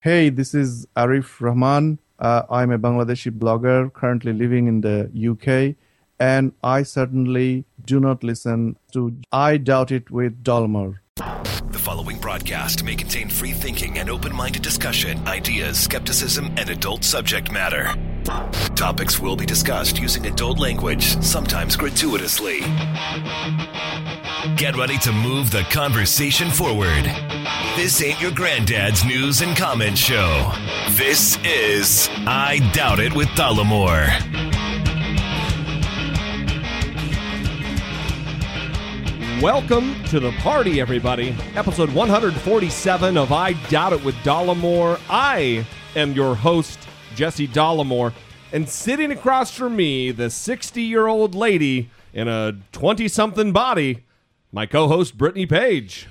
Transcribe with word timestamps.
Hey, 0.00 0.30
this 0.30 0.54
is 0.54 0.86
Arif 0.96 1.40
Rahman. 1.40 1.98
Uh, 2.20 2.42
I'm 2.48 2.70
a 2.70 2.78
Bangladeshi 2.78 3.36
blogger 3.36 3.92
currently 3.92 4.32
living 4.32 4.68
in 4.68 4.80
the 4.80 5.10
UK, 5.10 5.74
and 6.20 6.52
I 6.62 6.84
certainly 6.84 7.64
do 7.84 7.98
not 7.98 8.22
listen 8.22 8.76
to 8.92 9.16
I 9.32 9.56
Doubt 9.56 9.90
It 9.90 10.08
with 10.08 10.44
Dollamore. 10.44 10.98
The 11.16 11.80
following 11.80 12.18
broadcast 12.18 12.84
may 12.84 12.94
contain 12.94 13.28
free 13.28 13.50
thinking 13.50 13.98
and 13.98 14.08
open 14.08 14.32
minded 14.32 14.62
discussion, 14.62 15.26
ideas, 15.26 15.80
skepticism, 15.80 16.52
and 16.56 16.70
adult 16.70 17.02
subject 17.02 17.50
matter. 17.50 17.92
Topics 18.76 19.18
will 19.18 19.34
be 19.34 19.46
discussed 19.46 19.98
using 19.98 20.26
adult 20.26 20.60
language, 20.60 21.20
sometimes 21.24 21.74
gratuitously. 21.74 22.60
Get 24.54 24.76
ready 24.76 24.98
to 24.98 25.10
move 25.10 25.50
the 25.50 25.66
conversation 25.70 26.50
forward. 26.50 27.10
This 27.78 28.02
ain't 28.02 28.20
your 28.20 28.32
granddad's 28.32 29.04
news 29.04 29.40
and 29.40 29.56
comment 29.56 29.96
show. 29.96 30.50
This 30.90 31.38
is 31.44 32.08
I 32.26 32.58
Doubt 32.74 32.98
It 32.98 33.14
with 33.14 33.28
Dollamore. 33.28 34.08
Welcome 39.40 39.94
to 40.06 40.18
the 40.18 40.32
party, 40.40 40.80
everybody. 40.80 41.36
Episode 41.54 41.92
147 41.92 43.16
of 43.16 43.30
I 43.30 43.52
Doubt 43.68 43.92
It 43.92 44.04
with 44.04 44.16
Dollamore. 44.16 44.98
I 45.08 45.64
am 45.94 46.14
your 46.14 46.34
host, 46.34 46.80
Jesse 47.14 47.46
Dollamore, 47.46 48.12
and 48.52 48.68
sitting 48.68 49.12
across 49.12 49.52
from 49.52 49.76
me, 49.76 50.10
the 50.10 50.30
60 50.30 50.82
year 50.82 51.06
old 51.06 51.36
lady 51.36 51.90
in 52.12 52.26
a 52.26 52.58
20 52.72 53.06
something 53.06 53.52
body, 53.52 54.04
my 54.50 54.66
co 54.66 54.88
host, 54.88 55.16
Brittany 55.16 55.46
Page. 55.46 56.08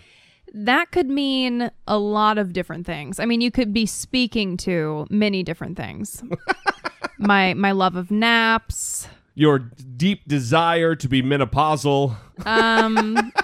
That 0.53 0.91
could 0.91 1.07
mean 1.07 1.69
a 1.87 1.97
lot 1.97 2.37
of 2.37 2.53
different 2.53 2.85
things. 2.85 3.19
I 3.19 3.25
mean, 3.25 3.41
you 3.41 3.51
could 3.51 3.73
be 3.73 3.85
speaking 3.85 4.57
to 4.57 5.05
many 5.09 5.43
different 5.43 5.77
things. 5.77 6.23
my 7.17 7.53
my 7.53 7.71
love 7.71 7.95
of 7.95 8.11
naps. 8.11 9.07
Your 9.35 9.59
deep 9.59 10.27
desire 10.27 10.95
to 10.95 11.07
be 11.07 11.21
menopausal. 11.21 12.15
Um 12.45 13.31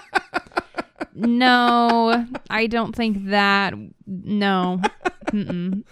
No, 1.15 2.25
I 2.49 2.67
don't 2.67 2.95
think 2.95 3.25
that. 3.29 3.73
No. 4.07 4.81
Mm-mm. 5.27 5.83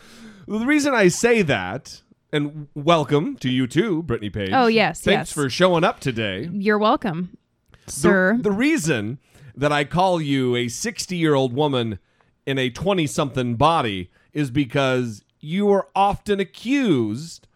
The 0.48 0.66
reason 0.66 0.94
I 0.96 1.10
say 1.10 1.44
that, 1.44 2.02
and 2.34 2.68
welcome 2.74 3.36
to 3.38 3.50
you 3.50 3.68
too, 3.68 4.02
Brittany 4.04 4.30
Page. 4.32 4.50
Oh, 4.52 4.66
yes, 4.68 5.02
Thanks 5.02 5.30
yes. 5.30 5.32
for 5.32 5.50
showing 5.50 5.84
up 5.84 6.00
today. 6.00 6.50
You're 6.52 6.80
welcome, 6.80 7.38
The- 7.86 7.92
sir. 7.92 8.38
The, 8.42 8.52
reason 8.52 9.20
that 9.56 9.72
I 9.72 9.84
call 9.84 10.22
you 10.22 10.56
a 10.56 10.68
60 10.68 11.16
year 11.16 11.34
old 11.34 11.54
woman 11.54 12.00
in 12.46 12.58
a 12.58 12.70
20 12.70 13.08
something 13.08 13.56
body 13.56 14.10
is 14.34 14.52
because 14.52 15.24
you 15.40 15.72
are 15.72 15.88
often 15.96 16.40
accused 16.40 17.48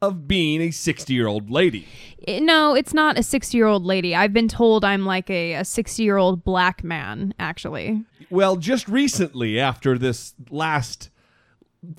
of 0.00 0.28
being 0.28 0.60
a 0.60 0.70
60 0.70 1.12
year 1.12 1.26
old 1.26 1.50
lady. 1.50 1.86
Eh, 2.26 2.40
no, 2.40 2.74
it's 2.74 2.94
not 2.94 3.18
a 3.18 3.22
60 3.22 3.56
year 3.56 3.66
old 3.66 3.84
lady. 3.84 4.14
I've 4.14 4.32
been 4.32 4.48
told 4.48 4.84
I'm 4.84 5.04
like 5.04 5.28
a, 5.30 5.54
a 5.54 5.64
60 5.64 6.02
year 6.02 6.16
old 6.16 6.44
black 6.44 6.84
man, 6.84 7.34
actually. 7.38 8.04
Well, 8.30 8.56
just 8.56 8.88
recently, 8.88 9.58
after 9.58 9.98
this 9.98 10.34
last 10.50 11.10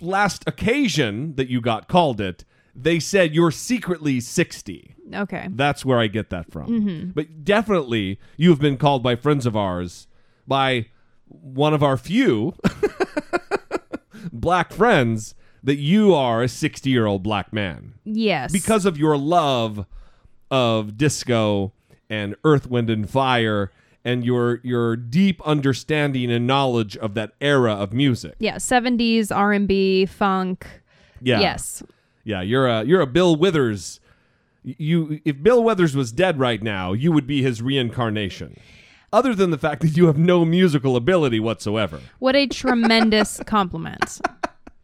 last 0.01 0.43
occasion 0.47 1.35
that 1.35 1.47
you 1.47 1.61
got 1.61 1.87
called 1.87 2.19
it, 2.19 2.43
they 2.81 2.99
said 2.99 3.33
you're 3.35 3.51
secretly 3.51 4.19
60. 4.19 4.95
Okay. 5.13 5.47
That's 5.51 5.83
where 5.83 5.99
I 5.99 6.07
get 6.07 6.29
that 6.29 6.51
from. 6.51 6.67
Mm-hmm. 6.69 7.09
But 7.11 7.43
definitely, 7.43 8.19
you 8.37 8.49
have 8.51 8.59
been 8.59 8.77
called 8.77 9.01
by 9.03 9.15
friends 9.15 9.45
of 9.45 9.55
ours, 9.55 10.07
by 10.47 10.85
one 11.27 11.73
of 11.73 11.81
our 11.83 11.97
few 11.97 12.53
black 14.31 14.71
friends, 14.71 15.35
that 15.63 15.75
you 15.77 16.13
are 16.13 16.41
a 16.43 16.47
60 16.47 16.89
year 16.89 17.05
old 17.05 17.21
black 17.23 17.51
man 17.51 17.95
Yes. 18.05 18.51
because 18.51 18.85
of 18.85 18.97
your 18.97 19.17
love 19.17 19.85
of 20.49 20.97
disco 20.97 21.73
and 22.09 22.35
Earth, 22.43 22.67
Wind, 22.69 22.89
and 22.89 23.09
Fire. 23.09 23.71
And 24.05 24.23
your 24.25 24.61
your 24.63 24.95
deep 24.95 25.41
understanding 25.45 26.31
and 26.31 26.47
knowledge 26.47 26.95
of 26.97 27.15
that 27.15 27.33
era 27.41 27.73
of 27.73 27.91
music. 27.91 28.35
yeah, 28.39 28.55
70s 28.55 29.29
R&B, 29.35 30.05
funk. 30.05 30.65
Yeah. 31.21 31.41
Yes. 31.41 31.83
Yeah, 32.29 32.41
you're 32.41 32.67
a 32.67 32.83
you're 32.83 33.01
a 33.01 33.07
Bill 33.07 33.35
Withers. 33.35 33.99
You 34.63 35.19
if 35.25 35.41
Bill 35.41 35.63
Withers 35.63 35.95
was 35.95 36.11
dead 36.11 36.37
right 36.37 36.61
now, 36.61 36.93
you 36.93 37.11
would 37.11 37.25
be 37.25 37.41
his 37.41 37.59
reincarnation. 37.59 38.55
Other 39.11 39.33
than 39.33 39.49
the 39.49 39.57
fact 39.57 39.81
that 39.81 39.97
you 39.97 40.05
have 40.05 40.19
no 40.19 40.45
musical 40.45 40.95
ability 40.95 41.39
whatsoever. 41.39 41.99
What 42.19 42.35
a 42.35 42.45
tremendous 42.45 43.41
compliment. 43.47 44.21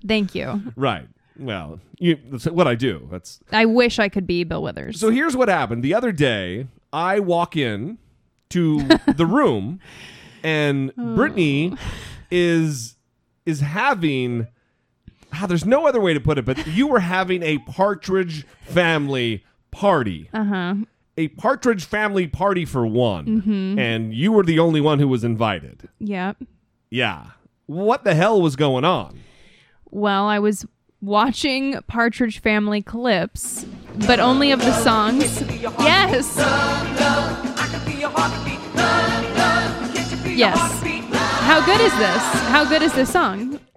Thank 0.08 0.34
you. 0.34 0.74
Right. 0.76 1.08
Well, 1.38 1.80
you, 2.00 2.18
that's 2.32 2.48
what 2.48 2.68
I 2.68 2.74
do. 2.74 3.08
That's 3.12 3.40
I 3.52 3.66
wish 3.66 4.00
I 4.00 4.10
could 4.10 4.26
be 4.26 4.44
Bill 4.44 4.64
Withers. 4.64 5.00
so. 5.00 5.12
Here's 5.12 5.38
what 5.38 5.48
happened. 5.48 5.84
The 5.84 5.94
other 5.94 6.12
day, 6.12 6.66
I 6.92 7.20
walk 7.20 7.56
in 7.56 8.00
to 8.50 8.88
the 9.16 9.28
room, 9.28 9.80
and 10.42 10.92
oh. 10.98 11.16
Brittany 11.16 11.78
is 12.32 12.98
is 13.46 13.60
having. 13.60 14.48
Ah, 15.38 15.46
there's 15.48 15.66
no 15.66 15.86
other 15.88 16.00
way 16.00 16.14
to 16.14 16.20
put 16.20 16.38
it, 16.38 16.46
but 16.46 16.66
you 16.68 16.88
were 16.88 17.00
having 17.02 17.44
a 17.44 17.58
Partridge 17.60 18.46
family 18.62 19.44
party. 19.72 20.30
uh 20.34 20.44
huh. 20.44 20.76
a 21.18 21.28
Partridge 21.30 21.84
family 21.86 22.28
party 22.28 22.64
for 22.66 22.86
one, 22.88 23.26
Mm-hmm. 23.26 23.80
and 23.80 24.14
you 24.14 24.32
were 24.32 24.44
the 24.44 24.60
only 24.60 24.80
one 24.82 25.00
who 25.00 25.08
was 25.08 25.24
invited. 25.24 25.90
Yep. 26.00 26.38
Yeah. 26.90 27.28
What 27.66 28.04
the 28.04 28.14
hell 28.16 28.42
was 28.42 28.56
going 28.56 28.86
on? 28.86 29.20
Well, 29.90 30.26
I 30.28 30.40
was 30.40 30.66
watching 31.02 31.80
Partridge 31.88 32.40
Family 32.40 32.82
clips, 32.82 33.66
but 34.08 34.20
only 34.20 34.52
of 34.52 34.60
the 34.60 34.74
songs. 34.84 35.42
Yes. 35.80 36.36
Yes. 40.28 40.60
How 41.44 41.66
good 41.66 41.80
is 41.82 41.94
this? 41.98 42.22
How 42.52 42.66
good 42.68 42.82
is 42.82 42.94
this 42.94 43.12
song? 43.12 43.60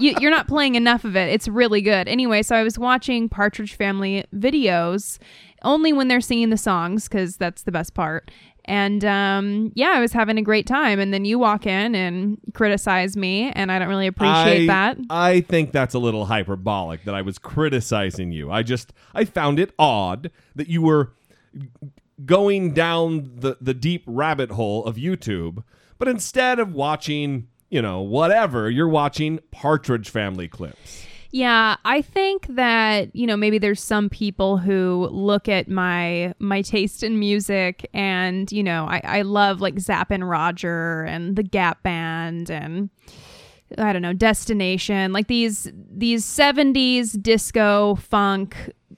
you, 0.00 0.14
you're 0.20 0.30
not 0.30 0.48
playing 0.48 0.74
enough 0.74 1.04
of 1.04 1.16
it. 1.16 1.32
It's 1.32 1.48
really 1.48 1.82
good. 1.82 2.08
Anyway, 2.08 2.42
so 2.42 2.56
I 2.56 2.62
was 2.62 2.78
watching 2.78 3.28
Partridge 3.28 3.74
Family 3.74 4.24
videos 4.34 5.18
only 5.62 5.92
when 5.92 6.08
they're 6.08 6.20
singing 6.20 6.50
the 6.50 6.56
songs 6.56 7.08
because 7.08 7.36
that's 7.36 7.62
the 7.62 7.72
best 7.72 7.94
part. 7.94 8.30
And 8.64 9.04
um, 9.04 9.72
yeah, 9.74 9.90
I 9.94 10.00
was 10.00 10.12
having 10.12 10.38
a 10.38 10.42
great 10.42 10.66
time. 10.66 11.00
And 11.00 11.12
then 11.12 11.24
you 11.24 11.38
walk 11.38 11.66
in 11.66 11.94
and 11.94 12.38
criticize 12.54 13.16
me, 13.16 13.50
and 13.52 13.72
I 13.72 13.78
don't 13.78 13.88
really 13.88 14.06
appreciate 14.06 14.64
I, 14.64 14.66
that. 14.66 14.98
I 15.10 15.40
think 15.40 15.72
that's 15.72 15.94
a 15.94 15.98
little 15.98 16.26
hyperbolic 16.26 17.04
that 17.04 17.14
I 17.14 17.22
was 17.22 17.38
criticizing 17.38 18.30
you. 18.32 18.50
I 18.50 18.62
just 18.62 18.92
I 19.14 19.24
found 19.24 19.58
it 19.58 19.72
odd 19.78 20.30
that 20.54 20.68
you 20.68 20.82
were 20.82 21.12
going 22.24 22.72
down 22.72 23.32
the 23.34 23.56
the 23.60 23.74
deep 23.74 24.04
rabbit 24.06 24.52
hole 24.52 24.84
of 24.84 24.96
YouTube, 24.96 25.64
but 25.98 26.06
instead 26.06 26.60
of 26.60 26.72
watching, 26.72 27.48
you 27.72 27.80
know, 27.80 28.02
whatever, 28.02 28.70
you're 28.70 28.86
watching 28.88 29.40
Partridge 29.50 30.10
family 30.10 30.46
clips. 30.46 31.06
Yeah, 31.30 31.76
I 31.86 32.02
think 32.02 32.46
that, 32.48 33.16
you 33.16 33.26
know, 33.26 33.38
maybe 33.38 33.56
there's 33.56 33.82
some 33.82 34.10
people 34.10 34.58
who 34.58 35.08
look 35.10 35.48
at 35.48 35.66
my 35.68 36.34
my 36.38 36.60
taste 36.60 37.02
in 37.02 37.18
music 37.18 37.88
and, 37.94 38.52
you 38.52 38.62
know, 38.62 38.84
I, 38.84 39.00
I 39.02 39.22
love 39.22 39.62
like 39.62 39.78
Zapp 39.80 40.10
and 40.10 40.28
Roger 40.28 41.04
and 41.04 41.34
the 41.34 41.42
Gap 41.42 41.82
Band 41.82 42.50
and 42.50 42.90
I 43.78 43.94
don't 43.94 44.02
know, 44.02 44.12
Destination, 44.12 45.14
like 45.14 45.28
these 45.28 45.72
these 45.90 46.26
70s 46.26 47.20
disco 47.22 47.94
funk, 47.94 48.54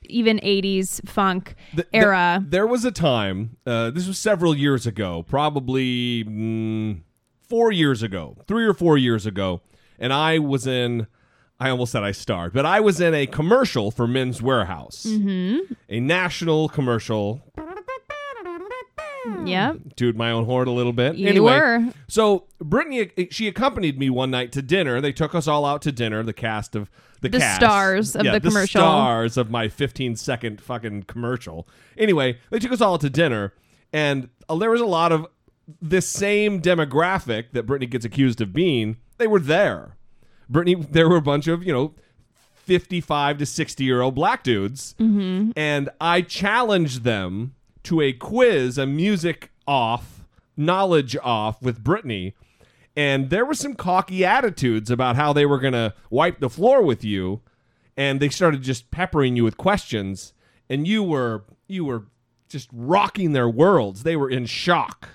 even 0.07 0.39
80s 0.41 1.09
funk 1.09 1.55
Th- 1.77 1.89
th- 1.93 2.03
era. 2.03 2.45
there 2.45 2.67
was 2.67 2.85
a 2.85 2.91
time, 2.91 3.57
uh, 3.65 3.91
this 3.91 4.09
was 4.09 4.19
several 4.19 4.57
years 4.57 4.85
ago, 4.89 5.23
probably 5.29 6.25
mm, 6.25 7.03
four 7.55 7.71
years 7.71 8.03
ago, 8.03 8.37
three 8.49 8.67
or 8.67 8.75
four 8.75 8.99
years 8.99 9.27
ago, 9.27 9.61
and 9.97 10.13
I 10.13 10.41
was 10.41 10.67
in. 10.67 11.07
I 11.61 11.71
almost 11.71 11.93
said 11.93 12.03
I 12.03 12.11
starred, 12.11 12.53
but 12.53 12.67
I 12.67 12.81
was 12.81 13.01
in 13.01 13.15
a 13.15 13.29
commercial 13.29 13.93
for 13.93 14.09
Men's 14.09 14.41
Wearhouse, 14.41 15.07
mm-hmm. 15.07 15.73
a 15.89 16.01
national 16.01 16.69
commercial. 16.69 17.41
yeah. 19.45 19.75
Toot 19.95 20.17
my 20.17 20.33
own 20.33 20.47
horn 20.47 20.67
a 20.67 20.73
little 20.73 20.93
bit. 20.93 21.15
You 21.15 21.29
anyway, 21.29 21.53
were. 21.61 21.93
so 22.09 22.47
Brittany, 22.59 23.11
she 23.31 23.47
accompanied 23.47 24.01
me 24.01 24.11
one 24.11 24.33
night 24.33 24.51
to 24.53 24.63
dinner. 24.63 25.01
They 25.01 25.13
took 25.13 25.33
us 25.33 25.47
all 25.47 25.65
out 25.65 25.81
to 25.83 25.93
dinner. 25.93 26.25
The 26.25 26.33
cast 26.33 26.75
of 26.75 26.91
the, 27.21 27.29
The 27.29 27.39
cast. 27.39 27.55
stars 27.61 28.17
of 28.17 28.25
Yeah, 28.25 28.33
the 28.33 28.41
commercial. 28.41 28.81
stars 28.81 29.37
of 29.37 29.49
my 29.49 29.69
15 29.69 30.17
second 30.17 30.61
fucking 30.61 31.05
commercial. 31.05 31.69
Anyway, 31.97 32.39
they 32.51 32.59
took 32.59 32.73
us 32.73 32.81
all 32.81 32.95
out 32.95 33.01
to 33.03 33.11
dinner, 33.11 33.55
and 33.93 34.29
uh, 34.49 34.57
there 34.57 34.71
was 34.73 34.81
a 34.81 34.87
lot 34.87 35.13
of 35.13 35.29
this 35.81 36.09
same 36.09 36.61
demographic 36.61 37.53
that 37.53 37.65
Brittany 37.65 37.87
gets 37.87 38.05
accused 38.05 38.41
of 38.41 38.53
being. 38.53 38.97
They 39.19 39.27
were 39.27 39.41
there. 39.41 39.97
Brittany, 40.49 40.75
there 40.91 41.09
were 41.09 41.17
a 41.17 41.23
bunch 41.23 41.47
of 41.47 41.65
you 41.65 41.73
know. 41.73 41.95
55 42.57 43.39
to 43.39 43.47
60 43.47 43.85
year 43.85 44.01
old 44.01 44.15
black 44.15 44.43
dudes 44.43 44.95
Mm-hmm. 44.99 45.51
and 45.55 45.91
I 46.01 46.23
challenged 46.23 47.03
them 47.05 47.55
to 47.83 48.01
a 48.01 48.13
quiz, 48.15 48.79
a 48.79 48.87
music 48.87 49.51
off, 49.67 50.25
knowledge 50.57 51.15
off 51.23 51.61
with 51.61 51.85
Brittany. 51.85 52.33
and 52.97 53.29
there 53.29 53.45
were 53.45 53.53
some 53.55 53.75
cocky 53.75 54.25
attitudes 54.25 54.91
about 54.91 55.15
how 55.17 55.35
they 55.35 55.45
were 55.45 55.59
going 55.59 55.75
to 55.75 55.93
wipe 56.09 56.41
the 56.41 56.49
floor 56.49 56.81
with 56.83 57.05
you, 57.05 57.43
and 57.99 58.19
they 58.19 58.31
started 58.31 58.63
just 58.63 58.91
peppering 58.91 59.37
you 59.37 59.45
with 59.45 59.59
questions, 59.59 60.33
and 60.71 60.89
you 60.89 61.03
were 61.03 61.45
you 61.69 61.85
were 61.85 62.05
just 62.49 62.71
rocking 62.73 63.33
their 63.33 63.49
worlds. 63.49 64.05
They 64.05 64.17
were 64.17 64.31
in 64.31 64.47
shock. 64.47 65.11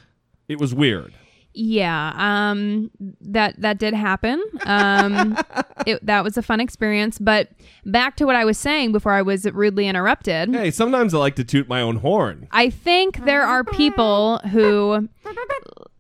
It 0.50 0.60
was 0.60 0.74
weird. 0.74 1.14
Yeah, 1.54 2.14
um, 2.16 2.92
that 3.22 3.60
that 3.62 3.80
did 3.80 3.94
happen. 3.94 4.42
Um, 4.66 5.38
it, 5.86 6.06
that 6.06 6.24
was 6.24 6.38
a 6.38 6.42
fun 6.42 6.60
experience. 6.60 7.18
But 7.18 7.50
back 7.86 8.16
to 8.18 8.26
what 8.26 8.36
I 8.36 8.46
was 8.46 8.58
saying 8.58 8.92
before 8.92 9.14
I 9.14 9.22
was 9.22 9.46
rudely 9.46 9.88
interrupted. 9.88 10.54
Hey, 10.54 10.72
sometimes 10.72 11.14
I 11.14 11.18
like 11.18 11.36
to 11.36 11.44
toot 11.44 11.68
my 11.68 11.82
own 11.82 11.98
horn. 11.98 12.48
I 12.52 12.70
think 12.70 13.26
there 13.26 13.44
are 13.44 13.64
people 13.64 14.40
who 14.52 15.10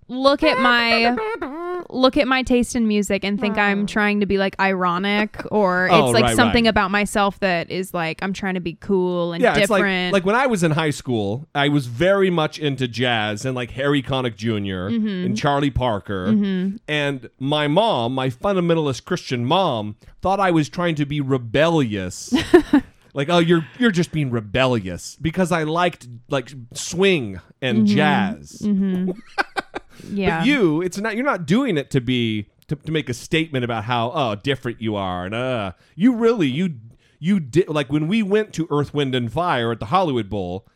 look 0.09 0.43
at 0.43 0.59
my 0.59 1.15
look 1.89 2.17
at 2.17 2.27
my 2.27 2.43
taste 2.43 2.75
in 2.75 2.87
music 2.87 3.23
and 3.23 3.39
think 3.39 3.57
I'm 3.57 3.85
trying 3.85 4.19
to 4.19 4.25
be 4.25 4.37
like 4.37 4.59
ironic 4.59 5.39
or 5.51 5.87
oh, 5.91 5.95
it's 5.95 6.09
Oh, 6.09 6.11
like 6.11 6.23
right, 6.23 6.35
something 6.35 6.65
right. 6.65 6.69
about 6.69 6.91
myself 6.91 7.39
that 7.39 7.69
is 7.71 7.93
like 7.93 8.21
I'm 8.21 8.33
trying 8.33 8.55
to 8.55 8.59
be 8.59 8.73
cool 8.73 9.33
and 9.33 9.41
Yeah, 9.41 9.51
it's 9.51 9.69
different. 9.69 10.11
like 10.13 10.23
like 10.23 10.25
when 10.25 10.35
I 10.35 10.47
was 10.47 10.63
in 10.63 10.71
high 10.71 10.89
school, 10.89 11.47
I 11.55 11.69
was 11.69 11.85
very 11.85 12.29
much 12.29 12.59
into 12.59 12.87
jazz 12.87 13.45
and 13.45 13.55
like 13.55 13.71
Harry 13.71 14.01
Connick 14.03 14.35
junior 14.35 14.89
Mm-hmm. 14.89 15.25
and 15.25 15.37
Charlie 15.37 15.69
Parker. 15.71 16.27
Mm-hmm. 16.27 16.77
And 16.87 17.29
my 17.39 17.67
mom, 17.67 18.13
my 18.15 18.29
fundamentalist 18.29 19.05
Christian 19.05 19.45
mom, 19.45 19.95
thought 20.21 20.39
I 20.39 20.51
was 20.51 20.69
trying 20.69 20.95
to 20.95 21.05
be 21.05 21.21
rebellious. 21.21 22.33
like, 23.13 23.29
oh, 23.29 23.39
you're 23.39 23.65
you're 23.77 23.91
just 23.91 24.11
being 24.11 24.31
rebellious 24.31 25.17
because 25.21 25.51
I 25.51 25.63
liked 25.63 26.07
like 26.29 26.51
swing 26.73 27.39
and 27.61 27.79
mm-hmm. 27.79 27.95
jazz. 27.95 28.59
Mm-hmm. 28.63 29.11
Yeah. 30.09 30.39
But 30.39 30.47
you, 30.47 30.81
it's 30.81 30.97
not 30.97 31.15
you're 31.15 31.25
not 31.25 31.45
doing 31.45 31.77
it 31.77 31.89
to 31.91 32.01
be 32.01 32.47
to, 32.67 32.75
to 32.75 32.91
make 32.91 33.09
a 33.09 33.13
statement 33.13 33.65
about 33.65 33.85
how 33.85 34.11
oh 34.13 34.35
different 34.35 34.81
you 34.81 34.95
are 34.95 35.25
and 35.25 35.33
uh 35.33 35.71
you 35.95 36.13
really 36.15 36.47
you 36.47 36.75
you 37.19 37.39
did 37.39 37.67
like 37.67 37.91
when 37.91 38.07
we 38.07 38.21
went 38.23 38.53
to 38.53 38.67
Earth 38.69 38.93
Wind 38.93 39.15
and 39.15 39.31
Fire 39.31 39.71
at 39.71 39.79
the 39.79 39.87
Hollywood 39.87 40.29
Bowl 40.29 40.67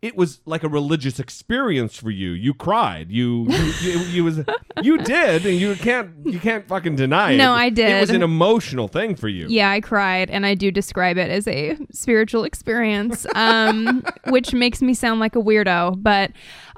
it 0.00 0.16
was 0.16 0.40
like 0.46 0.64
a 0.64 0.68
religious 0.68 1.20
experience 1.20 1.96
for 1.96 2.10
you 2.10 2.30
you 2.30 2.52
cried 2.54 3.08
you 3.10 3.46
you, 3.48 3.72
you, 3.82 3.98
you 4.06 4.24
was 4.24 4.40
you 4.82 4.98
did 4.98 5.46
and 5.46 5.56
you 5.60 5.76
can't 5.76 6.10
you 6.24 6.40
can't 6.40 6.66
fucking 6.66 6.96
deny 6.96 7.32
it 7.32 7.36
No, 7.36 7.52
I 7.52 7.68
did. 7.68 7.88
it 7.88 8.00
was 8.00 8.10
an 8.10 8.22
emotional 8.22 8.88
thing 8.88 9.14
for 9.14 9.28
you 9.28 9.46
Yeah, 9.48 9.70
I 9.70 9.80
cried, 9.80 10.28
and 10.30 10.44
I 10.44 10.54
do 10.56 10.72
describe 10.72 11.18
it 11.18 11.30
as 11.30 11.46
a 11.46 11.76
spiritual 11.92 12.42
experience, 12.44 13.26
um, 13.36 14.02
which 14.28 14.52
makes 14.54 14.82
me 14.82 14.92
sound 14.94 15.20
like 15.20 15.36
a 15.36 15.40
weirdo. 15.40 16.02
But 16.02 16.32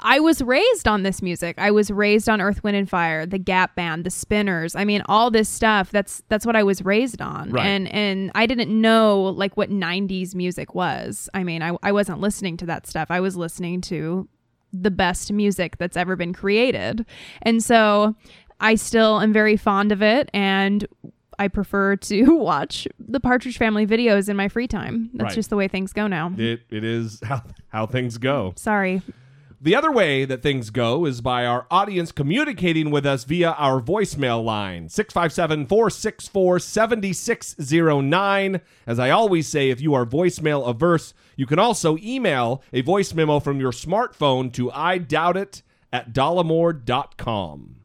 I 0.05 0.21
was 0.21 0.43
raised 0.43 0.87
on 0.87 1.03
this 1.03 1.23
music. 1.23 1.57
I 1.59 1.71
was 1.71 1.91
raised 1.91 2.29
on 2.29 2.41
Earth, 2.41 2.63
Wind, 2.63 2.77
and 2.77 2.89
Fire, 2.89 3.25
the 3.27 3.39
Gap 3.39 3.75
Band, 3.75 4.05
the 4.05 4.11
Spinners. 4.11 4.77
I 4.77 4.85
mean, 4.85 5.03
all 5.07 5.31
this 5.31 5.49
stuff. 5.49 5.91
That's 5.91 6.23
that's 6.29 6.45
what 6.47 6.55
I 6.57 6.63
was 6.63 6.85
raised 6.85 7.21
on, 7.23 7.51
Right. 7.51 7.67
and 7.67 7.89
and 7.89 8.31
I 8.35 8.47
didn't 8.47 8.71
know 8.71 9.23
like 9.23 9.57
what 9.57 9.71
'90s 9.71 10.35
music 10.35 10.75
was. 10.75 11.29
I 11.35 11.43
mean, 11.43 11.63
I 11.63 11.77
I 11.83 11.91
wasn't 11.93 12.21
listening 12.21 12.57
to 12.59 12.67
that 12.67 12.87
stuff. 12.87 13.11
I 13.11 13.21
was 13.21 13.35
listening 13.37 13.81
to 13.83 14.29
the 14.73 14.91
best 14.91 15.33
music 15.33 15.79
that's 15.79 15.97
ever 15.97 16.17
been 16.17 16.33
created. 16.33 17.07
And 17.43 17.63
so 17.63 18.15
I 18.61 18.75
still 18.75 19.21
am 19.21 19.33
very 19.33 19.57
fond 19.57 19.93
of 19.93 20.03
it 20.03 20.29
and 20.35 20.85
I 21.39 21.47
prefer 21.49 21.95
to 21.97 22.35
watch 22.37 22.87
the 22.99 23.21
Partridge 23.21 23.57
Family 23.57 23.87
videos 23.87 24.29
in 24.29 24.37
my 24.37 24.49
free 24.49 24.67
time. 24.67 25.11
That's 25.15 25.29
Right. 25.29 25.35
just 25.35 25.51
the 25.51 25.57
way 25.57 25.69
things 25.69 25.93
go 25.93 26.07
now. 26.09 26.33
it, 26.37 26.61
it 26.71 26.83
is 26.85 27.21
how, 27.25 27.43
how 27.69 27.87
things 27.87 28.19
go 28.19 28.53
Sorry. 28.57 29.01
The 29.65 29.75
other 29.75 29.91
way 29.91 30.27
that 30.27 30.43
things 30.43 30.69
go 30.69 31.07
is 31.07 31.23
by 31.23 31.47
our 31.47 31.67
audience 31.71 32.13
communicating 32.13 32.91
with 32.91 33.07
us 33.07 33.25
via 33.25 33.53
our 33.53 33.81
voicemail 33.81 34.45
line, 34.45 34.91
657 34.91 35.65
464 35.65 36.59
7609. 36.59 38.61
As 38.87 38.99
I 38.99 39.09
always 39.09 39.49
say, 39.49 39.71
if 39.71 39.81
you 39.81 39.95
are 39.95 40.05
voicemail 40.05 40.69
averse, 40.69 41.15
you 41.35 41.47
can 41.47 41.59
also 41.59 41.97
email 41.97 42.63
a 42.75 42.83
voice 42.83 43.15
memo 43.15 43.41
from 43.41 43.59
your 43.59 43.73
smartphone 43.73 44.53
to 44.53 44.71
I 44.71 44.99
doubt 44.99 45.39
it 45.39 45.63
at 45.91 46.13
dollamore.com. 46.13 47.77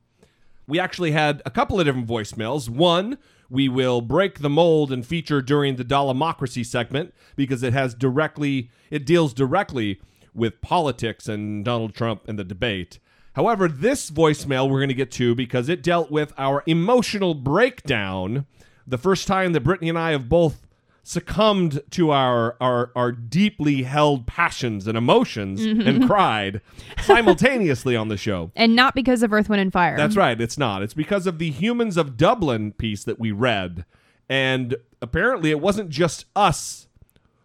We 0.67 0.79
actually 0.81 1.11
had 1.11 1.41
a 1.45 1.49
couple 1.49 1.79
of 1.79 1.85
different 1.85 2.09
voicemails. 2.09 2.67
One, 2.67 3.17
we 3.49 3.69
will 3.69 4.01
break 4.01 4.39
the 4.39 4.49
mold 4.49 4.91
and 4.91 5.05
feature 5.05 5.41
during 5.41 5.77
the 5.77 5.85
Dollemocracy 5.85 6.65
segment 6.65 7.13
because 7.37 7.63
it 7.63 7.71
has 7.71 7.95
directly 7.95 8.69
it 8.91 9.05
deals 9.05 9.33
directly 9.33 10.01
with 10.39 10.61
politics 10.61 11.27
and 11.27 11.63
Donald 11.63 11.93
Trump 11.93 12.27
and 12.27 12.39
the 12.39 12.43
debate. 12.43 12.99
However, 13.33 13.67
this 13.67 14.09
voicemail 14.09 14.69
we're 14.69 14.79
going 14.79 14.89
to 14.89 14.95
get 14.95 15.11
to 15.11 15.35
because 15.35 15.69
it 15.69 15.83
dealt 15.83 16.09
with 16.09 16.33
our 16.37 16.63
emotional 16.65 17.33
breakdown 17.33 18.45
the 18.87 18.97
first 18.97 19.27
time 19.27 19.53
that 19.53 19.61
Brittany 19.61 19.89
and 19.89 19.99
I 19.99 20.11
have 20.11 20.27
both 20.27 20.65
succumbed 21.03 21.81
to 21.91 22.11
our 22.11 22.55
our, 22.61 22.91
our 22.95 23.11
deeply 23.11 23.83
held 23.83 24.27
passions 24.27 24.87
and 24.87 24.97
emotions 24.97 25.61
mm-hmm. 25.61 25.87
and 25.87 26.07
cried 26.07 26.61
simultaneously 27.01 27.95
on 27.95 28.09
the 28.09 28.17
show. 28.17 28.51
And 28.55 28.75
not 28.75 28.95
because 28.95 29.23
of 29.23 29.31
Earth, 29.31 29.49
Wind, 29.49 29.61
and 29.61 29.73
Fire. 29.73 29.97
That's 29.97 30.15
right. 30.15 30.39
It's 30.39 30.57
not. 30.57 30.83
It's 30.83 30.93
because 30.93 31.27
of 31.27 31.39
the 31.39 31.51
Humans 31.51 31.97
of 31.97 32.17
Dublin 32.17 32.73
piece 32.73 33.03
that 33.03 33.19
we 33.19 33.31
read. 33.31 33.85
And 34.27 34.75
apparently, 35.01 35.49
it 35.49 35.59
wasn't 35.59 35.89
just 35.89 36.25
us 36.35 36.87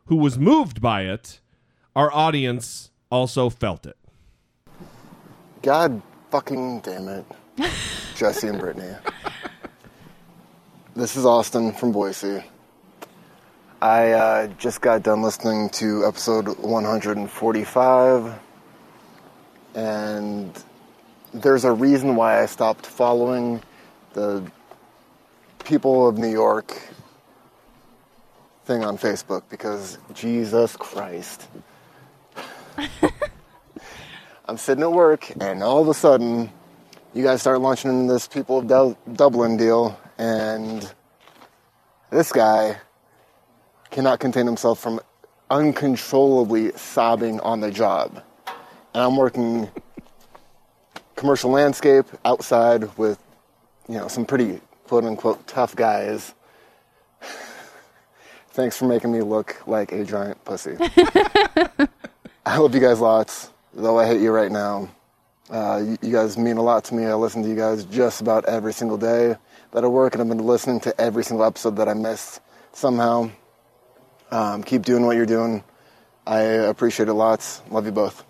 who 0.07 0.17
was 0.17 0.39
moved 0.39 0.83
by 0.83 1.03
it, 1.03 1.41
our 1.97 2.13
audience 2.13 2.91
also 3.11 3.49
felt 3.49 3.87
it. 3.87 3.97
God 5.63 6.03
fucking 6.31 6.81
damn 6.81 7.09
it. 7.09 7.25
Jesse 8.17 8.49
and 8.49 8.59
Brittany. 8.59 8.95
This 10.97 11.17
is 11.17 11.25
Austin 11.25 11.73
from 11.73 11.93
Boise. 11.93 12.45
I 13.81 14.13
uh, 14.13 14.47
just 14.59 14.81
got 14.81 15.03
done 15.03 15.23
listening 15.23 15.69
to 15.71 16.07
episode 16.07 16.59
145, 16.59 18.39
and 19.75 20.65
there's 21.33 21.65
a 21.65 21.73
reason 21.73 22.17
why 22.17 22.43
I 22.43 22.47
stopped 22.47 22.87
following 22.87 23.63
the 24.15 24.51
people 25.65 26.09
of 26.09 26.17
New 26.17 26.31
York 26.31 26.81
thing 28.65 28.85
on 28.85 28.97
Facebook 28.97 29.43
because 29.51 29.99
Jesus 30.15 30.77
Christ. 30.77 31.49
I'm 34.47 34.57
sitting 34.57 34.83
at 34.83 34.93
work, 34.93 35.33
and 35.41 35.63
all 35.63 35.81
of 35.81 35.89
a 35.89 35.95
sudden, 35.95 36.51
you 37.15 37.23
guys 37.23 37.41
start 37.41 37.61
launching 37.61 38.07
this 38.07 38.27
people 38.29 38.59
of 38.59 38.67
Dub- 38.67 38.97
Dublin 39.13 39.57
deal, 39.57 39.99
and 40.19 40.93
this 42.11 42.33
guy 42.33 42.77
cannot 43.91 44.21
contain 44.21 44.47
himself 44.47 44.81
from 44.81 45.01
uncontrollably 45.51 46.73
sobbing 46.73 47.41
on 47.41 47.61
the 47.61 47.71
job. 47.71 48.23
And 48.93 49.03
I'm 49.03 49.17
working 49.17 49.71
commercial 51.17 51.51
landscape 51.51 52.07
outside 52.25 52.97
with, 52.99 53.19
you 53.89 53.97
know, 53.97 54.09
some 54.09 54.25
pretty 54.27 54.61
quote 54.85 55.05
unquote 55.05 55.47
tough 55.47 55.77
guys. 55.77 56.35
Thanks 58.51 58.77
for 58.77 58.87
making 58.87 59.13
me 59.13 59.23
look 59.23 59.67
like 59.67 59.93
a 59.93 60.05
giant 60.05 60.45
pussy. 60.45 60.77
I 62.47 62.59
love 62.59 62.75
you 62.75 62.81
guys 62.81 63.01
lots, 63.01 63.51
though 63.73 63.99
I 63.99 64.07
hate 64.07 64.21
you 64.21 64.31
right 64.31 64.53
now. 64.53 64.89
Uh, 65.51 65.83
you, 65.85 65.99
you 66.03 66.13
guys 66.13 66.37
mean 66.37 66.57
a 66.57 66.63
lot 66.63 66.85
to 66.85 66.95
me. 66.95 67.07
I 67.07 67.15
listen 67.15 67.43
to 67.43 67.49
you 67.49 67.57
guys 67.57 67.85
just 67.87 68.21
about 68.21 68.45
every 68.47 68.73
single 68.73 68.97
day 68.99 69.35
that 69.73 69.85
I 69.85 69.87
work, 69.87 70.15
and 70.15 70.23
I've 70.23 70.29
been 70.29 70.47
listening 70.47 70.81
to 70.81 71.01
every 71.01 71.25
single 71.25 71.45
episode 71.45 71.77
that 71.77 71.89
I 71.89 71.95
miss 71.95 72.41
somehow. 72.73 73.31
Um, 74.31 74.63
keep 74.63 74.83
doing 74.83 75.07
what 75.07 75.17
you're 75.17 75.27
doing. 75.27 75.65
I 76.27 76.41
appreciate 76.41 77.09
it 77.09 77.15
lots. 77.15 77.63
Love 77.71 77.87
you 77.87 77.93
both. 77.93 78.25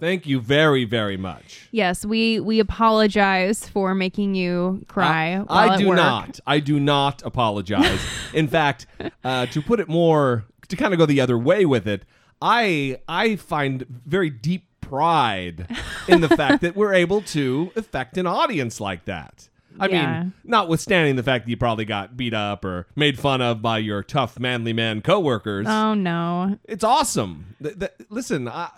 Thank 0.00 0.26
you 0.26 0.40
very, 0.40 0.84
very 0.84 1.16
much. 1.16 1.68
Yes, 1.70 2.04
we 2.04 2.40
we 2.40 2.58
apologize 2.58 3.68
for 3.68 3.94
making 3.94 4.34
you 4.34 4.84
cry. 4.88 5.34
I, 5.34 5.38
while 5.38 5.46
I 5.70 5.74
at 5.74 5.78
do 5.78 5.88
work. 5.88 5.96
not. 5.96 6.40
I 6.44 6.58
do 6.58 6.80
not 6.80 7.22
apologize. 7.24 8.00
In 8.34 8.48
fact, 8.48 8.86
uh, 9.22 9.46
to 9.46 9.62
put 9.62 9.78
it 9.78 9.88
more, 9.88 10.44
to 10.66 10.74
kind 10.76 10.92
of 10.92 10.98
go 10.98 11.06
the 11.06 11.20
other 11.20 11.38
way 11.38 11.64
with 11.64 11.86
it, 11.86 12.04
I 12.42 12.98
I 13.08 13.36
find 13.36 13.86
very 14.04 14.28
deep 14.30 14.66
pride 14.80 15.66
in 16.08 16.20
the 16.20 16.28
fact 16.28 16.60
that 16.62 16.76
we're 16.76 16.92
able 16.92 17.22
to 17.22 17.70
affect 17.76 18.18
an 18.18 18.26
audience 18.26 18.80
like 18.80 19.04
that. 19.06 19.48
I 19.80 19.88
Yeah. 19.88 20.22
mean, 20.24 20.32
notwithstanding 20.44 21.16
the 21.16 21.22
fact 21.22 21.46
that 21.46 21.50
you 21.50 21.56
probably 21.56 21.86
got 21.86 22.14
beat 22.16 22.34
up 22.34 22.62
or 22.64 22.86
made 22.94 23.18
fun 23.18 23.40
of 23.40 23.62
by 23.62 23.78
your 23.78 24.02
tough 24.02 24.38
manly 24.38 24.74
man 24.74 25.00
coworkers 25.00 25.66
Oh 25.68 25.94
no. 25.94 26.58
it's 26.64 26.84
awesome. 26.84 27.54
Th- 27.62 27.78
th- 27.78 27.92
listen, 28.10 28.48
I, 28.48 28.68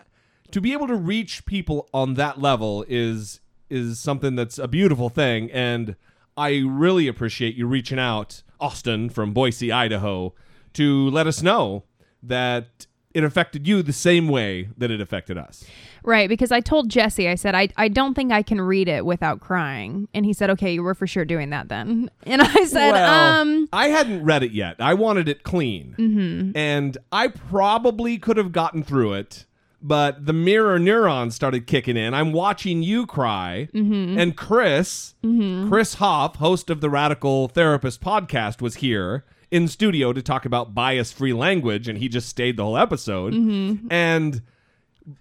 to 0.53 0.61
be 0.61 0.73
able 0.73 0.87
to 0.87 0.95
reach 0.95 1.47
people 1.47 1.89
on 1.93 2.15
that 2.15 2.41
level 2.41 2.85
is 2.89 3.41
is 3.71 3.99
something 3.99 4.37
that's 4.37 4.59
a 4.59 4.69
beautiful 4.69 5.09
thing, 5.09 5.51
and 5.51 5.97
I 6.37 6.63
really 6.65 7.09
appreciate 7.09 7.57
you 7.57 7.67
reaching 7.67 7.99
out, 7.99 8.43
Austin 8.61 9.09
from 9.09 9.33
Boise, 9.33 9.73
Idaho, 9.73 10.35
to 10.75 11.09
let 11.11 11.27
us 11.27 11.43
know 11.43 11.85
that 12.23 12.87
it 13.15 13.23
affected 13.23 13.67
you 13.67 13.81
the 13.83 13.93
same 13.93 14.29
way 14.29 14.69
that 14.77 14.91
it 14.91 15.01
affected 15.01 15.39
us. 15.39 15.65
Right, 16.03 16.29
because 16.29 16.53
I 16.53 16.61
told 16.61 16.91
Jesse, 16.91 17.29
I 17.29 17.37
said, 17.37 17.55
I, 17.55 17.69
I 17.77 17.89
don't 17.89 18.15
think 18.15 18.33
I 18.33 18.43
can 18.43 18.61
read 18.61 18.89
it 18.89 19.07
without 19.07 19.41
crying. 19.41 20.09
And 20.13 20.27
he 20.27 20.33
said, 20.33 20.51
okay, 20.51 20.75
you 20.75 20.83
were 20.83 20.95
for 20.95 21.07
sure 21.07 21.25
doing 21.25 21.51
that 21.51 21.69
then. 21.69 22.11
And 22.27 22.41
I 22.41 22.65
said, 22.65 22.93
Well, 22.93 23.41
um, 23.43 23.69
I 23.73 23.89
hadn't 23.89 24.25
read 24.25 24.43
it 24.43 24.53
yet. 24.53 24.77
I 24.81 24.95
wanted 24.95 25.29
it 25.29 25.43
clean. 25.43 25.95
Mm-hmm. 25.99 26.57
And 26.57 26.97
I 27.13 27.29
probably 27.29 28.19
could 28.19 28.39
have 28.39 28.51
gotten 28.51 28.83
through 28.83 29.13
it, 29.13 29.45
but 29.83 30.25
the 30.25 30.33
mirror 30.33 30.79
neurons 30.79 31.35
started 31.35 31.67
kicking 31.67 31.99
in. 31.99 32.15
I'm 32.15 32.33
watching 32.33 32.83
you 32.83 33.07
cry. 33.07 33.69
Mm-hmm. 33.75 34.19
And 34.19 34.37
Chris, 34.37 35.15
Chris 35.21 35.95
Hoff, 35.95 36.37
host 36.37 36.71
of 36.71 36.81
the 36.81 36.89
Radical 36.89 37.49
Therapist 37.49 38.01
podcast, 38.01 38.63
was 38.63 38.77
here 38.77 39.25
in 39.51 39.69
studio 39.69 40.13
to 40.13 40.23
talk 40.23 40.45
about 40.45 40.75
bias 40.75 41.13
free 41.13 41.33
language. 41.33 41.89
And 41.89 41.99
he 41.99 42.09
just 42.09 42.29
stayed 42.29 42.57
the 42.57 42.65
whole 42.65 42.79
episode. 42.79 43.35
Mm-hmm. 43.35 43.89
And 43.91 44.43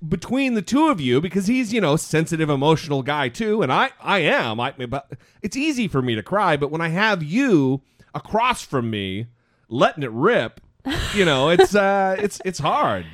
between 0.08 0.54
the 0.54 0.62
two 0.62 0.88
of 0.88 1.02
you 1.02 1.20
because 1.20 1.48
he's 1.48 1.74
you 1.74 1.82
know 1.82 1.98
sensitive 1.98 2.50
emotional 2.50 3.04
guy 3.04 3.28
too 3.28 3.62
and 3.62 3.70
i 3.70 3.92
i 4.00 4.20
am 4.20 4.58
i 4.58 4.72
but 4.72 5.12
it's 5.42 5.58
easy 5.58 5.90
for 5.90 6.02
me 6.02 6.16
to 6.16 6.24
cry 6.24 6.56
but 6.56 6.72
when 6.72 6.80
i 6.80 6.88
have 6.88 7.22
you 7.22 7.82
across 8.16 8.62
from 8.62 8.90
me 8.90 9.28
letting 9.68 10.02
it 10.02 10.12
rip 10.12 10.62
you 11.14 11.26
know 11.26 11.50
it's 11.50 11.76
uh 11.76 12.16
it's 12.18 12.40
it's 12.46 12.60
hard 12.60 13.06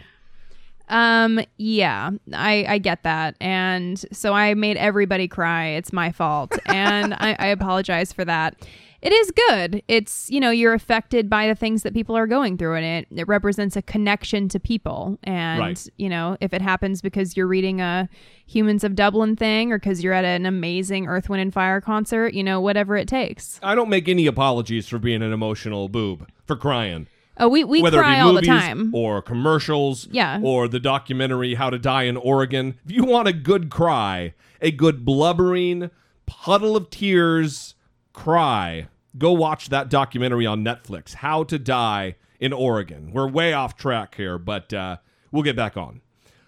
um, 0.90 1.40
yeah, 1.58 2.10
I, 2.34 2.66
I 2.68 2.78
get 2.80 3.04
that. 3.04 3.36
And 3.40 4.04
so 4.12 4.34
I 4.34 4.56
made 4.56 4.76
everybody 4.78 5.28
cry. 5.28 5.68
It's 5.68 5.94
my 5.94 6.12
fault. 6.12 6.58
And 6.66 7.14
I, 7.14 7.36
I 7.38 7.48
apologize 7.48 8.12
for 8.12 8.26
that. 8.26 8.56
It 9.02 9.14
is 9.14 9.32
good. 9.48 9.82
It's, 9.88 10.30
you 10.30 10.40
know, 10.42 10.50
you're 10.50 10.74
affected 10.74 11.30
by 11.30 11.48
the 11.48 11.56
things 11.56 11.84
that 11.84 11.94
people 11.94 12.18
are 12.18 12.28
going 12.28 12.58
through, 12.58 12.76
and 12.76 12.86
it, 12.86 13.08
it 13.22 13.28
represents 13.30 13.78
a 13.78 13.82
connection 13.82 14.50
to 14.50 14.60
people. 14.60 15.18
And, 15.24 15.60
Right. 15.60 15.88
you 15.98 16.10
know, 16.10 16.36
if 16.42 16.54
it 16.54 16.62
happens 16.62 17.02
because 17.02 17.38
you're 17.38 17.48
reading 17.48 17.80
a 17.80 18.10
Humans 18.48 18.84
of 18.84 18.96
Dublin 18.96 19.36
thing 19.38 19.72
or 19.72 19.78
because 19.80 20.04
you're 20.04 20.12
at 20.14 20.26
an 20.26 20.46
amazing 20.46 21.08
Earth, 21.08 21.30
Wind, 21.30 21.42
and 21.42 21.54
Fire 21.54 21.80
concert, 21.80 22.34
you 22.34 22.44
know, 22.44 22.60
whatever 22.60 22.98
it 22.98 23.08
takes. 23.08 23.60
i 23.64 23.74
don't 23.76 23.90
make 23.90 24.08
any 24.10 24.26
apologies 24.28 24.88
for 24.88 24.98
being 25.00 25.22
an 25.22 25.32
emotional 25.32 25.88
boob 25.88 26.28
for 26.46 26.56
crying 26.56 27.08
Oh, 27.42 27.48
we, 27.48 27.64
we 27.64 27.82
whether 27.82 28.00
cry 28.00 28.16
it 28.16 28.18
be 28.18 28.22
all 28.22 28.34
the 28.34 28.42
time. 28.42 28.94
or 28.94 29.22
commercials 29.22 30.08
Yeah. 30.12 30.42
or 30.44 30.68
the 30.68 30.80
documentary 30.80 31.54
how 31.56 31.70
to 31.70 31.80
die 31.80 32.04
in 32.04 32.18
oregon 32.18 32.78
if 32.86 32.92
you 32.92 33.06
want 33.06 33.28
a 33.30 33.34
good 33.34 33.70
cry 33.70 34.34
a 34.62 34.72
good 34.72 35.06
blubbering 35.06 35.90
puddle 36.26 36.76
of 36.76 36.90
tears 36.90 37.76
cry. 38.14 38.88
Go 39.18 39.32
watch 39.32 39.70
that 39.70 39.90
documentary 39.90 40.46
on 40.46 40.64
netflix 40.64 41.16
how 41.16 41.44
to 41.44 41.60
die 41.60 42.16
in 42.40 42.54
oregon. 42.54 43.12
We're 43.12 43.28
way 43.28 43.54
off 43.54 43.76
track 43.76 44.16
here 44.16 44.38
but 44.38 44.74
uh, 44.74 44.98
we'll 45.32 45.44
get 45.44 45.56
back 45.56 45.78
on. 45.78 46.02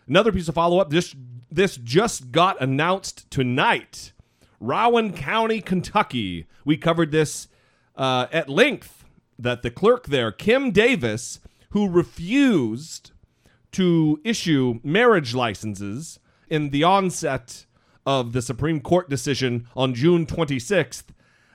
Another 0.08 0.32
piece 0.32 0.48
of 0.48 0.56
follow-up 0.56 0.90
this 0.90 1.16
this 1.52 1.76
just 1.76 2.32
got 2.32 2.62
announced 2.62 3.30
tonight. 3.30 4.14
Rowan 4.60 5.12
county 5.12 5.60
kentucky. 5.60 6.48
We 6.64 6.78
covered 6.78 7.12
this 7.12 7.48
uh, 7.96 8.28
at 8.32 8.48
length 8.48 9.04
that 9.38 9.64
the 9.64 9.72
clerk 9.72 10.08
there, 10.08 10.32
Kim 10.32 10.72
Davis, 10.72 11.40
who 11.72 11.90
refused 11.90 13.12
to 13.72 14.20
issue 14.24 14.80
marriage 14.84 15.34
licenses 15.34 16.20
in 16.50 16.70
the 16.70 16.84
onset 16.84 17.66
of 18.06 18.34
the 18.34 18.42
Supreme 18.42 18.82
Court 18.82 19.10
decision 19.10 19.68
on 19.76 19.94
June 19.94 20.26
26th, 20.26 21.06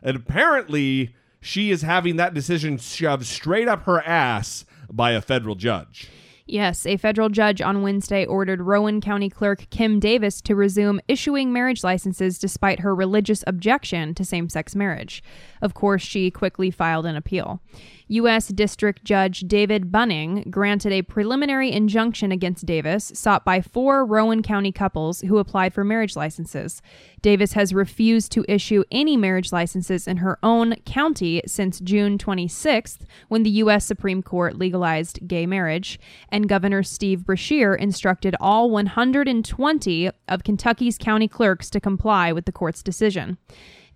and 0.07 0.17
apparently 0.17 1.15
she 1.41 1.71
is 1.71 1.83
having 1.83 2.17
that 2.17 2.33
decision 2.33 2.79
shoved 2.79 3.27
straight 3.27 3.69
up 3.69 3.83
her 3.83 4.01
ass 4.07 4.65
by 4.91 5.11
a 5.11 5.21
federal 5.21 5.57
judge. 5.57 6.09
Yes, 6.49 6.87
a 6.87 6.97
federal 6.97 7.29
judge 7.29 7.61
on 7.61 7.83
Wednesday 7.83 8.25
ordered 8.25 8.63
Rowan 8.63 9.01
County 9.01 9.29
Clerk 9.29 9.69
Kim 9.71 9.99
Davis 9.99 10.41
to 10.43 10.55
resume 10.55 11.01
issuing 11.09 11.53
marriage 11.53 11.83
licenses 11.83 12.39
despite 12.39 12.81
her 12.81 12.95
religious 12.95 13.43
objection 13.49 14.15
to 14.15 14.25
same 14.25 14.49
sex 14.49 14.77
marriage. 14.77 15.25
Of 15.63 15.75
course, 15.75 16.03
she 16.03 16.31
quickly 16.31 16.71
filed 16.71 17.07
an 17.07 17.17
appeal. 17.17 17.61
U.S. 18.09 18.49
District 18.49 19.03
Judge 19.03 19.41
David 19.41 19.91
Bunning 19.91 20.47
granted 20.49 20.93
a 20.93 21.03
preliminary 21.03 21.73
injunction 21.73 22.31
against 22.31 22.65
Davis, 22.65 23.11
sought 23.15 23.45
by 23.45 23.61
four 23.61 24.05
Rowan 24.05 24.43
County 24.43 24.71
couples 24.71 25.23
who 25.23 25.39
applied 25.39 25.75
for 25.75 25.83
marriage 25.83 26.15
licenses. 26.15 26.81
Davis 27.21 27.55
has 27.55 27.75
refused 27.75 28.31
to 28.31 28.45
issue 28.49 28.85
any 28.93 29.17
marriage 29.17 29.53
licenses 29.53 30.07
in 30.07 30.19
her 30.19 30.39
own 30.45 30.77
county 30.85 31.43
since 31.47 31.81
June 31.81 32.17
26th, 32.17 32.99
when 33.27 33.43
the 33.43 33.51
U.S. 33.51 33.85
Supreme 33.85 34.23
Court 34.23 34.57
legalized 34.57 35.27
gay 35.27 35.45
marriage, 35.45 35.99
and 36.29 36.49
Governor 36.49 36.85
Steve 36.85 37.25
Beshear 37.27 37.77
instructed 37.77 38.37
all 38.41 38.71
120 38.71 40.11
of 40.29 40.45
Kentucky's 40.45 40.97
county 40.97 41.27
clerks 41.27 41.69
to 41.71 41.81
comply 41.81 42.33
with 42.33 42.45
the 42.45 42.53
court's 42.53 42.85
decision. 42.85 43.37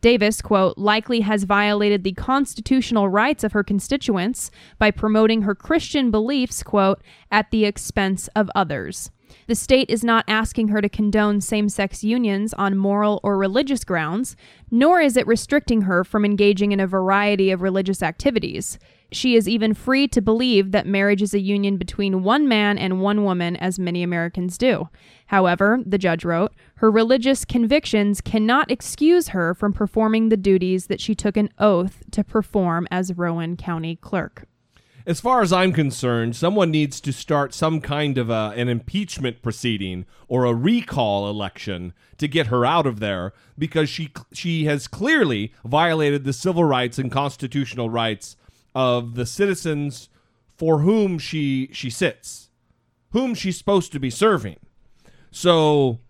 Davis, 0.01 0.41
quote, 0.41 0.79
likely 0.79 1.21
has 1.21 1.45
violated 1.45 2.05
the 2.05 2.13
constitutional 2.13 3.09
rights 3.09 3.45
of 3.45 3.53
her 3.53 3.63
constituents 3.63 4.51
by 4.79 4.91
promoting 4.91 5.43
her 5.43 5.55
Christian 5.55 6.11
beliefs, 6.11 6.63
quote, 6.63 7.03
at 7.31 7.51
the 7.51 7.65
expense 7.65 8.29
of 8.35 8.51
others. 8.55 9.11
The 9.47 9.55
state 9.55 9.91
is 9.91 10.03
not 10.03 10.25
asking 10.27 10.69
her 10.69 10.81
to 10.81 10.89
condone 10.89 11.41
same 11.41 11.69
sex 11.69 12.03
unions 12.03 12.55
on 12.55 12.77
moral 12.77 13.21
or 13.23 13.37
religious 13.37 13.85
grounds, 13.85 14.37
nor 14.71 15.01
is 15.01 15.17
it 15.17 15.27
restricting 15.27 15.83
her 15.83 16.03
from 16.03 16.25
engaging 16.25 16.73
in 16.73 16.81
a 16.81 16.87
variety 16.87 17.51
of 17.51 17.63
religious 17.63 18.03
activities. 18.03 18.79
She 19.13 19.35
is 19.35 19.49
even 19.49 19.75
free 19.75 20.07
to 20.09 20.23
believe 20.23 20.71
that 20.71 20.87
marriage 20.87 21.23
is 21.23 21.35
a 21.35 21.41
union 21.41 21.77
between 21.77 22.23
one 22.23 22.47
man 22.47 22.79
and 22.79 23.01
one 23.01 23.25
woman, 23.25 23.57
as 23.57 23.79
many 23.79 24.03
Americans 24.03 24.57
do. 24.57 24.89
However, 25.27 25.81
the 25.85 25.99
judge 25.99 26.25
wrote, 26.25 26.53
her 26.77 26.91
religious 26.91 27.45
convictions 27.45 28.21
cannot 28.21 28.71
excuse 28.71 29.29
her 29.29 29.55
from 29.55 29.73
performing 29.73 30.29
the 30.29 30.37
duties 30.37 30.87
that 30.87 31.01
she 31.01 31.15
took 31.15 31.37
an 31.37 31.51
oath 31.59 32.05
to 32.13 32.23
perform 32.23 32.87
as 32.91 33.17
Rowan 33.17 33.57
County 33.57 33.97
clerk. 33.97 34.47
As 35.07 35.21
far 35.21 35.41
as 35.41 35.53
I'm 35.53 35.73
concerned, 35.73 36.37
someone 36.37 36.71
needs 36.71 37.01
to 37.01 37.13
start 37.13 37.55
some 37.55 37.81
kind 37.81 38.19
of 38.19 38.29
a, 38.29 38.53
an 38.55 38.69
impeachment 38.69 39.43
proceeding 39.43 40.05
or 40.29 40.45
a 40.45 40.55
recall 40.55 41.29
election 41.29 41.95
to 42.19 42.29
get 42.29 42.49
her 42.49 42.67
out 42.67 42.87
of 42.87 43.01
there 43.01 43.33
because 43.59 43.89
she 43.89 44.13
she 44.33 44.67
has 44.67 44.87
clearly 44.87 45.53
violated 45.65 46.25
the 46.25 46.33
civil 46.33 46.65
rights 46.65 46.99
and 46.99 47.11
constitutional 47.11 47.89
rights 47.89 48.37
of 48.75 49.15
the 49.15 49.27
citizens 49.27 50.09
for 50.57 50.81
whom 50.81 51.19
she 51.19 51.71
she 51.73 51.91
sits, 51.91 52.51
whom 53.13 53.35
she's 53.35 53.59
supposed 53.59 53.93
to 53.93 54.01
be 54.01 54.11
serving. 54.11 54.59
So 55.31 56.01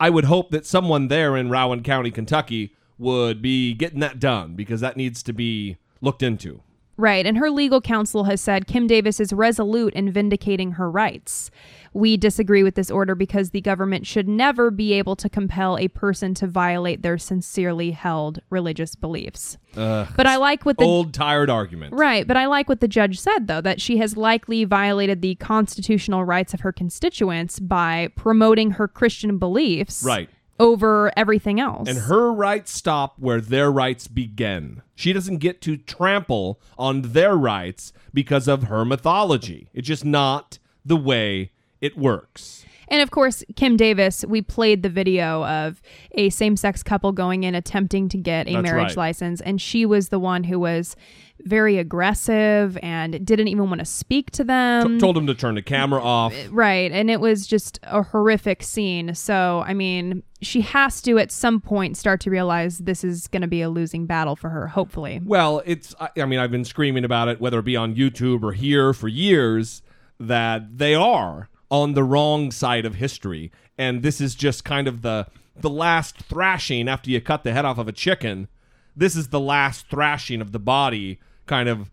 I 0.00 0.10
would 0.10 0.24
hope 0.24 0.50
that 0.50 0.66
someone 0.66 1.08
there 1.08 1.36
in 1.36 1.48
Rowan 1.48 1.82
County, 1.82 2.10
Kentucky 2.10 2.74
would 2.98 3.40
be 3.40 3.74
getting 3.74 4.00
that 4.00 4.18
done 4.18 4.54
because 4.54 4.80
that 4.80 4.96
needs 4.96 5.22
to 5.22 5.32
be 5.32 5.76
looked 6.00 6.22
into. 6.22 6.62
Right, 6.96 7.24
and 7.26 7.38
her 7.38 7.50
legal 7.50 7.80
counsel 7.80 8.24
has 8.24 8.40
said 8.40 8.66
Kim 8.66 8.86
Davis 8.86 9.18
is 9.18 9.32
resolute 9.32 9.94
in 9.94 10.12
vindicating 10.12 10.72
her 10.72 10.90
rights. 10.90 11.50
We 11.94 12.16
disagree 12.16 12.62
with 12.62 12.74
this 12.74 12.90
order 12.90 13.14
because 13.14 13.50
the 13.50 13.60
government 13.60 14.06
should 14.06 14.28
never 14.28 14.70
be 14.70 14.92
able 14.94 15.16
to 15.16 15.28
compel 15.28 15.78
a 15.78 15.88
person 15.88 16.34
to 16.34 16.46
violate 16.46 17.02
their 17.02 17.18
sincerely 17.18 17.90
held 17.92 18.40
religious 18.50 18.94
beliefs. 18.94 19.58
but 19.74 20.26
I 20.26 20.36
like 20.36 20.64
what 20.64 20.78
the 20.78 20.84
Old 20.84 21.14
tired 21.14 21.50
argument. 21.50 21.94
Right, 21.94 22.26
but 22.26 22.36
I 22.36 22.46
like 22.46 22.68
what 22.68 22.80
the 22.80 22.88
judge 22.88 23.18
said, 23.18 23.46
though, 23.46 23.60
that 23.62 23.80
she 23.80 23.96
has 23.98 24.16
likely 24.16 24.64
violated 24.64 25.22
the 25.22 25.34
constitutional 25.36 26.24
rights 26.24 26.54
of 26.54 26.60
her 26.60 26.72
constituents 26.72 27.58
by 27.58 28.08
promoting 28.16 28.72
her 28.72 28.86
Christian 28.88 29.38
beliefs 29.38 30.02
Right. 30.04 30.28
Over 30.62 31.10
everything 31.16 31.58
else. 31.58 31.88
And 31.88 31.98
her 31.98 32.32
rights 32.32 32.70
stop 32.70 33.18
where 33.18 33.40
their 33.40 33.70
rights 33.70 34.06
begin. 34.06 34.82
She 34.94 35.12
doesn't 35.12 35.38
get 35.38 35.60
to 35.62 35.76
trample 35.76 36.60
on 36.78 37.02
their 37.02 37.34
rights 37.34 37.92
because 38.14 38.46
of 38.46 38.64
her 38.64 38.84
mythology. 38.84 39.68
It's 39.74 39.88
just 39.88 40.04
not 40.04 40.60
the 40.84 40.96
way 40.96 41.50
it 41.80 41.98
works. 41.98 42.64
And 42.92 43.00
of 43.00 43.10
course, 43.10 43.42
Kim 43.56 43.78
Davis, 43.78 44.22
we 44.28 44.42
played 44.42 44.82
the 44.82 44.90
video 44.90 45.46
of 45.46 45.80
a 46.10 46.28
same 46.28 46.58
sex 46.58 46.82
couple 46.82 47.10
going 47.10 47.42
in 47.44 47.54
attempting 47.54 48.10
to 48.10 48.18
get 48.18 48.46
a 48.46 48.52
That's 48.52 48.62
marriage 48.62 48.88
right. 48.88 49.08
license. 49.08 49.40
And 49.40 49.58
she 49.58 49.86
was 49.86 50.10
the 50.10 50.18
one 50.18 50.44
who 50.44 50.60
was 50.60 50.94
very 51.40 51.78
aggressive 51.78 52.76
and 52.82 53.24
didn't 53.24 53.48
even 53.48 53.68
want 53.70 53.78
to 53.78 53.86
speak 53.86 54.30
to 54.32 54.44
them. 54.44 54.96
T- 54.96 55.00
told 55.00 55.16
him 55.16 55.26
to 55.26 55.34
turn 55.34 55.54
the 55.54 55.62
camera 55.62 56.02
off. 56.02 56.34
Uh, 56.34 56.50
right. 56.50 56.92
And 56.92 57.10
it 57.10 57.18
was 57.18 57.46
just 57.46 57.80
a 57.84 58.02
horrific 58.02 58.62
scene. 58.62 59.14
So, 59.14 59.64
I 59.66 59.72
mean, 59.72 60.22
she 60.42 60.60
has 60.60 61.00
to 61.02 61.18
at 61.18 61.32
some 61.32 61.62
point 61.62 61.96
start 61.96 62.20
to 62.20 62.30
realize 62.30 62.76
this 62.76 63.04
is 63.04 63.26
going 63.26 63.40
to 63.40 63.48
be 63.48 63.62
a 63.62 63.70
losing 63.70 64.04
battle 64.04 64.36
for 64.36 64.50
her, 64.50 64.66
hopefully. 64.68 65.18
Well, 65.24 65.62
it's, 65.64 65.94
I 65.98 66.10
I 66.20 66.26
mean, 66.26 66.38
I've 66.38 66.50
been 66.50 66.66
screaming 66.66 67.06
about 67.06 67.28
it, 67.28 67.40
whether 67.40 67.58
it 67.58 67.64
be 67.64 67.74
on 67.74 67.94
YouTube 67.94 68.42
or 68.42 68.52
here 68.52 68.92
for 68.92 69.08
years, 69.08 69.80
that 70.20 70.76
they 70.76 70.94
are 70.94 71.48
on 71.72 71.94
the 71.94 72.04
wrong 72.04 72.50
side 72.50 72.84
of 72.84 72.96
history. 72.96 73.50
And 73.78 74.02
this 74.02 74.20
is 74.20 74.34
just 74.34 74.62
kind 74.62 74.86
of 74.86 75.00
the, 75.00 75.26
the 75.56 75.70
last 75.70 76.18
thrashing 76.18 76.86
after 76.86 77.10
you 77.10 77.18
cut 77.18 77.44
the 77.44 77.52
head 77.54 77.64
off 77.64 77.78
of 77.78 77.88
a 77.88 77.92
chicken. 77.92 78.48
This 78.94 79.16
is 79.16 79.28
the 79.28 79.40
last 79.40 79.88
thrashing 79.88 80.42
of 80.42 80.52
the 80.52 80.58
body, 80.58 81.18
kind 81.46 81.70
of 81.70 81.90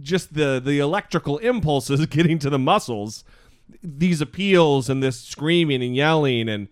just 0.00 0.32
the 0.32 0.58
the 0.64 0.78
electrical 0.78 1.36
impulses 1.38 2.06
getting 2.10 2.38
to 2.38 2.48
the 2.48 2.58
muscles, 2.58 3.24
these 3.82 4.22
appeals 4.22 4.88
and 4.88 5.02
this 5.02 5.20
screaming 5.20 5.82
and 5.82 5.94
yelling 5.94 6.48
and 6.48 6.68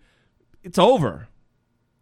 it's 0.63 0.79
over. 0.79 1.27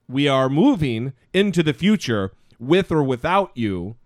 We 0.08 0.30
are 0.30 0.48
moving 0.48 1.12
into 1.34 1.62
the 1.62 1.74
future 1.74 2.32
with 2.58 2.90
or 2.90 3.04
without 3.04 3.52
you 3.54 3.98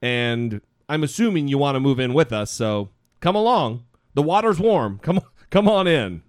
and 0.00 0.62
I'm 0.88 1.04
assuming 1.04 1.48
you 1.48 1.58
want 1.58 1.76
to 1.76 1.80
move 1.80 2.00
in 2.00 2.14
with 2.14 2.32
us, 2.32 2.50
so 2.50 2.88
come 3.20 3.36
along. 3.36 3.84
The 4.14 4.22
water's 4.22 4.58
warm. 4.58 4.98
Come 5.02 5.20
come 5.50 5.68
on 5.68 5.86
in. 5.86 6.22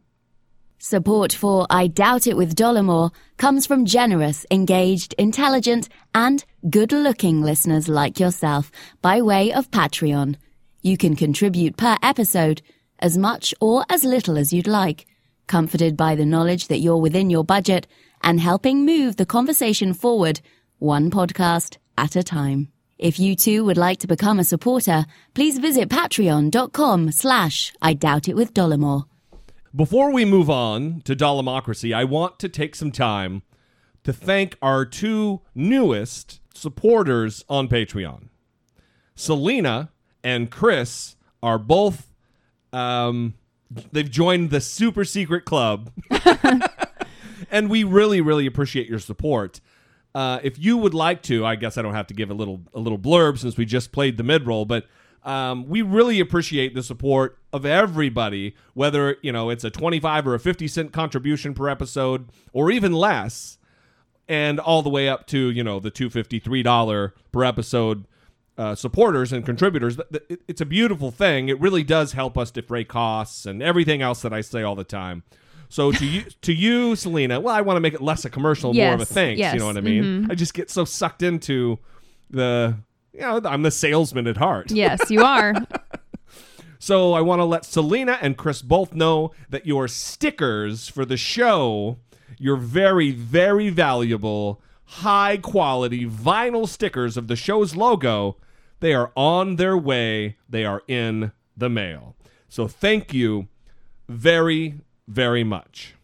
Support 0.79 1.33
for 1.33 1.65
I 1.71 1.87
Doubt 1.87 2.27
It 2.27 2.37
with 2.37 2.55
Dollamore 2.55 3.11
comes 3.37 3.65
from 3.65 3.85
generous, 3.85 4.45
engaged, 4.51 5.15
intelligent, 5.17 5.89
and 6.13 6.45
good 6.69 6.91
looking 6.91 7.41
listeners 7.41 7.87
like 7.89 8.19
yourself 8.19 8.71
by 9.01 9.21
way 9.21 9.51
of 9.51 9.71
Patreon. 9.71 10.35
You 10.83 10.95
can 10.95 11.15
contribute 11.15 11.77
per 11.77 11.97
episode 12.03 12.61
as 12.99 13.17
much 13.17 13.55
or 13.59 13.85
as 13.89 14.03
little 14.03 14.37
as 14.37 14.53
you'd 14.53 14.67
like, 14.67 15.07
comforted 15.47 15.97
by 15.97 16.15
the 16.15 16.25
knowledge 16.25 16.67
that 16.67 16.79
you're 16.79 16.97
within 16.97 17.31
your 17.31 17.43
budget 17.43 17.87
and 18.21 18.39
helping 18.39 18.85
move 18.85 19.15
the 19.15 19.25
conversation 19.25 19.93
forward 19.93 20.41
one 20.77 21.09
podcast 21.09 21.77
at 21.97 22.15
a 22.15 22.21
time. 22.21 22.71
If 22.97 23.19
you 23.19 23.35
too 23.35 23.63
would 23.65 23.77
like 23.77 23.99
to 23.99 24.07
become 24.07 24.39
a 24.39 24.43
supporter, 24.43 25.05
please 25.35 25.59
visit 25.59 25.87
patreon.com 25.87 27.11
slash 27.11 27.71
I 27.79 27.93
Doubt 27.93 28.27
It 28.27 28.35
with 28.35 28.55
Dollamore. 28.55 29.05
Before 29.75 30.11
we 30.11 30.25
move 30.25 30.49
on 30.49 31.01
to 31.01 31.15
Dollemocracy, 31.15 31.95
I 31.95 32.03
want 32.05 32.39
to 32.39 32.49
take 32.49 32.73
some 32.73 32.91
time 32.91 33.43
to 34.03 34.11
thank 34.11 34.57
our 34.63 34.83
two 34.83 35.41
newest 35.53 36.39
supporters 36.55 37.45
on 37.47 37.67
Patreon. 37.67 38.29
Selena 39.13 39.91
and 40.23 40.49
Chris 40.49 41.15
are 41.43 41.59
both 41.59 42.11
um 42.73 43.35
they've 43.91 44.09
joined 44.09 44.49
the 44.49 44.61
super 44.61 45.05
secret 45.05 45.45
club. 45.45 45.91
and 47.51 47.69
we 47.69 47.83
really 47.83 48.21
really 48.21 48.47
appreciate 48.47 48.87
your 48.87 48.99
support. 48.99 49.61
Uh, 50.17 50.39
if 50.41 50.57
you 50.57 50.77
would 50.77 50.95
like 50.95 51.21
to, 51.21 51.45
I 51.45 51.55
guess 51.55 51.77
I 51.77 51.83
don't 51.83 51.93
have 51.93 52.07
to 52.07 52.15
give 52.15 52.31
a 52.31 52.33
little 52.33 52.61
a 52.73 52.79
little 52.79 52.97
blurb 52.97 53.37
since 53.37 53.55
we 53.55 53.65
just 53.65 53.91
played 53.91 54.17
the 54.17 54.23
mid 54.23 54.47
roll, 54.47 54.65
but 54.65 54.87
um, 55.21 55.67
we 55.67 55.83
really 55.83 56.19
appreciate 56.19 56.73
the 56.73 56.81
support 56.81 57.37
of 57.53 57.67
everybody, 57.67 58.55
whether 58.73 59.17
you 59.21 59.31
know 59.31 59.51
it's 59.51 59.63
a 59.63 59.69
twenty-five 59.69 60.25
or 60.25 60.33
a 60.33 60.39
fifty 60.39 60.67
cent 60.67 60.91
contribution 60.91 61.53
per 61.53 61.69
episode, 61.69 62.29
or 62.51 62.71
even 62.71 62.93
less, 62.93 63.59
and 64.27 64.59
all 64.59 64.81
the 64.81 64.89
way 64.89 65.07
up 65.07 65.27
to 65.27 65.51
you 65.51 65.63
know 65.63 65.79
the 65.79 65.91
two 65.91 66.09
fifty 66.09 66.39
three 66.39 66.63
dollar 66.63 67.13
per 67.31 67.43
episode 67.43 68.05
uh, 68.57 68.73
supporters 68.73 69.31
and 69.31 69.45
contributors. 69.45 69.99
It's 70.47 70.61
a 70.61 70.65
beautiful 70.65 71.11
thing. 71.11 71.47
It 71.47 71.59
really 71.59 71.83
does 71.83 72.13
help 72.13 72.39
us 72.39 72.49
defray 72.49 72.85
costs 72.85 73.45
and 73.45 73.61
everything 73.61 74.01
else 74.01 74.23
that 74.23 74.33
I 74.33 74.41
say 74.41 74.63
all 74.63 74.73
the 74.73 74.83
time. 74.83 75.21
So 75.69 75.91
to 75.91 76.05
you, 76.05 76.23
to 76.41 76.53
you, 76.53 76.95
Selena. 76.95 77.39
Well, 77.39 77.53
I 77.53 77.61
want 77.61 77.75
to 77.77 77.81
make 77.81 77.93
it 77.93 78.01
less 78.01 78.23
a 78.25 78.29
commercial, 78.29 78.73
more 78.73 78.93
of 78.93 78.99
a 78.99 79.01
Yes, 79.01 79.11
thanks. 79.11 79.39
yes, 79.39 79.53
You 79.53 79.59
know 79.59 79.65
what 79.67 79.77
I 79.77 79.81
mean? 79.81 80.03
Mm-hmm. 80.03 80.31
I 80.31 80.35
just 80.35 80.53
get 80.53 80.69
so 80.69 80.85
sucked 80.85 81.21
into 81.23 81.79
the. 82.29 82.77
You 83.13 83.21
know, 83.21 83.41
I'm 83.45 83.63
the 83.63 83.71
salesman 83.71 84.27
at 84.27 84.37
heart. 84.37 84.71
Yes, 84.71 85.09
you 85.09 85.23
are. 85.23 85.53
So 86.79 87.13
I 87.13 87.21
want 87.21 87.39
to 87.39 87.43
let 87.45 87.65
Selena 87.65 88.19
and 88.21 88.37
Chris 88.37 88.61
both 88.61 88.93
know 88.93 89.31
that 89.49 89.65
your 89.65 89.87
stickers 89.87 90.87
for 90.87 91.05
the 91.05 91.17
show, 91.17 91.97
your 92.37 92.55
very, 92.55 93.09
very 93.11 93.69
valuable, 93.69 94.61
high 94.85 95.37
quality 95.37 96.05
vinyl 96.05 96.67
stickers 96.67 97.17
of 97.17 97.27
the 97.27 97.35
show's 97.35 97.75
logo, 97.75 98.37
they 98.79 98.93
are 98.93 99.11
on 99.15 99.55
their 99.55 99.75
way. 99.75 100.37
They 100.47 100.65
are 100.65 100.83
in 100.87 101.31
the 101.57 101.67
mail. 101.69 102.15
So 102.47 102.67
thank 102.67 103.11
you 103.11 103.47
very, 104.07 104.75
very 105.07 105.43
much. 105.43 105.95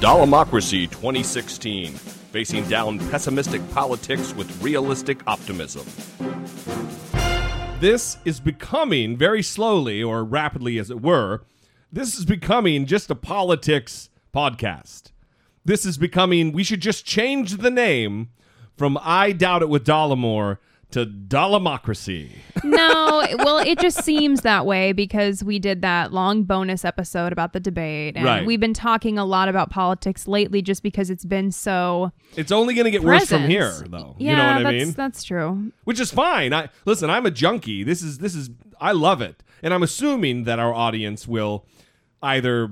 Dollemocracy 0.00 0.88
2016, 0.90 1.92
facing 1.92 2.64
down 2.68 2.98
pessimistic 3.10 3.60
politics 3.72 4.32
with 4.34 4.62
realistic 4.62 5.20
optimism. 5.26 5.84
This 7.80 8.18
is 8.24 8.38
becoming 8.38 9.16
very 9.16 9.42
slowly, 9.42 10.02
or 10.02 10.24
rapidly 10.24 10.78
as 10.78 10.90
it 10.90 11.00
were, 11.00 11.42
this 11.90 12.16
is 12.16 12.24
becoming 12.24 12.86
just 12.86 13.10
a 13.10 13.14
politics 13.14 14.10
podcast. 14.34 15.10
This 15.64 15.84
is 15.84 15.98
becoming, 15.98 16.52
we 16.52 16.62
should 16.62 16.80
just 16.80 17.04
change 17.04 17.56
the 17.56 17.70
name 17.70 18.28
from 18.76 18.98
I 19.00 19.32
Doubt 19.32 19.62
It 19.62 19.68
with 19.68 19.84
Dollamore 19.84 20.58
to 20.90 21.04
Dollemocracy. 21.04 22.30
no, 22.64 23.26
well, 23.38 23.58
it 23.58 23.78
just 23.78 24.02
seems 24.04 24.40
that 24.40 24.64
way 24.66 24.92
because 24.92 25.44
we 25.44 25.58
did 25.58 25.82
that 25.82 26.12
long 26.12 26.44
bonus 26.44 26.84
episode 26.84 27.32
about 27.32 27.52
the 27.52 27.60
debate. 27.60 28.16
And 28.16 28.24
Right. 28.24 28.46
we've 28.46 28.60
been 28.60 28.74
talking 28.74 29.18
a 29.18 29.24
lot 29.24 29.48
about 29.48 29.70
politics 29.70 30.26
lately 30.26 30.62
just 30.62 30.82
because 30.82 31.10
it's 31.10 31.24
been 31.24 31.50
so 31.52 32.12
It's 32.36 32.52
only 32.52 32.74
going 32.74 32.86
to 32.86 32.90
get 32.90 33.02
worse 33.04 33.28
from 33.28 33.44
here, 33.44 33.72
though. 33.88 34.16
Yeah, 34.18 34.30
you 34.30 34.36
know 34.36 34.56
what 34.64 34.74
I 34.74 34.78
mean? 34.78 34.92
That's 34.92 35.22
true. 35.22 35.72
which 35.84 36.00
is 36.00 36.10
fine. 36.10 36.52
I 36.54 36.68
listen. 36.84 37.10
I'm 37.10 37.26
a 37.26 37.30
junkie. 37.30 37.82
This 37.84 38.02
is 38.02 38.18
this 38.18 38.34
is. 38.34 38.50
I 38.80 38.92
love 38.92 39.20
it, 39.20 39.42
and 39.62 39.74
I'm 39.74 39.82
assuming 39.82 40.44
that 40.44 40.58
our 40.58 40.72
audience 40.72 41.26
will 41.28 41.66
either 42.22 42.70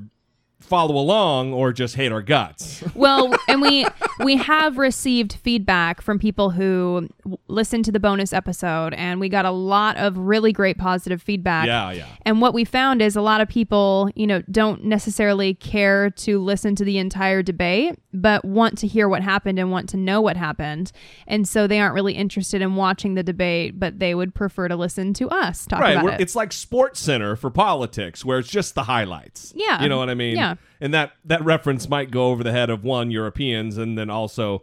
follow 0.66 0.96
along 0.96 1.52
or 1.52 1.72
just 1.72 1.94
hate 1.96 2.12
our 2.12 2.22
guts. 2.22 2.83
Well, 2.96 3.35
and 3.48 3.61
we 3.61 3.87
we 4.24 4.37
have 4.37 4.79
received 4.79 5.35
feedback 5.35 6.00
from 6.00 6.18
people 6.18 6.50
who 6.50 7.09
w- 7.24 7.37
listened 7.48 7.85
to 7.85 7.92
the 7.92 8.00
bonus 8.00 8.33
episode, 8.33 8.94
and 8.94 9.20
we 9.20 9.29
got 9.29 9.44
a 9.44 9.50
lot 9.50 9.96
of 9.98 10.16
really 10.16 10.52
great 10.52 10.79
positive 10.79 11.20
feedback. 11.22 11.66
yeah, 11.66 11.90
yeah. 11.92 12.07
And 12.22 12.40
what 12.40 12.55
we 12.55 12.64
found 12.64 13.02
is 13.02 13.14
a 13.16 13.20
lot 13.20 13.40
of 13.40 13.48
people, 13.48 14.11
you 14.14 14.26
know, 14.26 14.42
don't 14.50 14.85
necessarily 14.85 15.55
care 15.55 16.11
to 16.11 16.38
listen 16.38 16.74
to 16.76 16.85
the 16.85 16.96
entire 16.98 17.42
debate, 17.42 17.98
but 18.14 18.44
want 18.44 18.79
to 18.79 18.87
hear 18.87 19.09
what 19.09 19.22
happened 19.22 19.59
and 19.59 19.70
want 19.70 19.88
to 19.90 19.96
know 19.98 20.20
what 20.20 20.37
happened. 20.37 20.90
And 21.26 21.46
so 21.46 21.66
they 21.66 21.79
aren't 21.79 21.94
really 21.94 22.14
interested 22.14 22.62
in 22.62 22.76
watching 22.76 23.14
the 23.14 23.22
debate, 23.22 23.79
but 23.79 23.98
they 23.98 24.14
would 24.14 24.35
prefer 24.35 24.68
to 24.68 24.76
listen 24.76 25.12
to 25.14 25.29
us 25.29 25.66
talk 25.66 25.81
Right. 25.81 25.96
about 25.98 26.14
it. 26.14 26.20
It's 26.20 26.35
like 26.35 26.52
Sports 26.52 27.00
Center 27.00 27.37
for 27.37 27.50
politics, 27.50 28.24
where 28.24 28.38
it's 28.38 28.48
just 28.50 28.74
the 28.74 28.85
highlights. 28.85 29.52
Yeah. 29.55 29.83
You 29.83 29.88
know 29.88 29.98
what 29.98 30.09
I 30.11 30.14
mean? 30.14 30.37
Yeah. 30.37 30.55
And 30.81 30.92
that 30.92 31.12
that 31.25 31.45
reference 31.45 31.88
might 31.88 32.11
go 32.11 32.27
over 32.27 32.42
the 32.45 32.53
head 32.53 32.71
of 32.71 32.85
one 32.85 33.11
Europeans, 33.11 33.79
and 33.79 33.97
then 33.97 34.11
also 34.11 34.62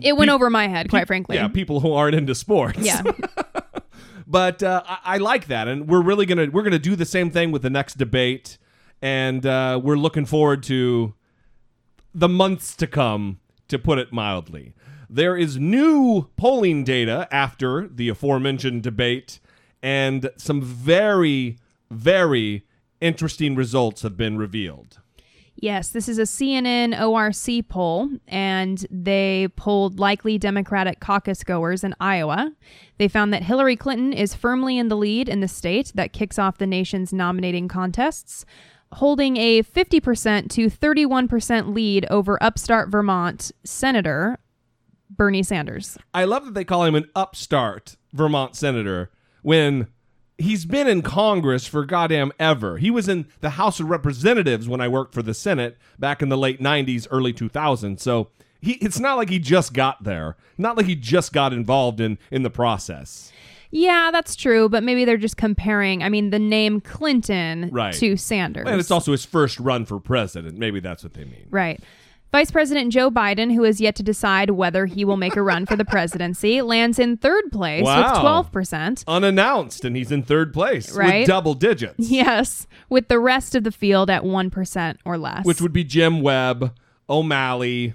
it 0.00 0.16
went 0.16 0.28
pe- 0.28 0.34
over 0.34 0.50
my 0.50 0.68
head, 0.68 0.88
quite 0.88 1.00
pe- 1.00 1.06
frankly. 1.06 1.36
yeah, 1.36 1.48
people 1.48 1.80
who 1.80 1.92
aren't 1.92 2.14
into 2.14 2.34
sports. 2.34 2.78
Yeah. 2.78 3.02
but 4.26 4.62
uh, 4.62 4.82
I, 4.86 4.98
I 5.04 5.16
like 5.18 5.46
that, 5.48 5.68
and 5.68 5.88
we're 5.88 6.02
really 6.02 6.26
gonna 6.26 6.46
we're 6.50 6.62
gonna 6.62 6.78
do 6.78 6.96
the 6.96 7.04
same 7.04 7.30
thing 7.30 7.52
with 7.52 7.62
the 7.62 7.70
next 7.70 7.98
debate, 7.98 8.58
and 9.02 9.44
uh, 9.44 9.80
we're 9.82 9.96
looking 9.96 10.26
forward 10.26 10.62
to 10.64 11.14
the 12.14 12.28
months 12.28 12.74
to 12.76 12.86
come, 12.86 13.40
to 13.68 13.78
put 13.78 13.98
it 13.98 14.12
mildly. 14.12 14.74
There 15.08 15.36
is 15.36 15.58
new 15.58 16.28
polling 16.36 16.82
data 16.82 17.28
after 17.30 17.86
the 17.86 18.08
aforementioned 18.08 18.82
debate, 18.82 19.38
and 19.82 20.30
some 20.36 20.60
very, 20.62 21.58
very 21.90 22.65
interesting 23.00 23.54
results 23.54 24.02
have 24.02 24.16
been 24.16 24.38
revealed. 24.38 24.98
Yes, 25.58 25.88
this 25.88 26.06
is 26.06 26.18
a 26.18 26.22
CNN 26.22 26.98
ORC 27.00 27.66
poll, 27.68 28.10
and 28.28 28.86
they 28.90 29.48
polled 29.56 29.98
likely 29.98 30.36
Democratic 30.36 31.00
caucus 31.00 31.42
goers 31.42 31.82
in 31.82 31.94
Iowa. 31.98 32.52
They 32.98 33.08
found 33.08 33.32
that 33.32 33.42
Hillary 33.42 33.76
Clinton 33.76 34.12
is 34.12 34.34
firmly 34.34 34.76
in 34.76 34.88
the 34.88 34.96
lead 34.96 35.30
in 35.30 35.40
the 35.40 35.48
state 35.48 35.92
that 35.94 36.12
kicks 36.12 36.38
off 36.38 36.58
the 36.58 36.66
nation's 36.66 37.10
nominating 37.10 37.68
contests, 37.68 38.44
holding 38.92 39.38
a 39.38 39.62
50% 39.62 40.50
to 40.50 40.66
31% 40.66 41.74
lead 41.74 42.06
over 42.10 42.42
upstart 42.42 42.90
Vermont 42.90 43.50
Senator 43.64 44.38
Bernie 45.08 45.42
Sanders. 45.42 45.96
I 46.12 46.24
love 46.24 46.44
that 46.44 46.54
they 46.54 46.64
call 46.64 46.84
him 46.84 46.94
an 46.94 47.06
upstart 47.14 47.96
Vermont 48.12 48.56
senator 48.56 49.10
when 49.42 49.86
he's 50.38 50.64
been 50.64 50.86
in 50.86 51.02
Congress 51.02 51.66
for 51.66 51.84
goddamn 51.84 52.32
ever. 52.38 52.78
He 52.78 52.90
was 52.90 53.08
in 53.08 53.26
the 53.40 53.50
House 53.50 53.80
of 53.80 53.88
Representatives 53.88 54.68
when 54.68 54.80
I 54.80 54.88
worked 54.88 55.14
for 55.14 55.22
the 55.22 55.34
Senate 55.34 55.78
back 55.98 56.22
in 56.22 56.28
the 56.28 56.38
late 56.38 56.60
90s, 56.60 57.06
early 57.10 57.32
2000s. 57.32 58.00
So 58.00 58.28
he, 58.60 58.72
it's 58.74 58.98
not 58.98 59.16
like 59.16 59.30
he 59.30 59.38
just 59.38 59.72
got 59.72 60.04
there. 60.04 60.36
Not 60.58 60.76
like 60.76 60.86
he 60.86 60.94
just 60.94 61.32
got 61.32 61.52
involved 61.52 62.00
in 62.00 62.18
in 62.30 62.42
the 62.42 62.50
process. 62.50 63.32
Yeah, 63.70 64.10
that's 64.12 64.36
true, 64.36 64.68
but 64.68 64.82
maybe 64.84 65.04
they're 65.04 65.16
just 65.16 65.36
comparing, 65.36 66.02
I 66.02 66.08
mean, 66.08 66.30
the 66.30 66.38
name 66.38 66.80
Clinton 66.80 67.68
Right. 67.72 67.92
to 67.94 68.16
Sanders. 68.16 68.66
And 68.66 68.78
it's 68.80 68.90
also 68.92 69.12
his 69.12 69.24
first 69.24 69.58
run 69.58 69.84
for 69.84 69.98
president. 69.98 70.56
Maybe 70.56 70.80
that's 70.80 71.02
what 71.02 71.14
they 71.14 71.24
mean. 71.24 71.46
Right. 71.50 71.80
Vice 72.32 72.50
President 72.50 72.92
Joe 72.92 73.10
Biden, 73.10 73.54
who 73.54 73.62
has 73.62 73.80
yet 73.80 73.94
to 73.96 74.02
decide 74.02 74.50
whether 74.50 74.84
he 74.86 75.04
will 75.04 75.16
make 75.16 75.36
a 75.36 75.42
run 75.42 75.64
for 75.64 75.74
the 75.76 75.84
presidency, 75.96 76.60
lands 76.60 76.98
in 76.98 77.16
third 77.16 77.50
place 77.50 77.84
Wow. 77.84 78.42
with 78.52 78.52
12%. 78.52 79.04
Unannounced, 79.08 79.84
and 79.84 79.96
he's 79.96 80.12
in 80.12 80.22
third 80.22 80.52
place 80.52 80.94
Right. 80.94 81.20
with 81.20 81.28
double 81.28 81.54
digits. 81.54 81.94
Yes, 82.10 82.66
with 82.90 83.08
the 83.08 83.18
rest 83.18 83.54
of 83.54 83.64
the 83.64 83.72
field 83.72 84.10
at 84.10 84.22
1% 84.24 84.96
or 85.04 85.16
less. 85.16 85.46
which 85.46 85.60
would 85.62 85.72
be 85.72 85.84
Jim 85.84 86.20
Webb, 86.20 86.74
O'Malley, 87.08 87.94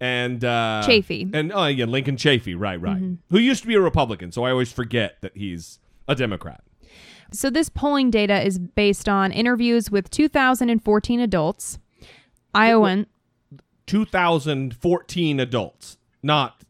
and 0.00 0.44
uh, 0.44 0.82
Chafee. 0.84 1.30
and 1.32 1.52
oh 1.54 1.66
yeah, 1.66 1.84
Lincoln 1.84 2.16
Chafee, 2.16 2.58
right, 2.58 2.80
right, 2.80 3.00
who 3.30 3.38
used 3.38 3.62
to 3.62 3.68
be 3.68 3.74
a 3.74 3.80
Republican. 3.80 4.32
So 4.32 4.44
I 4.44 4.50
always 4.50 4.72
forget 4.72 5.20
that 5.22 5.36
he's 5.36 5.78
a 6.08 6.14
Democrat. 6.16 6.62
So 7.32 7.48
this 7.48 7.68
polling 7.70 8.10
data 8.10 8.44
is 8.44 8.58
based 8.58 9.08
on 9.08 9.30
interviews 9.32 9.90
with 9.90 10.10
2014 10.10 11.20
adults. 11.20 11.78
Iowan. 12.54 13.06
2014 13.86 15.40
adults, 15.40 15.96
not. 16.22 16.62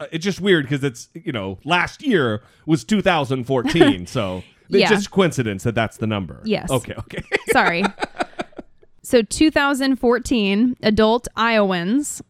uh, 0.00 0.06
It's 0.12 0.24
just 0.24 0.40
weird 0.40 0.64
because 0.64 0.82
it's 0.84 1.08
you 1.14 1.32
know 1.32 1.58
last 1.64 2.02
year 2.02 2.42
was 2.66 2.84
2014, 2.84 4.06
so 4.16 4.42
it's 4.68 4.76
Yeah. 4.80 4.88
just 4.88 5.10
coincidence 5.10 5.62
that 5.64 5.74
that's 5.74 5.96
the 5.98 6.06
number. 6.06 6.40
Yes. 6.44 6.70
Okay. 6.70 6.94
Okay. 6.98 7.22
Sorry. 7.52 7.84
so 9.02 9.22
2014 9.22 10.76
adult 10.82 11.28
Iowans. 11.36 12.22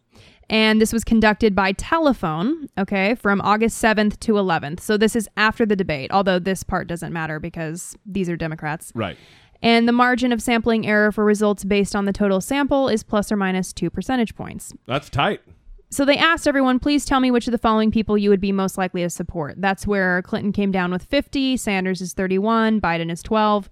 And 0.51 0.79
this 0.79 0.93
was 0.93 1.05
conducted 1.05 1.55
by 1.55 1.73
telephone, 1.73 2.69
okay, 2.77 3.15
from 3.15 3.41
August 3.41 3.83
7th 3.83 4.21
to 4.21 4.33
11th. 4.35 4.79
So 4.81 4.99
this 4.99 5.17
is 5.17 5.27
after 5.39 5.65
the 5.65 5.75
debate, 5.75 6.11
although 6.13 6.39
this 6.39 6.63
part 6.63 6.87
doesn't 6.87 7.15
matter 7.15 7.41
because 7.41 7.97
these 8.05 8.29
are 8.29 8.37
Democrats. 8.37 8.93
right. 8.95 9.17
And 9.65 9.89
the 9.89 9.93
margin 9.93 10.31
of 10.31 10.43
sampling 10.43 10.87
error 10.87 11.11
for 11.11 11.25
results 11.25 11.65
based 11.65 11.97
on 11.97 12.05
the 12.05 12.13
total 12.13 12.43
sample 12.43 12.91
is 12.91 13.03
plus 13.03 13.33
or 13.33 13.37
minus 13.37 13.73
two 13.73 13.89
percentage 13.89 14.35
points. 14.35 14.75
That's 14.87 15.09
tight. 15.09 15.41
So 15.89 16.05
they 16.05 16.19
asked 16.19 16.47
everyone, 16.47 16.79
please 16.79 17.07
tell 17.07 17.19
me 17.19 17.31
which 17.31 17.47
of 17.49 17.53
the 17.53 17.57
following 17.57 17.91
people 17.91 18.19
you 18.19 18.29
would 18.29 18.43
be 18.43 18.53
most 18.53 18.77
likely 18.77 19.01
to 19.01 19.09
support. 19.09 19.55
That's 19.57 19.87
where 19.87 20.21
Clinton 20.21 20.53
came 20.53 20.71
down 20.71 20.91
with 20.91 21.05
50, 21.05 21.57
Sanders 21.57 22.03
is 22.03 22.13
31, 22.13 22.83
Biden 22.83 23.11
is 23.11 23.23
12. 23.23 23.71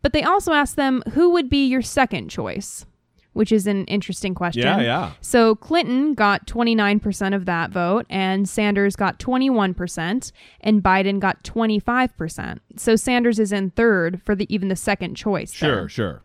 But 0.00 0.12
they 0.12 0.22
also 0.22 0.52
asked 0.52 0.76
them, 0.76 1.02
who 1.14 1.30
would 1.30 1.50
be 1.50 1.66
your 1.66 1.82
second 1.82 2.28
choice? 2.28 2.86
Which 3.32 3.50
is 3.50 3.66
an 3.66 3.86
interesting 3.86 4.34
question. 4.34 4.62
Yeah, 4.62 4.80
yeah. 4.80 5.12
So 5.22 5.54
Clinton 5.54 6.12
got 6.12 6.46
29% 6.46 7.34
of 7.34 7.46
that 7.46 7.70
vote, 7.70 8.04
and 8.10 8.46
Sanders 8.46 8.94
got 8.94 9.18
21%, 9.18 10.32
and 10.60 10.82
Biden 10.82 11.18
got 11.18 11.42
25%. 11.42 12.60
So 12.76 12.94
Sanders 12.94 13.38
is 13.38 13.50
in 13.50 13.70
third 13.70 14.20
for 14.22 14.34
the 14.34 14.52
even 14.54 14.68
the 14.68 14.76
second 14.76 15.14
choice. 15.14 15.52
Sure, 15.52 15.76
there. 15.76 15.88
sure. 15.88 16.22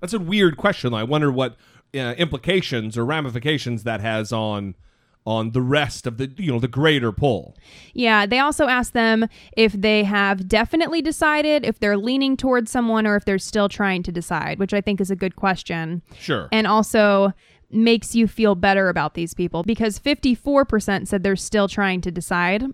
That's 0.00 0.14
a 0.14 0.18
weird 0.18 0.56
question. 0.56 0.94
I 0.94 1.04
wonder 1.04 1.30
what 1.30 1.56
uh, 1.94 2.14
implications 2.16 2.96
or 2.96 3.04
ramifications 3.04 3.84
that 3.84 4.00
has 4.00 4.32
on 4.32 4.74
on 5.24 5.52
the 5.52 5.62
rest 5.62 6.06
of 6.06 6.16
the 6.18 6.32
you 6.36 6.50
know 6.52 6.58
the 6.58 6.68
greater 6.68 7.12
poll. 7.12 7.56
Yeah, 7.94 8.26
they 8.26 8.38
also 8.38 8.66
asked 8.66 8.92
them 8.92 9.28
if 9.56 9.72
they 9.72 10.04
have 10.04 10.48
definitely 10.48 11.02
decided, 11.02 11.64
if 11.64 11.78
they're 11.78 11.96
leaning 11.96 12.36
towards 12.36 12.70
someone, 12.70 13.06
or 13.06 13.16
if 13.16 13.24
they're 13.24 13.38
still 13.38 13.68
trying 13.68 14.02
to 14.04 14.12
decide, 14.12 14.58
which 14.58 14.74
I 14.74 14.80
think 14.80 15.00
is 15.00 15.10
a 15.10 15.16
good 15.16 15.36
question. 15.36 16.02
Sure. 16.18 16.48
And 16.50 16.66
also 16.66 17.32
makes 17.70 18.14
you 18.14 18.28
feel 18.28 18.54
better 18.54 18.88
about 18.88 19.14
these 19.14 19.32
people 19.32 19.62
because 19.62 19.98
54% 19.98 21.08
said 21.08 21.22
they're 21.22 21.36
still 21.36 21.68
trying 21.68 22.02
to 22.02 22.10
decide. 22.10 22.64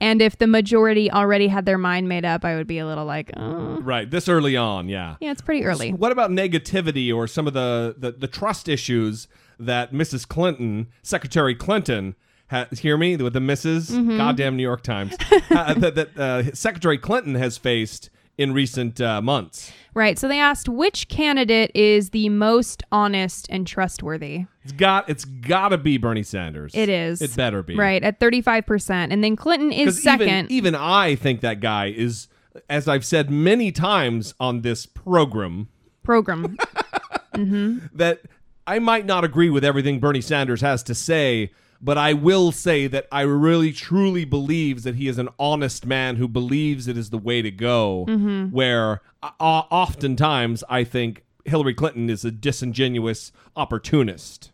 And 0.00 0.22
if 0.22 0.38
the 0.38 0.46
majority 0.46 1.10
already 1.10 1.48
had 1.48 1.66
their 1.66 1.78
mind 1.78 2.08
made 2.08 2.24
up, 2.24 2.44
I 2.44 2.54
would 2.54 2.68
be 2.68 2.78
a 2.78 2.86
little 2.86 3.04
like, 3.04 3.32
oh. 3.36 3.80
right. 3.80 4.08
This 4.08 4.28
early 4.28 4.56
on, 4.56 4.88
yeah. 4.88 5.16
yeah, 5.20 5.32
it's 5.32 5.40
pretty 5.40 5.64
early. 5.64 5.92
What 5.92 6.12
about 6.12 6.30
negativity 6.30 7.12
or 7.12 7.26
some 7.26 7.48
of 7.48 7.52
the 7.52 7.96
the, 7.98 8.12
the 8.12 8.28
trust 8.28 8.68
issues 8.68 9.26
that 9.58 9.92
Mrs. 9.92 10.26
Clinton, 10.26 10.88
Secretary 11.02 11.54
Clinton, 11.54 12.14
ha- 12.50 12.68
hear 12.72 12.96
me 12.96 13.16
with 13.16 13.32
the 13.32 13.40
Mrs. 13.40 13.90
Mm-hmm. 13.90 14.16
Goddamn 14.16 14.56
New 14.56 14.62
York 14.62 14.82
Times, 14.82 15.16
uh, 15.50 15.74
that, 15.74 15.94
that 15.94 16.18
uh, 16.18 16.54
Secretary 16.54 16.98
Clinton 16.98 17.34
has 17.34 17.58
faced 17.58 18.10
in 18.38 18.52
recent 18.52 19.00
uh, 19.00 19.20
months. 19.20 19.72
Right. 19.94 20.16
So 20.18 20.28
they 20.28 20.38
asked 20.38 20.68
which 20.68 21.08
candidate 21.08 21.72
is 21.74 22.10
the 22.10 22.28
most 22.28 22.84
honest 22.92 23.48
and 23.50 23.66
trustworthy. 23.66 24.46
It's 24.62 24.72
got 24.72 25.08
it's 25.10 25.24
got 25.24 25.70
to 25.70 25.78
be 25.78 25.98
Bernie 25.98 26.22
Sanders. 26.22 26.72
It 26.74 26.88
is. 26.88 27.20
It 27.20 27.34
better 27.34 27.64
be 27.64 27.74
Right, 27.74 28.02
at 28.02 28.20
35%. 28.20 29.12
And 29.12 29.24
then 29.24 29.34
Clinton 29.34 29.72
is 29.72 30.00
second. 30.00 30.28
Even, 30.28 30.52
even 30.52 30.74
I 30.76 31.16
think 31.16 31.40
that 31.40 31.60
guy 31.60 31.86
is, 31.86 32.28
as 32.70 32.86
I've 32.86 33.04
said 33.04 33.28
many 33.28 33.72
times 33.72 34.34
on 34.38 34.62
this 34.62 34.86
program, 34.86 35.68
program. 36.04 36.56
mm-hmm. 37.34 37.78
that 37.94 38.20
I 38.68 38.78
might 38.80 39.06
not 39.06 39.24
agree 39.24 39.48
with 39.48 39.64
everything 39.64 39.98
Bernie 39.98 40.20
Sanders 40.20 40.60
has 40.60 40.82
to 40.84 40.94
say, 40.94 41.52
but 41.80 41.96
I 41.96 42.12
will 42.12 42.52
say 42.52 42.86
that 42.86 43.06
I 43.10 43.22
really 43.22 43.72
truly 43.72 44.26
believes 44.26 44.84
that 44.84 44.96
he 44.96 45.08
is 45.08 45.16
an 45.16 45.30
honest 45.38 45.86
man 45.86 46.16
who 46.16 46.28
believes 46.28 46.86
it 46.86 46.98
is 46.98 47.08
the 47.08 47.16
way 47.16 47.40
to 47.40 47.50
go. 47.50 48.04
Where 48.50 49.00
uh, 49.22 49.30
oftentimes 49.40 50.62
I 50.68 50.84
think 50.84 51.24
Hillary 51.46 51.72
Clinton 51.72 52.10
is 52.10 52.26
a 52.26 52.30
disingenuous 52.30 53.32
opportunist. 53.56 54.50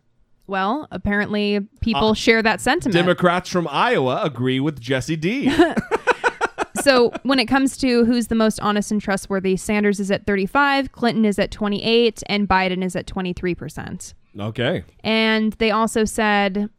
Well, 0.47 0.87
apparently 0.91 1.67
people 1.81 2.13
share 2.13 2.41
that 2.41 2.61
sentiment. 2.61 2.93
Democrats 2.93 3.49
from 3.49 3.67
Iowa 3.69 4.21
agree 4.23 4.61
with 4.61 4.79
Jesse 4.79 5.17
D. 5.17 5.53
so 6.85 7.11
when 7.23 7.39
it 7.39 7.47
comes 7.47 7.77
to 7.77 8.05
who's 8.05 8.27
the 8.27 8.35
most 8.35 8.59
honest 8.59 8.91
and 8.91 9.01
trustworthy, 9.01 9.57
Sanders 9.57 9.99
is 9.99 10.11
at 10.11 10.27
35, 10.27 10.91
Clinton 10.91 11.25
is 11.25 11.39
at 11.39 11.49
28, 11.49 12.21
and 12.27 12.47
Biden 12.47 12.83
is 12.83 12.95
at 12.95 13.07
23%. 13.07 14.13
okay. 14.39 14.83
And 15.03 15.53
they 15.53 15.71
also 15.71 16.05
said 16.05 16.69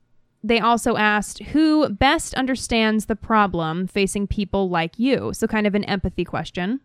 they 0.44 0.60
also 0.60 0.96
asked 0.96 1.42
who 1.42 1.88
best 1.88 2.34
understands 2.34 3.06
the 3.06 3.16
problem 3.16 3.88
facing 3.88 4.28
people 4.28 4.68
like 4.68 4.96
you. 4.96 5.32
So 5.32 5.48
kind 5.48 5.66
of 5.66 5.74
an 5.74 5.82
empathy 5.84 6.24
question. 6.24 6.80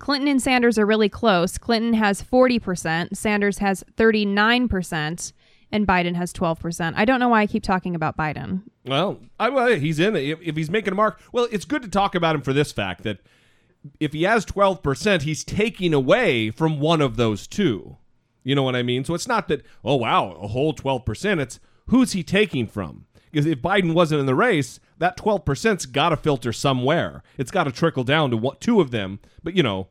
Clinton 0.00 0.26
and 0.26 0.42
Sanders 0.42 0.76
are 0.76 0.84
really 0.84 1.08
close. 1.08 1.56
Clinton 1.56 1.94
has 1.94 2.20
40%, 2.20 3.16
Sanders 3.16 3.58
has 3.58 3.84
39%, 3.96 5.32
and 5.74 5.88
Biden 5.88 6.14
has 6.14 6.32
12%. 6.32 6.94
I 6.94 7.04
don't 7.04 7.18
know 7.18 7.28
why 7.28 7.40
I 7.40 7.46
keep 7.48 7.64
talking 7.64 7.96
about 7.96 8.16
Biden. 8.16 8.62
Well, 8.86 9.20
I, 9.40 9.48
well, 9.48 9.74
he's 9.74 9.98
in 9.98 10.14
it. 10.14 10.20
If, 10.20 10.40
if 10.40 10.56
he's 10.56 10.70
making 10.70 10.92
a 10.92 10.96
mark, 10.96 11.20
well, 11.32 11.48
it's 11.50 11.64
good 11.64 11.82
to 11.82 11.88
talk 11.88 12.14
about 12.14 12.36
him 12.36 12.42
for 12.42 12.52
this 12.52 12.70
fact 12.70 13.02
that 13.02 13.18
if 13.98 14.12
he 14.12 14.22
has 14.22 14.46
12%, 14.46 15.22
he's 15.22 15.42
taking 15.42 15.92
away 15.92 16.52
from 16.52 16.78
one 16.78 17.00
of 17.00 17.16
those 17.16 17.48
two. 17.48 17.96
You 18.44 18.54
know 18.54 18.62
what 18.62 18.76
I 18.76 18.84
mean? 18.84 19.04
So 19.04 19.14
it's 19.14 19.26
not 19.26 19.48
that, 19.48 19.62
oh, 19.84 19.96
wow, 19.96 20.38
a 20.40 20.46
whole 20.46 20.72
12%. 20.72 21.40
It's 21.40 21.58
who's 21.88 22.12
he 22.12 22.22
taking 22.22 22.68
from? 22.68 23.06
Because 23.32 23.44
if 23.44 23.60
Biden 23.60 23.94
wasn't 23.94 24.20
in 24.20 24.26
the 24.26 24.34
race, 24.36 24.78
that 24.98 25.16
12%'s 25.16 25.86
got 25.86 26.10
to 26.10 26.16
filter 26.16 26.52
somewhere. 26.52 27.24
It's 27.36 27.50
got 27.50 27.64
to 27.64 27.72
trickle 27.72 28.04
down 28.04 28.30
to 28.30 28.36
one, 28.36 28.58
two 28.60 28.80
of 28.80 28.92
them. 28.92 29.18
But, 29.42 29.56
you 29.56 29.64
know, 29.64 29.88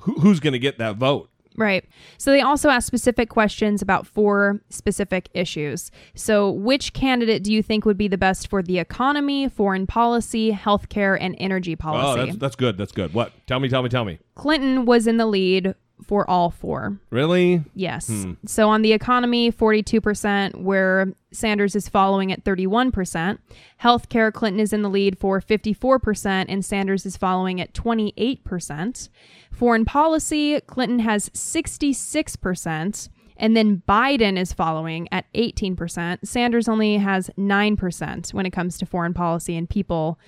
who, 0.00 0.20
who's 0.20 0.38
going 0.38 0.52
to 0.52 0.58
get 0.58 0.76
that 0.76 0.96
vote? 0.96 1.30
Right. 1.56 1.84
So 2.18 2.32
they 2.32 2.40
also 2.40 2.68
asked 2.68 2.86
specific 2.86 3.28
questions 3.28 3.80
about 3.80 4.06
four 4.06 4.60
specific 4.70 5.28
issues. 5.34 5.90
So, 6.16 6.50
which 6.50 6.92
candidate 6.94 7.44
do 7.44 7.52
you 7.52 7.62
think 7.62 7.84
would 7.84 7.96
be 7.96 8.08
the 8.08 8.18
best 8.18 8.48
for 8.48 8.62
the 8.62 8.78
economy, 8.80 9.48
foreign 9.48 9.86
policy, 9.86 10.50
healthcare, 10.52 11.16
and 11.20 11.36
energy 11.38 11.74
Oh, 11.74 11.76
policy? 11.76 12.26
that's, 12.26 12.38
that's 12.38 12.56
good. 12.56 12.76
That's 12.76 12.92
good. 12.92 13.14
What? 13.14 13.32
Tell 13.46 13.60
me, 13.60 13.68
tell 13.68 13.82
me, 13.82 13.88
tell 13.88 14.04
me. 14.04 14.18
Clinton 14.34 14.84
was 14.84 15.06
in 15.06 15.16
the 15.16 15.26
lead 15.26 15.74
for 16.02 16.28
all 16.28 16.50
four. 16.50 16.98
Really? 17.10 17.62
Yes. 17.74 18.08
Hmm. 18.08 18.32
So 18.46 18.68
on 18.68 18.82
the 18.82 18.92
economy, 18.92 19.50
42%, 19.50 20.56
where 20.56 21.12
Sanders 21.32 21.74
is 21.74 21.88
following 21.88 22.32
at 22.32 22.44
31%. 22.44 23.38
Healthcare, 23.82 24.32
Clinton 24.32 24.60
is 24.60 24.72
in 24.72 24.82
the 24.82 24.90
lead 24.90 25.18
for 25.18 25.40
54%, 25.40 26.46
and 26.48 26.64
Sanders 26.64 27.06
is 27.06 27.16
following 27.16 27.60
at 27.60 27.72
28%. 27.72 29.08
Foreign 29.52 29.84
policy, 29.84 30.60
Clinton 30.62 30.98
has 31.00 31.28
66%. 31.30 33.08
And 33.36 33.56
then 33.56 33.82
Biden 33.88 34.38
is 34.38 34.52
following 34.52 35.08
at 35.10 35.26
18%. 35.34 36.18
Sanders 36.24 36.68
only 36.68 36.98
has 36.98 37.30
9% 37.36 38.32
when 38.32 38.46
it 38.46 38.52
comes 38.52 38.78
to 38.78 38.86
foreign 38.86 39.14
policy 39.14 39.56
and 39.56 39.68
people 39.68 40.20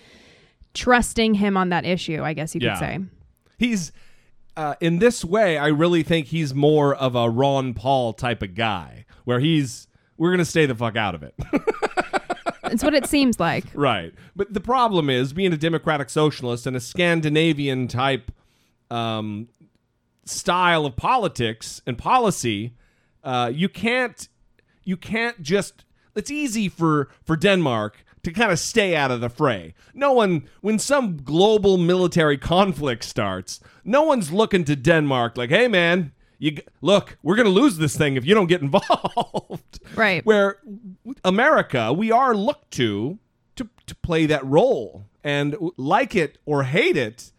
trusting 0.74 1.34
him 1.34 1.56
on 1.56 1.68
that 1.68 1.84
issue, 1.86 2.22
I 2.22 2.32
guess 2.34 2.54
you 2.54 2.60
could 2.60 2.78
say. 2.78 2.98
he's 3.58 3.92
uh, 4.56 4.74
in 4.80 4.98
this 4.98 5.24
way 5.24 5.58
i 5.58 5.66
really 5.66 6.02
think 6.02 6.26
he's 6.28 6.54
more 6.54 6.94
of 6.94 7.14
a 7.14 7.28
ron 7.28 7.74
paul 7.74 8.12
type 8.12 8.42
of 8.42 8.54
guy 8.54 9.04
where 9.24 9.40
he's 9.40 9.86
we're 10.16 10.30
gonna 10.30 10.44
stay 10.44 10.66
the 10.66 10.74
fuck 10.74 10.96
out 10.96 11.14
of 11.14 11.22
it 11.22 11.34
It's 12.68 12.82
what 12.82 12.94
it 12.94 13.06
seems 13.06 13.38
like. 13.38 13.64
right 13.74 14.12
but 14.34 14.52
the 14.52 14.60
problem 14.60 15.08
is 15.08 15.32
being 15.32 15.52
a 15.52 15.56
democratic 15.56 16.10
socialist 16.10 16.66
and 16.66 16.76
a 16.76 16.80
scandinavian 16.80 17.86
type 17.86 18.32
um, 18.90 19.48
style 20.24 20.84
of 20.84 20.96
politics 20.96 21.80
and 21.86 21.96
policy 21.96 22.74
uh, 23.22 23.50
you 23.54 23.68
can't 23.68 24.28
you 24.84 24.96
can't 24.96 25.42
just 25.42 25.84
it's 26.16 26.30
easy 26.30 26.68
for 26.68 27.08
for 27.22 27.36
denmark 27.36 28.04
to 28.26 28.32
kind 28.32 28.50
of 28.50 28.58
stay 28.58 28.96
out 28.96 29.12
of 29.12 29.20
the 29.20 29.28
fray 29.28 29.72
no 29.94 30.12
one 30.12 30.48
when 30.60 30.78
some 30.80 31.16
global 31.22 31.76
military 31.78 32.36
conflict 32.36 33.04
starts 33.04 33.60
no 33.84 34.02
one's 34.02 34.32
looking 34.32 34.64
to 34.64 34.74
denmark 34.74 35.36
like 35.38 35.48
hey 35.50 35.68
man 35.68 36.10
you 36.38 36.56
look 36.80 37.16
we're 37.22 37.36
going 37.36 37.46
to 37.46 37.60
lose 37.62 37.76
this 37.78 37.96
thing 37.96 38.16
if 38.16 38.26
you 38.26 38.34
don't 38.34 38.48
get 38.48 38.60
involved 38.68 39.78
Right. 39.94 40.26
where 40.26 40.58
america 41.24 41.92
we 41.92 42.10
are 42.10 42.34
looked 42.34 42.72
to 42.72 43.18
to 43.54 43.68
to 43.86 43.94
play 43.94 44.26
that 44.26 44.44
role 44.44 45.04
and 45.22 45.56
like 45.76 46.16
it 46.16 46.38
or 46.44 46.64
hate 46.64 46.96
it 46.96 47.30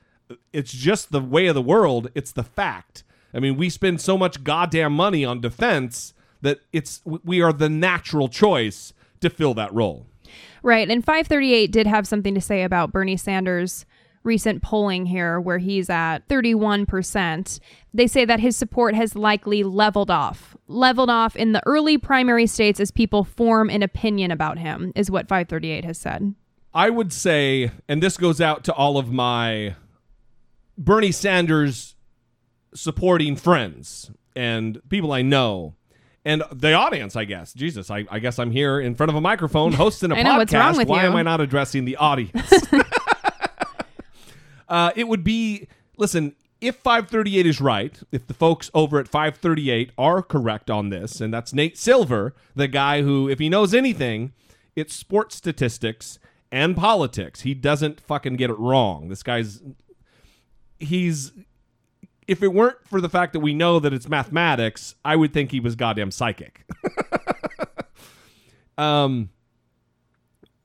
it's 0.54 0.72
just 0.72 1.12
the 1.12 1.22
way 1.22 1.48
of 1.48 1.56
the 1.56 1.62
world 1.62 2.10
it's 2.16 2.32
the 2.32 2.44
fact 2.44 3.04
i 3.34 3.40
mean 3.42 3.58
we 3.58 3.70
spend 3.70 4.00
so 4.00 4.18
much 4.18 4.44
goddamn 4.44 4.94
money 4.94 5.26
on 5.26 5.42
defense 5.42 6.14
that 6.42 6.60
it's 6.72 7.02
we 7.06 7.42
are 7.42 7.52
the 7.52 7.70
natural 7.70 8.30
choice 8.30 8.94
to 9.20 9.28
fill 9.32 9.56
that 9.56 9.74
role. 9.74 10.06
Right. 10.64 10.90
And 10.90 11.04
538 11.04 11.72
did 11.72 11.88
have 11.88 12.08
something 12.08 12.34
to 12.34 12.42
say 12.42 12.64
about 12.64 12.92
Bernie 12.92 13.18
Sanders' 13.18 13.86
recent 14.24 14.62
polling 14.62 15.06
here, 15.06 15.40
where 15.40 15.58
he's 15.58 15.90
at 15.90 16.28
31%. 16.28 17.60
They 17.94 18.08
say 18.08 18.26
that 18.26 18.40
his 18.40 18.58
support 18.58 18.94
has 18.94 19.16
likely 19.16 19.64
leveled 19.64 20.12
off. 20.12 20.56
Leveled 20.68 21.10
off 21.10 21.36
in 21.36 21.54
the 21.54 21.62
early 21.66 21.98
primary 21.98 22.46
states 22.46 22.80
as 22.80 22.92
people 22.92 23.24
form 23.24 23.70
an 23.70 23.84
opinion 23.84 24.32
about 24.32 24.58
him, 24.58 24.92
is 24.96 25.10
what 25.10 25.30
538 25.30 25.86
has 25.86 25.98
said. 25.98 26.36
I 26.74 26.90
would 26.90 27.14
say, 27.14 27.72
and 27.88 28.04
this 28.04 28.18
goes 28.18 28.42
out 28.42 28.64
to 28.66 28.74
all 28.74 28.98
of 28.98 29.12
my 29.12 29.76
Bernie 30.78 31.12
Sanders 31.12 31.96
supporting 32.74 33.36
friends 33.36 34.12
and 34.36 34.80
people 34.90 35.12
I 35.12 35.24
know 35.24 35.76
and 36.28 36.44
the 36.52 36.74
audience, 36.74 37.16
I 37.16 37.24
guess. 37.24 37.54
Jesus, 37.54 37.90
I, 37.90 38.06
I 38.12 38.20
guess 38.20 38.38
I'm 38.38 38.52
here 38.52 38.82
in 38.82 38.96
front 38.96 39.10
of 39.10 39.16
a 39.16 39.22
microphone 39.22 39.72
hosting 39.84 40.12
a 40.12 40.16
I 40.16 40.24
know, 40.24 40.32
podcast. 40.32 40.38
what's 40.38 40.54
wrong 40.54 40.78
with 40.78 40.88
Why 40.90 41.04
you? 41.04 41.10
am 41.10 41.16
I 41.16 41.24
not 41.24 41.40
addressing 41.40 41.86
the 41.86 41.96
audience? 41.96 42.52
uh, 44.70 44.92
it 44.96 45.08
would 45.08 45.24
be 45.24 45.68
listen. 45.98 46.36
If 46.60 46.78
538 46.78 47.46
is 47.46 47.62
right, 47.62 48.00
if 48.12 48.26
the 48.26 48.34
folks 48.34 48.72
over 48.74 49.00
at 49.00 49.08
538 49.08 49.92
are 49.96 50.24
correct 50.24 50.72
on 50.72 50.90
this, 50.90 51.22
and 51.22 51.32
that's 51.32 51.54
Nate 51.54 51.78
Silver, 51.78 52.34
the 52.56 52.68
guy 52.68 53.04
who, 53.04 53.30
if 53.30 53.38
he 53.38 53.48
knows 53.48 53.76
anything, 53.76 54.34
it's 54.76 54.96
sports 54.96 55.36
statistics 55.36 56.18
and 56.52 56.76
politics. 56.76 57.42
He 57.42 57.54
doesn't 57.54 58.02
fucking 58.02 58.38
get 58.38 58.50
it 58.50 58.58
wrong. 58.58 59.10
This 59.10 59.22
guy's 59.22 59.62
he's 60.80 61.32
if 62.28 62.44
it 62.44 62.54
weren't 62.54 62.78
for 62.86 63.00
the 63.00 63.10
fact 63.10 63.34
that 63.34 63.40
we 63.40 63.54
know 63.54 63.80
that 63.80 63.94
it's 63.94 64.10
mathematics, 64.10 64.96
I 65.06 65.16
would 65.16 65.34
think 65.34 65.52
he 65.52 65.60
was 65.60 65.76
goddamn 65.76 66.12
psychic. 66.12 66.66
um, 68.78 69.30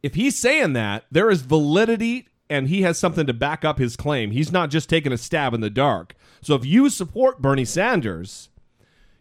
if 0.03 0.15
he's 0.15 0.39
saying 0.39 0.73
that, 0.73 1.05
there 1.11 1.31
is 1.31 1.43
validity 1.43 2.29
and 2.51 2.69
he 2.69 2.83
has 2.83 2.99
something 2.99 3.27
to 3.27 3.33
back 3.33 3.65
up 3.65 3.79
his 3.79 3.97
claim. 3.97 4.33
He's 4.33 4.53
not 4.53 4.71
just 4.71 4.91
taking 4.91 5.13
a 5.13 5.19
stab 5.19 5.55
in 5.55 5.61
the 5.61 5.71
dark. 5.71 6.15
So 6.43 6.55
if 6.55 6.65
you 6.65 6.91
support 6.91 7.41
Bernie 7.41 7.65
Sanders, 7.65 8.49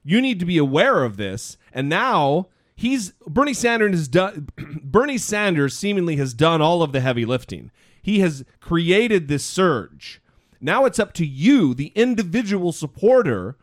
you 0.04 0.19
need 0.21 0.39
to 0.39 0.45
be 0.45 0.58
aware 0.58 1.04
of 1.04 1.17
this. 1.17 1.58
And 1.71 1.88
now 1.88 2.47
he's 2.75 3.12
Bernie 3.27 3.54
Sanders 3.54 3.91
has 3.91 4.08
done 4.08 4.49
Bernie 4.84 5.19
Sanders 5.19 5.77
seemingly 5.77 6.15
has 6.17 6.34
done 6.34 6.62
all 6.62 6.82
of 6.82 6.91
the 6.91 7.01
heavy 7.01 7.25
lifting. 7.25 7.71
He 8.01 8.19
has 8.19 8.43
created 8.60 9.27
this 9.27 9.45
surge. 9.45 10.21
Now 10.62 10.86
it's 10.86 11.00
up 11.00 11.13
to 11.13 11.26
you, 11.26 11.74
the 11.74 11.91
individual 11.95 12.71
supporter 12.71 13.58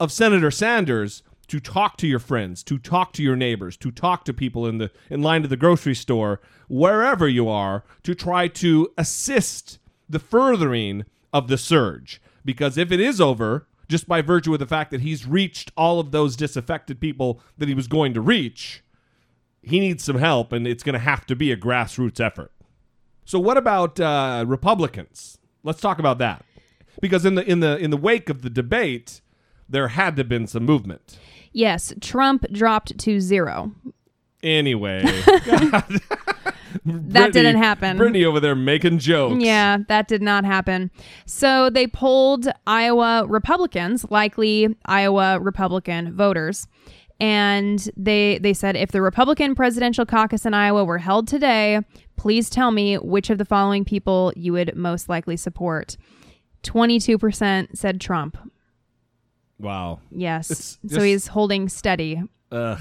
of 0.00 0.10
Senator 0.10 0.50
Sanders, 0.50 1.22
to 1.46 1.60
talk 1.60 1.96
to 1.98 2.06
your 2.06 2.18
friends, 2.18 2.62
to 2.64 2.78
talk 2.78 3.12
to 3.14 3.22
your 3.22 3.36
neighbors, 3.36 3.76
to 3.78 3.90
talk 3.90 4.24
to 4.24 4.34
people 4.34 4.66
in 4.66 4.78
the 4.78 4.90
in 5.08 5.22
line 5.22 5.42
to 5.42 5.48
the 5.48 5.56
grocery 5.56 5.94
store, 5.94 6.40
wherever 6.68 7.26
you 7.26 7.48
are, 7.48 7.84
to 8.02 8.14
try 8.14 8.48
to 8.48 8.88
assist 8.98 9.78
the 10.08 10.18
furthering 10.18 11.04
of 11.32 11.48
the 11.48 11.56
surge. 11.56 12.20
Because 12.44 12.76
if 12.76 12.90
it 12.92 13.00
is 13.00 13.20
over, 13.20 13.66
just 13.88 14.08
by 14.08 14.20
virtue 14.20 14.52
of 14.52 14.58
the 14.58 14.66
fact 14.66 14.90
that 14.90 15.00
he's 15.00 15.26
reached 15.26 15.72
all 15.76 16.00
of 16.00 16.10
those 16.10 16.36
disaffected 16.36 17.00
people 17.00 17.40
that 17.56 17.68
he 17.68 17.74
was 17.74 17.88
going 17.88 18.12
to 18.12 18.20
reach, 18.20 18.82
he 19.62 19.80
needs 19.80 20.04
some 20.04 20.18
help, 20.18 20.52
and 20.52 20.66
it's 20.66 20.82
going 20.82 20.94
to 20.94 20.98
have 20.98 21.26
to 21.26 21.36
be 21.36 21.50
a 21.52 21.56
grassroots 21.56 22.20
effort. 22.20 22.52
So, 23.24 23.38
what 23.38 23.56
about 23.56 23.98
uh, 24.00 24.44
Republicans? 24.46 25.38
Let's 25.68 25.82
talk 25.82 25.98
about 25.98 26.16
that, 26.16 26.46
because 27.02 27.26
in 27.26 27.34
the 27.34 27.44
in 27.44 27.60
the 27.60 27.76
in 27.76 27.90
the 27.90 27.98
wake 27.98 28.30
of 28.30 28.40
the 28.40 28.48
debate, 28.48 29.20
there 29.68 29.88
had 29.88 30.16
to 30.16 30.20
have 30.20 30.28
been 30.28 30.46
some 30.46 30.64
movement. 30.64 31.18
Yes, 31.52 31.92
Trump 32.00 32.46
dropped 32.50 32.96
to 32.96 33.20
zero. 33.20 33.72
Anyway, 34.42 35.02
That 36.84 37.32
didn't 37.32 37.56
happen. 37.56 37.96
Brittany 37.96 38.24
over 38.24 38.40
there 38.40 38.54
making 38.54 38.98
jokes. 38.98 39.44
Yeah, 39.44 39.78
that 39.88 40.08
did 40.08 40.22
not 40.22 40.44
happen. 40.44 40.90
So 41.26 41.70
they 41.70 41.86
polled 41.86 42.48
Iowa 42.66 43.26
Republicans, 43.26 44.06
likely 44.10 44.74
Iowa 44.86 45.38
Republican 45.38 46.14
voters. 46.14 46.66
And 47.20 47.90
they 47.96 48.38
they 48.38 48.54
said 48.54 48.76
if 48.76 48.92
the 48.92 49.02
Republican 49.02 49.54
presidential 49.56 50.06
caucus 50.06 50.46
in 50.46 50.54
Iowa 50.54 50.84
were 50.84 50.98
held 50.98 51.26
today, 51.26 51.80
please 52.16 52.48
tell 52.48 52.70
me 52.70 52.96
which 52.96 53.28
of 53.30 53.38
the 53.38 53.44
following 53.44 53.84
people 53.84 54.32
you 54.36 54.52
would 54.52 54.76
most 54.76 55.08
likely 55.08 55.36
support. 55.36 55.96
22% 56.62 57.76
said 57.76 58.00
Trump. 58.00 58.36
Wow. 59.58 60.00
Yes. 60.10 60.50
It's 60.50 60.78
so 60.86 60.88
just- 60.88 61.04
he's 61.04 61.26
holding 61.28 61.68
steady. 61.68 62.22
Ugh. 62.52 62.78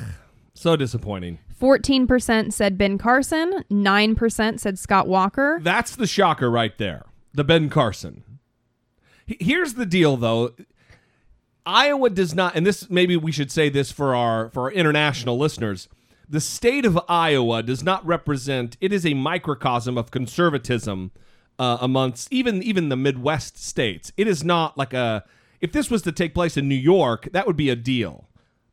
So 0.53 0.75
disappointing. 0.75 1.39
14% 1.59 2.53
said 2.53 2.77
Ben 2.77 2.97
Carson, 2.99 3.63
9% 3.71 4.59
said 4.59 4.77
Scott 4.77 5.07
Walker. 5.07 5.59
That's 5.63 5.95
the 5.95 6.05
shocker 6.07 6.49
right 6.51 6.77
there. 6.77 7.05
The 7.33 7.43
Ben 7.43 7.69
Carson. 7.69 8.23
He- 9.25 9.37
Here's 9.39 9.73
the 9.73 9.85
deal 9.85 10.17
though. 10.17 10.53
Iowa 11.67 12.09
does 12.09 12.33
not 12.33 12.55
and 12.55 12.65
this 12.65 12.89
maybe 12.89 13.17
we 13.17 13.33
should 13.33 13.51
say 13.51 13.67
this 13.67 13.91
for 13.91 14.15
our 14.15 14.49
for 14.49 14.63
our 14.63 14.71
international 14.71 15.37
listeners. 15.37 15.89
The 16.29 16.39
state 16.39 16.85
of 16.85 16.99
Iowa 17.09 17.61
does 17.61 17.83
not 17.83 18.05
represent 18.05 18.77
it 18.79 18.93
is 18.93 19.05
a 19.05 19.13
microcosm 19.13 19.97
of 19.97 20.09
conservatism 20.09 21.11
uh, 21.59 21.77
amongst 21.81 22.31
even 22.31 22.63
even 22.63 22.87
the 22.87 22.95
Midwest 22.95 23.61
states. 23.61 24.13
It 24.15 24.27
is 24.27 24.43
not 24.43 24.77
like 24.77 24.93
a 24.93 25.25
if 25.59 25.73
this 25.73 25.91
was 25.91 26.03
to 26.03 26.11
take 26.13 26.33
place 26.33 26.55
in 26.55 26.69
New 26.69 26.75
York, 26.75 27.27
that 27.33 27.45
would 27.45 27.57
be 27.57 27.69
a 27.69 27.75
deal. 27.75 28.29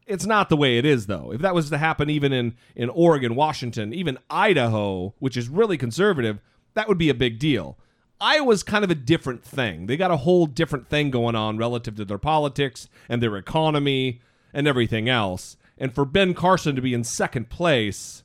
It's 0.06 0.26
not 0.26 0.48
the 0.48 0.56
way 0.56 0.78
it 0.78 0.84
is 0.84 1.06
though. 1.06 1.32
If 1.32 1.40
that 1.40 1.54
was 1.54 1.70
to 1.70 1.78
happen 1.78 2.08
even 2.10 2.32
in 2.32 2.54
in 2.76 2.90
Oregon, 2.90 3.34
Washington, 3.34 3.92
even 3.92 4.18
Idaho, 4.30 5.14
which 5.18 5.36
is 5.36 5.48
really 5.48 5.76
conservative, 5.76 6.38
that 6.74 6.86
would 6.86 6.98
be 6.98 7.10
a 7.10 7.14
big 7.14 7.40
deal. 7.40 7.76
Iowa's 8.20 8.62
kind 8.62 8.84
of 8.84 8.90
a 8.90 8.94
different 8.94 9.44
thing. 9.44 9.86
They 9.86 9.96
got 9.96 10.10
a 10.10 10.18
whole 10.18 10.46
different 10.46 10.88
thing 10.88 11.10
going 11.10 11.34
on 11.34 11.58
relative 11.58 11.96
to 11.96 12.04
their 12.04 12.18
politics 12.18 12.88
and 13.08 13.22
their 13.22 13.36
economy 13.36 14.20
and 14.52 14.66
everything 14.66 15.08
else. 15.08 15.56
And 15.76 15.94
for 15.94 16.04
Ben 16.04 16.34
Carson 16.34 16.76
to 16.76 16.82
be 16.82 16.94
in 16.94 17.04
second 17.04 17.50
place, 17.50 18.22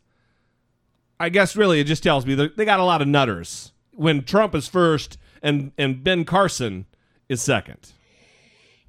I 1.19 1.30
guess 1.30 1.56
really 1.56 1.80
it 1.80 1.86
just 1.86 2.04
tells 2.04 2.25
me 2.25 2.36
that 2.36 2.56
they 2.56 2.65
got 2.65 2.80
a 2.80 2.86
lot 2.86 3.02
of 3.02 3.08
nutters 3.08 3.71
when 3.91 4.23
Trump 4.23 4.56
is 4.56 4.67
first 4.67 5.17
and 5.41 5.71
and 5.78 6.04
Ben 6.04 6.25
Carson 6.25 6.86
is 7.28 7.41
second. 7.41 7.93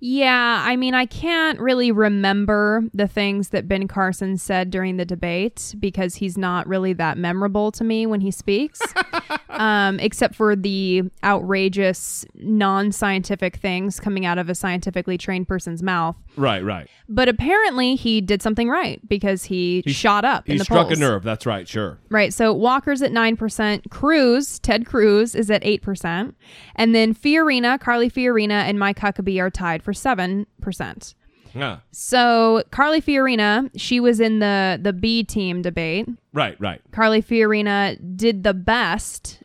Yeah, 0.03 0.63
I 0.67 0.77
mean, 0.77 0.95
I 0.95 1.05
can't 1.05 1.61
really 1.61 1.93
remember 1.93 2.83
the 2.95 3.07
things 3.07 3.51
that 3.51 3.69
Ben 3.69 3.87
Carson 3.87 4.39
said 4.39 4.71
during 4.71 4.97
the 4.97 5.05
debate 5.05 5.75
because 5.79 6.15
he's 6.15 6.39
not 6.39 6.67
really 6.67 6.95
that 6.95 7.19
memorable 7.19 7.71
to 7.73 7.85
me 7.85 8.07
when 8.07 8.23
he 8.23 8.31
speaks, 8.31 8.81
um, 9.51 10.01
except 10.01 10.35
for 10.35 10.57
the 10.57 11.03
outrageous, 11.23 12.25
non 12.35 12.93
scientific 12.93 13.57
things 13.57 14.01
coming 14.01 14.25
out 14.25 14.39
of 14.39 14.49
a 14.49 14.55
scientifically 14.55 15.19
trained 15.19 15.47
person's 15.47 15.83
mouth. 15.83 16.17
Right, 16.37 16.65
right. 16.65 16.89
But 17.09 17.29
apparently, 17.29 17.95
he 17.97 18.21
did 18.23 18.41
something 18.41 18.69
right 18.69 19.07
because 19.09 19.45
he, 19.45 19.83
shot 19.87 20.25
up 20.25 20.47
He 20.47 20.53
in 20.53 20.59
the 20.59 20.65
struck 20.65 20.87
polls. 20.87 20.99
a 20.99 21.01
nerve. 21.01 21.25
That's 21.25 21.45
right. 21.45 21.67
Sure. 21.69 21.99
Right. 22.09 22.33
So 22.33 22.53
Walker's 22.55 23.03
at 23.03 23.11
9%. 23.11 23.91
Cruz, 23.91 24.59
Ted 24.61 24.87
Cruz, 24.87 25.35
is 25.35 25.51
at 25.51 25.63
8%. 25.63 26.33
And 26.77 26.95
then 26.95 27.15
Fiorina, 27.15 27.79
Carly 27.81 28.09
Fiorina, 28.09 28.63
and 28.63 28.79
Mike 28.79 28.99
Huckabee 29.01 29.41
are 29.43 29.51
tied 29.51 29.83
for 29.83 29.90
7%. 29.93 31.15
Yeah. 31.55 31.79
So 31.91 32.63
Carly 32.71 33.01
Fiorina, 33.01 33.71
she 33.77 34.01
was 34.01 34.21
in 34.21 34.39
the, 34.39 34.79
the 34.81 34.93
B 34.93 35.25
team 35.25 35.63
debate. 35.63 36.09
Right, 36.33 36.57
right, 36.61 36.81
Carly 36.93 37.23
Fiorina 37.23 37.99
did 38.17 38.45
the 38.45 38.55
best, 38.55 39.43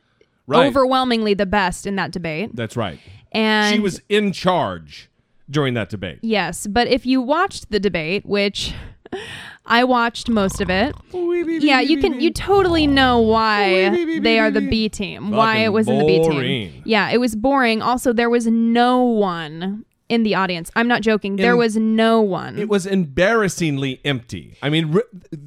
right. 0.47 0.67
overwhelmingly 0.67 1.33
the 1.33 1.45
best 1.45 1.87
in 1.87 1.95
that 1.95 2.11
debate. 2.11 2.55
That's 2.55 2.77
right. 2.77 2.99
And 3.31 3.73
she 3.73 3.79
was 3.79 4.01
in 4.07 4.31
charge 4.31 5.09
during 5.49 5.73
that 5.73 5.89
debate. 5.89 6.19
Yes, 6.21 6.67
but 6.67 6.87
if 6.87 7.05
you 7.05 7.21
watched 7.21 7.71
the 7.71 7.79
debate, 7.79 8.25
which 8.25 8.73
I 9.65 9.83
watched 9.83 10.29
most 10.29 10.61
of 10.61 10.69
it, 10.69 10.95
yeah, 11.11 11.79
you 11.79 11.99
can 11.99 12.19
you 12.19 12.31
totally 12.31 12.85
know 12.87 13.19
why 13.19 14.19
they 14.19 14.39
are 14.39 14.51
the 14.51 14.61
B 14.61 14.89
team, 14.89 15.31
why 15.31 15.57
it 15.57 15.69
was 15.69 15.87
in 15.87 15.97
the 15.97 16.05
B 16.05 16.21
team. 16.23 16.83
Yeah, 16.85 17.09
it 17.09 17.17
was 17.17 17.35
boring. 17.35 17.81
Also, 17.81 18.13
there 18.13 18.29
was 18.29 18.45
no 18.45 19.01
one 19.03 19.85
in 20.09 20.23
the 20.23 20.35
audience. 20.35 20.71
I'm 20.75 20.87
not 20.87 21.01
joking. 21.01 21.35
There 21.35 21.57
was 21.57 21.75
no 21.75 22.21
one. 22.21 22.57
It 22.59 22.69
was 22.69 22.85
embarrassingly 22.85 24.01
empty. 24.05 24.57
I 24.61 24.69
mean, 24.69 24.99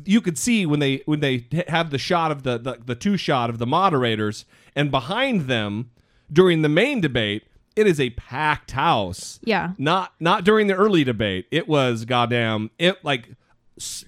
you 0.05 0.21
could 0.21 0.37
see 0.39 0.67
when 0.67 0.81
they 0.81 1.03
when 1.07 1.21
they 1.21 1.47
h- 1.53 1.69
have 1.69 1.91
the 1.91 1.99
shot 1.99 2.31
of 2.33 2.43
the, 2.43 2.59
the 2.59 2.79
the 2.85 2.95
two 2.95 3.17
shot 3.17 3.51
of 3.51 3.59
the 3.59 3.67
moderators, 3.67 4.45
and 4.75 4.91
behind 4.91 5.43
them 5.43 5.91
during 6.33 6.63
the 6.63 6.69
main 6.69 7.01
debate, 7.01 7.45
it 7.77 7.87
is 7.87 8.01
a 8.01 8.11
packed 8.11 8.73
house. 8.73 9.39
Yeah. 9.45 9.73
Not 9.79 10.13
not 10.19 10.45
during 10.45 10.67
the 10.67 10.75
early 10.75 11.05
debate. 11.05 11.47
It 11.51 11.69
was 11.69 12.05
goddamn 12.05 12.71
it 12.79 13.05
like 13.05 13.31
s- 13.79 14.05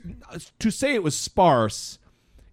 to 0.59 0.71
say 0.71 0.95
it 0.95 1.03
was 1.03 1.17
sparse 1.17 1.99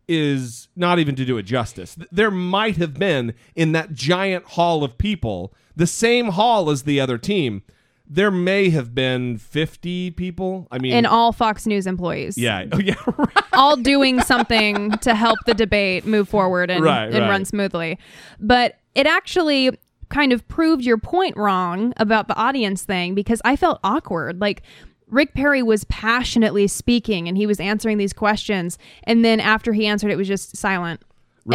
is 0.08 0.68
not 0.76 1.00
even 1.00 1.16
to 1.16 1.26
do 1.26 1.38
it 1.38 1.44
justice. 1.44 1.98
There 2.12 2.32
might 2.32 2.78
have 2.78 2.94
been 2.94 3.34
in 3.56 3.74
that 3.74 3.94
giant 3.94 4.46
hall 4.46 4.84
of 4.84 4.98
people, 4.98 5.54
the 5.76 5.88
same 5.88 6.30
hall 6.30 6.70
as 6.70 6.84
the 6.84 7.00
other 7.00 7.18
team. 7.18 7.64
There 8.10 8.32
may 8.32 8.70
have 8.70 8.96
been 8.96 9.38
50 9.38 10.12
people. 10.12 10.68
I 10.72 10.78
mean, 10.80 10.94
And 10.94 11.06
all 11.06 11.32
Fox 11.34 11.66
News 11.66 11.86
employees. 11.88 12.38
yeah, 12.38 12.66
oh, 12.72 12.80
yeah, 12.80 12.96
right. 13.18 13.44
all 13.54 13.76
doing 13.76 14.22
something 14.22 14.92
to 15.00 15.14
help 15.14 15.40
the 15.46 15.54
debate 15.54 16.06
move 16.06 16.30
forward 16.30 16.70
and, 16.72 16.84
Right, 16.84 17.06
and 17.06 17.16
right. 17.20 17.30
run 17.30 17.44
smoothly. 17.46 18.00
But 18.40 18.80
it 18.96 19.08
actually 19.08 19.78
kind 20.10 20.32
of 20.32 20.48
proved 20.48 20.84
your 20.84 20.98
point 20.98 21.36
wrong 21.36 21.94
about 21.98 22.28
the 22.30 22.36
audience 22.36 22.84
thing 22.84 23.14
because 23.14 23.42
I 23.44 23.58
felt 23.58 23.80
awkward. 23.84 24.40
Like 24.40 24.62
Rick 25.10 25.34
Perry 25.34 25.62
was 25.62 25.84
passionately 25.86 26.68
speaking 26.68 27.28
and 27.28 27.36
he 27.38 27.46
was 27.46 27.60
answering 27.60 27.98
these 27.98 28.14
questions. 28.14 28.78
And 29.04 29.24
then 29.26 29.40
after 29.42 29.74
he 29.74 29.86
answered, 29.86 30.12
it 30.12 30.16
was 30.18 30.28
just 30.28 30.56
silent. 30.56 31.02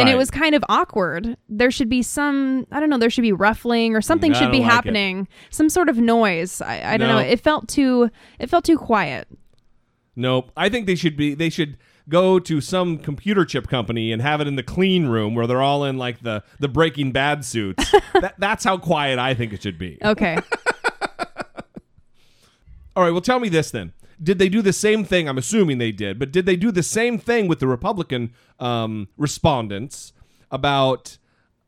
And 0.01 0.09
it 0.09 0.15
was 0.17 0.31
kind 0.31 0.55
of 0.55 0.63
awkward. 0.69 1.37
There 1.49 1.69
should 1.71 1.89
be 1.89 2.01
some, 2.01 2.65
I 2.71 2.79
don't 2.79 2.89
know, 2.89 2.97
there 2.97 3.09
should 3.09 3.21
be 3.21 3.31
ruffling 3.31 3.95
or 3.95 4.01
something 4.01 4.31
mm, 4.31 4.35
I 4.35 4.39
should 4.39 4.51
be 4.51 4.59
like 4.59 4.67
it. 4.67 4.71
happening. 4.71 5.27
Some 5.51 5.69
sort 5.69 5.87
of 5.89 5.97
noise. 5.97 6.61
I, 6.61 6.93
I 6.93 6.97
don't 6.97 7.07
No. 7.09 7.19
know. 7.19 7.25
It 7.25 7.39
felt 7.39 7.67
too, 7.67 8.09
it 8.39 8.49
felt 8.49 8.65
too 8.65 8.77
quiet. 8.77 9.27
Nope. 10.15 10.51
I 10.57 10.69
think 10.69 10.87
they 10.87 10.95
should 10.95 11.15
be. 11.17 11.33
They 11.35 11.49
should 11.49 11.77
go 12.09 12.37
to 12.37 12.59
some 12.61 12.97
computer 12.97 13.45
chip 13.45 13.67
company 13.67 14.11
and 14.11 14.21
have 14.21 14.41
it 14.41 14.47
in 14.47 14.55
the 14.57 14.63
clean 14.63 15.07
room 15.07 15.35
where 15.35 15.47
they're 15.47 15.61
all 15.61 15.83
in 15.85 15.97
like 15.97 16.21
the 16.21 16.43
the 16.59 16.67
Breaking 16.67 17.11
Bad 17.11 17.43
suits. 17.45 17.91
that, 18.13 18.35
that's 18.37 18.63
how 18.63 18.77
quiet 18.77 19.17
I 19.19 19.33
think 19.33 19.53
it 19.53 19.63
should 19.63 19.77
be. 19.79 19.97
Okay. 20.03 20.37
All 22.95 23.03
right. 23.03 23.11
Well, 23.11 23.21
tell 23.21 23.39
me 23.39 23.49
this 23.49 23.71
then. 23.71 23.93
Did 24.23 24.39
they 24.39 24.49
do 24.49 24.61
the 24.61 24.73
same 24.73 25.03
thing? 25.03 25.27
I'm 25.27 25.37
assuming 25.37 25.77
they 25.77 25.91
did, 25.91 26.17
but 26.17 26.31
did 26.31 26.45
they 26.45 26.55
do 26.55 26.71
the 26.71 26.83
same 26.83 27.17
thing 27.17 27.47
with 27.47 27.59
the 27.59 27.67
Republican 27.67 28.33
um, 28.59 29.09
respondents 29.17 30.13
about 30.49 31.17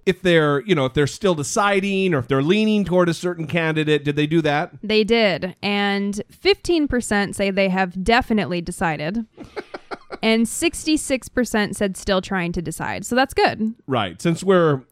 if 0.06 0.22
they're, 0.22 0.62
you 0.62 0.76
know, 0.76 0.86
if 0.86 0.94
they're 0.94 1.08
still 1.08 1.36
deciding 1.36 2.14
or 2.14 2.20
if 2.20 2.28
they're 2.28 2.44
leaning 2.44 2.86
toward 2.86 3.10
a 3.10 3.14
certain 3.14 3.48
candidate? 3.48 4.04
Did 4.04 4.16
they 4.16 4.28
do 4.28 4.42
that? 4.42 4.72
They 4.84 5.04
did. 5.04 5.56
And 5.62 6.22
15% 6.32 7.36
say 7.36 7.52
they 7.52 7.70
have 7.70 8.04
definitely 8.04 8.62
decided. 8.62 9.26
and 10.24 10.46
66% 10.46 11.76
said 11.76 11.98
still 11.98 12.22
trying 12.22 12.52
to 12.52 12.62
decide. 12.62 13.06
So 13.06 13.16
that's 13.16 13.34
good. 13.34 13.74
Right. 13.88 14.22
Since 14.22 14.44
we're 14.44 14.84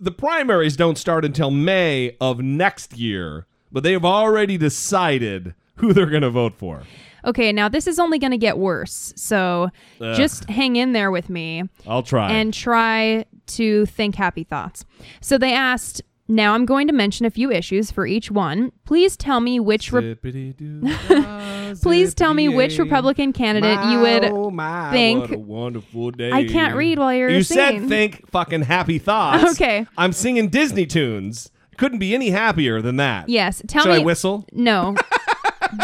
the 0.00 0.12
primaries 0.12 0.76
don't 0.76 0.98
start 0.98 1.24
until 1.24 1.50
May 1.50 2.16
of 2.20 2.40
next 2.40 2.96
year, 2.96 3.46
but 3.70 3.82
they 3.82 3.92
have 3.92 4.04
already 4.04 4.56
decided 4.58 5.54
who 5.76 5.92
they're 5.92 6.06
going 6.10 6.22
to 6.22 6.30
vote 6.30 6.54
for. 6.56 6.82
Okay, 7.24 7.52
now 7.52 7.68
this 7.68 7.86
is 7.86 7.98
only 7.98 8.18
going 8.18 8.30
to 8.30 8.38
get 8.38 8.56
worse. 8.58 9.12
So 9.16 9.70
just 9.98 10.48
hang 10.48 10.76
in 10.76 10.92
there 10.92 11.10
with 11.10 11.28
me 11.28 11.64
I'll 11.86 12.02
try. 12.04 12.30
and 12.30 12.54
try 12.54 13.24
to 13.46 13.86
think 13.86 14.14
happy 14.14 14.44
thoughts. 14.44 14.84
So 15.20 15.36
they 15.36 15.52
asked, 15.52 16.02
now 16.28 16.54
I'm 16.54 16.64
going 16.66 16.86
to 16.86 16.92
mention 16.92 17.26
a 17.26 17.30
few 17.30 17.50
issues 17.50 17.90
for 17.90 18.06
each 18.06 18.30
one. 18.30 18.70
Please 18.84 19.16
tell 19.16 19.40
me 19.40 19.58
which 19.60 19.92
re- 19.92 20.14
Please 21.82 22.14
tell 22.14 22.34
me 22.34 22.48
which 22.48 22.78
Republican 22.78 23.32
candidate 23.32 23.78
you 23.90 24.00
would 24.00 24.24
oh 24.26 24.50
my, 24.50 24.90
think- 24.92 25.22
what 25.30 25.32
a 25.32 25.38
wonderful 25.38 26.10
day. 26.12 26.30
I 26.32 26.44
can't 26.46 26.74
read 26.76 26.98
while 26.98 27.12
you're 27.12 27.28
You 27.30 27.42
singing. 27.42 27.80
said 27.82 27.88
think 27.88 28.30
fucking 28.30 28.62
happy 28.62 28.98
thoughts. 28.98 29.44
Okay. 29.56 29.86
I'm 29.96 30.12
singing 30.12 30.48
Disney 30.48 30.86
tunes. 30.86 31.50
Couldn't 31.76 31.98
be 31.98 32.14
any 32.14 32.30
happier 32.30 32.80
than 32.82 32.96
that. 32.96 33.28
Yes, 33.28 33.62
tell 33.68 33.84
Should 33.84 33.90
me 33.94 33.96
I 34.00 34.04
whistle? 34.04 34.46
No. 34.52 34.94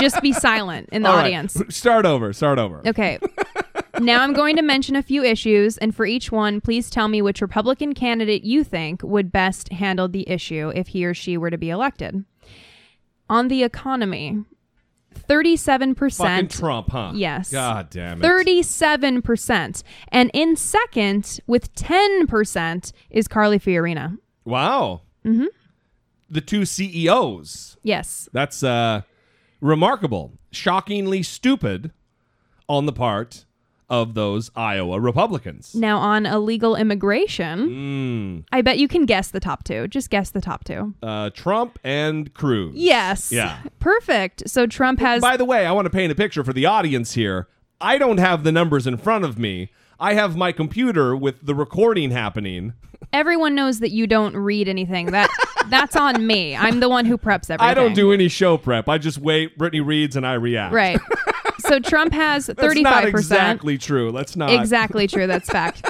just 0.00 0.20
be 0.22 0.32
silent 0.32 0.88
in 0.92 1.02
the 1.02 1.08
All 1.08 1.16
right. 1.16 1.24
audience. 1.24 1.60
Start 1.68 2.06
over. 2.06 2.32
Start 2.32 2.58
over. 2.58 2.82
Okay. 2.86 3.18
now 4.00 4.22
I'm 4.22 4.32
going 4.32 4.56
to 4.56 4.62
mention 4.62 4.96
a 4.96 5.02
few 5.02 5.22
issues, 5.22 5.78
and 5.78 5.94
for 5.94 6.06
each 6.06 6.32
one, 6.32 6.60
please 6.60 6.90
tell 6.90 7.08
me 7.08 7.22
which 7.22 7.40
Republican 7.40 7.94
candidate 7.94 8.44
you 8.44 8.64
think 8.64 9.02
would 9.02 9.32
best 9.32 9.72
handle 9.72 10.08
the 10.08 10.28
issue 10.28 10.72
if 10.74 10.88
he 10.88 11.04
or 11.04 11.14
she 11.14 11.36
were 11.36 11.50
to 11.50 11.58
be 11.58 11.70
elected. 11.70 12.24
On 13.28 13.48
the 13.48 13.62
economy, 13.62 14.44
37%. 15.28 16.16
Fucking 16.16 16.48
Trump, 16.48 16.90
huh? 16.90 17.12
Yes. 17.14 17.50
God 17.50 17.90
damn 17.90 18.22
it. 18.22 18.26
37%. 18.26 19.82
And 20.08 20.30
in 20.34 20.56
second, 20.56 21.40
with 21.46 21.74
10%, 21.74 22.92
is 23.10 23.28
Carly 23.28 23.58
Fiorina. 23.58 24.18
Wow. 24.44 25.02
Mm-hmm. 25.24 25.46
The 26.30 26.40
two 26.40 26.64
CEOs. 26.64 27.76
Yes. 27.82 28.28
That's 28.32 28.62
uh, 28.62 29.02
remarkable. 29.62 30.32
Shockingly 30.50 31.22
stupid 31.22 31.92
on 32.68 32.84
the 32.84 32.92
part 32.92 33.46
of 33.88 34.14
those 34.14 34.50
Iowa 34.56 34.98
Republicans. 35.00 35.74
Now, 35.74 35.98
on 35.98 36.24
illegal 36.26 36.76
immigration, 36.76 37.68
Mm, 37.68 38.44
I 38.50 38.62
bet 38.62 38.78
you 38.78 38.88
can 38.88 39.04
guess 39.06 39.30
the 39.30 39.40
top 39.40 39.64
two. 39.64 39.86
Just 39.88 40.08
guess 40.10 40.30
the 40.30 40.40
top 40.40 40.64
two. 40.64 40.94
uh, 41.02 41.30
Trump 41.30 41.78
and 41.84 42.32
Cruz. 42.34 42.74
Yes. 42.74 43.30
Yeah. 43.32 43.58
Perfect. 43.80 44.48
So 44.48 44.66
Trump 44.66 44.98
has. 45.00 45.20
By 45.22 45.36
the 45.36 45.44
way, 45.44 45.66
I 45.66 45.72
want 45.72 45.86
to 45.86 45.90
paint 45.90 46.10
a 46.12 46.14
picture 46.14 46.42
for 46.44 46.52
the 46.52 46.66
audience 46.66 47.12
here. 47.14 47.48
I 47.80 47.98
don't 47.98 48.18
have 48.18 48.44
the 48.44 48.52
numbers 48.52 48.86
in 48.86 48.96
front 48.96 49.24
of 49.24 49.38
me. 49.38 49.70
I 50.00 50.14
have 50.14 50.36
my 50.36 50.52
computer 50.52 51.14
with 51.14 51.44
the 51.44 51.54
recording 51.54 52.10
happening. 52.12 52.72
Everyone 53.12 53.54
knows 53.54 53.80
that 53.80 53.90
you 53.90 54.06
don't 54.06 54.36
read 54.36 54.68
anything. 54.68 55.06
That 55.06 55.30
that's 55.68 55.96
on 55.96 56.26
me. 56.26 56.56
I'm 56.56 56.80
the 56.80 56.88
one 56.88 57.04
who 57.04 57.16
preps 57.18 57.50
everything. 57.50 57.60
I 57.60 57.74
don't 57.74 57.94
do 57.94 58.12
any 58.12 58.28
show 58.28 58.56
prep. 58.56 58.88
I 58.88 58.98
just 58.98 59.18
wait. 59.18 59.56
Brittany 59.58 59.80
reads 59.80 60.16
and 60.16 60.26
I 60.26 60.34
react. 60.34 60.74
Right. 60.74 61.00
So 61.58 61.78
Trump 61.78 62.12
has 62.12 62.48
35%. 62.48 62.82
not 62.82 63.04
exactly 63.04 63.78
true. 63.78 64.10
Let's 64.10 64.34
not. 64.34 64.50
Exactly 64.50 65.06
true. 65.06 65.28
That's 65.28 65.48
fact. 65.48 65.88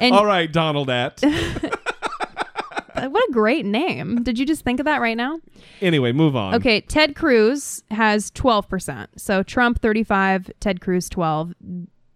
And 0.00 0.14
All 0.14 0.24
right, 0.24 0.50
Donald 0.50 0.88
at. 0.88 1.20
what 2.94 3.28
a 3.28 3.32
great 3.32 3.66
name. 3.66 4.22
Did 4.22 4.38
you 4.38 4.46
just 4.46 4.64
think 4.64 4.80
of 4.80 4.86
that 4.86 5.00
right 5.00 5.16
now? 5.16 5.38
anyway, 5.82 6.12
move 6.12 6.36
on. 6.36 6.54
Okay, 6.54 6.80
Ted 6.80 7.14
Cruz 7.14 7.82
has 7.90 8.30
12%. 8.30 9.08
So 9.16 9.42
Trump 9.42 9.80
35, 9.82 10.50
Ted 10.58 10.80
Cruz 10.80 11.08
12. 11.10 11.54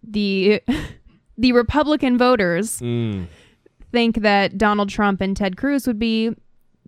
The 0.03 0.63
the 1.37 1.53
Republican 1.53 2.17
voters 2.17 2.81
Mm. 2.81 3.27
Think 3.95 4.23
that 4.23 4.59
Donald 4.59 4.89
Trump 4.89 5.21
and 5.21 5.37
Ted 5.37 5.57
Cruz 5.57 5.87
would 5.87 6.01
be 6.01 6.35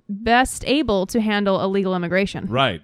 best 0.09 0.64
able 0.66 1.07
to 1.07 1.21
handle 1.21 1.62
illegal 1.62 1.95
immigration. 1.95 2.47
Right. 2.49 2.83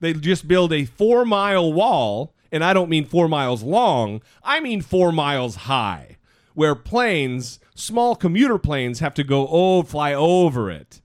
They 0.00 0.12
just 0.12 0.46
build 0.46 0.70
a 0.70 0.84
four 0.84 1.24
mile 1.24 1.72
wall, 1.72 2.34
and 2.52 2.62
I 2.62 2.74
don't 2.74 2.90
mean 2.90 3.06
four 3.06 3.28
miles 3.28 3.62
long, 3.62 4.20
I 4.44 4.60
mean 4.60 4.82
four 4.82 5.12
miles 5.12 5.54
high, 5.54 6.18
where 6.52 6.74
planes, 6.74 7.58
small 7.74 8.14
commuter 8.16 8.58
planes, 8.58 9.00
have 9.00 9.14
to 9.14 9.24
go 9.24 9.48
oh 9.50 9.82
fly 9.82 10.12
over 10.12 10.70
it. 10.70 11.00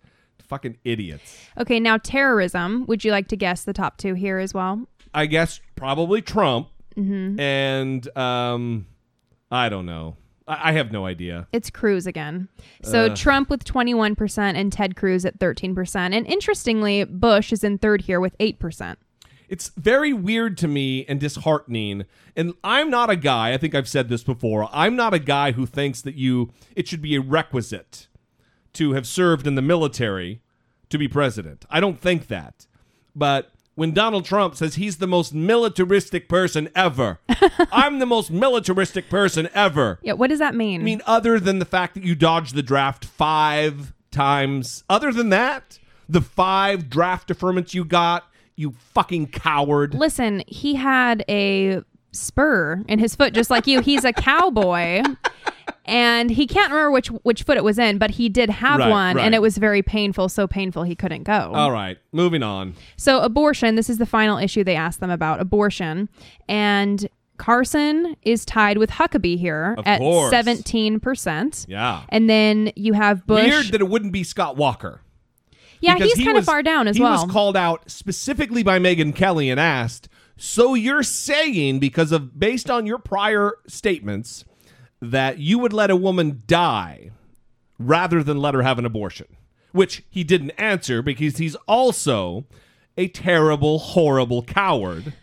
Fucking 0.49 0.77
idiots. 0.83 1.37
Okay, 1.57 1.79
now 1.79 1.97
terrorism. 1.97 2.85
Would 2.87 3.05
you 3.05 3.11
like 3.11 3.29
to 3.29 3.37
guess 3.37 3.63
the 3.63 3.73
top 3.73 3.97
two 3.97 4.15
here 4.15 4.37
as 4.39 4.53
well? 4.53 4.85
I 5.13 5.27
guess 5.27 5.61
probably 5.75 6.21
Trump 6.21 6.67
Mm-hmm. 6.97 7.39
and 7.39 8.17
um 8.17 8.87
I 9.51 9.69
don't 9.69 9.85
know. 9.85 10.17
I, 10.47 10.69
I 10.69 10.71
have 10.73 10.91
no 10.91 11.05
idea. 11.05 11.47
It's 11.51 11.69
Cruz 11.69 12.07
again. 12.07 12.47
So 12.83 13.13
Trump 13.13 13.49
with 13.49 13.63
21% 13.63 14.37
and 14.55 14.71
Ted 14.71 14.95
Cruz 14.95 15.25
at 15.25 15.39
13%. 15.39 15.95
And 15.95 16.25
interestingly, 16.27 17.03
Bush 17.03 17.51
is 17.51 17.63
in 17.63 17.77
third 17.77 18.01
here 18.01 18.19
with 18.19 18.37
8%. 18.37 18.95
It's 19.49 19.69
very 19.77 20.11
weird 20.11 20.57
to 20.57 20.67
me 20.67 21.05
and 21.05 21.19
disheartening. 21.19 22.05
And 22.35 22.53
I'm 22.63 22.89
not 22.89 23.09
a 23.09 23.15
guy, 23.15 23.53
I 23.53 23.57
think 23.57 23.73
I've 23.73 23.87
said 23.87 24.09
this 24.09 24.23
before. 24.23 24.69
I'm 24.73 24.95
not 24.95 25.13
a 25.13 25.19
guy 25.19 25.53
who 25.53 25.65
thinks 25.65 26.01
that 26.01 26.15
you 26.15 26.51
it 26.75 26.87
should 26.87 27.01
be 27.01 27.15
a 27.15 27.21
requisite 27.21 28.07
to 28.73 28.93
have 28.93 29.07
served 29.07 29.47
in 29.47 29.55
the 29.55 29.61
military 29.61 30.41
to 30.89 30.97
be 30.97 31.07
president. 31.07 31.65
I 31.69 31.79
don't 31.79 31.99
think 31.99 32.27
that. 32.27 32.67
But 33.15 33.51
when 33.77 33.93
Donald 33.93 34.25
Trump 34.25 34.55
says 34.55 34.73
he's 34.73 34.97
the 34.97 35.05
most 35.05 35.35
militaristic 35.35 36.27
person 36.27 36.67
ever, 36.75 37.19
I'm 37.71 37.99
the 37.99 38.07
most 38.07 38.31
militaristic 38.31 39.07
person 39.07 39.47
ever. 39.53 39.99
Yeah, 40.01 40.13
what 40.13 40.31
does 40.31 40.39
that 40.39 40.55
mean? 40.55 40.81
I 40.81 40.83
mean, 40.83 41.01
other 41.05 41.39
than 41.39 41.59
the 41.59 41.65
fact 41.65 41.93
that 41.93 42.01
you 42.01 42.15
dodged 42.15 42.55
the 42.55 42.63
draft 42.63 43.05
five 43.05 43.93
times, 44.09 44.83
other 44.89 45.13
than 45.13 45.29
that, 45.29 45.77
the 46.09 46.21
five 46.21 46.89
draft 46.89 47.29
deferments 47.29 47.75
you 47.75 47.85
got, 47.85 48.23
you 48.55 48.71
fucking 48.95 49.27
coward. 49.27 49.93
Listen, 49.93 50.41
he 50.47 50.73
had 50.73 51.23
a 51.29 51.83
spur 52.17 52.83
in 52.87 52.99
his 52.99 53.15
foot 53.15 53.33
just 53.33 53.49
like 53.49 53.67
you. 53.67 53.81
He's 53.81 54.03
a 54.03 54.13
cowboy. 54.13 55.01
And 55.85 56.29
he 56.29 56.47
can't 56.47 56.69
remember 56.71 56.91
which 56.91 57.07
which 57.07 57.43
foot 57.43 57.55
it 57.55 57.63
was 57.63 57.79
in, 57.79 57.97
but 57.97 58.11
he 58.11 58.27
did 58.27 58.49
have 58.49 58.79
Right, 58.79 58.89
one 58.89 59.15
right. 59.15 59.25
and 59.25 59.33
it 59.33 59.41
was 59.41 59.57
very 59.57 59.81
painful, 59.81 60.27
so 60.27 60.45
painful 60.45 60.83
he 60.83 60.95
couldn't 60.95 61.23
go. 61.23 61.51
All 61.53 61.71
right, 61.71 61.97
moving 62.11 62.43
on. 62.43 62.73
So 62.97 63.19
abortion, 63.21 63.75
this 63.75 63.89
is 63.89 63.97
the 63.97 64.05
final 64.05 64.37
issue 64.37 64.65
they 64.65 64.75
asked 64.75 64.99
them 64.99 65.09
about 65.09 65.39
abortion. 65.39 66.09
And 66.49 67.07
Carson 67.37 68.17
is 68.23 68.43
tied 68.43 68.79
with 68.79 68.89
Huckabee 68.91 69.39
here 69.39 69.75
Of 69.77 69.87
at 69.87 69.99
course. 69.99 70.33
17%. 70.33 71.65
Yeah. 71.69 72.01
And 72.09 72.29
then 72.29 72.71
you 72.75 72.91
have 72.93 73.25
Bush. 73.25 73.47
Weird 73.47 73.67
that 73.67 73.79
it 73.81 73.87
wouldn't 73.87 74.11
be 74.11 74.23
Scott 74.25 74.57
Walker. 74.57 75.01
yeah, 75.79 75.93
because 75.93 76.09
he's 76.09 76.17
he 76.19 76.25
kind 76.25 76.35
was- 76.35 76.43
of 76.43 76.51
far 76.51 76.63
down 76.63 76.87
as 76.89 76.99
well. 76.99 77.11
he 77.11 77.15
well. 77.17 77.25
was 77.27 77.31
called 77.31 77.55
out 77.55 77.89
specifically 77.89 78.63
by 78.63 78.77
Megyn 78.79 79.15
Kelly 79.15 79.49
and 79.49 79.59
asked, 79.59 80.09
"So 80.37 80.73
you're 80.73 81.03
saying 81.03 81.79
because 81.79 82.11
of 82.11 82.39
based 82.39 82.69
on 82.69 82.85
your 82.85 82.99
prior 82.99 83.53
statements 83.67 84.45
that 85.01 85.39
you 85.39 85.59
would 85.59 85.73
let 85.73 85.89
a 85.89 85.95
woman 85.95 86.43
die 86.47 87.11
rather 87.79 88.23
than 88.23 88.37
let 88.37 88.53
her 88.53 88.61
have 88.61 88.79
an 88.79 88.85
abortion?" 88.85 89.27
Which 89.71 90.03
he 90.09 90.23
didn't 90.23 90.51
answer 90.51 91.01
because 91.01 91.37
he's 91.37 91.55
also 91.67 92.45
a 92.97 93.07
terrible, 93.07 93.79
horrible 93.79 94.43
coward. 94.43 95.13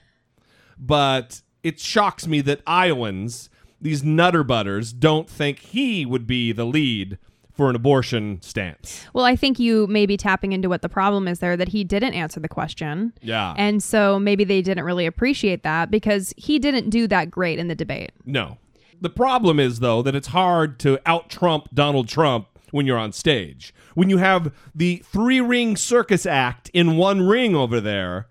But 0.79 1.43
it 1.63 1.81
shocks 1.81 2.27
me 2.27 2.41
that 2.43 2.63
Iowans, 2.67 3.49
these 3.81 4.05
nutter 4.05 4.45
butters, 4.45 4.93
don't 4.93 5.29
think 5.29 5.59
he 5.61 6.05
would 6.07 6.27
be 6.27 6.53
the 6.53 6.67
lead 6.67 7.19
for 7.55 7.71
an 7.71 7.77
abortion 7.77 8.43
stance. 8.43 9.07
Well, 9.13 9.25
I 9.25 9.37
think 9.37 9.59
you 9.59 9.87
may 9.87 10.07
be 10.07 10.17
tapping 10.17 10.53
into 10.53 10.69
what 10.69 10.83
the 10.83 10.89
problem 10.89 11.29
is 11.29 11.39
there 11.39 11.57
that 11.57 11.69
he 11.69 11.85
didn't 11.85 12.15
answer 12.15 12.41
the 12.41 12.49
question. 12.49 13.13
Yeah. 13.23 13.55
And 13.57 13.83
so 13.83 14.19
maybe 14.19 14.45
they 14.45 14.61
didn't 14.61 14.85
really 14.85 15.07
appreciate 15.07 15.63
that 15.63 15.91
because 15.91 16.35
he 16.37 16.59
didn't 16.59 16.91
do 16.91 17.07
that 17.07 17.31
great 17.31 17.59
in 17.59 17.69
the 17.69 17.75
debate. 17.75 18.11
No. 18.25 18.59
The 19.01 19.11
problem 19.11 19.61
is, 19.61 19.81
though, 19.81 20.03
that 20.03 20.15
it's 20.15 20.29
hard 20.29 20.79
to 20.81 20.99
out 21.07 21.31
Trump 21.31 21.69
Donald 21.73 22.09
Trump 22.09 22.49
when 22.71 22.87
you're 22.87 22.99
on 22.99 23.13
stage. 23.13 23.73
When 23.95 24.11
you 24.11 24.19
have 24.19 24.53
the 24.75 25.03
three 25.07 25.41
ring 25.41 25.77
circus 25.77 26.27
act 26.27 26.71
in 26.75 26.97
one 26.97 27.23
ring 27.23 27.55
over 27.55 27.81
there, 27.81 28.27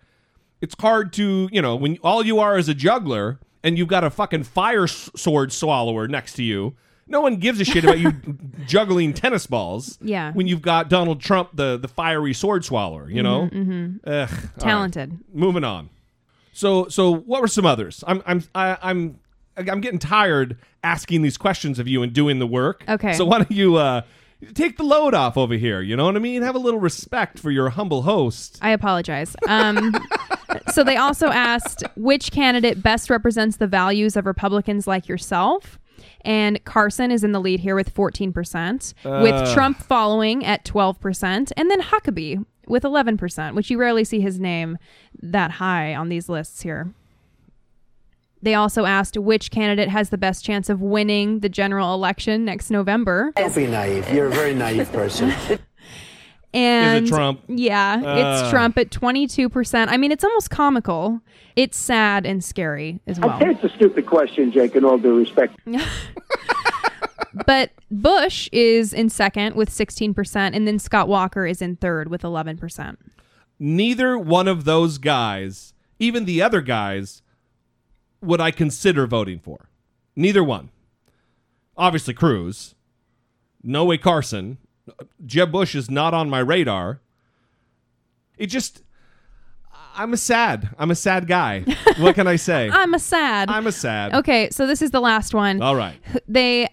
it's 0.60 0.76
hard 0.80 1.14
to, 1.14 1.48
you 1.52 1.62
know, 1.62 1.76
when 1.76 1.98
all 2.04 2.26
you 2.26 2.40
are 2.40 2.58
is 2.58 2.68
a 2.68 2.74
juggler 2.74 3.40
and 3.64 3.78
you've 3.78 3.88
got 3.88 4.04
a 4.04 4.10
fucking 4.10 4.44
fire 4.44 4.88
sword 4.88 5.54
swallower 5.54 6.08
next 6.08 6.34
to 6.34 6.44
you. 6.44 6.76
No 7.14 7.22
one 7.22 7.36
gives 7.36 7.62
a 7.62 7.64
shit 7.64 7.84
about 7.84 8.00
you 8.00 8.12
juggling 8.66 9.14
tennis 9.14 9.46
balls. 9.46 10.00
Yeah. 10.02 10.32
When 10.34 10.48
you've 10.48 10.64
got 10.64 10.90
Donald 10.90 11.22
Trump, 11.22 11.52
the 11.54 11.78
the 11.78 11.88
fiery 11.88 12.34
sword 12.34 12.66
swallower, 12.66 13.08
you 13.08 13.22
know. 13.22 13.44
Ugh, 13.44 13.52
right. 13.54 13.60
Mm-hmm, 13.62 14.60
Talented. 14.60 15.20
Moving 15.32 15.64
on. 15.64 15.92
So 16.54 16.88
so 16.88 17.14
what 17.14 17.40
were 17.40 17.48
some 17.48 17.68
others? 17.68 18.04
I'm 18.08 18.24
I'm 18.26 18.44
I, 18.56 18.78
I'm 18.82 19.20
I'm 19.56 19.80
getting 19.80 20.00
tired 20.00 20.58
asking 20.84 21.22
these 21.22 21.38
questions 21.38 21.78
of 21.78 21.88
you 21.88 22.02
and 22.02 22.12
doing 22.12 22.40
the 22.40 22.48
work. 22.48 22.84
Okay. 22.90 23.14
So 23.14 23.26
why 23.26 23.38
don't 23.38 23.52
you 23.52 23.76
uh 23.76 24.02
take 24.56 24.78
the 24.78 24.84
load 24.84 25.14
off 25.14 25.38
over 25.38 25.54
here? 25.54 25.82
You 25.82 25.96
know 25.96 26.06
what 26.06 26.16
I 26.16 26.20
mean? 26.20 26.42
Have 26.42 26.56
a 26.56 26.60
little 26.60 26.80
respect 26.80 27.38
for 27.38 27.52
your 27.52 27.70
humble 27.70 28.02
host. 28.02 28.58
I 28.60 28.72
apologize. 28.72 29.36
Um, 29.48 29.94
so 30.72 30.84
they 30.84 30.98
also 30.98 31.28
asked 31.28 31.84
which 31.96 32.32
candidate 32.32 32.82
best 32.82 33.12
represents 33.12 33.58
the 33.58 33.68
values 33.68 34.16
of 34.16 34.26
Republicans 34.26 34.88
like 34.88 35.08
yourself. 35.08 35.78
And 36.22 36.64
Carson 36.64 37.12
is 37.12 37.24
in 37.24 37.32
the 37.32 37.40
lead 37.40 37.60
here 37.60 37.76
with 37.76 37.94
14%, 37.94 38.94
with 39.22 39.34
uh. 39.34 39.54
Trump 39.54 39.78
following 39.78 40.46
at 40.46 40.66
12%, 40.66 41.52
and 41.56 41.72
then 41.72 41.82
Huckabee 41.82 42.46
with 42.68 42.84
11%, 42.84 43.56
which 43.56 43.70
you 43.70 43.78
rarely 43.78 44.04
see 44.04 44.22
his 44.22 44.40
name 44.40 44.78
that 45.22 45.52
high 45.52 45.94
on 45.94 46.10
these 46.10 46.30
lists 46.30 46.62
here. 46.62 46.94
They 48.42 48.56
also 48.56 48.84
asked 48.84 49.18
which 49.18 49.52
candidate 49.52 49.88
has 49.88 50.10
the 50.10 50.18
best 50.18 50.44
chance 50.44 50.70
of 50.70 50.82
winning 50.82 51.40
the 51.40 51.48
general 51.48 51.94
election 51.94 52.44
next 52.44 52.70
November. 52.70 53.32
Don't 53.38 53.56
be 53.56 53.68
naive. 53.68 54.12
You're 54.12 54.26
a 54.26 54.32
very 54.32 54.54
naive 54.54 54.92
person. 54.92 55.34
And 56.54 57.08
Trump? 57.08 57.42
Yeah, 57.48 58.02
Uh. 58.06 58.42
it's 58.42 58.50
Trump 58.52 58.78
at 58.78 58.92
22%. 58.92 59.88
I 59.90 59.98
mean, 59.98 60.12
it's 60.12 60.24
almost 60.24 60.50
comical. 60.52 61.22
It's 61.56 61.78
sad 61.78 62.26
and 62.26 62.44
scary 62.44 63.00
as 63.08 63.20
well. 63.20 63.36
Okay, 63.38 63.52
it's 63.52 63.64
a 63.64 63.70
stupid 63.76 64.06
question, 64.06 64.52
Jake, 64.52 64.76
in 64.76 64.86
all 64.86 64.98
due 64.98 65.18
respect. 65.18 65.56
But 67.48 67.72
Bush 67.90 68.48
is 68.52 68.94
in 68.94 69.10
second 69.10 69.56
with 69.56 69.72
16%, 69.72 70.56
and 70.56 70.68
then 70.68 70.78
Scott 70.78 71.08
Walker 71.08 71.48
is 71.48 71.64
in 71.64 71.78
third 71.78 72.08
with 72.10 72.22
11%. 72.22 72.96
Neither 73.58 74.20
one 74.20 74.48
of 74.48 74.66
those 74.66 75.00
guys, 75.00 75.74
even 75.98 76.26
the 76.26 76.44
other 76.44 76.62
guys, 76.62 77.24
would 78.22 78.40
I 78.40 78.52
consider 78.52 79.08
voting 79.08 79.40
for. 79.40 79.68
Neither 80.16 80.44
one. 80.44 80.70
Obviously 81.76 82.14
Cruz. 82.14 82.76
No 83.64 83.84
way 83.86 83.98
Carson. 83.98 84.60
Jeb 85.26 85.52
Bush 85.52 85.76
is 85.76 85.90
not 85.90 86.14
on 86.14 86.30
my 86.30 86.40
radar. 86.40 87.00
It 88.38 88.48
just 88.48 88.84
I'm 89.96 90.14
a 90.14 90.18
sad. 90.18 90.70
I'm 90.80 90.92
a 90.92 90.96
sad 90.96 91.28
guy. 91.28 91.62
What 92.00 92.16
can 92.16 92.28
I 92.28 92.36
say? 92.36 92.70
I'm 92.74 92.94
a 92.94 93.00
sad. 93.00 93.50
I'm 93.50 93.68
a 93.68 93.72
sad. 93.72 94.14
okay, 94.16 94.50
so 94.52 94.66
this 94.66 94.82
is 94.82 94.92
the 94.92 95.00
last 95.00 95.34
one. 95.34 95.62
All 95.62 95.76
right. 95.76 95.96
They 96.28 96.68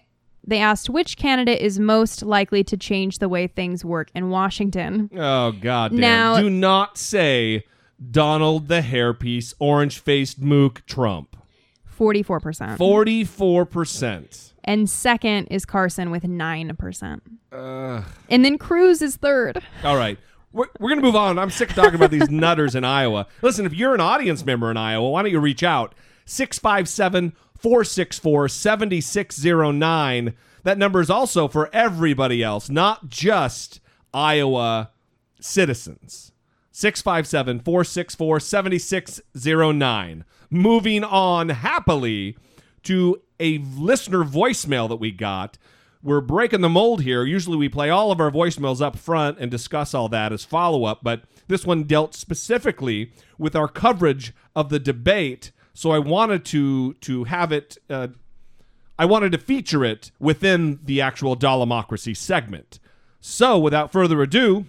they 0.45 0.57
asked 0.59 0.89
which 0.89 1.17
candidate 1.17 1.61
is 1.61 1.79
most 1.79 2.23
likely 2.23 2.63
to 2.65 2.75
change 2.77 3.19
the 3.19 3.29
way 3.29 3.45
things 3.47 3.85
work 3.85 4.09
in 4.15 4.29
Washington. 4.29 5.09
Oh 5.15 5.51
god 5.51 5.91
damn. 5.91 5.99
Now- 5.99 6.39
Do 6.41 6.49
not 6.49 6.97
say 6.97 7.63
Donald 8.09 8.67
the 8.67 8.81
hairpiece, 8.81 9.53
orange-faced 9.59 10.39
mook 10.41 10.83
Trump. 10.87 11.37
44%. 11.99 12.77
44%. 12.77 14.50
And 14.63 14.89
second 14.89 15.47
is 15.47 15.65
Carson 15.65 16.11
with 16.11 16.23
9%. 16.23 17.21
and 18.29 18.45
then 18.45 18.57
Cruz 18.57 19.01
is 19.01 19.15
third. 19.17 19.61
All 19.83 19.95
right. 19.97 20.17
We're, 20.53 20.67
we're 20.79 20.89
going 20.89 20.99
to 20.99 21.05
move 21.05 21.15
on. 21.15 21.39
I'm 21.39 21.49
sick 21.49 21.69
of 21.69 21.75
talking 21.75 21.95
about 21.95 22.11
these 22.11 22.29
nutters 22.29 22.75
in 22.75 22.83
Iowa. 22.83 23.27
Listen, 23.41 23.65
if 23.65 23.73
you're 23.73 23.93
an 23.93 24.01
audience 24.01 24.45
member 24.45 24.69
in 24.69 24.77
Iowa, 24.77 25.09
why 25.09 25.21
don't 25.21 25.31
you 25.31 25.39
reach 25.39 25.63
out? 25.63 25.95
657 26.25 27.33
464 27.57 28.49
7609. 28.49 30.33
That 30.63 30.77
number 30.77 31.01
is 31.01 31.09
also 31.09 31.47
for 31.47 31.69
everybody 31.73 32.43
else, 32.43 32.69
not 32.69 33.09
just 33.09 33.79
Iowa 34.13 34.91
citizens. 35.39 36.31
657 36.71 37.59
464 37.61 38.39
7609. 38.39 40.25
Moving 40.49 41.03
on 41.03 41.49
happily 41.49 42.35
to 42.83 43.21
a 43.41 43.57
listener 43.57 44.23
voicemail 44.23 44.87
that 44.87 44.97
we 44.97 45.11
got. 45.11 45.57
We're 46.03 46.21
breaking 46.21 46.61
the 46.61 46.69
mold 46.69 47.01
here. 47.01 47.23
Usually 47.23 47.57
we 47.57 47.69
play 47.69 47.89
all 47.89 48.11
of 48.11 48.19
our 48.19 48.31
voicemails 48.31 48.81
up 48.81 48.97
front 48.97 49.37
and 49.39 49.51
discuss 49.51 49.93
all 49.93 50.07
that 50.09 50.31
as 50.31 50.45
follow 50.45 50.85
up, 50.85 50.99
but 51.03 51.23
this 51.47 51.65
one 51.65 51.83
dealt 51.83 52.15
specifically 52.15 53.11
with 53.37 53.55
our 53.55 53.67
coverage 53.67 54.33
of 54.55 54.69
the 54.69 54.79
debate. 54.79 55.51
So 55.73 55.91
I 55.91 55.99
wanted 55.99 56.45
to 56.45 56.93
to 56.93 57.25
have 57.25 57.51
it. 57.51 57.77
Uh, 57.89 58.09
I 58.97 59.05
wanted 59.05 59.31
to 59.33 59.37
feature 59.37 59.83
it 59.83 60.11
within 60.19 60.79
the 60.83 61.01
actual 61.01 61.35
Dollemocracy 61.35 62.15
segment. 62.15 62.79
So 63.19 63.57
without 63.57 63.91
further 63.91 64.21
ado, 64.21 64.65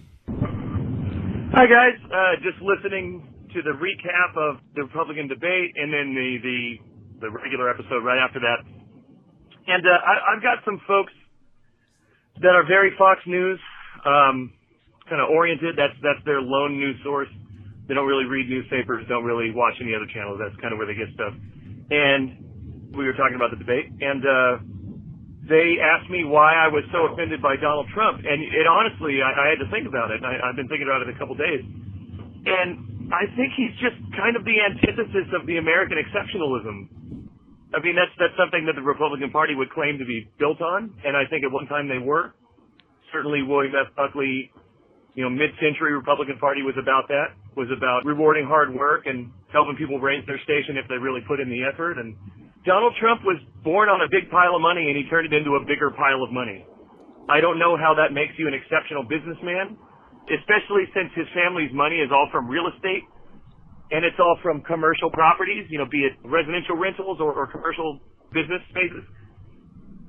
Hi 1.53 1.67
guys, 1.67 1.99
uh, 2.09 2.41
just 2.41 2.59
listening 2.63 3.27
to 3.53 3.61
the 3.61 3.77
recap 3.77 4.35
of 4.35 4.59
the 4.73 4.81
Republican 4.81 5.27
debate 5.27 5.73
and 5.75 5.93
then 5.93 6.15
the 6.15 6.37
the, 6.41 6.77
the 7.23 7.31
regular 7.31 7.71
episode 7.71 8.03
right 8.03 8.19
after 8.19 8.43
that. 8.43 8.59
And 9.65 9.83
uh, 9.87 9.95
I, 9.95 10.35
I've 10.35 10.43
got 10.43 10.59
some 10.67 10.83
folks 10.83 11.15
that 12.43 12.51
are 12.51 12.67
very 12.67 12.91
Fox 12.99 13.23
News 13.25 13.59
um, 14.03 14.51
kind 15.07 15.23
of 15.23 15.31
oriented. 15.31 15.79
That's 15.79 15.95
that's 16.03 16.19
their 16.27 16.43
lone 16.43 16.75
news 16.75 16.99
source. 17.03 17.31
They 17.87 17.93
don't 17.95 18.07
really 18.07 18.27
read 18.27 18.47
newspapers, 18.47 19.03
don't 19.11 19.27
really 19.27 19.51
watch 19.51 19.75
any 19.83 19.91
other 19.91 20.07
channels. 20.07 20.39
That's 20.39 20.55
kind 20.63 20.71
of 20.71 20.79
where 20.79 20.87
they 20.87 20.95
get 20.95 21.11
stuff. 21.15 21.35
And 21.91 22.91
we 22.95 23.03
were 23.03 23.15
talking 23.15 23.35
about 23.35 23.51
the 23.51 23.59
debate, 23.59 23.91
and 23.91 24.23
uh, 24.23 24.53
they 25.51 25.75
asked 25.83 26.07
me 26.07 26.23
why 26.23 26.55
I 26.55 26.71
was 26.71 26.87
so 26.95 27.11
offended 27.11 27.43
by 27.43 27.59
Donald 27.59 27.91
Trump, 27.91 28.23
and 28.23 28.39
it 28.39 28.63
honestly, 28.63 29.19
I, 29.19 29.31
I 29.35 29.45
had 29.51 29.59
to 29.59 29.67
think 29.67 29.83
about 29.83 30.15
it. 30.15 30.23
I, 30.23 30.39
I've 30.39 30.55
been 30.55 30.71
thinking 30.71 30.87
about 30.87 31.03
it 31.03 31.11
a 31.11 31.17
couple 31.19 31.35
days, 31.35 31.59
and 32.47 33.11
I 33.11 33.27
think 33.35 33.51
he's 33.59 33.75
just 33.83 33.99
kind 34.15 34.39
of 34.39 34.47
the 34.47 34.55
antithesis 34.63 35.27
of 35.35 35.43
the 35.43 35.59
American 35.59 35.99
exceptionalism. 35.99 36.87
I 37.73 37.81
mean, 37.81 37.97
that's 37.97 38.13
that's 38.21 38.37
something 38.37 38.69
that 38.69 38.77
the 38.77 38.85
Republican 38.85 39.33
Party 39.33 39.57
would 39.57 39.73
claim 39.73 39.97
to 39.97 40.05
be 40.05 40.29
built 40.37 40.61
on, 40.61 40.93
and 41.03 41.17
I 41.17 41.25
think 41.25 41.43
at 41.43 41.51
one 41.51 41.65
time 41.65 41.89
they 41.89 41.97
were. 41.97 42.33
Certainly, 43.11 43.43
William 43.49 43.73
F. 43.73 43.89
Buckley, 43.97 44.53
you 45.13 45.21
know, 45.25 45.29
mid-century 45.29 45.93
Republican 45.93 46.37
Party 46.37 46.61
was 46.61 46.77
about 46.77 47.09
that. 47.09 47.33
Was 47.57 47.69
about 47.69 48.05
rewarding 48.05 48.45
hard 48.45 48.73
work 48.73 49.05
and 49.05 49.29
helping 49.53 49.77
people 49.77 50.01
raise 50.01 50.25
their 50.25 50.41
station 50.41 50.77
if 50.77 50.89
they 50.89 50.97
really 50.97 51.21
put 51.25 51.37
in 51.37 51.49
the 51.49 51.61
effort. 51.65 52.01
And 52.01 52.17
Donald 52.65 52.93
Trump 52.97 53.21
was 53.21 53.37
born 53.61 53.89
on 53.89 54.01
a 54.01 54.09
big 54.09 54.29
pile 54.29 54.57
of 54.57 54.61
money, 54.61 54.89
and 54.89 54.97
he 54.97 55.05
turned 55.09 55.29
it 55.29 55.33
into 55.33 55.57
a 55.57 55.61
bigger 55.65 55.93
pile 55.93 56.21
of 56.25 56.33
money. 56.33 56.65
I 57.29 57.41
don't 57.41 57.57
know 57.57 57.77
how 57.77 57.93
that 57.97 58.13
makes 58.13 58.33
you 58.37 58.49
an 58.49 58.57
exceptional 58.57 59.05
businessman, 59.05 59.77
especially 60.29 60.89
since 60.93 61.13
his 61.13 61.29
family's 61.33 61.71
money 61.73 62.01
is 62.01 62.09
all 62.09 62.29
from 62.33 62.49
real 62.49 62.65
estate 62.69 63.05
and 63.93 64.01
it's 64.03 64.17
all 64.17 64.37
from 64.41 64.65
commercial 64.65 65.13
properties, 65.13 65.69
you 65.69 65.77
know, 65.77 65.85
be 65.85 66.01
it 66.01 66.17
residential 66.25 66.75
rentals 66.75 67.21
or, 67.21 67.29
or 67.29 67.45
commercial 67.45 68.01
business 68.33 68.65
spaces. 68.73 69.05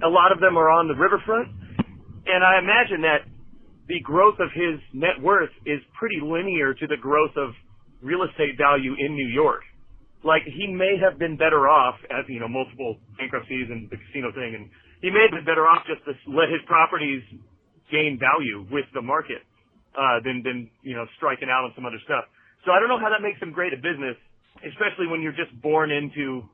A 0.01 0.09
lot 0.09 0.33
of 0.33 0.41
them 0.41 0.57
are 0.57 0.73
on 0.73 0.89
the 0.89 0.97
riverfront, 0.97 1.53
and 2.25 2.41
I 2.41 2.57
imagine 2.57 3.05
that 3.05 3.29
the 3.87 4.01
growth 4.01 4.41
of 4.41 4.49
his 4.57 4.81
net 4.97 5.21
worth 5.21 5.53
is 5.69 5.85
pretty 6.01 6.17
linear 6.25 6.73
to 6.73 6.87
the 6.89 6.97
growth 6.97 7.37
of 7.37 7.53
real 8.01 8.25
estate 8.25 8.57
value 8.57 8.97
in 8.97 9.13
New 9.13 9.29
York. 9.29 9.61
Like 10.25 10.41
he 10.49 10.65
may 10.73 10.97
have 10.97 11.21
been 11.21 11.37
better 11.37 11.69
off 11.69 12.01
as 12.09 12.25
you 12.33 12.41
know 12.41 12.49
multiple 12.49 12.97
bankruptcies 13.21 13.69
and 13.69 13.93
the 13.93 14.01
casino 14.01 14.33
thing, 14.33 14.57
and 14.57 14.73
he 15.05 15.13
may 15.13 15.29
have 15.29 15.37
been 15.37 15.45
better 15.45 15.69
off 15.69 15.85
just 15.85 16.01
to 16.09 16.17
let 16.33 16.49
his 16.49 16.65
properties 16.65 17.21
gain 17.93 18.17
value 18.17 18.65
with 18.73 18.89
the 18.97 19.05
market 19.05 19.45
uh, 19.93 20.25
than 20.25 20.41
than 20.41 20.73
you 20.81 20.97
know 20.97 21.05
striking 21.21 21.53
out 21.53 21.69
on 21.69 21.77
some 21.77 21.85
other 21.85 22.01
stuff. 22.09 22.25
So 22.65 22.73
I 22.73 22.81
don't 22.81 22.89
know 22.89 22.99
how 23.01 23.13
that 23.13 23.21
makes 23.21 23.41
him 23.41 23.53
great 23.53 23.73
at 23.73 23.83
business, 23.85 24.17
especially 24.65 25.07
when 25.07 25.21
you're 25.21 25.37
just 25.37 25.53
born 25.61 25.91
into. 25.93 26.45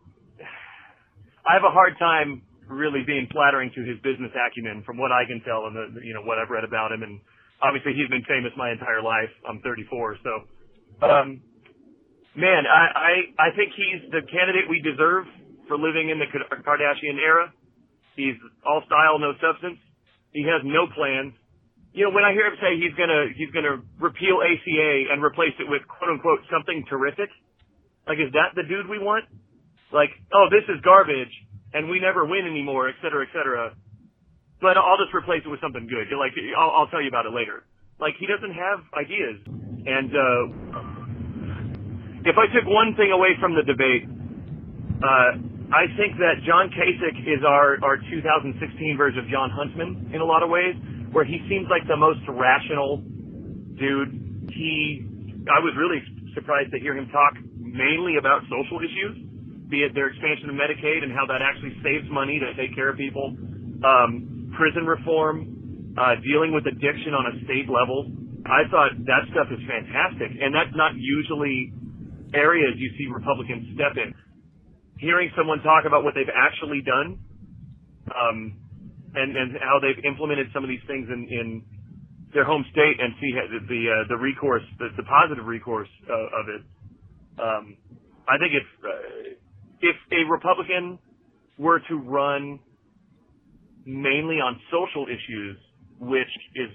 I 1.46 1.54
have 1.54 1.64
a 1.64 1.72
hard 1.72 1.94
time 1.98 2.42
really 2.66 3.02
being 3.06 3.26
flattering 3.32 3.70
to 3.74 3.82
his 3.82 3.98
business 4.02 4.30
acumen, 4.34 4.82
from 4.86 4.98
what 4.98 5.10
I 5.10 5.26
can 5.26 5.42
tell, 5.42 5.66
and 5.66 5.74
the 5.74 6.02
you 6.02 6.14
know 6.14 6.22
what 6.22 6.38
I've 6.38 6.50
read 6.50 6.64
about 6.64 6.92
him, 6.92 7.02
and 7.02 7.20
obviously 7.62 7.94
he's 7.94 8.10
been 8.10 8.24
famous 8.26 8.52
my 8.56 8.70
entire 8.70 9.02
life. 9.02 9.30
I'm 9.48 9.60
34, 9.62 10.18
so 10.22 10.32
Um, 11.02 11.40
man, 12.36 12.66
I, 12.68 12.84
I 12.94 13.12
I 13.38 13.56
think 13.56 13.72
he's 13.74 14.10
the 14.10 14.22
candidate 14.28 14.68
we 14.68 14.82
deserve 14.82 15.26
for 15.66 15.78
living 15.78 16.10
in 16.10 16.18
the 16.18 16.26
Kardashian 16.30 17.18
era. 17.22 17.52
He's 18.16 18.36
all 18.66 18.82
style, 18.86 19.18
no 19.18 19.32
substance. 19.40 19.78
He 20.32 20.42
has 20.44 20.62
no 20.64 20.86
plans. 20.94 21.32
You 21.92 22.06
know, 22.06 22.14
when 22.14 22.22
I 22.22 22.32
hear 22.32 22.46
him 22.46 22.54
say 22.62 22.78
he's 22.78 22.94
gonna 22.94 23.34
he's 23.34 23.50
gonna 23.50 23.82
repeal 23.98 24.38
ACA 24.38 25.10
and 25.10 25.22
replace 25.22 25.54
it 25.58 25.66
with 25.66 25.82
quote 25.90 26.10
unquote 26.10 26.40
something 26.46 26.84
terrific, 26.88 27.30
like 28.06 28.18
is 28.22 28.30
that 28.32 28.54
the 28.54 28.62
dude 28.62 28.86
we 28.86 28.98
want? 28.98 29.26
Like, 29.90 30.10
oh, 30.32 30.46
this 30.50 30.62
is 30.70 30.78
garbage 30.86 31.34
and 31.72 31.88
we 31.88 32.00
never 32.00 32.24
win 32.24 32.46
anymore, 32.46 32.88
et 32.88 32.94
cetera, 33.02 33.26
et 33.26 33.32
cetera. 33.32 33.74
But 34.60 34.76
I'll 34.76 34.98
just 34.98 35.14
replace 35.14 35.42
it 35.44 35.48
with 35.48 35.60
something 35.60 35.86
good. 35.86 36.10
Like, 36.14 36.32
I'll, 36.58 36.70
I'll 36.82 36.90
tell 36.90 37.00
you 37.00 37.08
about 37.08 37.26
it 37.26 37.32
later. 37.32 37.64
Like, 37.98 38.14
he 38.18 38.26
doesn't 38.26 38.52
have 38.52 38.84
ideas. 38.92 39.40
And 39.86 40.10
uh, 40.12 40.42
if 42.28 42.36
I 42.36 42.46
took 42.52 42.66
one 42.68 42.94
thing 42.96 43.12
away 43.12 43.38
from 43.40 43.54
the 43.54 43.62
debate, 43.64 44.04
uh, 45.00 45.40
I 45.72 45.86
think 45.96 46.18
that 46.18 46.44
John 46.44 46.68
Kasich 46.74 47.24
is 47.24 47.40
our, 47.46 47.78
our 47.80 47.96
2016 47.96 48.60
version 48.98 49.24
of 49.24 49.30
Jon 49.30 49.48
Huntsman 49.48 50.10
in 50.12 50.20
a 50.20 50.24
lot 50.24 50.42
of 50.42 50.50
ways, 50.50 50.74
where 51.12 51.24
he 51.24 51.42
seems 51.48 51.66
like 51.70 51.86
the 51.88 51.96
most 51.96 52.20
rational 52.28 53.02
dude. 53.78 54.50
He, 54.50 55.06
I 55.46 55.58
was 55.62 55.74
really 55.78 56.02
surprised 56.34 56.70
to 56.72 56.78
hear 56.78 56.96
him 56.96 57.08
talk 57.10 57.34
mainly 57.58 58.18
about 58.18 58.42
social 58.50 58.82
issues, 58.82 59.22
be 59.70 59.86
it 59.86 59.94
their 59.94 60.10
expansion 60.10 60.50
of 60.50 60.56
Medicaid 60.56 61.02
and 61.02 61.12
how 61.12 61.26
that 61.26 61.42
actually 61.42 61.74
saves 61.82 62.06
money 62.10 62.38
to 62.38 62.50
take 62.58 62.74
care 62.74 62.90
of 62.90 62.96
people, 62.98 63.36
um, 63.86 64.50
prison 64.58 64.86
reform, 64.86 65.94
uh, 65.98 66.18
dealing 66.26 66.50
with 66.50 66.66
addiction 66.66 67.14
on 67.14 67.30
a 67.30 67.34
state 67.46 67.70
level. 67.70 68.10
I 68.46 68.66
thought 68.70 68.98
that 69.06 69.22
stuff 69.30 69.46
is 69.54 69.62
fantastic, 69.66 70.34
and 70.40 70.50
that's 70.50 70.74
not 70.74 70.98
usually 70.98 71.72
areas 72.34 72.74
you 72.78 72.90
see 72.98 73.06
Republicans 73.10 73.74
step 73.74 73.94
in 73.98 74.14
hearing 75.00 75.32
someone 75.36 75.60
talk 75.64 75.84
about 75.86 76.04
what 76.04 76.14
they've 76.14 76.28
actually 76.28 76.84
done, 76.84 77.18
um, 78.12 78.59
and 79.14 79.36
and 79.36 79.58
how 79.60 79.78
they've 79.80 80.04
implemented 80.04 80.48
some 80.54 80.62
of 80.62 80.68
these 80.68 80.84
things 80.86 81.08
in 81.08 81.26
in 81.30 81.62
their 82.32 82.44
home 82.44 82.64
state 82.70 83.00
and 83.00 83.14
see 83.20 83.32
the 83.34 83.60
the, 83.66 83.82
uh, 83.90 84.08
the 84.08 84.16
recourse, 84.16 84.62
the, 84.78 84.88
the 84.96 85.02
positive 85.02 85.46
recourse 85.46 85.88
uh, 86.08 86.40
of 86.40 86.44
it. 86.48 86.62
Um, 87.40 87.76
I 88.28 88.38
think 88.38 88.54
if 88.54 88.66
uh, 88.84 88.90
if 89.80 89.96
a 90.12 90.30
Republican 90.30 90.98
were 91.58 91.80
to 91.88 91.96
run 91.96 92.60
mainly 93.84 94.36
on 94.36 94.60
social 94.70 95.06
issues, 95.06 95.56
which 95.98 96.30
is 96.54 96.70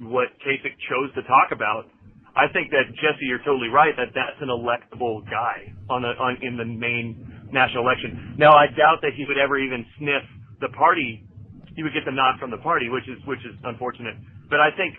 what 0.00 0.28
Kasich 0.42 0.74
chose 0.90 1.14
to 1.14 1.22
talk 1.22 1.52
about, 1.52 1.86
I 2.34 2.48
think 2.52 2.70
that 2.70 2.88
Jesse, 2.96 3.28
you're 3.28 3.44
totally 3.44 3.68
right 3.68 3.92
that 3.96 4.10
that's 4.14 4.40
an 4.40 4.48
electable 4.48 5.22
guy 5.28 5.72
on 5.90 6.02
the 6.02 6.16
on 6.16 6.38
in 6.40 6.56
the 6.56 6.64
main 6.64 7.48
national 7.52 7.84
election. 7.84 8.34
Now, 8.38 8.56
I 8.56 8.66
doubt 8.66 9.02
that 9.02 9.12
he 9.14 9.24
would 9.28 9.36
ever 9.36 9.58
even 9.58 9.84
sniff 9.98 10.24
the 10.60 10.68
party. 10.72 11.28
He 11.74 11.82
would 11.82 11.92
get 11.92 12.04
the 12.04 12.12
nod 12.12 12.38
from 12.38 12.50
the 12.50 12.60
party, 12.60 12.88
which 12.88 13.08
is 13.08 13.18
which 13.24 13.40
is 13.40 13.56
unfortunate. 13.64 14.16
But 14.50 14.60
I 14.60 14.70
think, 14.76 14.94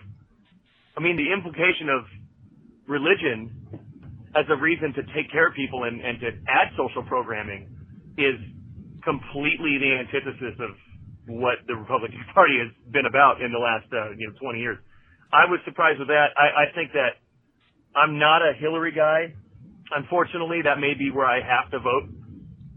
I 0.96 1.00
mean, 1.00 1.16
the 1.16 1.30
implication 1.30 1.88
of 1.88 2.02
religion 2.86 3.54
as 4.34 4.44
a 4.50 4.58
reason 4.58 4.92
to 4.94 5.02
take 5.14 5.30
care 5.30 5.46
of 5.46 5.54
people 5.54 5.84
and, 5.84 6.02
and 6.02 6.18
to 6.20 6.28
add 6.50 6.74
social 6.76 7.06
programming 7.06 7.70
is 8.18 8.34
completely 9.06 9.78
the 9.78 9.94
antithesis 10.02 10.58
of 10.58 10.74
what 11.30 11.62
the 11.66 11.76
Republican 11.76 12.18
Party 12.34 12.58
has 12.58 12.70
been 12.90 13.06
about 13.06 13.40
in 13.40 13.52
the 13.52 13.62
last 13.62 13.86
uh, 13.94 14.10
you 14.18 14.26
know 14.28 14.34
20 14.40 14.58
years. 14.58 14.78
I 15.32 15.46
was 15.50 15.60
surprised 15.64 15.98
with 15.98 16.08
that. 16.08 16.34
I, 16.34 16.66
I 16.66 16.74
think 16.74 16.92
that 16.92 17.18
I'm 17.94 18.18
not 18.18 18.42
a 18.42 18.52
Hillary 18.58 18.92
guy. 18.92 19.34
Unfortunately, 19.94 20.62
that 20.64 20.78
may 20.78 20.94
be 20.98 21.10
where 21.10 21.26
I 21.26 21.38
have 21.38 21.70
to 21.70 21.78
vote 21.78 22.10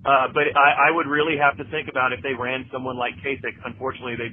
uh, 0.08 0.32
but 0.32 0.48
I, 0.56 0.88
I 0.88 0.96
would 0.96 1.06
really 1.06 1.36
have 1.36 1.60
to 1.60 1.68
think 1.68 1.92
about 1.92 2.14
if 2.16 2.24
they 2.24 2.32
ran 2.32 2.64
someone 2.72 2.96
like 2.96 3.20
Kasich. 3.20 3.60
Unfortunately, 3.66 4.16
they 4.16 4.32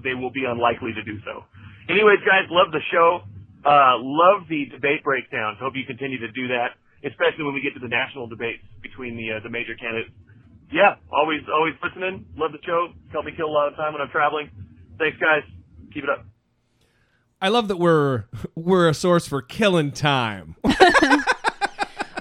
they 0.00 0.14
will 0.16 0.32
be 0.32 0.48
unlikely 0.48 0.96
to 0.96 1.04
do 1.04 1.20
so. 1.28 1.44
Anyways, 1.92 2.24
guys, 2.24 2.48
love 2.48 2.72
the 2.72 2.80
show. 2.88 3.20
Uh, 3.68 4.00
love 4.00 4.48
the 4.48 4.64
debate 4.72 5.04
breakdowns. 5.04 5.58
Hope 5.60 5.76
you 5.76 5.84
continue 5.84 6.16
to 6.20 6.32
do 6.32 6.48
that, 6.48 6.80
especially 7.04 7.44
when 7.44 7.52
we 7.52 7.60
get 7.60 7.76
to 7.76 7.80
the 7.84 7.92
national 7.92 8.28
debates 8.28 8.64
between 8.80 9.16
the 9.16 9.36
uh, 9.36 9.40
the 9.44 9.52
major 9.52 9.76
candidates. 9.76 10.08
Yeah, 10.72 10.96
always 11.12 11.44
always 11.52 11.74
listening. 11.84 12.24
Love 12.36 12.52
the 12.52 12.64
show. 12.64 12.88
Help 13.12 13.26
me 13.28 13.32
kill 13.36 13.48
a 13.48 13.52
lot 13.52 13.68
of 13.68 13.76
time 13.76 13.92
when 13.92 14.00
I'm 14.00 14.08
traveling. 14.08 14.48
Thanks, 14.96 15.18
guys. 15.20 15.44
Keep 15.92 16.04
it 16.04 16.10
up. 16.10 16.24
I 17.40 17.48
love 17.48 17.68
that 17.68 17.76
we're 17.76 18.24
we're 18.54 18.88
a 18.88 18.94
source 18.94 19.28
for 19.28 19.42
killing 19.42 19.92
time. 19.92 20.56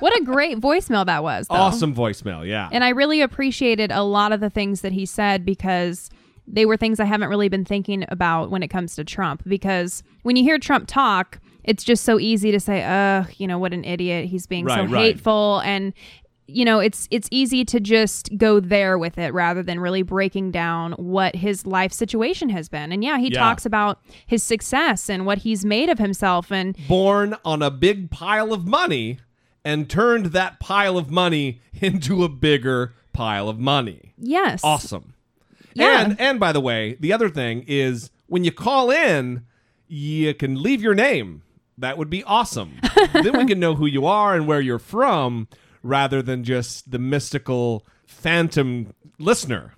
what 0.02 0.18
a 0.20 0.24
great 0.24 0.60
voicemail 0.60 1.06
that 1.06 1.24
was. 1.24 1.48
Though. 1.48 1.56
Awesome 1.56 1.94
voicemail, 1.94 2.48
yeah. 2.48 2.70
And 2.72 2.84
I 2.84 2.90
really 2.90 3.22
appreciated 3.22 3.92
a 3.92 4.04
lot 4.04 4.32
of 4.32 4.40
the 4.40 4.50
things 4.50 4.82
that 4.82 4.92
he 4.92 5.06
said 5.06 5.46
because 5.46 6.10
they 6.48 6.66
were 6.66 6.78
things 6.78 7.00
I 7.00 7.06
haven't 7.06 7.30
really 7.30 7.50
been 7.50 7.66
thinking 7.66 8.06
about 8.10 8.50
when 8.50 8.64
it 8.64 8.70
comes 8.70 8.96
to 8.96 9.04
Trump. 9.04 9.44
Because 9.46 10.04
when 10.24 10.36
you 10.36 10.44
hear 10.44 10.58
Trump 10.58 10.88
talk, 10.88 11.40
it's 11.64 11.84
just 11.84 12.06
so 12.06 12.20
easy 12.20 12.52
to 12.52 12.60
say, 12.60 12.84
"Ugh, 12.84 13.30
you 13.38 13.48
know 13.48 13.60
what 13.60 13.74
an 13.74 13.84
idiot! 13.84 14.26
He's 14.26 14.48
being 14.48 14.66
right, 14.66 14.88
so 14.88 14.94
right. 14.94 15.02
hateful." 15.02 15.62
And 15.66 15.94
you 16.48 16.64
know, 16.64 16.80
it's 16.80 17.08
it's 17.12 17.28
easy 17.30 17.66
to 17.66 17.80
just 17.80 18.30
go 18.38 18.60
there 18.60 18.98
with 18.98 19.18
it 19.18 19.34
rather 19.34 19.62
than 19.62 19.80
really 19.80 20.02
breaking 20.02 20.52
down 20.52 20.94
what 20.94 21.36
his 21.36 21.66
life 21.66 21.92
situation 21.92 22.50
has 22.50 22.70
been. 22.70 22.92
And 22.92 23.04
yeah, 23.04 23.18
he 23.18 23.32
yeah. 23.32 23.40
talks 23.40 23.66
about 23.66 24.00
his 24.26 24.44
success 24.44 25.10
and 25.10 25.26
what 25.26 25.40
he's 25.40 25.66
made 25.66 25.90
of 25.90 26.00
himself 26.00 26.52
and 26.52 26.78
born 26.88 27.36
on 27.44 27.62
a 27.62 27.70
big 27.70 28.10
pile 28.10 28.54
of 28.54 28.66
money 28.66 29.20
and 29.68 29.90
turned 29.90 30.28
that 30.28 30.62
pile 30.62 30.98
of 30.98 31.12
money 31.12 31.60
into 31.74 32.24
a 32.24 32.30
bigger 32.30 32.94
pile 33.12 33.50
of 33.50 33.60
money. 33.60 34.14
Yes. 34.18 34.62
Awesome. 34.64 35.14
Yeah. 35.74 36.02
And 36.02 36.20
and 36.20 36.40
by 36.40 36.54
the 36.54 36.62
way, 36.62 36.96
the 37.02 37.12
other 37.12 37.30
thing 37.30 37.66
is 37.68 38.10
when 38.28 38.46
you 38.46 38.52
call 38.52 38.90
in, 38.90 39.46
you 39.88 40.34
can 40.34 40.62
leave 40.62 40.82
your 40.82 40.96
name. 40.96 41.44
That 41.78 41.98
would 41.98 42.10
be 42.10 42.24
awesome. 42.24 42.80
then 43.14 43.38
we 43.38 43.46
can 43.46 43.60
know 43.60 43.76
who 43.76 43.86
you 43.86 44.06
are 44.06 44.36
and 44.36 44.48
where 44.48 44.62
you're 44.62 44.80
from 44.80 45.50
rather 45.84 46.22
than 46.22 46.46
just 46.46 46.90
the 46.90 46.98
mystical 46.98 47.86
phantom 48.06 48.94
listener. 49.20 49.74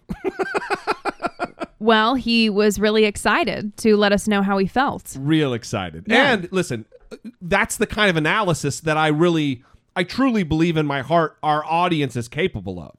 well, 1.79 2.13
he 2.13 2.49
was 2.49 2.79
really 2.79 3.05
excited 3.05 3.75
to 3.77 3.97
let 3.97 4.13
us 4.13 4.27
know 4.27 4.43
how 4.43 4.59
he 4.59 4.67
felt. 4.67 5.17
Real 5.19 5.53
excited. 5.53 6.05
Yeah. 6.07 6.31
And 6.31 6.51
listen, 6.51 6.85
that's 7.41 7.77
the 7.77 7.87
kind 7.87 8.09
of 8.09 8.17
analysis 8.17 8.81
that 8.81 8.95
I 8.95 9.07
really 9.07 9.63
I 9.99 10.03
truly 10.03 10.43
believe 10.43 10.77
in 10.77 10.85
my 10.85 11.01
heart 11.01 11.37
our 11.43 11.61
audience 11.65 12.15
is 12.15 12.29
capable 12.29 12.79
of. 12.79 12.95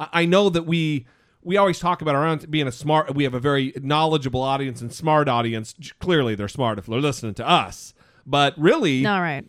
I 0.00 0.26
know 0.26 0.50
that 0.50 0.66
we 0.66 1.06
we 1.40 1.56
always 1.56 1.78
talk 1.78 2.02
about 2.02 2.16
our 2.16 2.26
own 2.26 2.38
being 2.50 2.66
a 2.66 2.72
smart 2.72 3.14
we 3.14 3.22
have 3.22 3.32
a 3.32 3.38
very 3.38 3.72
knowledgeable 3.80 4.42
audience 4.42 4.80
and 4.80 4.92
smart 4.92 5.28
audience. 5.28 5.72
Clearly 6.00 6.34
they're 6.34 6.48
smart 6.48 6.80
if 6.80 6.86
they're 6.86 7.00
listening 7.00 7.34
to 7.34 7.48
us. 7.48 7.94
But 8.26 8.58
really 8.58 9.06
All 9.06 9.20
right. 9.20 9.44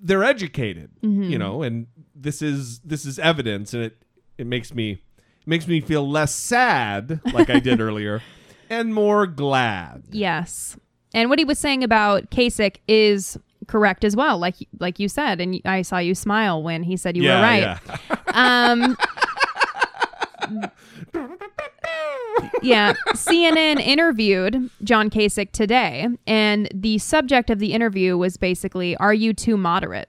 they're 0.00 0.22
educated, 0.22 0.92
mm-hmm. 1.02 1.24
you 1.24 1.36
know, 1.36 1.64
and 1.64 1.88
this 2.14 2.40
is 2.42 2.78
this 2.84 3.04
is 3.04 3.18
evidence 3.18 3.74
and 3.74 3.82
it 3.82 4.00
it 4.38 4.46
makes 4.46 4.72
me 4.72 4.92
it 4.92 5.46
makes 5.46 5.66
me 5.66 5.80
feel 5.80 6.08
less 6.08 6.32
sad 6.32 7.20
like 7.32 7.50
I 7.50 7.58
did 7.58 7.80
earlier 7.80 8.22
and 8.70 8.94
more 8.94 9.26
glad. 9.26 10.04
Yes. 10.12 10.76
And 11.12 11.28
what 11.28 11.40
he 11.40 11.44
was 11.44 11.58
saying 11.58 11.82
about 11.82 12.30
Kasich 12.30 12.76
is 12.86 13.36
correct 13.66 14.04
as 14.04 14.14
well 14.16 14.38
like 14.38 14.56
like 14.78 14.98
you 14.98 15.08
said 15.08 15.40
and 15.40 15.60
i 15.64 15.82
saw 15.82 15.98
you 15.98 16.14
smile 16.14 16.62
when 16.62 16.82
he 16.82 16.96
said 16.96 17.16
you 17.16 17.22
yeah, 17.22 17.36
were 17.36 17.42
right. 17.42 17.78
yeah. 18.08 18.16
um 18.72 18.96
yeah 22.62 22.94
cnn 23.14 23.80
interviewed 23.80 24.70
john 24.84 25.10
kasich 25.10 25.50
today 25.52 26.08
and 26.26 26.68
the 26.74 26.98
subject 26.98 27.50
of 27.50 27.58
the 27.58 27.72
interview 27.72 28.16
was 28.16 28.36
basically 28.36 28.96
are 28.96 29.14
you 29.14 29.32
too 29.32 29.56
moderate? 29.56 30.08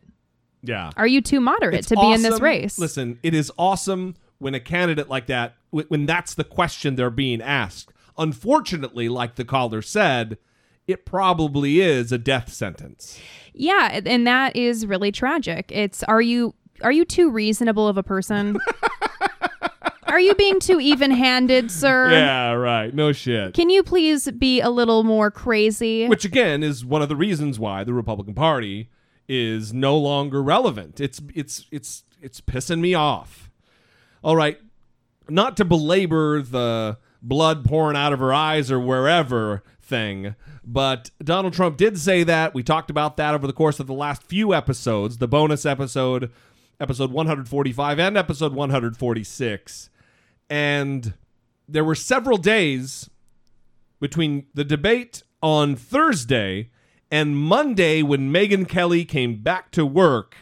Yeah. 0.63 0.91
Are 0.97 1.07
you 1.07 1.21
too 1.21 1.39
moderate 1.39 1.75
it's 1.75 1.87
to 1.89 1.95
awesome. 1.95 2.09
be 2.09 2.13
in 2.15 2.21
this 2.21 2.41
race? 2.41 2.77
Listen 2.77 3.19
it 3.23 3.33
is 3.33 3.51
awesome 3.57 4.15
when 4.39 4.53
a 4.53 4.59
candidate 4.59 5.09
like 5.09 5.27
that 5.27 5.55
when 5.71 6.05
that's 6.05 6.33
the 6.33 6.43
question 6.43 6.95
they're 6.95 7.09
being 7.09 7.41
asked. 7.41 7.91
Unfortunately 8.17 9.09
like 9.09 9.35
the 9.35 9.45
caller 9.45 9.81
said 9.81 10.37
it 10.87 11.05
probably 11.05 11.81
is 11.81 12.11
a 12.11 12.17
death 12.17 12.51
sentence. 12.51 13.19
Yeah, 13.53 14.01
and 14.05 14.25
that 14.25 14.55
is 14.55 14.85
really 14.85 15.11
tragic. 15.11 15.71
It's 15.71 16.03
are 16.03 16.21
you 16.21 16.55
are 16.81 16.91
you 16.91 17.05
too 17.05 17.29
reasonable 17.29 17.87
of 17.87 17.97
a 17.97 18.03
person? 18.03 18.59
are 20.03 20.19
you 20.19 20.35
being 20.35 20.59
too 20.59 20.79
even-handed, 20.79 21.71
sir? 21.71 22.11
Yeah, 22.11 22.51
right. 22.51 22.93
No 22.93 23.11
shit. 23.11 23.53
Can 23.53 23.69
you 23.69 23.83
please 23.83 24.31
be 24.31 24.61
a 24.61 24.69
little 24.69 25.03
more 25.03 25.31
crazy? 25.31 26.07
Which 26.07 26.25
again 26.25 26.63
is 26.63 26.85
one 26.85 27.01
of 27.01 27.09
the 27.09 27.15
reasons 27.15 27.59
why 27.59 27.83
the 27.83 27.93
Republican 27.93 28.33
Party 28.33 28.89
is 29.27 29.73
no 29.73 29.97
longer 29.97 30.41
relevant. 30.41 31.01
It's 31.01 31.21
it's 31.33 31.65
it's 31.71 32.03
it's 32.21 32.41
pissing 32.41 32.79
me 32.79 32.93
off. 32.93 33.49
All 34.23 34.35
right, 34.35 34.59
not 35.29 35.57
to 35.57 35.65
belabor 35.65 36.41
the 36.41 36.97
blood 37.21 37.65
pouring 37.65 37.97
out 37.97 38.13
of 38.13 38.19
her 38.19 38.33
eyes 38.33 38.71
or 38.71 38.79
wherever 38.79 39.63
thing. 39.81 40.35
But 40.69 41.11
Donald 41.23 41.53
Trump 41.53 41.77
did 41.77 41.97
say 41.97 42.23
that. 42.23 42.53
We 42.53 42.61
talked 42.61 42.89
about 42.89 43.15
that 43.15 43.33
over 43.33 43.47
the 43.47 43.53
course 43.53 43.79
of 43.79 43.87
the 43.87 43.93
last 43.93 44.21
few 44.23 44.53
episodes 44.53 45.17
the 45.17 45.27
bonus 45.27 45.65
episode, 45.65 46.29
episode 46.77 47.09
145, 47.11 47.99
and 47.99 48.17
episode 48.17 48.53
146. 48.53 49.89
And 50.49 51.13
there 51.69 51.85
were 51.85 51.95
several 51.95 52.37
days 52.37 53.09
between 54.01 54.47
the 54.53 54.65
debate 54.65 55.23
on 55.41 55.77
Thursday 55.77 56.69
and 57.09 57.37
Monday 57.37 58.01
when 58.01 58.33
Megyn 58.33 58.67
Kelly 58.67 59.05
came 59.05 59.41
back 59.41 59.71
to 59.71 59.85
work. 59.85 60.35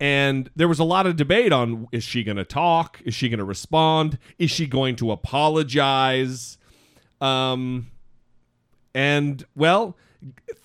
And 0.00 0.50
there 0.56 0.66
was 0.66 0.80
a 0.80 0.84
lot 0.84 1.06
of 1.06 1.14
debate 1.14 1.52
on 1.52 1.86
is 1.92 2.02
she 2.02 2.24
going 2.24 2.38
to 2.38 2.44
talk? 2.44 3.00
Is 3.04 3.14
she 3.14 3.28
going 3.28 3.38
to 3.38 3.44
respond? 3.44 4.18
Is 4.36 4.50
she 4.50 4.66
going 4.66 4.96
to 4.96 5.12
apologize? 5.12 6.58
Um, 7.20 7.86
and 8.94 9.44
well, 9.54 9.96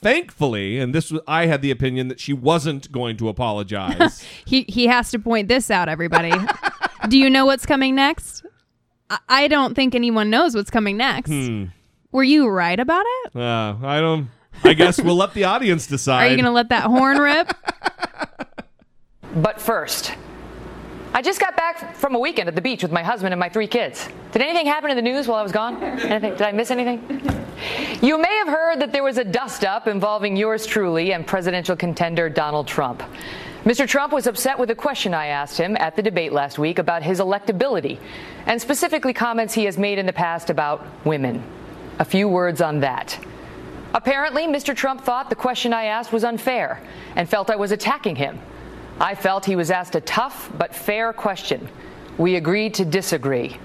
thankfully, 0.01 0.79
and 0.79 0.93
this 0.93 1.11
was 1.11 1.21
I 1.27 1.45
had 1.45 1.61
the 1.61 1.71
opinion 1.71 2.07
that 2.09 2.19
she 2.19 2.33
wasn't 2.33 2.91
going 2.91 3.17
to 3.17 3.29
apologize. 3.29 4.23
he 4.45 4.63
he 4.63 4.87
has 4.87 5.11
to 5.11 5.19
point 5.19 5.47
this 5.47 5.69
out, 5.71 5.89
everybody. 5.89 6.33
Do 7.07 7.17
you 7.17 7.29
know 7.29 7.45
what's 7.45 7.65
coming 7.65 7.95
next? 7.95 8.45
I, 9.09 9.19
I 9.27 9.47
don't 9.47 9.75
think 9.75 9.95
anyone 9.95 10.29
knows 10.29 10.55
what's 10.55 10.69
coming 10.69 10.97
next. 10.97 11.29
Hmm. 11.29 11.65
Were 12.11 12.23
you 12.23 12.47
right 12.47 12.79
about 12.79 13.05
it? 13.07 13.35
Uh, 13.35 13.75
I 13.83 13.99
don't. 13.99 14.29
I 14.63 14.73
guess 14.73 14.99
we'll 14.99 15.15
let 15.15 15.33
the 15.33 15.45
audience 15.45 15.87
decide. 15.87 16.25
Are 16.25 16.29
you 16.29 16.35
going 16.35 16.45
to 16.45 16.51
let 16.51 16.69
that 16.69 16.85
horn 16.85 17.17
rip? 17.17 17.53
But 19.35 19.61
first, 19.61 20.15
I 21.13 21.21
just 21.21 21.39
got 21.39 21.55
back 21.55 21.95
from 21.95 22.13
a 22.13 22.19
weekend 22.19 22.49
at 22.49 22.55
the 22.55 22.61
beach 22.61 22.83
with 22.83 22.91
my 22.91 23.01
husband 23.01 23.33
and 23.33 23.39
my 23.39 23.49
three 23.49 23.67
kids. 23.67 24.07
Did 24.31 24.43
anything 24.43 24.67
happen 24.67 24.91
in 24.91 24.95
the 24.95 25.01
news 25.01 25.27
while 25.27 25.39
I 25.39 25.43
was 25.43 25.51
gone? 25.51 25.81
Anything? 25.81 26.31
Did 26.33 26.41
I 26.43 26.51
miss 26.51 26.69
anything? 26.69 27.01
You 28.01 28.21
may 28.21 28.35
have 28.37 28.47
heard 28.47 28.79
that 28.79 28.91
there 28.91 29.03
was 29.03 29.17
a 29.17 29.23
dust 29.23 29.65
up 29.65 29.87
involving 29.87 30.37
yours 30.37 30.65
truly 30.65 31.13
and 31.13 31.25
presidential 31.25 31.75
contender 31.75 32.29
Donald 32.29 32.67
Trump. 32.67 33.01
Mr. 33.65 33.87
Trump 33.87 34.13
was 34.13 34.27
upset 34.27 34.57
with 34.57 34.69
a 34.69 34.75
question 34.75 35.13
I 35.13 35.27
asked 35.27 35.57
him 35.57 35.75
at 35.77 35.95
the 35.95 36.01
debate 36.01 36.31
last 36.31 36.59
week 36.59 36.79
about 36.79 37.03
his 37.03 37.19
electability, 37.19 37.99
and 38.45 38.61
specifically 38.61 39.13
comments 39.13 39.53
he 39.53 39.65
has 39.65 39.77
made 39.77 39.99
in 39.99 40.05
the 40.05 40.13
past 40.13 40.49
about 40.49 40.85
women. 41.05 41.43
A 41.97 42.05
few 42.05 42.29
words 42.29 42.61
on 42.61 42.79
that. 42.79 43.19
Apparently, 43.93 44.47
Mr. 44.47 44.75
Trump 44.75 45.01
thought 45.01 45.29
the 45.29 45.35
question 45.35 45.73
I 45.73 45.85
asked 45.85 46.13
was 46.13 46.23
unfair 46.23 46.81
and 47.15 47.27
felt 47.27 47.49
I 47.49 47.57
was 47.57 47.71
attacking 47.71 48.15
him. 48.15 48.39
I 48.99 49.15
felt 49.15 49.45
he 49.45 49.55
was 49.55 49.71
asked 49.71 49.95
a 49.95 50.01
tough 50.01 50.51
but 50.57 50.75
fair 50.75 51.13
question. 51.13 51.69
We 52.17 52.35
agreed 52.35 52.73
to 52.75 52.85
disagree. 52.85 53.57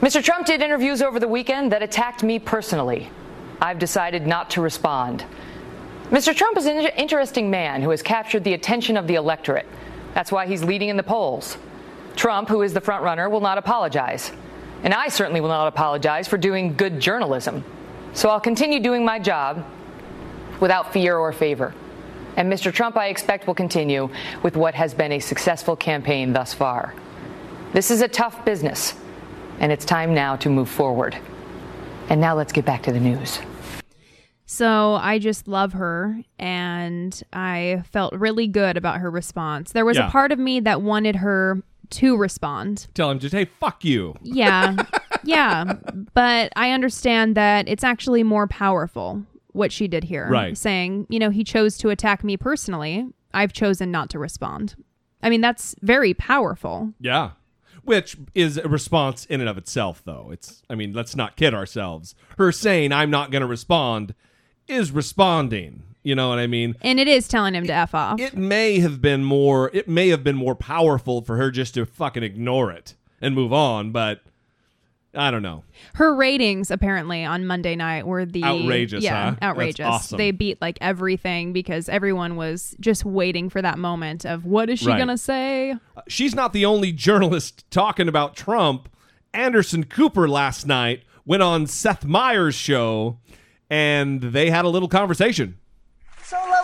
Mr. 0.00 0.22
Trump 0.22 0.46
did 0.46 0.62
interviews 0.62 1.02
over 1.02 1.18
the 1.18 1.28
weekend 1.28 1.72
that 1.72 1.82
attacked 1.82 2.22
me 2.22 2.38
personally. 2.38 3.10
I've 3.60 3.78
decided 3.78 4.26
not 4.26 4.50
to 4.50 4.62
respond. 4.62 5.24
Mr. 6.10 6.34
Trump 6.34 6.56
is 6.56 6.66
an 6.66 6.78
interesting 6.96 7.50
man 7.50 7.82
who 7.82 7.90
has 7.90 8.02
captured 8.02 8.44
the 8.44 8.54
attention 8.54 8.96
of 8.96 9.06
the 9.06 9.16
electorate. 9.16 9.66
That's 10.14 10.32
why 10.32 10.46
he's 10.46 10.64
leading 10.64 10.88
in 10.88 10.96
the 10.96 11.02
polls. 11.02 11.58
Trump, 12.16 12.48
who 12.48 12.62
is 12.62 12.72
the 12.72 12.80
frontrunner, 12.80 13.30
will 13.30 13.40
not 13.40 13.58
apologize. 13.58 14.32
And 14.82 14.94
I 14.94 15.08
certainly 15.08 15.40
will 15.40 15.48
not 15.48 15.68
apologize 15.68 16.26
for 16.26 16.38
doing 16.38 16.74
good 16.74 17.00
journalism. 17.00 17.64
So 18.12 18.28
I'll 18.28 18.40
continue 18.40 18.80
doing 18.80 19.04
my 19.04 19.18
job 19.18 19.64
without 20.58 20.92
fear 20.92 21.16
or 21.16 21.32
favor. 21.32 21.74
And 22.40 22.50
Mr. 22.50 22.72
Trump, 22.72 22.96
I 22.96 23.08
expect, 23.08 23.46
will 23.46 23.54
continue 23.54 24.08
with 24.42 24.56
what 24.56 24.74
has 24.74 24.94
been 24.94 25.12
a 25.12 25.18
successful 25.18 25.76
campaign 25.76 26.32
thus 26.32 26.54
far. 26.54 26.94
This 27.74 27.90
is 27.90 28.00
a 28.00 28.08
tough 28.08 28.46
business, 28.46 28.94
and 29.58 29.70
it's 29.70 29.84
time 29.84 30.14
now 30.14 30.36
to 30.36 30.48
move 30.48 30.70
forward. 30.70 31.18
And 32.08 32.18
now 32.18 32.34
let's 32.34 32.50
get 32.50 32.64
back 32.64 32.82
to 32.84 32.92
the 32.92 32.98
news. 32.98 33.40
So 34.46 34.94
I 34.94 35.18
just 35.18 35.48
love 35.48 35.74
her 35.74 36.18
and 36.38 37.22
I 37.30 37.82
felt 37.92 38.14
really 38.14 38.46
good 38.48 38.78
about 38.78 39.00
her 39.00 39.10
response. 39.10 39.72
There 39.72 39.84
was 39.84 39.98
Yeah. 39.98 40.08
a 40.08 40.10
part 40.10 40.32
of 40.32 40.38
me 40.38 40.60
that 40.60 40.80
wanted 40.80 41.16
her 41.16 41.62
to 41.90 42.16
respond. 42.16 42.86
Tell 42.94 43.10
him 43.10 43.18
just, 43.18 43.34
hey, 43.34 43.44
fuck 43.60 43.84
you. 43.84 44.16
Yeah. 44.22 44.76
yeah. 45.24 45.74
But 46.14 46.52
I 46.56 46.70
understand 46.70 47.36
that 47.36 47.68
it's 47.68 47.84
actually 47.84 48.22
more 48.22 48.46
powerful 48.48 49.24
what 49.52 49.72
she 49.72 49.88
did 49.88 50.04
here. 50.04 50.28
Right. 50.28 50.56
Saying, 50.56 51.06
you 51.08 51.18
know, 51.18 51.30
he 51.30 51.44
chose 51.44 51.76
to 51.78 51.90
attack 51.90 52.24
me 52.24 52.36
personally. 52.36 53.06
I've 53.32 53.52
chosen 53.52 53.90
not 53.90 54.10
to 54.10 54.18
respond. 54.18 54.74
I 55.22 55.30
mean, 55.30 55.40
that's 55.40 55.74
very 55.82 56.14
powerful. 56.14 56.92
Yeah. 57.00 57.30
Which 57.82 58.16
is 58.34 58.58
a 58.58 58.68
response 58.68 59.24
in 59.26 59.40
and 59.40 59.48
of 59.48 59.58
itself, 59.58 60.02
though. 60.04 60.30
It's, 60.32 60.62
I 60.68 60.74
mean, 60.74 60.92
let's 60.92 61.16
not 61.16 61.36
kid 61.36 61.54
ourselves. 61.54 62.14
Her 62.38 62.52
saying, 62.52 62.92
I'm 62.92 63.10
not 63.10 63.30
going 63.30 63.42
to 63.42 63.48
respond, 63.48 64.14
is 64.66 64.92
responding. 64.92 65.82
You 66.02 66.14
know 66.14 66.30
what 66.30 66.38
I 66.38 66.46
mean? 66.46 66.76
And 66.80 66.98
it 66.98 67.08
is 67.08 67.28
telling 67.28 67.54
him 67.54 67.66
to 67.66 67.72
F 67.72 67.94
off. 67.94 68.18
It 68.18 68.36
may 68.36 68.80
have 68.80 69.02
been 69.02 69.22
more, 69.22 69.70
it 69.74 69.88
may 69.88 70.08
have 70.08 70.24
been 70.24 70.36
more 70.36 70.54
powerful 70.54 71.20
for 71.22 71.36
her 71.36 71.50
just 71.50 71.74
to 71.74 71.84
fucking 71.84 72.22
ignore 72.22 72.70
it 72.70 72.94
and 73.20 73.34
move 73.34 73.52
on, 73.52 73.92
but 73.92 74.22
I 75.14 75.30
don't 75.32 75.42
know. 75.42 75.64
Her 75.94 76.14
ratings 76.14 76.70
apparently 76.70 77.24
on 77.24 77.44
Monday 77.44 77.74
night 77.74 78.06
were 78.06 78.24
the 78.24 78.44
Outrageous, 78.44 79.02
Yeah, 79.02 79.30
huh? 79.30 79.36
Outrageous. 79.42 79.84
awesome. 79.86 80.18
They 80.18 80.30
beat 80.30 80.60
like 80.60 80.78
everything 80.80 81.52
because 81.52 81.88
everyone 81.88 82.36
was 82.36 82.76
just 82.78 83.04
waiting 83.04 83.50
for 83.50 83.60
that 83.60 83.76
moment 83.78 84.24
of 84.24 84.44
what 84.44 84.70
is 84.70 84.78
she 84.78 84.86
Right. 84.86 84.98
gonna 84.98 85.18
say? 85.18 85.72
Uh, 85.96 86.02
she's 86.06 86.34
not 86.34 86.52
the 86.52 86.64
only 86.64 86.92
journalist 86.92 87.64
talking 87.70 88.06
about 88.08 88.36
Trump. 88.36 88.88
Anderson 89.34 89.84
Cooper 89.84 90.28
last 90.28 90.66
night 90.66 91.02
went 91.24 91.42
on 91.42 91.66
Seth 91.66 92.04
Meyers' 92.04 92.54
show 92.54 93.18
and 93.68 94.20
they 94.20 94.50
had 94.50 94.64
a 94.64 94.68
little 94.68 94.88
conversation. 94.88 95.56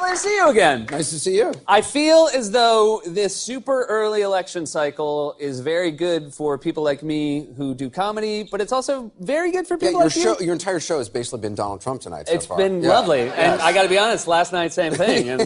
Lovely 0.07 0.17
to 0.17 0.23
see 0.29 0.37
you 0.37 0.49
again. 0.49 0.87
Nice 0.91 1.11
to 1.11 1.19
see 1.19 1.37
you. 1.37 1.53
I 1.67 1.81
feel 1.81 2.29
as 2.33 2.51
though 2.53 3.03
this 3.07 3.35
super 3.37 3.85
early 3.89 4.23
election 4.23 4.65
cycle 4.67 5.35
is 5.41 5.61
very 5.61 5.91
good 5.91 6.33
for 6.33 6.57
people 6.59 6.83
like 6.85 7.03
me 7.03 7.49
who 7.57 7.75
do 7.75 7.91
comedy, 7.91 8.45
but 8.49 8.61
it's 8.61 8.73
also 8.73 9.11
very 9.19 9.51
good 9.51 9.67
for 9.67 9.75
Yeah, 9.75 9.89
people 9.89 9.93
your 10.01 10.05
like 10.05 10.13
show, 10.13 10.39
you. 10.39 10.47
your 10.47 10.53
entire 10.53 10.79
show 10.81 10.99
has 10.99 11.09
basically 11.09 11.41
been 11.41 11.55
Donald 11.57 11.81
Trump 11.81 12.01
tonight. 12.03 12.29
So 12.29 12.35
It's 12.35 12.47
far. 12.47 12.57
been 12.57 12.83
Yeah. 12.83 12.91
lovely, 12.91 13.23
and 13.23 13.31
Yes. 13.31 13.61
I 13.61 13.73
got 13.73 13.83
to 13.83 13.89
be 13.89 13.99
honest. 13.99 14.29
Last 14.29 14.53
night, 14.53 14.73
same 14.73 14.93
thing. 14.93 15.29
And 15.29 15.43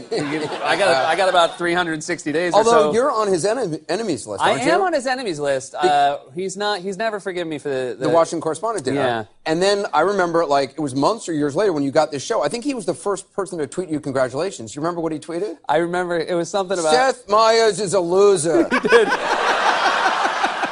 I 0.63 0.77
got 0.77 1.07
I 1.07 1.17
got 1.17 1.29
about 1.31 1.57
360 1.57 2.31
days 2.33 2.53
or 2.53 2.59
Although 2.59 2.71
so. 2.71 2.93
you're 2.93 3.11
on 3.11 3.29
his 3.29 3.45
enemy, 3.47 3.81
enemies 3.89 4.27
list, 4.27 4.43
I 4.43 4.51
aren't 4.53 4.65
you? 4.65 4.71
am 4.73 4.83
on 4.83 4.93
his 4.93 5.07
enemies 5.07 5.39
list. 5.41 5.75
Uh, 5.75 6.19
he's 6.35 6.57
not. 6.57 6.81
He's 6.81 6.97
never 6.99 7.19
forgiven 7.19 7.49
me 7.49 7.59
for 7.59 7.69
the 7.71 7.97
the 7.99 8.09
Washington 8.11 8.41
correspondent 8.43 8.85
dinner. 8.85 9.01
Yeah. 9.01 9.25
And 9.47 9.61
then 9.63 9.87
I 9.95 10.03
remember, 10.03 10.45
like, 10.45 10.73
it 10.73 10.81
was 10.81 10.95
months 10.95 11.27
or 11.29 11.33
years 11.33 11.57
later 11.57 11.73
when 11.73 11.83
you 11.83 11.91
got 11.91 12.11
this 12.13 12.23
show. 12.23 12.43
I 12.43 12.49
think 12.49 12.63
he 12.63 12.75
was 12.75 12.85
the 12.85 12.95
first 12.95 13.33
person 13.33 13.59
to 13.59 13.67
tweet 13.67 13.89
you 13.89 13.99
congratulations. 13.99 14.50
You 14.59 14.81
remember 14.81 15.01
what 15.01 15.13
he 15.13 15.19
tweeted? 15.19 15.59
I 15.69 15.77
remember 15.79 16.19
it 16.19 16.35
was 16.35 16.49
something 16.49 16.79
about 16.79 16.93
Seth 16.93 17.29
Meyers 17.29 17.79
is 17.81 17.95
a 17.95 18.01
loser. 18.01 18.65
he 18.71 18.81
did. 18.81 19.09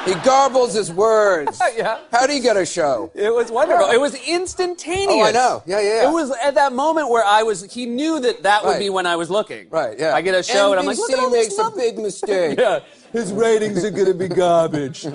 he 0.05 0.15
garbles 0.25 0.75
his 0.75 0.91
words. 0.93 1.61
Yeah. 1.77 1.99
How 2.11 2.27
do 2.27 2.35
you 2.35 2.43
get 2.43 2.57
a 2.57 2.67
show? 2.67 3.13
It 3.15 3.33
was 3.33 3.53
wonderful. 3.53 3.89
It 3.91 4.01
was 4.01 4.15
instantaneous. 4.27 5.11
Oh, 5.11 5.23
I 5.23 5.31
know. 5.31 5.63
Yeah, 5.65 5.79
yeah, 5.81 6.03
yeah. 6.03 6.09
It 6.09 6.13
was 6.13 6.33
at 6.43 6.57
that 6.57 6.73
moment 6.73 7.09
where 7.09 7.25
I 7.25 7.45
was. 7.45 7.73
He 7.73 7.87
knew 7.87 8.19
that 8.21 8.43
that 8.43 8.65
would 8.65 8.71
Right. 8.73 8.79
be 8.81 8.91
when 8.91 9.07
I 9.07 9.15
was 9.15 9.31
looking. 9.31 9.69
Right, 9.71 9.97
yeah. 9.97 10.15
I 10.15 10.23
get 10.23 10.35
a 10.35 10.43
show 10.43 10.73
and 10.73 10.81
I'm 10.81 10.87
like, 10.87 10.99
look 10.99 11.13
at 11.13 11.19
all 11.21 11.29
NBC 11.29 11.33
this 11.33 11.47
makes 11.51 11.59
a 11.59 11.63
love- 11.63 11.77
big 11.77 11.99
mistake. 12.09 12.59
Yeah, 12.59 12.81
his 13.13 13.33
ratings 13.33 13.85
are 13.85 13.91
gonna 13.91 14.15
be 14.15 14.27
garbage. 14.27 15.07
um, 15.07 15.13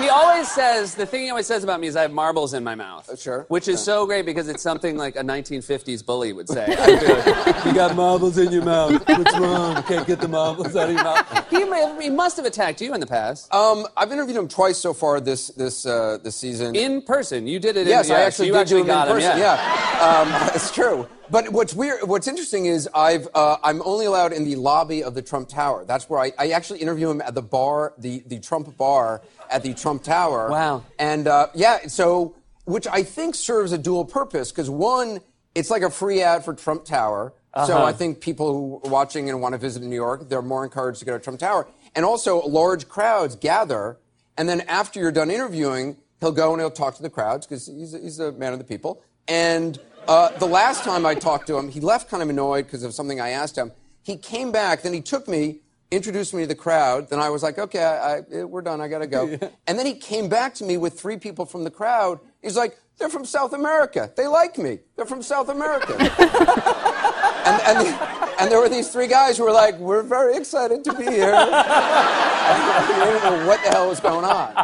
he 0.00 0.08
always 0.08 0.50
says 0.50 0.94
the 0.94 1.06
thing 1.06 1.24
he 1.24 1.30
always 1.30 1.46
says 1.46 1.64
about 1.64 1.80
me 1.80 1.86
is 1.86 1.96
I 1.96 2.02
have 2.02 2.12
marbles 2.12 2.54
in 2.54 2.64
my 2.64 2.74
mouth. 2.74 3.08
Uh, 3.08 3.16
sure. 3.16 3.44
Which 3.48 3.68
is 3.68 3.82
so 3.82 4.06
great 4.06 4.26
because 4.26 4.48
it's 4.48 4.62
something 4.62 4.96
like 4.96 5.16
a 5.16 5.22
1950s 5.22 6.04
bully 6.04 6.32
would 6.32 6.48
say. 6.48 6.76
Like, 6.90 7.64
you 7.64 7.74
got 7.74 7.94
marbles 7.94 8.38
in 8.38 8.52
your 8.52 8.64
mouth. 8.64 8.92
What's 9.06 9.38
wrong? 9.38 9.76
You 9.76 9.82
can't 9.82 10.06
get 10.06 10.20
the 10.20 10.28
marbles 10.28 10.74
out 10.76 10.88
of 10.88 10.94
your 10.94 11.04
mouth. 11.04 11.50
He, 11.50 11.64
may 11.64 11.96
he 12.00 12.10
must 12.10 12.36
have 12.36 12.46
attacked 12.46 12.80
you 12.80 12.94
in 12.94 13.00
the 13.00 13.06
past. 13.06 13.52
Um, 13.54 13.86
I've 13.96 14.10
interviewed 14.12 14.36
him 14.36 14.48
twice 14.48 14.78
so 14.78 14.92
far 14.92 15.20
this 15.20 15.48
this 15.48 15.86
uh, 15.86 16.18
this 16.22 16.36
season. 16.36 16.74
in 16.74 17.02
person. 17.02 17.46
You 17.46 17.58
did 17.58 17.76
it. 17.76 17.86
yes, 17.86 18.08
in, 18.08 18.14
I 18.14 18.20
yeah, 18.20 18.24
actually 18.26 18.46
you 18.48 18.52
did 18.52 18.60
actually 18.60 18.82
do 18.82 18.82
him 18.82 18.86
got 18.86 19.08
in 19.08 19.16
him. 19.16 19.22
person. 19.22 19.38
yeah. 19.38 20.42
um, 20.42 20.50
it's 20.54 20.72
true. 20.72 21.06
But 21.30 21.52
what's 21.52 21.74
weird, 21.74 22.02
what's 22.08 22.26
interesting 22.26 22.66
is 22.66 22.88
I've 22.92 23.28
uh, 23.34 23.56
I'm 23.62 23.82
only 23.82 24.06
allowed 24.06 24.32
in 24.32 24.44
the 24.44 24.56
lobby 24.56 25.04
of 25.04 25.14
the 25.14 25.22
Trump 25.22 25.48
Tower. 25.48 25.84
That's 25.84 26.10
where 26.10 26.18
I, 26.18 26.32
I 26.38 26.50
actually 26.50 26.80
interview 26.80 27.08
him 27.08 27.20
at 27.20 27.34
the 27.34 27.42
bar, 27.42 27.94
the 27.98 28.24
the 28.26 28.40
Trump 28.40 28.76
bar 28.76 29.22
at 29.50 29.62
the 29.62 29.74
Trump 29.74 30.02
Tower. 30.02 30.48
Wow. 30.50 30.84
And 30.98 31.26
uh, 31.26 31.48
yeah, 31.54 31.86
so 31.86 32.36
which 32.64 32.86
I 32.86 33.02
think 33.02 33.34
serves 33.34 33.72
a 33.72 33.78
dual 33.78 34.04
purpose 34.04 34.52
because 34.52 34.70
one, 34.70 35.20
it's 35.54 35.70
like 35.70 35.82
a 35.82 35.90
free 35.90 36.22
ad 36.22 36.44
for 36.44 36.54
Trump 36.54 36.84
Tower. 36.84 37.32
So 37.66 37.74
Uh-huh. 37.76 37.84
I 37.84 37.92
think 37.92 38.20
people 38.20 38.52
who 38.52 38.80
are 38.84 38.90
watching 38.90 39.28
and 39.28 39.40
want 39.40 39.54
to 39.54 39.58
visit 39.58 39.82
New 39.82 39.96
York, 39.96 40.28
they're 40.28 40.40
more 40.40 40.62
encouraged 40.62 41.00
to 41.00 41.04
go 41.04 41.18
to 41.18 41.22
Trump 41.22 41.40
Tower. 41.40 41.66
And 41.96 42.04
also, 42.04 42.40
large 42.46 42.88
crowds 42.88 43.34
gather, 43.34 43.98
and 44.36 44.48
then 44.48 44.60
after 44.68 45.00
you're 45.00 45.10
done 45.10 45.30
interviewing, 45.32 45.96
he'll 46.20 46.30
go 46.30 46.52
and 46.52 46.60
he'll 46.60 46.70
talk 46.70 46.94
to 46.96 47.02
the 47.02 47.10
crowds 47.10 47.46
because 47.48 47.66
he's, 47.66 47.92
he's 48.00 48.20
a 48.20 48.30
man 48.32 48.52
of 48.52 48.60
the 48.60 48.64
people. 48.64 49.02
And 49.26 49.76
uh, 50.06 50.28
the 50.38 50.46
last 50.46 50.84
time 50.84 51.04
I 51.04 51.16
talked 51.16 51.48
to 51.48 51.56
him, 51.58 51.68
he 51.68 51.80
left 51.80 52.08
kind 52.08 52.22
of 52.22 52.30
annoyed 52.30 52.66
because 52.66 52.84
of 52.84 52.94
something 52.94 53.20
I 53.20 53.30
asked 53.30 53.56
him. 53.58 53.72
He 54.04 54.16
came 54.16 54.52
back, 54.52 54.82
then 54.82 54.92
he 54.92 55.00
took 55.00 55.26
me 55.26 55.58
introduced 55.90 56.34
me 56.34 56.42
to 56.42 56.46
the 56.48 56.54
crowd. 56.54 57.08
Then 57.10 57.18
I 57.18 57.28
was 57.30 57.42
like, 57.42 57.58
okay, 57.58 57.82
I, 57.82 58.16
I, 58.16 58.20
eh, 58.32 58.42
we're 58.44 58.62
done. 58.62 58.80
I 58.80 58.88
got 58.88 58.98
to 59.00 59.06
go. 59.06 59.38
And 59.66 59.78
then 59.78 59.86
he 59.86 59.94
came 59.94 60.28
back 60.28 60.54
to 60.54 60.64
me 60.64 60.76
with 60.76 60.98
three 60.98 61.16
people 61.16 61.44
from 61.46 61.64
the 61.64 61.70
crowd. 61.70 62.18
He's 62.42 62.56
like, 62.56 62.78
they're 62.98 63.08
from 63.08 63.24
South 63.24 63.52
America. 63.52 64.10
They 64.16 64.26
like 64.26 64.58
me. 64.58 64.80
They're 64.96 65.06
from 65.06 65.22
South 65.22 65.48
America. 65.48 65.94
and, 65.98 67.62
and, 67.62 67.86
the- 67.86 68.30
and 68.40 68.50
there 68.50 68.58
were 68.60 68.68
these 68.68 68.90
three 68.90 69.06
guys 69.06 69.38
who 69.38 69.44
were 69.44 69.52
like, 69.52 69.76
we're 69.78 70.02
very 70.02 70.36
excited 70.36 70.82
to 70.84 70.92
be 70.94 71.04
here. 71.04 71.34
I 71.36 73.04
didn't 73.04 73.22
know 73.40 73.46
what 73.46 73.62
the 73.62 73.70
hell 73.70 73.88
was 73.88 74.00
going 74.00 74.24
on. 74.24 74.54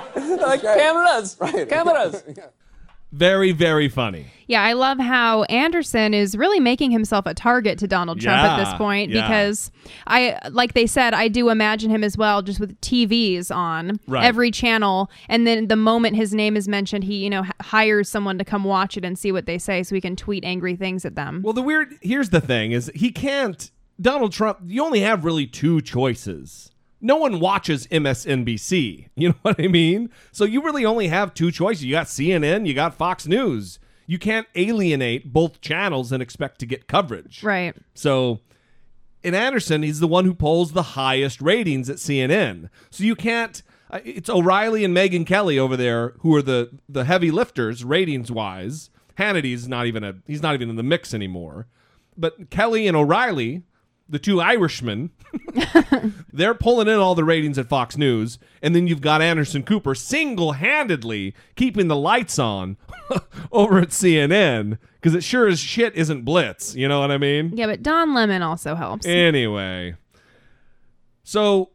like 0.40 0.62
cameras, 0.62 1.36
Right. 1.40 1.68
cameras. 1.68 2.22
Very, 3.16 3.52
very 3.52 3.88
funny. 3.88 4.26
Yeah, 4.46 4.62
I 4.62 4.74
love 4.74 4.98
how 4.98 5.42
Anderson 5.44 6.14
is 6.14 6.36
really 6.36 6.60
making 6.60 6.90
himself 6.90 7.26
a 7.26 7.34
target 7.34 7.78
to 7.80 7.88
Donald 7.88 8.20
Trump 8.20 8.38
at 8.38 8.58
this 8.64 8.72
point 8.74 9.10
yeah. 9.10 9.22
because 9.26 9.72
I 10.06 10.38
like 10.50 10.74
they 10.74 10.86
said 10.86 11.14
I 11.14 11.26
do 11.28 11.48
imagine 11.48 11.90
him 11.90 12.04
as 12.04 12.16
well 12.16 12.42
just 12.42 12.60
with 12.60 12.80
TVs 12.80 13.54
on 13.54 13.98
Right. 14.06 14.24
every 14.24 14.50
channel 14.52 15.10
and 15.28 15.46
then 15.46 15.66
the 15.66 15.76
moment 15.76 16.14
his 16.14 16.32
name 16.32 16.56
is 16.56 16.68
mentioned 16.68 17.04
he 17.04 17.16
you 17.24 17.30
know 17.30 17.42
h- 17.44 17.50
hires 17.60 18.08
someone 18.08 18.38
to 18.38 18.44
come 18.44 18.62
watch 18.62 18.96
it 18.96 19.04
and 19.04 19.18
see 19.18 19.32
what 19.32 19.46
they 19.46 19.58
say 19.58 19.82
so 19.82 19.94
he 19.96 20.00
can 20.00 20.14
tweet 20.14 20.44
angry 20.44 20.76
things 20.76 21.04
at 21.04 21.16
them. 21.16 21.40
Well, 21.42 21.52
the 21.54 21.62
weird 21.62 21.96
here's 22.02 22.28
the 22.30 22.40
thing 22.40 22.70
is 22.70 22.90
he 22.94 23.10
can't 23.10 23.70
Donald 24.00 24.32
Trump, 24.32 24.58
you 24.64 24.84
only 24.84 25.00
have 25.00 25.24
really 25.24 25.46
two 25.46 25.80
choices. 25.80 26.70
No 27.00 27.16
one 27.16 27.40
watches 27.40 27.86
MSNBC. 27.88 29.08
You 29.16 29.28
know 29.30 29.34
what 29.42 29.60
I 29.60 29.68
mean? 29.68 30.10
So 30.32 30.44
you 30.44 30.62
really 30.62 30.84
only 30.84 31.08
have 31.08 31.34
two 31.34 31.50
choices. 31.50 31.84
You 31.84 31.92
got 31.92 32.06
CNN, 32.06 32.66
you 32.66 32.74
got 32.74 32.94
Fox 32.94 33.26
News. 33.26 33.78
You 34.06 34.18
can't 34.18 34.46
alienate 34.54 35.32
both 35.32 35.60
channels 35.60 36.12
and 36.12 36.22
expect 36.22 36.60
to 36.60 36.66
get 36.66 36.86
coverage. 36.86 37.42
Right. 37.42 37.74
So 37.94 38.40
in 39.22 39.34
Anderson, 39.34 39.82
he's 39.82 39.98
the 40.00 40.06
one 40.06 40.24
who 40.24 40.34
polls 40.34 40.72
the 40.72 40.82
highest 40.94 41.40
ratings 41.40 41.90
at 41.90 41.96
CNN. 41.96 42.68
So 42.90 43.02
you 43.04 43.16
can't. 43.16 43.62
uh, 43.90 43.98
It's 44.04 44.30
O'Reilly 44.30 44.84
and 44.84 44.96
Megyn 44.96 45.26
Kelly 45.26 45.58
over 45.58 45.76
there 45.76 46.14
who 46.20 46.34
are 46.36 46.42
the 46.42 46.70
the 46.88 47.04
heavy 47.04 47.30
lifters 47.32 47.84
ratings 47.84 48.30
wise. 48.30 48.90
Hannity's 49.16 49.66
not 49.66 49.86
even 49.86 50.04
a 50.04 50.14
he's 50.26 50.42
not 50.42 50.54
even 50.54 50.70
in 50.70 50.76
the 50.76 50.82
mix 50.84 51.12
anymore. 51.14 51.66
But 52.16 52.48
Kelly 52.50 52.86
and 52.86 52.96
O'Reilly, 52.96 53.62
the 54.08 54.18
two 54.18 54.40
Irishmen, 54.40 55.10
they're 56.32 56.54
pulling 56.54 56.88
in 56.88 56.94
all 56.94 57.14
the 57.14 57.24
ratings 57.24 57.58
at 57.58 57.68
Fox 57.68 57.96
News, 57.96 58.38
and 58.62 58.74
then 58.74 58.86
you've 58.86 59.00
got 59.00 59.20
Anderson 59.20 59.62
Cooper 59.62 59.94
single 59.94 60.52
handedly 60.52 61.34
keeping 61.56 61.88
the 61.88 61.96
lights 61.96 62.38
on 62.38 62.76
over 63.52 63.78
at 63.78 63.88
CNN 63.88 64.78
because 64.94 65.14
it 65.14 65.24
sure 65.24 65.48
as 65.48 65.58
shit 65.58 65.94
isn't 65.94 66.24
Blitz. 66.24 66.74
You 66.74 66.88
know 66.88 67.00
what 67.00 67.10
I 67.10 67.18
mean? 67.18 67.52
Yeah, 67.56 67.66
but 67.66 67.82
Don 67.82 68.14
Lemon 68.14 68.42
also 68.42 68.74
helps. 68.74 69.06
Anyway, 69.06 69.96
so 71.24 71.70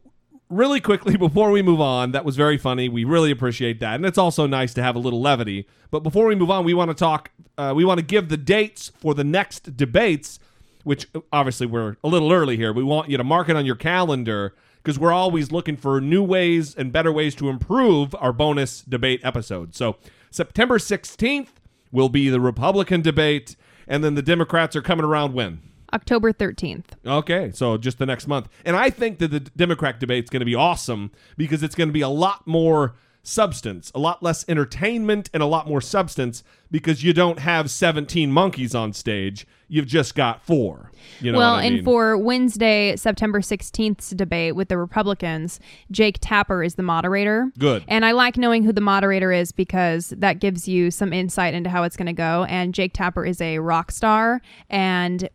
really 0.52 0.80
quickly 0.80 1.16
before 1.18 1.50
we 1.50 1.62
move 1.62 1.80
on, 1.80 2.12
that 2.12 2.24
was 2.24 2.36
very 2.36 2.58
funny. 2.58 2.88
We 2.88 3.04
really 3.04 3.30
appreciate 3.30 3.80
that, 3.80 3.96
and 3.96 4.06
it's 4.06 4.18
also 4.18 4.46
nice 4.46 4.74
to 4.74 4.82
have 4.82 4.96
a 4.96 4.98
little 4.98 5.20
levity. 5.20 5.66
But 5.90 6.00
before 6.00 6.26
we 6.26 6.34
move 6.34 6.50
on, 6.50 6.64
we 6.64 6.74
want 6.74 6.90
to 6.90 6.94
talk. 6.94 7.30
Uh, 7.58 7.72
we 7.76 7.84
want 7.84 7.98
to 7.98 8.06
give 8.06 8.28
the 8.28 8.36
dates 8.36 8.90
for 8.98 9.14
the 9.14 9.24
next 9.24 9.76
debates, 9.76 10.38
which 10.84 11.08
obviously 11.32 11.66
we're 11.66 11.96
a 12.02 12.08
little 12.08 12.32
early 12.32 12.56
here. 12.56 12.72
We 12.72 12.82
want 12.82 13.10
you 13.10 13.16
to 13.16 13.24
mark 13.24 13.48
it 13.48 13.56
on 13.56 13.66
your 13.66 13.76
calendar 13.76 14.54
because 14.82 14.98
we're 14.98 15.12
always 15.12 15.52
looking 15.52 15.76
for 15.76 16.00
new 16.00 16.22
ways 16.22 16.74
and 16.74 16.92
better 16.92 17.12
ways 17.12 17.34
to 17.36 17.48
improve 17.48 18.14
our 18.16 18.32
bonus 18.32 18.82
debate 18.82 19.20
episode. 19.22 19.74
So 19.74 19.96
September 20.30 20.78
sixteenth 20.78 21.60
will 21.90 22.08
be 22.08 22.28
the 22.28 22.40
Republican 22.40 23.02
debate, 23.02 23.54
and 23.86 24.02
then 24.02 24.14
the 24.14 24.22
Democrats 24.22 24.74
are 24.74 24.82
coming 24.82 25.04
around 25.04 25.34
when. 25.34 25.60
October 25.92 26.32
13th. 26.32 26.86
Okay, 27.04 27.50
so 27.52 27.76
just 27.76 27.98
the 27.98 28.06
next 28.06 28.26
month. 28.26 28.48
And 28.64 28.76
I 28.76 28.88
think 28.88 29.18
that 29.18 29.28
the 29.28 29.40
Democrat 29.40 30.00
debate's 30.00 30.30
going 30.30 30.40
to 30.40 30.46
be 30.46 30.54
awesome 30.54 31.10
because 31.36 31.62
it's 31.62 31.74
going 31.74 31.90
to 31.90 31.92
be 31.92 32.00
a 32.00 32.08
lot 32.08 32.46
more 32.46 32.94
substance, 33.22 33.92
a 33.94 33.98
lot 33.98 34.22
less 34.22 34.44
entertainment, 34.48 35.30
and 35.32 35.42
a 35.42 35.46
lot 35.46 35.68
more 35.68 35.80
substance 35.80 36.42
because 36.70 37.04
you 37.04 37.12
don't 37.12 37.38
have 37.38 37.70
17 37.70 38.32
monkeys 38.32 38.74
on 38.74 38.92
stage. 38.92 39.46
You've 39.68 39.86
just 39.86 40.14
got 40.14 40.44
four. 40.44 40.90
You 41.20 41.32
know 41.32 41.38
well, 41.38 41.54
what 41.54 41.62
I 41.62 41.66
and 41.66 41.74
mean? 41.76 41.84
for 41.84 42.18
Wednesday, 42.18 42.96
September 42.96 43.40
16th's 43.40 44.10
debate 44.10 44.56
with 44.56 44.68
the 44.68 44.76
Republicans, 44.76 45.60
Jake 45.90 46.18
Tapper 46.20 46.62
is 46.62 46.74
the 46.74 46.82
moderator. 46.82 47.50
Good. 47.58 47.84
And 47.88 48.04
I 48.04 48.12
like 48.12 48.36
knowing 48.36 48.64
who 48.64 48.72
the 48.72 48.80
moderator 48.80 49.32
is 49.32 49.52
because 49.52 50.12
that 50.16 50.40
gives 50.40 50.66
you 50.66 50.90
some 50.90 51.12
insight 51.12 51.54
into 51.54 51.70
how 51.70 51.84
it's 51.84 51.96
going 51.96 52.06
to 52.06 52.12
go. 52.12 52.44
And 52.48 52.74
Jake 52.74 52.92
Tapper 52.92 53.24
is 53.24 53.40
a 53.40 53.60
rock 53.60 53.90
star 53.92 54.42
and 54.68 55.28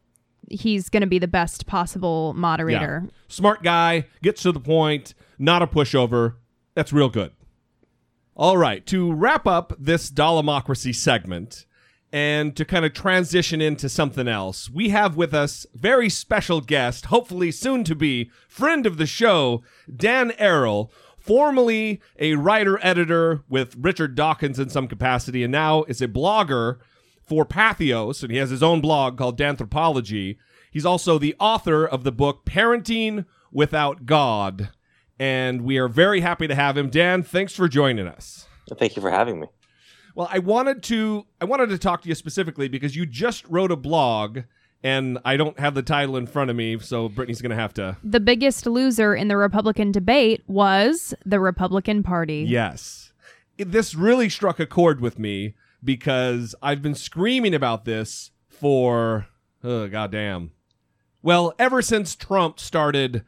he's 0.49 0.89
going 0.89 1.01
to 1.01 1.07
be 1.07 1.19
the 1.19 1.27
best 1.27 1.65
possible 1.65 2.33
moderator. 2.33 3.03
Yeah. 3.03 3.11
Smart 3.27 3.63
guy, 3.63 4.07
gets 4.21 4.41
to 4.43 4.51
the 4.51 4.59
point, 4.59 5.13
not 5.39 5.61
a 5.61 5.67
pushover. 5.67 6.35
That's 6.73 6.93
real 6.93 7.09
good. 7.09 7.31
All 8.39 8.55
right, 8.55 8.85
to 8.85 9.11
wrap 9.11 9.47
up 9.47 9.73
this 9.79 10.11
Dollemocracy 10.11 10.93
segment 10.93 11.65
and 12.13 12.55
to 12.55 12.65
kind 12.65 12.85
of 12.85 12.93
transition 12.93 13.61
into 13.61 13.89
something 13.89 14.27
else, 14.27 14.69
we 14.69 14.89
have 14.89 15.17
with 15.17 15.33
us 15.33 15.65
very 15.73 16.07
special 16.07 16.61
guest, 16.61 17.07
hopefully 17.07 17.51
soon 17.51 17.83
to 17.85 17.95
be 17.95 18.29
friend 18.47 18.85
of 18.85 18.97
the 18.97 19.07
show, 19.07 19.63
Dan 19.93 20.29
Arel, 20.39 20.91
formerly 21.17 21.99
a 22.19 22.35
writer 22.35 22.79
editor 22.83 23.41
with 23.49 23.75
Richard 23.75 24.13
Dawkins 24.13 24.59
in 24.59 24.69
some 24.69 24.87
capacity, 24.87 25.41
and 25.41 25.51
now 25.51 25.81
is 25.85 25.99
a 25.99 26.07
blogger 26.07 26.77
for 27.23 27.43
Patheos, 27.43 28.21
and 28.21 28.31
he 28.31 28.37
has 28.37 28.51
his 28.51 28.61
own 28.61 28.81
blog 28.81 29.17
called 29.17 29.39
Danthropology. 29.39 30.37
He's 30.69 30.85
also 30.85 31.17
the 31.17 31.35
author 31.39 31.87
of 31.87 32.03
the 32.03 32.11
book 32.11 32.45
Parenting 32.45 33.25
Without 33.51 34.05
God, 34.05 34.69
and 35.19 35.61
we 35.61 35.77
are 35.77 35.87
very 35.87 36.21
happy 36.21 36.47
to 36.47 36.55
have 36.55 36.77
him. 36.77 36.89
Dan, 36.89 37.23
thanks 37.23 37.53
for 37.53 37.67
joining 37.67 38.07
us. 38.07 38.47
Thank 38.77 38.95
you 38.95 39.01
for 39.01 39.09
having 39.11 39.39
me. 39.39 39.47
Well, 40.15 40.27
I 40.31 40.39
wanted 40.39 40.83
to 40.83 41.25
I 41.39 41.45
wanted 41.45 41.69
to 41.69 41.77
talk 41.77 42.01
to 42.01 42.09
you 42.09 42.15
specifically 42.15 42.67
because 42.67 42.95
you 42.95 43.05
just 43.05 43.45
wrote 43.47 43.71
a 43.71 43.75
blog 43.75 44.39
and 44.83 45.17
I 45.25 45.37
don't 45.37 45.59
have 45.59 45.73
the 45.73 45.81
title 45.83 46.17
in 46.17 46.27
front 46.27 46.49
of 46.49 46.55
me, 46.55 46.77
so 46.79 47.09
Brittany's 47.09 47.41
going 47.41 47.49
to 47.49 47.55
have 47.55 47.73
to 47.75 47.97
The 48.03 48.19
biggest 48.19 48.65
loser 48.65 49.15
in 49.15 49.27
the 49.27 49.37
Republican 49.37 49.91
debate 49.91 50.43
was 50.47 51.13
the 51.25 51.39
Republican 51.39 52.03
Party. 52.03 52.45
Yes. 52.47 53.11
It- 53.57 53.71
this 53.71 53.95
really 53.95 54.29
struck 54.29 54.59
a 54.59 54.65
chord 54.65 55.01
with 55.01 55.17
me 55.17 55.55
because 55.83 56.53
I've 56.61 56.81
been 56.81 56.95
screaming 56.95 57.53
about 57.53 57.85
this 57.85 58.31
for 58.49 59.27
oh 59.63 59.87
goddamn. 59.87 60.51
Well, 61.21 61.53
ever 61.59 61.81
since 61.81 62.15
Trump 62.15 62.59
started 62.59 63.23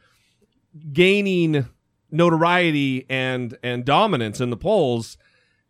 gaining 0.94 1.68
notoriety 2.12 3.06
and 3.10 3.58
and 3.64 3.86
dominance 3.86 4.42
in 4.42 4.50
the 4.50 4.58
polls 4.58 5.18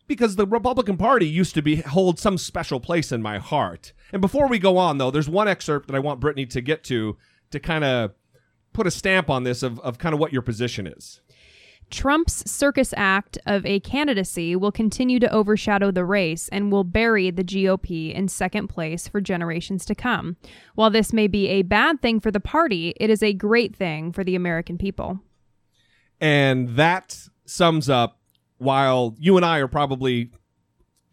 because 0.07 0.35
the 0.35 0.47
Republican 0.47 0.97
Party 0.97 1.27
used 1.27 1.53
to 1.55 1.61
be 1.61 1.77
hold 1.77 2.19
some 2.19 2.37
special 2.37 2.79
place 2.79 3.11
in 3.11 3.21
my 3.21 3.37
heart. 3.37 3.93
And 4.11 4.21
before 4.21 4.47
we 4.47 4.59
go 4.59 4.77
on 4.77 4.97
though, 4.97 5.11
there's 5.11 5.29
one 5.29 5.47
excerpt 5.47 5.87
that 5.87 5.95
I 5.95 5.99
want 5.99 6.19
Brittany 6.19 6.45
to 6.47 6.61
get 6.61 6.83
to 6.85 7.17
to 7.51 7.59
kind 7.59 7.83
of 7.83 8.13
put 8.73 8.87
a 8.87 8.91
stamp 8.91 9.29
on 9.29 9.43
this 9.43 9.63
of, 9.63 9.79
of 9.79 9.97
kind 9.97 10.13
of 10.13 10.19
what 10.19 10.33
your 10.33 10.41
position 10.41 10.87
is. 10.87 11.21
Trump's 11.89 12.49
circus 12.49 12.93
act 12.95 13.39
of 13.47 13.65
a 13.65 13.79
candidacy 13.79 14.55
will 14.55 14.71
continue 14.71 15.19
to 15.19 15.31
overshadow 15.33 15.89
the 15.89 16.05
race 16.05 16.47
and 16.49 16.71
will 16.71 16.83
bury 16.83 17.31
the 17.31 17.43
GOP 17.43 18.13
in 18.13 18.27
second 18.27 18.67
place 18.67 19.07
for 19.07 19.19
generations 19.19 19.85
to 19.85 19.95
come. 19.95 20.37
While 20.75 20.91
this 20.91 21.13
may 21.13 21.27
be 21.27 21.47
a 21.47 21.63
bad 21.63 22.01
thing 22.01 22.19
for 22.19 22.29
the 22.29 22.39
party, 22.39 22.93
it 22.99 23.09
is 23.09 23.23
a 23.23 23.33
great 23.33 23.75
thing 23.75 24.11
for 24.11 24.23
the 24.23 24.35
American 24.35 24.77
people. 24.77 25.19
And 26.21 26.75
that 26.75 27.29
sums 27.45 27.89
up 27.89 28.19
while 28.57 29.15
you 29.17 29.37
and 29.37 29.45
I 29.45 29.59
are 29.59 29.67
probably 29.67 30.31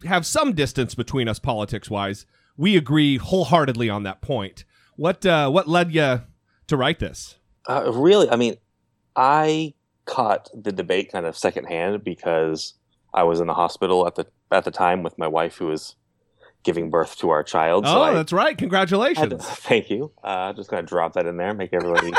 have 0.05 0.25
some 0.25 0.53
distance 0.53 0.93
between 0.95 1.27
us 1.27 1.39
politics 1.39 1.89
wise, 1.89 2.25
we 2.55 2.77
agree 2.77 3.17
wholeheartedly 3.17 3.89
on 3.89 4.03
that 4.03 4.21
point. 4.21 4.65
What 4.95 5.25
uh, 5.25 5.49
what 5.49 5.67
led 5.67 5.93
you 5.93 6.21
to 6.67 6.77
write 6.77 6.99
this? 6.99 7.37
Uh, 7.67 7.91
really, 7.93 8.29
I 8.29 8.35
mean, 8.35 8.55
I 9.15 9.73
caught 10.05 10.49
the 10.53 10.71
debate 10.71 11.11
kind 11.11 11.25
of 11.25 11.37
secondhand 11.37 12.03
because 12.03 12.73
I 13.13 13.23
was 13.23 13.39
in 13.39 13.47
the 13.47 13.53
hospital 13.53 14.07
at 14.07 14.15
the 14.15 14.27
at 14.51 14.63
the 14.63 14.71
time 14.71 15.03
with 15.03 15.17
my 15.17 15.27
wife 15.27 15.57
who 15.57 15.67
was 15.67 15.95
giving 16.67 16.89
birth 16.89 17.17
to 17.17 17.29
our 17.29 17.43
child. 17.43 17.85
oh, 17.87 18.01
I 18.01 18.13
that's 18.13 18.33
right. 18.33 18.49
had 18.49 18.57
to- 18.57 18.61
Congratulations. 18.61 19.45
thank 19.47 19.89
you. 19.89 20.11
Uh, 20.21 20.51
just 20.51 20.69
gonna 20.69 20.83
drop 20.83 21.13
that 21.13 21.25
in 21.25 21.37
there, 21.37 21.53
make 21.53 21.73
everybody. 21.73 22.11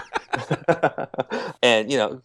and 1.62 1.92
you 1.92 1.99
know, 1.99 2.22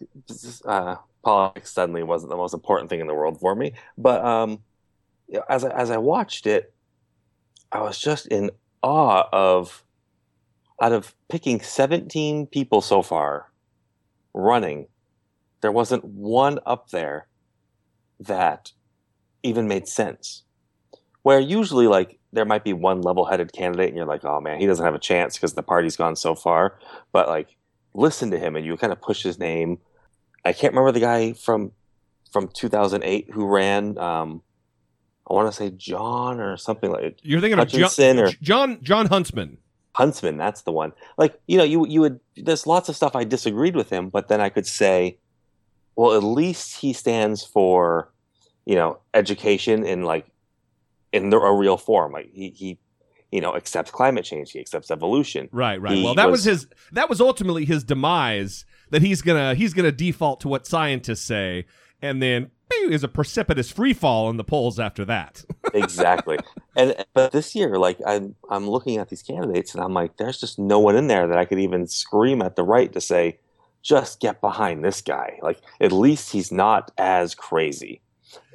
uh, 0.63 0.95
politics 1.21 1.69
suddenly 1.73 2.01
wasn't 2.01 2.29
the 2.29 2.37
most 2.37 2.53
important 2.53 2.89
thing 2.89 3.01
in 3.01 3.07
the 3.07 3.13
world 3.13 3.41
for 3.41 3.53
me. 3.53 3.73
But 3.97 4.23
um, 4.23 4.59
as 5.49 5.65
I, 5.65 5.69
as 5.77 5.91
I 5.91 5.97
watched 5.97 6.47
it, 6.47 6.73
I 7.73 7.81
was 7.81 7.99
just 7.99 8.27
in 8.27 8.51
awe 8.81 9.27
of 9.33 9.83
out 10.81 10.93
of 10.93 11.13
picking 11.27 11.59
17 11.59 12.47
people 12.47 12.79
so 12.79 13.01
far 13.01 13.51
running, 14.33 14.87
there 15.59 15.73
wasn't 15.73 16.05
one 16.05 16.59
up 16.65 16.89
there 16.91 17.27
that 18.21 18.71
even 19.43 19.67
made 19.67 19.89
sense. 19.89 20.42
Where 21.23 21.39
usually, 21.39 21.87
like, 21.87 22.19
there 22.31 22.45
might 22.45 22.63
be 22.63 22.73
one 22.73 23.01
level 23.01 23.25
headed 23.25 23.53
candidate, 23.53 23.87
and 23.87 23.97
you're 23.97 24.05
like, 24.05 24.23
oh 24.25 24.41
man, 24.41 24.59
he 24.59 24.65
doesn't 24.65 24.83
have 24.83 24.95
a 24.95 24.99
chance 24.99 25.37
because 25.37 25.53
the 25.53 25.63
party's 25.63 25.95
gone 25.95 26.15
so 26.15 26.35
far. 26.35 26.77
But, 27.11 27.27
like, 27.27 27.55
listen 27.93 28.31
to 28.31 28.39
him 28.39 28.55
and 28.55 28.65
you 28.65 28.75
kind 28.77 28.93
of 28.93 29.01
push 29.01 29.23
his 29.23 29.39
name. 29.39 29.79
I 30.45 30.53
can't 30.53 30.73
remember 30.73 30.91
the 30.91 30.99
guy 30.99 31.33
from 31.33 31.71
from 32.31 32.49
2008 32.49 33.29
who 33.31 33.45
ran. 33.45 33.97
Um, 33.97 34.41
I 35.29 35.33
want 35.33 35.49
to 35.49 35.55
say 35.55 35.69
John 35.69 36.39
or 36.39 36.57
something 36.57 36.91
like. 36.91 37.19
You're 37.21 37.39
thinking 37.39 37.59
of 37.59 37.67
John, 37.69 37.81
Hutchinson 37.81 38.19
or 38.19 38.31
John 38.41 38.79
Jon 38.83 39.05
Huntsman. 39.07 39.57
Huntsman, 39.95 40.37
that's 40.37 40.63
the 40.63 40.71
one. 40.71 40.91
Like 41.17 41.39
you 41.47 41.57
know, 41.57 41.63
you 41.63 41.87
you 41.87 42.01
would. 42.01 42.19
There's 42.35 42.67
lots 42.67 42.89
of 42.89 42.95
stuff 42.95 43.15
I 43.15 43.23
disagreed 43.23 43.75
with 43.75 43.89
him, 43.89 44.09
but 44.09 44.27
then 44.27 44.41
I 44.41 44.49
could 44.49 44.67
say, 44.67 45.17
well, 45.95 46.13
at 46.13 46.23
least 46.23 46.77
he 46.77 46.91
stands 46.91 47.45
for, 47.45 48.11
you 48.65 48.75
know, 48.75 48.99
education 49.13 49.85
and 49.85 50.03
like, 50.03 50.25
in 51.13 51.29
the, 51.29 51.37
a 51.37 51.55
real 51.55 51.77
form. 51.77 52.11
Like 52.11 52.29
he 52.33 52.49
he, 52.49 52.79
you 53.31 53.39
know, 53.39 53.55
accepts 53.55 53.91
climate 53.91 54.25
change. 54.25 54.51
He 54.51 54.59
accepts 54.59 54.91
evolution. 54.91 55.47
Right, 55.51 55.81
right. 55.81 55.95
He 55.95 56.03
well, 56.03 56.15
that 56.15 56.29
was, 56.29 56.43
his. 56.43 56.67
That 56.91 57.07
was 57.07 57.21
ultimately 57.21 57.63
his 57.63 57.83
demise. 57.83 58.65
That 58.89 59.01
he's 59.01 59.21
gonna 59.21 59.55
he's 59.55 59.73
gonna 59.73 59.91
default 59.91 60.41
to 60.41 60.47
what 60.47 60.67
scientists 60.67 61.23
say, 61.23 61.65
and 62.01 62.21
then 62.21 62.51
is 62.89 63.03
a 63.03 63.07
precipitous 63.07 63.71
free 63.71 63.93
fall 63.93 64.29
in 64.29 64.37
the 64.37 64.43
polls 64.43 64.79
after 64.79 65.05
that. 65.05 65.45
exactly. 65.73 66.37
And 66.75 66.95
but 67.13 67.31
this 67.31 67.55
year, 67.55 67.77
like 67.77 67.97
I'm 68.05 68.35
I'm 68.49 68.69
looking 68.69 68.97
at 68.97 69.09
these 69.09 69.21
candidates 69.21 69.73
and 69.73 69.83
I'm 69.83 69.93
like, 69.93 70.17
there's 70.17 70.39
just 70.39 70.59
no 70.59 70.79
one 70.79 70.95
in 70.95 71.07
there 71.07 71.27
that 71.27 71.37
I 71.37 71.45
could 71.45 71.59
even 71.59 71.87
scream 71.87 72.41
at 72.41 72.55
the 72.55 72.63
right 72.63 72.91
to 72.93 73.01
say, 73.01 73.39
just 73.81 74.19
get 74.19 74.41
behind 74.41 74.83
this 74.83 75.01
guy. 75.01 75.39
Like 75.41 75.59
at 75.79 75.91
least 75.91 76.31
he's 76.31 76.51
not 76.51 76.91
as 76.97 77.35
crazy. 77.35 78.01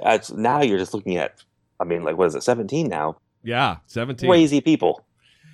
As 0.02 0.32
now 0.32 0.62
you're 0.62 0.78
just 0.78 0.94
looking 0.94 1.16
at 1.16 1.44
I 1.80 1.84
mean, 1.84 2.02
like 2.02 2.16
what 2.16 2.26
is 2.26 2.34
it, 2.34 2.42
seventeen 2.42 2.88
now? 2.88 3.16
Yeah, 3.42 3.76
seventeen. 3.86 4.28
Crazy 4.28 4.60
people. 4.60 5.04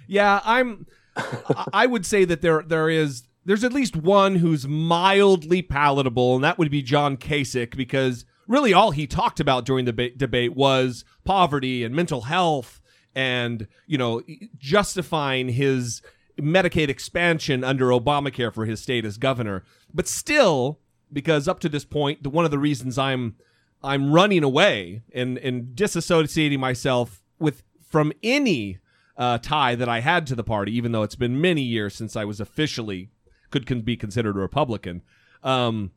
Yeah, 0.07 0.41
I'm 0.45 0.87
I 1.73 1.87
would 1.87 2.07
say 2.07 2.25
that 2.25 2.43
there 2.43 2.63
there 2.63 2.89
is 2.89 3.25
there's 3.45 3.65
at 3.65 3.73
least 3.73 3.97
one 3.97 4.37
who's 4.37 4.67
mildly 4.67 5.63
palatable, 5.63 6.35
and 6.35 6.45
that 6.45 6.59
would 6.59 6.71
be 6.71 6.83
John 6.83 7.17
Kasich, 7.17 7.77
because 7.77 8.25
really 8.49 8.73
all 8.73 8.91
he 8.91 9.07
talked 9.07 9.41
about 9.41 9.65
during 9.65 9.85
the 9.85 9.93
ba- 9.93 10.11
debate 10.11 10.55
was 10.55 11.05
poverty 11.25 11.85
and 11.85 11.95
mental 11.95 12.23
health 12.23 12.81
and, 13.15 13.69
you 13.87 13.97
know, 13.97 14.23
justifying 14.59 15.51
his 15.51 16.03
Medicaid 16.39 16.89
expansion 16.89 17.63
under 17.63 17.87
Obamacare 17.89 18.53
for 18.53 18.67
his 18.67 18.81
state 18.81 19.05
as 19.05 19.19
governor. 19.19 19.65
But 19.93 20.09
still, 20.09 20.81
because 21.13 21.47
up 21.47 21.61
to 21.61 21.69
this 21.69 21.85
point, 21.85 22.23
the, 22.23 22.29
point, 22.29 22.35
one 22.35 22.45
of 22.45 22.51
the 22.51 22.59
reasons 22.59 22.99
I'm 22.99 23.37
I'm 23.85 24.13
running 24.13 24.43
away 24.43 25.03
and, 25.13 25.39
and 25.39 25.77
disassociating 25.77 26.59
myself 26.59 27.23
with 27.39 27.63
from 27.89 28.13
any 28.23 28.79
uh, 29.17 29.39
tie 29.39 29.75
that 29.75 29.89
I 29.89 30.01
had 30.01 30.27
to 30.29 30.35
the 30.35 30.43
party, 30.43 30.77
even 30.77 30.93
though 30.93 31.03
it's 31.03 31.15
been 31.15 31.41
many 31.41 31.63
years 31.63 31.95
since 31.95 32.17
I 32.17 32.25
was 32.25 32.41
officially 32.41 33.11
could 33.51 33.67
can 33.67 33.83
be 33.83 33.97
considered 33.97 34.37
a 34.37 34.41
Republican. 34.41 35.03
Um, 35.43 35.93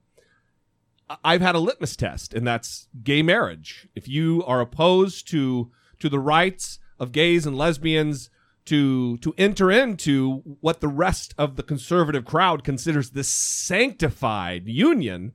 I've 1.24 1.42
had 1.42 1.56
a 1.56 1.60
litmus 1.60 1.96
test, 1.96 2.34
and 2.34 2.46
that's 2.46 2.88
gay 3.04 3.24
marriage. 3.24 3.88
If 3.96 4.08
you 4.08 4.44
are 4.46 4.62
opposed 4.62 5.28
to 5.30 5.72
to 6.00 6.10
the 6.10 6.20
rights 6.20 6.80
of 7.00 7.12
gays 7.12 7.46
and 7.46 7.58
lesbians 7.58 8.30
to 8.66 9.18
to 9.18 9.34
enter 9.38 9.72
into 9.72 10.58
what 10.60 10.82
the 10.82 10.88
rest 10.88 11.34
of 11.38 11.56
the 11.56 11.64
conservative 11.64 12.26
crowd 12.26 12.64
considers 12.64 13.12
this 13.12 13.30
sanctified 13.30 14.68
union, 14.68 15.32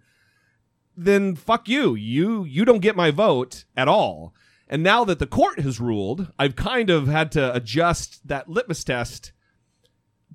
then 0.97 1.34
fuck 1.36 1.68
you. 1.68 1.95
You 1.95 2.45
you 2.45 2.64
don't 2.64 2.80
get 2.80 2.97
my 2.97 3.11
vote 3.11 3.64
at 3.76 3.88
all. 3.88 4.34
And 4.68 4.82
now 4.82 5.05
that 5.05 5.18
the 5.18 5.26
court 5.26 5.61
has 5.61 5.80
ruled, 5.80 6.32
I've 6.38 6.57
kind 6.57 6.88
of 6.88 7.07
had 7.07 7.30
to 7.32 7.55
adjust 7.55 8.26
that 8.26 8.49
litmus 8.49 8.84
test 8.84 9.32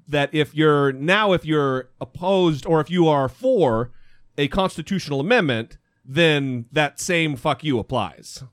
that 0.08 0.34
if 0.34 0.56
you're 0.56 0.92
now 0.92 1.34
if 1.34 1.46
you're 1.46 1.90
opposed 2.00 2.66
or 2.66 2.80
if 2.80 2.90
you 2.90 3.08
are 3.08 3.28
for 3.28 3.92
a 4.38 4.48
constitutional 4.48 5.20
amendment, 5.20 5.78
then 6.06 6.66
that 6.72 7.00
same 7.00 7.36
fuck 7.36 7.64
you 7.64 7.80
applies. 7.80 8.44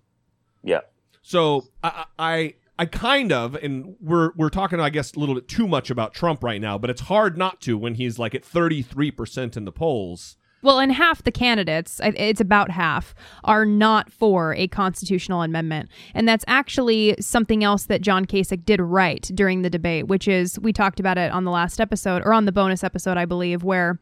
Yeah. 0.62 0.80
So 1.22 1.68
I, 1.82 2.04
I 2.18 2.54
I 2.78 2.86
kind 2.86 3.30
of, 3.30 3.54
and 3.54 3.94
we're 4.00 4.32
we're 4.36 4.48
talking, 4.48 4.80
I 4.80 4.90
guess, 4.90 5.14
a 5.14 5.20
little 5.20 5.34
bit 5.36 5.46
too 5.46 5.68
much 5.68 5.90
about 5.90 6.12
Trump 6.12 6.42
right 6.42 6.60
now, 6.60 6.76
but 6.76 6.90
it's 6.90 7.02
hard 7.02 7.38
not 7.38 7.60
to 7.62 7.78
when 7.78 7.94
he's 7.94 8.18
like 8.18 8.34
at 8.34 8.44
thirty 8.44 8.82
three 8.82 9.10
percent 9.10 9.56
in 9.56 9.64
the 9.64 9.72
polls. 9.72 10.36
Well, 10.64 10.80
and 10.80 10.90
half 10.90 11.22
the 11.22 11.30
candidates, 11.30 12.00
it's 12.02 12.40
about 12.40 12.70
half, 12.70 13.14
are 13.44 13.66
not 13.66 14.10
for 14.10 14.54
a 14.54 14.66
constitutional 14.66 15.42
amendment. 15.42 15.90
And 16.14 16.26
that's 16.26 16.42
actually 16.48 17.16
something 17.20 17.62
else 17.62 17.84
that 17.84 18.00
John 18.00 18.24
Kasich 18.24 18.64
did 18.64 18.80
right 18.80 19.30
during 19.34 19.60
the 19.60 19.68
debate, 19.68 20.08
which 20.08 20.26
is 20.26 20.58
we 20.58 20.72
talked 20.72 20.98
about 20.98 21.18
it 21.18 21.30
on 21.32 21.44
the 21.44 21.50
last 21.50 21.82
episode, 21.82 22.22
or 22.24 22.32
on 22.32 22.46
the 22.46 22.52
bonus 22.52 22.82
episode, 22.82 23.18
I 23.18 23.26
believe, 23.26 23.62
where 23.62 24.00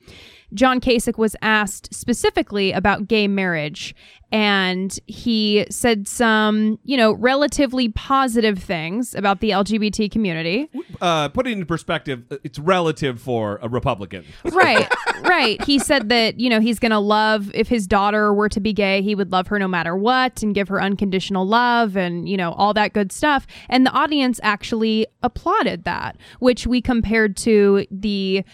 John 0.55 0.81
Kasich 0.81 1.19
was 1.19 1.37
asked 1.43 1.95
specifically 1.95 2.73
about 2.73 3.09
gay 3.09 3.29
marriage, 3.29 3.95
and 4.33 4.99
he 5.07 5.67
said 5.69 6.09
some, 6.09 6.79
you 6.85 6.97
know, 6.97 7.13
relatively 7.13 7.91
positive 7.91 8.59
things 8.59 9.15
about 9.15 9.41
the 9.41 9.51
LGBT 9.51 10.11
community. 10.11 10.71
Uh, 11.03 11.29
put 11.29 11.47
it 11.47 11.53
in 11.53 11.67
perspective, 11.67 12.25
it's 12.43 12.59
relative 12.59 13.21
for 13.21 13.59
a 13.63 13.69
Republican. 13.69 14.25
Right, 14.45 14.91
right. 15.23 15.63
He 15.65 15.79
said 15.79 16.09
that, 16.09 16.41
you 16.41 16.49
know, 16.49 16.61
he's 16.61 16.79
going 16.79 16.93
to 16.93 16.99
love, 16.99 17.51
if 17.55 17.69
his 17.69 17.87
daughter 17.87 18.33
were 18.33 18.49
to 18.49 18.61
be 18.61 18.73
gay, 18.73 19.03
he 19.03 19.15
would 19.15 19.33
love 19.33 19.49
her 19.49 19.59
no 19.59 19.69
matter 19.69 19.95
what 19.95 20.43
and 20.43 20.55
give 20.55 20.69
her 20.69 20.81
unconditional 20.81 21.47
love 21.47 21.95
and, 21.95 22.27
you 22.27 22.39
know, 22.39 22.53
all 22.53 22.73
that 22.73 22.95
good 22.95 23.13
stuff. 23.13 23.47
And 23.69 23.85
the 23.85 23.91
audience 23.91 24.41
actually 24.43 25.07
applauded 25.23 25.85
that, 25.85 26.17
which 26.39 26.67
we 26.67 26.81
compared 26.81 27.37
to 27.39 27.87
the 27.91 28.45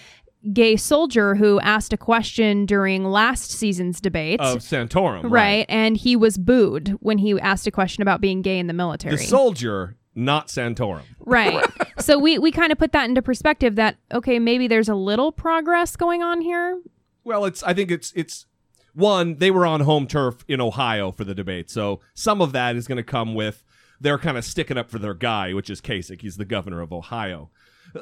gay 0.53 0.76
soldier 0.76 1.34
who 1.34 1.61
asked 1.61 1.93
a 1.93 1.97
question 1.97 2.66
during 2.66 3.05
last 3.05 3.51
season's 3.51 4.01
debate 4.01 4.41
of 4.41 4.59
Santorum, 4.59 5.24
right. 5.24 5.30
right? 5.30 5.66
And 5.68 5.97
he 5.97 6.16
was 6.16 6.39
booed 6.39 6.97
when 7.01 7.18
he 7.18 7.39
asked 7.41 7.66
a 7.66 7.70
question 7.70 8.03
about 8.03 8.20
being 8.20 8.43
gay 8.43 8.59
in 8.59 8.66
the 8.66 8.72
military. 8.72 9.16
The 9.16 9.22
soldier, 9.22 9.97
not 10.14 10.49
Santorum. 10.49 11.03
Right. 11.20 11.64
so 11.99 12.18
we 12.18 12.39
we 12.39 12.51
kind 12.51 12.72
of 12.72 12.78
put 12.78 12.93
that 12.93 13.09
into 13.09 13.22
perspective 13.22 13.76
that 13.76 13.97
okay, 14.12 14.39
maybe 14.39 14.68
there's 14.68 14.89
a 14.89 14.95
little 14.95 15.32
progress 15.32 15.97
going 15.97 16.22
on 16.22 16.41
here. 16.41 16.80
Well, 17.24 17.45
it's 17.45 17.62
I 17.62 17.74
think 17.74 17.91
it's 17.91 18.12
it's 18.14 18.47
one 18.95 19.36
they 19.36 19.51
were 19.51 19.66
on 19.66 19.80
home 19.80 20.07
turf 20.07 20.45
in 20.49 20.61
Ohio 20.61 21.12
for 21.12 21.24
the 21.24 21.34
debate. 21.34 21.70
So 21.70 22.01
some 22.14 22.41
of 22.41 22.53
that 22.53 22.76
is 22.76 22.89
going 22.89 22.97
to 22.97 23.03
come 23.03 23.34
with 23.34 23.62
they're 24.01 24.19
kind 24.19 24.39
of 24.39 24.45
sticking 24.45 24.79
up 24.79 24.91
for 24.91 24.99
their 24.99 25.15
guy, 25.15 25.53
which 25.53 25.71
is 25.71 25.81
Kasich. 25.81 26.23
He's 26.23 26.37
the 26.37 26.45
governor 26.45 26.81
of 26.81 26.93
Ohio. 26.93 27.51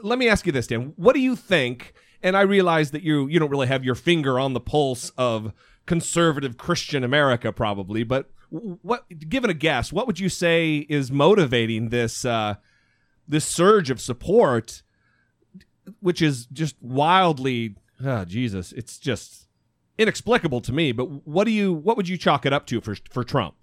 Let 0.03 0.19
me 0.19 0.29
ask 0.29 0.47
you 0.47 0.53
this, 0.53 0.67
Dan. 0.67 0.93
What 0.97 1.15
do 1.15 1.21
you 1.21 1.37
think 1.37 1.95
and 2.23 2.37
I 2.37 2.43
realize 2.43 2.91
that 2.91 3.03
you 3.03 3.29
you 3.29 3.39
don't 3.39 3.51
really 3.51 3.67
have 3.67 3.85
your 3.85 3.95
finger 3.95 4.39
on 4.39 4.53
the 4.53 4.61
pulse 4.61 5.11
of 5.11 5.53
conservative 5.87 6.57
Christian 6.57 7.05
America, 7.05 7.53
probably. 7.53 8.03
But 8.03 8.31
what, 8.51 9.05
given 9.29 9.51
a 9.51 9.55
guess, 9.55 9.93
what 9.93 10.07
would 10.07 10.19
you 10.19 10.29
say 10.29 10.87
is 10.89 11.11
motivating 11.13 11.91
this 11.91 12.25
uh, 12.25 12.57
this 13.29 13.45
surge 13.45 13.91
of 13.91 14.01
support, 14.01 14.83
which 16.01 16.23
is 16.23 16.47
just 16.47 16.77
wildly, 16.81 17.77
oh, 18.05 18.25
Jesus, 18.25 18.73
it's 18.73 18.99
just 18.99 19.47
inexplicable 19.99 20.61
to 20.63 20.73
me. 20.73 20.93
But 20.93 21.27
what 21.27 21.45
do 21.45 21.51
you 21.51 21.73
what 21.73 21.97
would 21.97 22.09
you 22.09 22.17
chalk 22.17 22.47
it 22.47 22.53
up 22.53 22.67
to 22.67 22.81
for 22.81 22.97
for 23.11 23.25
Trump? 23.25 23.55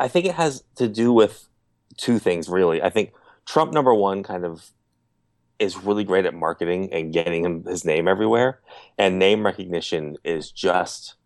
I 0.00 0.08
think 0.08 0.24
it 0.26 0.34
has 0.34 0.64
to 0.76 0.88
do 0.88 1.12
with 1.12 1.46
two 1.96 2.18
things, 2.18 2.48
really. 2.48 2.82
I 2.82 2.88
think 2.88 3.12
Trump, 3.44 3.72
number 3.72 3.94
one, 3.94 4.22
kind 4.22 4.44
of 4.44 4.70
is 5.58 5.76
really 5.76 6.04
great 6.04 6.24
at 6.24 6.34
marketing 6.34 6.92
and 6.92 7.12
getting 7.12 7.44
him 7.44 7.64
his 7.64 7.84
name 7.84 8.08
everywhere. 8.08 8.60
And 8.96 9.18
name 9.18 9.44
recognition 9.44 10.16
is 10.24 10.50
just 10.50 11.16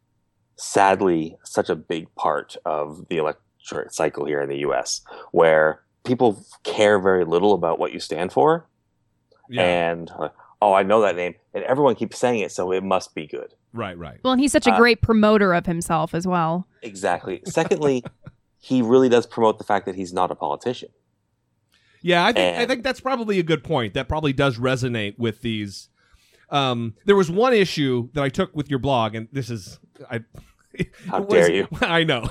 sadly 0.57 1.37
such 1.45 1.71
a 1.71 1.77
big 1.77 2.13
part 2.17 2.57
of 2.65 3.07
the 3.09 3.19
electorate 3.19 3.95
cycle 3.95 4.25
here 4.25 4.41
in 4.41 4.49
the 4.49 4.59
US, 4.59 5.03
where 5.31 5.83
people 6.05 6.45
care 6.65 6.99
very 6.99 7.25
little 7.25 7.55
about 7.55 7.79
what 7.79 7.93
you 7.93 8.01
stand 8.01 8.33
for. 8.33 8.67
Yeah. 9.49 9.63
And 9.63 10.11
uh, 10.19 10.31
oh, 10.61 10.75
I 10.75 10.83
know 10.83 11.01
that 11.03 11.15
name, 11.15 11.37
and 11.55 11.63
everyone 11.65 11.95
keeps 11.95 12.19
saying 12.19 12.41
it, 12.41 12.51
so 12.51 12.73
it 12.73 12.83
must 12.83 13.15
be 13.15 13.27
good. 13.27 13.55
Right, 13.73 13.97
right. 13.97 14.19
Well, 14.25 14.33
and 14.33 14.41
he's 14.41 14.53
such 14.53 14.67
a 14.67 14.73
uh, 14.73 14.79
great 14.79 15.01
promoter 15.01 15.53
of 15.53 15.67
himself 15.67 16.15
as 16.15 16.27
well. 16.27 16.67
Exactly. 16.83 17.43
Secondly, 17.45 18.03
he 18.65 18.81
really 18.81 19.11
does 19.11 19.27
promote 19.27 19.59
the 19.59 19.65
fact 19.65 19.85
that 19.85 19.95
he's 19.95 20.15
not 20.15 20.31
a 20.31 20.35
politician. 20.35 20.89
Yeah, 22.01 22.25
I 22.25 22.33
think 22.33 22.39
and, 22.39 22.63
I 22.63 22.67
think 22.67 22.83
that's 22.83 22.99
probably 22.99 23.39
a 23.39 23.43
good 23.43 23.63
point. 23.63 23.93
That 23.93 24.09
probably 24.09 24.33
does 24.33 24.57
resonate 24.57 25.19
with 25.19 25.43
these. 25.43 25.91
Um, 26.49 26.95
there 27.05 27.15
was 27.15 27.31
one 27.31 27.53
issue 27.53 28.09
that 28.15 28.25
I 28.25 28.31
took 28.31 28.57
with 28.57 28.71
your 28.71 28.79
blog, 28.79 29.15
and 29.15 29.29
this 29.33 29.51
is 29.51 29.79
I. 30.11 30.21
How 31.09 31.21
was, 31.21 31.29
dare 31.29 31.53
you? 31.53 31.69
I 31.83 32.05
know. 32.05 32.27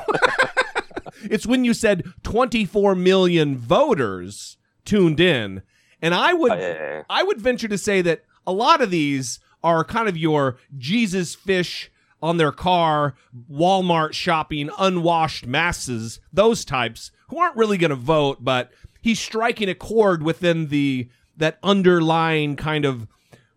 it's 1.23 1.45
when 1.45 1.65
you 1.65 1.73
said 1.75 2.03
24 2.23 2.95
million 2.95 3.55
voters 3.55 4.57
tuned 4.85 5.19
in, 5.19 5.61
and 6.01 6.15
I 6.15 6.33
would 6.33 6.51
uh, 6.51 7.03
I 7.11 7.21
would 7.21 7.39
venture 7.39 7.67
to 7.67 7.77
say 7.77 8.01
that 8.01 8.23
a 8.47 8.51
lot 8.51 8.81
of 8.81 8.89
these 8.89 9.39
are 9.63 9.83
kind 9.83 10.09
of 10.09 10.17
your 10.17 10.57
Jesus 10.79 11.35
fish 11.35 11.91
on 12.23 12.37
their 12.37 12.53
car, 12.53 13.15
Walmart 13.51 14.13
shopping, 14.13 14.69
unwashed 14.79 15.45
masses, 15.45 16.21
those 16.31 16.63
types 16.63 17.11
who 17.27 17.37
aren't 17.37 17.57
really 17.57 17.77
going 17.77 17.89
to 17.89 17.97
vote, 17.97 18.37
but 18.39 18.71
he's 19.01 19.19
striking 19.19 19.67
a 19.67 19.75
chord 19.75 20.23
within 20.23 20.69
the 20.69 21.09
that 21.35 21.59
underlying 21.61 22.55
kind 22.55 22.85
of 22.85 23.07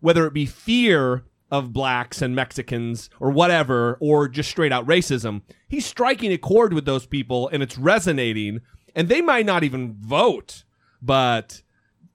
whether 0.01 0.27
it 0.27 0.33
be 0.33 0.45
fear 0.45 1.23
of 1.49 1.71
blacks 1.71 2.21
and 2.21 2.35
Mexicans 2.35 3.09
or 3.21 3.31
whatever, 3.31 3.97
or 4.01 4.27
just 4.27 4.49
straight 4.49 4.73
out 4.73 4.85
racism, 4.85 5.43
he's 5.69 5.85
striking 5.85 6.33
a 6.33 6.37
chord 6.37 6.73
with 6.73 6.83
those 6.83 7.05
people 7.05 7.47
and 7.47 7.63
it's 7.63 7.77
resonating. 7.77 8.59
And 8.93 9.07
they 9.07 9.21
might 9.21 9.45
not 9.45 9.63
even 9.63 9.95
vote, 10.01 10.65
but 11.01 11.61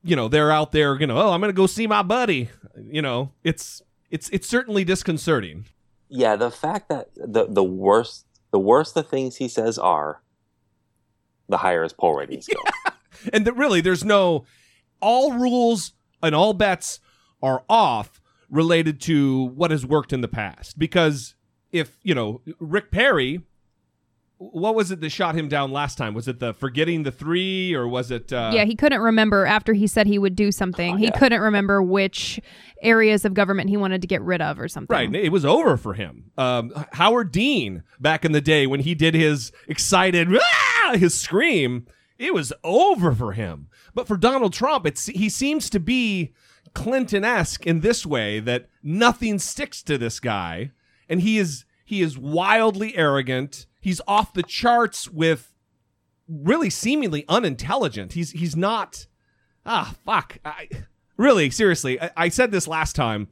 you 0.04 0.16
know 0.16 0.28
they're 0.28 0.52
out 0.52 0.72
there. 0.72 1.00
You 1.00 1.06
know, 1.06 1.16
oh, 1.16 1.30
I'm 1.30 1.40
going 1.40 1.48
to 1.48 1.56
go 1.56 1.66
see 1.66 1.86
my 1.86 2.02
buddy. 2.02 2.50
You 2.76 3.00
know, 3.00 3.32
it's 3.42 3.80
it's 4.10 4.28
it's 4.28 4.46
certainly 4.46 4.84
disconcerting. 4.84 5.64
Yeah, 6.14 6.36
the 6.36 6.50
fact 6.50 6.90
that 6.90 7.08
the 7.16 7.46
the 7.48 7.64
worst 7.64 8.26
the 8.50 8.58
worse 8.58 8.92
the 8.92 9.02
things 9.02 9.36
he 9.36 9.48
says 9.48 9.78
are, 9.78 10.22
the 11.48 11.56
higher 11.56 11.82
his 11.82 11.94
poll 11.94 12.14
ratings 12.14 12.46
go. 12.46 12.60
and 13.32 13.46
that 13.46 13.54
really 13.54 13.80
there's 13.80 14.04
no 14.04 14.44
all 15.00 15.32
rules 15.32 15.92
and 16.22 16.34
all 16.34 16.52
bets 16.52 17.00
are 17.42 17.64
off 17.66 18.20
related 18.50 19.00
to 19.00 19.44
what 19.54 19.70
has 19.70 19.86
worked 19.86 20.12
in 20.12 20.20
the 20.20 20.28
past 20.28 20.78
because 20.78 21.34
if 21.72 21.98
you 22.02 22.14
know 22.14 22.42
rick 22.60 22.90
perry 22.90 23.40
what 24.50 24.74
was 24.74 24.90
it 24.90 25.00
that 25.00 25.10
shot 25.10 25.34
him 25.34 25.48
down 25.48 25.70
last 25.70 25.96
time 25.96 26.14
was 26.14 26.26
it 26.26 26.40
the 26.40 26.52
forgetting 26.54 27.02
the 27.04 27.12
three 27.12 27.74
or 27.74 27.86
was 27.86 28.10
it 28.10 28.32
uh, 28.32 28.50
yeah, 28.52 28.64
he 28.64 28.74
couldn't 28.74 29.00
remember 29.00 29.46
after 29.46 29.72
he 29.72 29.86
said 29.86 30.06
he 30.06 30.18
would 30.18 30.34
do 30.34 30.50
something. 30.50 30.98
he 30.98 31.04
yeah. 31.04 31.10
couldn't 31.10 31.40
remember 31.40 31.82
which 31.82 32.40
areas 32.82 33.24
of 33.24 33.34
government 33.34 33.70
he 33.70 33.76
wanted 33.76 34.00
to 34.00 34.08
get 34.08 34.20
rid 34.22 34.42
of 34.42 34.58
or 34.58 34.68
something. 34.68 34.94
Right, 34.94 35.14
it 35.14 35.30
was 35.30 35.44
over 35.44 35.76
for 35.76 35.94
him. 35.94 36.30
Um, 36.36 36.72
Howard 36.92 37.30
Dean, 37.32 37.84
back 38.00 38.24
in 38.24 38.32
the 38.32 38.40
day 38.40 38.66
when 38.66 38.80
he 38.80 38.94
did 38.94 39.14
his 39.14 39.52
excited, 39.68 40.28
"Ah!" 40.36 40.94
his 40.96 41.18
scream, 41.18 41.86
it 42.18 42.34
was 42.34 42.52
over 42.64 43.14
for 43.14 43.32
him. 43.32 43.68
But 43.94 44.08
for 44.08 44.16
Donald 44.16 44.52
Trump, 44.52 44.86
it's 44.86 45.06
he 45.06 45.28
seems 45.28 45.70
to 45.70 45.80
be 45.80 46.32
Clinton-esque 46.74 47.66
in 47.66 47.80
this 47.80 48.06
way 48.06 48.40
that 48.40 48.68
nothing 48.82 49.38
sticks 49.38 49.82
to 49.84 49.98
this 49.98 50.20
guy, 50.20 50.72
and 51.08 51.20
he 51.20 51.38
is 51.38 51.64
he 51.84 52.00
is 52.00 52.18
wildly 52.18 52.96
arrogant. 52.96 53.66
He's 53.82 54.00
off 54.06 54.32
the 54.32 54.44
charts 54.44 55.10
with 55.10 55.52
really 56.28 56.70
seemingly 56.70 57.24
unintelligent. 57.28 58.12
He's 58.12 58.30
he's 58.30 58.56
not. 58.56 59.06
Ah, 59.66 59.94
fuck. 60.04 60.38
I, 60.44 60.68
really, 61.16 61.50
seriously, 61.50 62.00
I, 62.00 62.10
I 62.16 62.28
said 62.28 62.52
this 62.52 62.66
last 62.68 62.96
time 62.96 63.28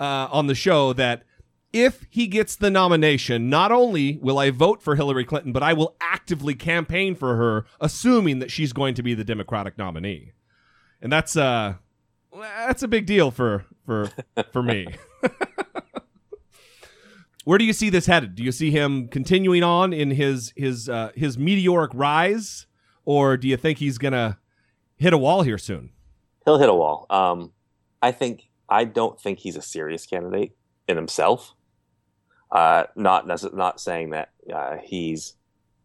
uh, 0.00 0.28
on 0.30 0.46
the 0.46 0.54
show 0.54 0.92
that 0.94 1.24
if 1.72 2.06
he 2.08 2.28
gets 2.28 2.56
the 2.56 2.70
nomination, 2.70 3.50
not 3.50 3.72
only 3.72 4.18
will 4.22 4.38
I 4.38 4.50
vote 4.50 4.82
for 4.82 4.94
Hillary 4.94 5.24
Clinton, 5.24 5.52
but 5.52 5.62
I 5.62 5.72
will 5.72 5.96
actively 6.00 6.54
campaign 6.54 7.14
for 7.14 7.36
her, 7.36 7.66
assuming 7.80 8.38
that 8.38 8.50
she's 8.50 8.72
going 8.72 8.94
to 8.94 9.02
be 9.02 9.14
the 9.14 9.24
Democratic 9.24 9.76
nominee. 9.76 10.32
And 11.02 11.12
that's 11.12 11.36
uh 11.36 11.74
that's 12.32 12.84
a 12.84 12.88
big 12.88 13.06
deal 13.06 13.30
for 13.32 13.66
for 13.84 14.10
for 14.52 14.62
me. 14.62 14.86
Where 17.48 17.56
do 17.56 17.64
you 17.64 17.72
see 17.72 17.88
this 17.88 18.04
headed? 18.04 18.34
Do 18.34 18.42
you 18.42 18.52
see 18.52 18.70
him 18.70 19.08
continuing 19.08 19.62
on 19.62 19.94
in 19.94 20.10
his 20.10 20.52
his 20.54 20.86
uh, 20.86 21.12
his 21.14 21.38
meteoric 21.38 21.90
rise, 21.94 22.66
or 23.06 23.38
do 23.38 23.48
you 23.48 23.56
think 23.56 23.78
he's 23.78 23.96
gonna 23.96 24.38
hit 24.98 25.14
a 25.14 25.16
wall 25.16 25.40
here 25.40 25.56
soon? 25.56 25.88
He'll 26.44 26.58
hit 26.58 26.68
a 26.68 26.74
wall. 26.74 27.06
Um, 27.08 27.52
I 28.02 28.12
think 28.12 28.50
I 28.68 28.84
don't 28.84 29.18
think 29.18 29.38
he's 29.38 29.56
a 29.56 29.62
serious 29.62 30.04
candidate 30.04 30.58
in 30.88 30.96
himself. 30.96 31.54
Uh, 32.52 32.84
not 32.96 33.26
not 33.54 33.80
saying 33.80 34.10
that 34.10 34.28
uh, 34.54 34.76
he's 34.84 35.32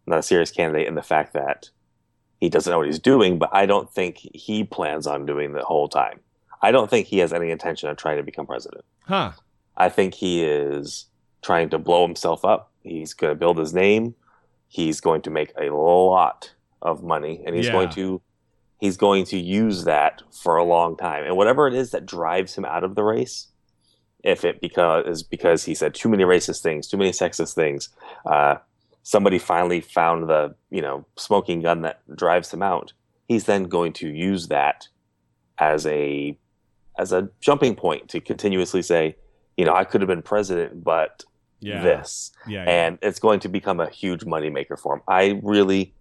not 0.06 0.20
a 0.20 0.24
serious 0.24 0.52
candidate 0.52 0.90
in 0.90 0.96
the 0.96 1.02
fact 1.02 1.32
that 1.32 1.70
he 2.42 2.50
doesn't 2.50 2.72
know 2.72 2.80
what 2.80 2.88
he's 2.88 3.00
doing, 3.00 3.40
but 3.40 3.52
I 3.54 3.68
don't 3.68 3.90
think 3.90 4.18
he 4.18 4.66
plans 4.66 5.08
on 5.08 5.26
doing 5.26 5.54
the 5.54 5.64
whole 5.64 5.88
time. 5.88 6.20
I 6.62 6.72
don't 6.72 6.90
think 6.90 7.08
he 7.08 7.20
has 7.20 7.32
any 7.32 7.52
intention 7.52 7.88
of 7.88 7.96
trying 7.96 8.18
to 8.18 8.24
become 8.24 8.48
president. 8.48 8.84
Huh. 9.06 9.32
I 9.78 9.88
think 9.88 10.14
he 10.14 10.44
is 10.44 11.06
trying 11.44 11.70
to 11.70 11.78
blow 11.78 12.06
himself 12.06 12.44
up. 12.46 12.72
He's 12.82 13.14
going 13.14 13.32
to 13.32 13.36
build 13.40 13.58
his 13.58 13.74
name. 13.74 14.16
He's 14.68 15.00
going 15.02 15.22
to 15.24 15.30
make 15.30 15.54
a 15.60 15.70
lot 15.70 16.54
of 16.82 17.04
money, 17.04 17.44
and 17.46 17.56
he's 17.56 17.68
Yeah. 17.68 17.74
going 17.74 17.90
to 17.92 18.22
he's 18.80 18.98
going 18.98 19.24
to 19.24 19.38
use 19.38 19.86
that 19.86 20.22
for 20.42 20.58
a 20.58 20.64
long 20.64 20.98
time. 20.98 21.24
And 21.24 21.38
whatever 21.38 21.68
it 21.68 21.74
is 21.74 21.92
that 21.92 22.06
drives 22.06 22.56
him 22.56 22.66
out 22.66 22.84
of 22.84 22.96
the 22.96 23.04
race, 23.04 23.48
if 24.24 24.44
it 24.44 24.60
because 24.60 25.06
is 25.06 25.24
because 25.24 25.64
he 25.66 25.76
said 25.76 25.94
too 25.94 26.10
many 26.10 26.24
racist 26.24 26.62
things, 26.62 26.88
too 26.88 26.98
many 26.98 27.12
sexist 27.12 27.54
things, 27.54 27.90
uh, 28.26 28.56
somebody 29.04 29.38
finally 29.38 29.80
found 29.80 30.28
the 30.28 30.56
you 30.70 30.82
know 30.82 31.06
smoking 31.18 31.62
gun 31.62 31.82
that 31.82 32.02
drives 32.16 32.52
him 32.54 32.62
out. 32.64 32.94
He's 33.28 33.46
then 33.46 33.66
going 33.66 33.94
to 33.94 34.10
use 34.10 34.48
that 34.48 34.88
as 35.60 35.86
a 35.86 36.38
as 36.98 37.12
a 37.14 37.30
jumping 37.40 37.76
point 37.76 38.10
to 38.10 38.20
continuously 38.20 38.82
say, 38.82 39.16
you 39.56 39.66
know, 39.66 39.74
I 39.74 39.84
could 39.86 40.02
have 40.02 40.08
been 40.10 40.22
president, 40.22 40.84
but 40.84 41.24
Yeah. 41.64 41.82
this. 41.82 42.32
Yeah, 42.48 42.64
yeah. 42.64 42.70
And 42.70 43.00
it's 43.02 43.20
going 43.20 43.40
to 43.42 43.50
become 43.50 43.80
a 43.80 43.90
huge 43.90 44.22
moneymaker 44.22 44.78
for 44.78 44.96
him. 44.96 45.02
I 45.08 45.40
really 45.44 45.94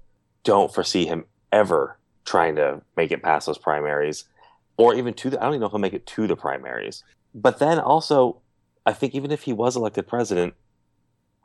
don't 0.44 0.72
foresee 0.72 1.06
him 1.06 1.24
ever 1.50 1.98
trying 2.24 2.56
to 2.56 2.82
make 2.96 3.10
it 3.12 3.22
past 3.22 3.46
those 3.46 3.58
primaries 3.58 4.24
or 4.76 4.94
even 4.94 5.14
to 5.14 5.30
the, 5.30 5.38
I 5.40 5.44
don't 5.44 5.52
even 5.52 5.60
know 5.60 5.66
if 5.66 5.72
he'll 5.72 5.78
make 5.78 5.92
it 5.92 6.06
to 6.06 6.26
the 6.26 6.36
primaries. 6.36 7.04
But 7.34 7.58
then 7.58 7.78
also, 7.78 8.40
I 8.86 8.92
think 8.92 9.14
even 9.14 9.30
if 9.30 9.42
he 9.42 9.52
was 9.52 9.76
elected 9.76 10.06
president, 10.06 10.54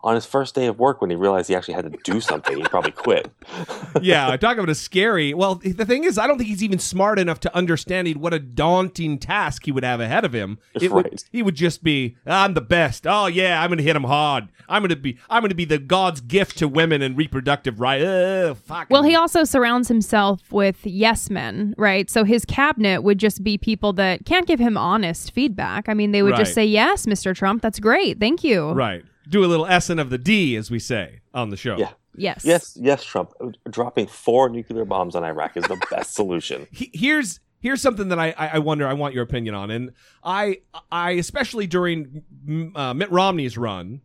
on 0.04 0.16
his 0.16 0.26
first 0.26 0.54
day 0.56 0.68
of 0.68 0.78
work 0.80 1.02
when 1.02 1.10
he 1.10 1.16
realized 1.16 1.50
he 1.50 1.56
actually 1.56 1.74
had 1.74 1.92
to 1.92 1.98
do 2.04 2.22
something, 2.22 2.56
he 2.58 2.64
probably 2.64 2.92
quit. 2.92 3.32
yeah, 4.02 4.36
talk 4.38 4.58
about 4.58 4.70
a 4.70 4.76
scary. 4.76 5.34
Well, 5.34 5.56
the 5.56 5.86
thing 5.86 6.04
is, 6.04 6.18
I 6.18 6.28
don't 6.28 6.38
think 6.38 6.50
he's 6.50 6.64
even 6.64 6.80
smart 6.80 7.18
enough 7.20 7.40
to 7.42 7.56
understanding 7.56 8.20
what 8.20 8.34
a 8.34 8.40
daunting 8.40 9.18
task 9.18 9.66
he 9.66 9.72
would 9.72 9.84
have 9.84 10.00
ahead 10.00 10.24
of 10.24 10.34
him. 10.34 10.60
It 10.76 10.92
would, 10.92 11.24
he 11.32 11.42
would 11.42 11.56
just 11.56 11.84
be, 11.84 12.16
"I'm 12.26 12.54
the 12.54 12.62
best. 12.62 13.06
Oh 13.08 13.26
yeah, 13.26 13.62
I'm 13.62 13.70
going 13.70 13.80
to 13.80 13.84
hit 13.84 13.96
him 13.96 14.04
hard. 14.04 14.50
I'm 14.70 14.82
going 14.82 14.90
to 14.90 14.96
be, 14.96 15.18
I'm 15.30 15.42
going 15.42 15.50
to 15.50 15.56
be 15.56 15.66
the 15.66 15.80
God's 15.80 16.22
gift 16.22 16.58
to 16.60 16.68
women 16.68 17.02
and 17.02 17.18
reproductive 17.18 17.80
right. 17.80 18.02
Uh, 18.02 18.54
fuck. 18.54 18.90
Well, 18.90 19.04
he 19.04 19.16
also 19.16 19.44
surrounds 19.46 19.88
himself 19.88 20.52
with 20.52 20.86
yes 20.86 21.30
men, 21.30 21.74
right? 21.78 22.10
So 22.10 22.24
his 22.24 22.46
cabinet 22.46 23.02
would 23.02 23.18
just 23.18 23.44
be 23.44 23.58
people 23.58 23.94
that 23.94 24.26
can't 24.26 24.46
give 24.46 24.60
him 24.60 24.78
honest 24.78 25.32
feedback. 25.32 25.90
I 25.90 25.94
mean, 25.94 26.12
they 26.12 26.22
would 26.22 26.34
Right. 26.34 26.40
just 26.40 26.54
say, 26.54 26.66
"Yes, 26.66 27.06
Mr. 27.06 27.36
Trump, 27.36 27.62
that's 27.62 27.80
great. 27.80 28.20
Thank 28.20 28.44
you." 28.44 28.72
right. 28.72 29.04
Do 29.28 29.44
a 29.44 29.48
little 29.48 29.66
S 29.66 29.90
and 29.90 30.00
of 30.00 30.10
the 30.10 30.18
D, 30.18 30.56
as 30.56 30.72
we 30.72 30.80
say 30.80 31.20
on 31.34 31.50
the 31.50 31.58
show. 31.58 31.78
Yeah. 31.78 31.92
Yes. 32.16 32.44
Yes, 32.46 32.78
yes, 32.80 33.04
Trump. 33.04 33.32
Dropping 33.70 34.08
four 34.08 34.50
nuclear 34.50 34.86
bombs 34.86 35.16
on 35.16 35.24
Iraq 35.24 35.56
is 35.58 35.66
the 35.66 35.80
best 35.92 36.16
solution. 36.16 36.66
he- 36.72 36.90
here's 36.94 37.40
here's 37.60 37.82
something 37.82 38.08
that 38.10 38.18
I, 38.20 38.34
I 38.38 38.48
I 38.48 38.58
wonder 38.60 38.88
I 38.88 38.94
want 38.94 39.14
your 39.14 39.24
opinion 39.24 39.54
on, 39.54 39.70
and 39.70 39.92
I 40.24 40.62
I 40.92 41.12
especially 41.12 41.68
during 41.68 42.24
mm, 42.48 42.76
uh, 42.76 42.94
Mitt 42.96 43.12
Romney's 43.12 43.58
run 43.58 44.02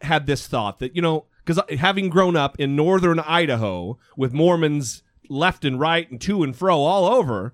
had 0.00 0.26
this 0.26 0.46
thought 0.46 0.78
that 0.78 0.96
you 0.96 1.02
know 1.02 1.26
because 1.44 1.60
having 1.78 2.08
grown 2.08 2.36
up 2.36 2.58
in 2.58 2.74
northern 2.74 3.20
Idaho 3.20 3.98
with 4.16 4.32
Mormons 4.32 5.02
left 5.28 5.64
and 5.64 5.78
right 5.78 6.10
and 6.10 6.20
to 6.22 6.42
and 6.42 6.56
fro 6.56 6.78
all 6.80 7.04
over, 7.04 7.52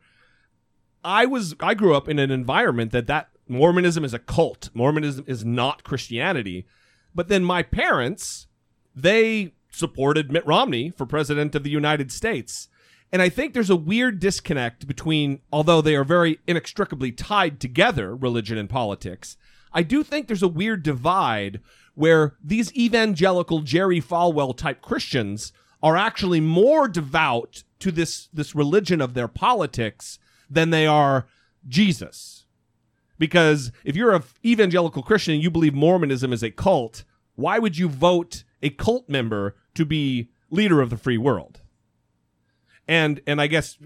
I 1.05 1.27
was 1.27 1.55
I 1.61 1.75
grew 1.75 1.95
up 1.97 2.09
in 2.09 2.19
an 2.19 2.31
environment 2.31 2.93
that 2.93 3.07
that 3.09 3.31
Mormonism 3.49 4.05
is 4.05 4.15
a 4.15 4.19
cult. 4.19 4.71
Mormonism 4.75 5.25
is 5.27 5.45
not 5.45 5.83
Christianity. 5.83 6.67
But 7.15 7.29
then 7.29 7.45
my 7.45 7.63
parents, 7.63 8.47
they 8.95 9.55
supported 9.71 10.33
Mitt 10.33 10.47
Romney 10.47 10.91
for 10.91 11.07
president 11.07 11.55
of 11.55 11.63
the 11.63 11.71
United 11.71 12.11
States. 12.13 12.69
And 13.13 13.23
I 13.23 13.29
think 13.29 13.55
there's 13.55 13.71
a 13.71 13.77
weird 13.77 14.21
disconnect 14.21 14.87
between, 14.87 15.41
although 15.53 15.81
they 15.81 15.97
are 15.97 16.05
very 16.05 16.39
inextricably 16.47 17.13
tied 17.13 17.61
together, 17.61 18.15
religion 18.15 18.59
and 18.59 18.69
politics, 18.69 19.37
I 19.73 19.83
do 19.83 20.03
think 20.03 20.27
there's 20.27 20.43
a 20.43 20.49
weird 20.49 20.83
divide 20.83 21.61
where 21.95 22.37
these 22.43 22.75
evangelical 22.75 23.61
Jerry 23.61 24.01
Falwell 24.01 24.57
type 24.57 24.83
Christians 24.83 25.53
are 25.83 25.97
actually 25.97 26.41
more 26.41 26.89
devout 26.89 27.65
to 27.81 27.93
this, 27.93 28.29
this 28.33 28.55
religion 28.55 29.01
of 29.01 29.15
their 29.15 29.29
politics 29.29 30.19
than 30.51 30.71
they 30.71 30.87
are 30.87 31.27
Jesus. 31.69 32.38
Because 33.19 33.73
if 33.85 33.97
you're 33.97 34.15
a 34.15 34.23
evangelical 34.45 35.03
Christian 35.03 35.35
and 35.35 35.43
you 35.43 35.51
believe 35.51 35.75
Mormonism 35.75 36.33
is 36.33 36.43
a 36.43 36.51
cult, 36.51 37.05
why 37.35 37.59
would 37.59 37.77
you 37.77 37.89
vote 37.89 38.45
a 38.63 38.71
cult 38.71 39.09
member 39.09 39.57
to 39.75 39.85
be 39.85 40.31
leader 40.51 40.81
of 40.81 40.91
the 40.91 40.97
free 40.97 41.19
world? 41.19 41.61
And 42.87 43.21
and 43.27 43.41
I 43.41 43.47
guess 43.47 43.77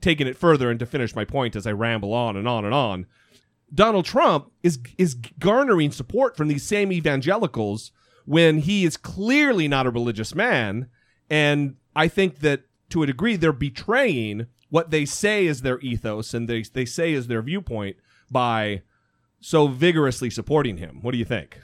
taking 0.00 0.26
it 0.26 0.36
further 0.36 0.70
and 0.70 0.78
to 0.80 0.86
finish 0.86 1.14
my 1.14 1.24
point 1.24 1.56
as 1.56 1.66
I 1.66 1.72
ramble 1.72 2.12
on 2.12 2.36
and 2.36 2.48
on 2.48 2.64
and 2.64 2.74
on, 2.74 3.06
Donald 3.72 4.04
Trump 4.04 4.50
is 4.62 4.78
is 4.98 5.14
garnering 5.14 5.92
support 5.92 6.36
from 6.36 6.48
these 6.48 6.64
same 6.64 6.92
evangelicals 6.92 7.92
when 8.26 8.58
he 8.58 8.84
is 8.84 8.96
clearly 8.96 9.68
not 9.68 9.86
a 9.86 9.90
religious 9.90 10.34
man 10.34 10.88
and 11.28 11.76
I 11.94 12.08
think 12.08 12.40
that 12.40 12.64
to 12.90 13.02
a 13.02 13.06
degree 13.06 13.36
they're 13.36 13.52
betraying 13.52 14.46
what 14.68 14.90
they 14.90 15.04
say 15.04 15.46
is 15.46 15.62
their 15.62 15.80
ethos 15.80 16.34
and 16.34 16.48
they 16.48 16.62
they 16.62 16.84
say 16.84 17.12
is 17.12 17.28
their 17.28 17.42
viewpoint 17.42 17.96
by 18.30 18.82
so 19.40 19.66
vigorously 19.68 20.30
supporting 20.30 20.76
him. 20.76 21.00
What 21.02 21.12
do 21.12 21.18
you 21.18 21.24
think? 21.24 21.60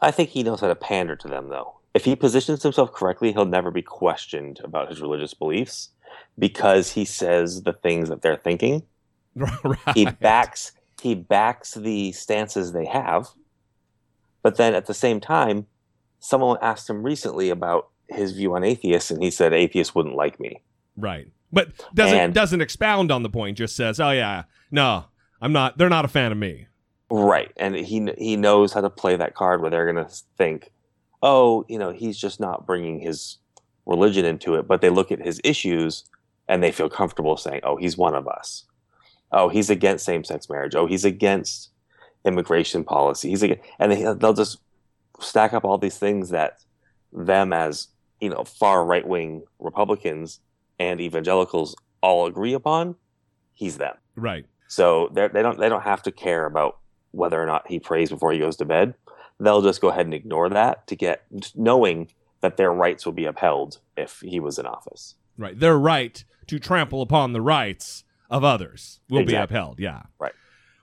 I 0.00 0.10
think 0.10 0.30
he 0.30 0.42
knows 0.42 0.60
how 0.60 0.68
to 0.68 0.74
pander 0.74 1.16
to 1.16 1.28
them, 1.28 1.48
though. 1.48 1.74
If 1.94 2.04
he 2.04 2.14
positions 2.14 2.62
himself 2.62 2.92
correctly, 2.92 3.32
he'll 3.32 3.46
never 3.46 3.70
be 3.70 3.80
questioned 3.82 4.60
about 4.62 4.88
his 4.90 5.00
religious 5.00 5.32
beliefs 5.32 5.90
because 6.38 6.92
he 6.92 7.04
says 7.06 7.62
the 7.62 7.72
things 7.72 8.08
that 8.10 8.20
they're 8.22 8.36
thinking. 8.36 8.82
He 9.94 10.06
backs 10.06 10.72
he 11.02 11.14
backs 11.14 11.74
the 11.74 12.12
stances 12.12 12.72
they 12.72 12.86
have. 12.86 13.28
But 14.42 14.56
then 14.56 14.74
at 14.74 14.86
the 14.86 14.94
same 14.94 15.20
time, 15.20 15.66
someone 16.20 16.56
asked 16.62 16.88
him 16.88 17.02
recently 17.02 17.50
about 17.50 17.88
his 18.08 18.32
view 18.32 18.54
on 18.54 18.64
atheists, 18.64 19.10
and 19.10 19.22
he 19.22 19.30
said 19.30 19.52
atheists 19.52 19.94
wouldn't 19.94 20.14
like 20.16 20.38
me. 20.40 20.62
Right. 20.96 21.28
But 21.52 21.72
doesn't 21.94 22.18
And- 22.18 22.34
doesn't 22.34 22.60
expound 22.60 23.10
on 23.12 23.22
the 23.22 23.28
point. 23.30 23.58
Just 23.58 23.76
says, 23.76 24.00
"Oh 24.00 24.10
yeah, 24.10 24.44
no, 24.70 25.06
I'm 25.40 25.52
not. 25.52 25.78
They're 25.78 25.88
not 25.88 26.04
a 26.04 26.08
fan 26.08 26.32
of 26.32 26.38
me." 26.38 26.66
Right, 27.10 27.52
and 27.56 27.74
he 27.76 28.08
he 28.18 28.36
knows 28.36 28.72
how 28.72 28.80
to 28.80 28.90
play 28.90 29.16
that 29.16 29.34
card 29.34 29.60
where 29.60 29.70
they're 29.70 29.90
going 29.90 30.04
to 30.04 30.12
think, 30.36 30.72
oh, 31.22 31.64
you 31.68 31.78
know, 31.78 31.92
he's 31.92 32.18
just 32.18 32.40
not 32.40 32.66
bringing 32.66 32.98
his 33.00 33.38
religion 33.86 34.24
into 34.24 34.56
it, 34.56 34.66
but 34.66 34.80
they 34.80 34.90
look 34.90 35.12
at 35.12 35.24
his 35.24 35.40
issues 35.44 36.04
and 36.48 36.62
they 36.62 36.72
feel 36.72 36.88
comfortable 36.88 37.36
saying, 37.36 37.60
oh, 37.64 37.76
he's 37.76 37.96
one 37.96 38.14
of 38.14 38.26
us. 38.26 38.64
Oh, 39.32 39.48
he's 39.48 39.70
against 39.70 40.04
same-sex 40.04 40.48
marriage. 40.48 40.74
Oh, 40.74 40.86
he's 40.86 41.04
against 41.04 41.70
immigration 42.24 42.84
policy. 42.84 43.30
He's 43.30 43.42
against, 43.42 43.62
and 43.78 43.92
they, 43.92 44.02
they'll 44.14 44.32
just 44.32 44.58
stack 45.20 45.52
up 45.52 45.64
all 45.64 45.78
these 45.78 45.98
things 45.98 46.30
that 46.30 46.58
them 47.12 47.52
as 47.52 47.88
you 48.20 48.28
know 48.28 48.44
far 48.44 48.84
right-wing 48.84 49.42
Republicans 49.58 50.40
and 50.78 51.00
evangelicals 51.00 51.74
all 52.02 52.26
agree 52.26 52.52
upon. 52.52 52.96
He's 53.54 53.78
them. 53.78 53.94
Right. 54.16 54.46
So 54.68 55.10
they 55.12 55.28
they 55.28 55.42
don't 55.42 55.58
they 55.58 55.68
don't 55.68 55.82
have 55.82 56.02
to 56.04 56.12
care 56.12 56.46
about 56.46 56.78
whether 57.12 57.40
or 57.40 57.46
not 57.46 57.68
he 57.68 57.78
prays 57.78 58.10
before 58.10 58.32
he 58.32 58.38
goes 58.38 58.56
to 58.56 58.64
bed. 58.64 58.94
They'll 59.38 59.62
just 59.62 59.80
go 59.80 59.88
ahead 59.88 60.06
and 60.06 60.14
ignore 60.14 60.48
that 60.48 60.86
to 60.86 60.96
get 60.96 61.24
knowing 61.54 62.08
that 62.40 62.56
their 62.56 62.72
rights 62.72 63.04
will 63.04 63.12
be 63.12 63.24
upheld 63.24 63.78
if 63.96 64.20
he 64.20 64.40
was 64.40 64.58
in 64.58 64.66
office. 64.66 65.14
Right. 65.36 65.58
Their 65.58 65.78
right 65.78 66.24
to 66.46 66.58
trample 66.58 67.02
upon 67.02 67.32
the 67.32 67.40
rights 67.40 68.04
of 68.30 68.44
others 68.44 69.00
will 69.08 69.24
be 69.24 69.34
upheld. 69.34 69.78
Yeah. 69.78 70.02
Right. 70.18 70.32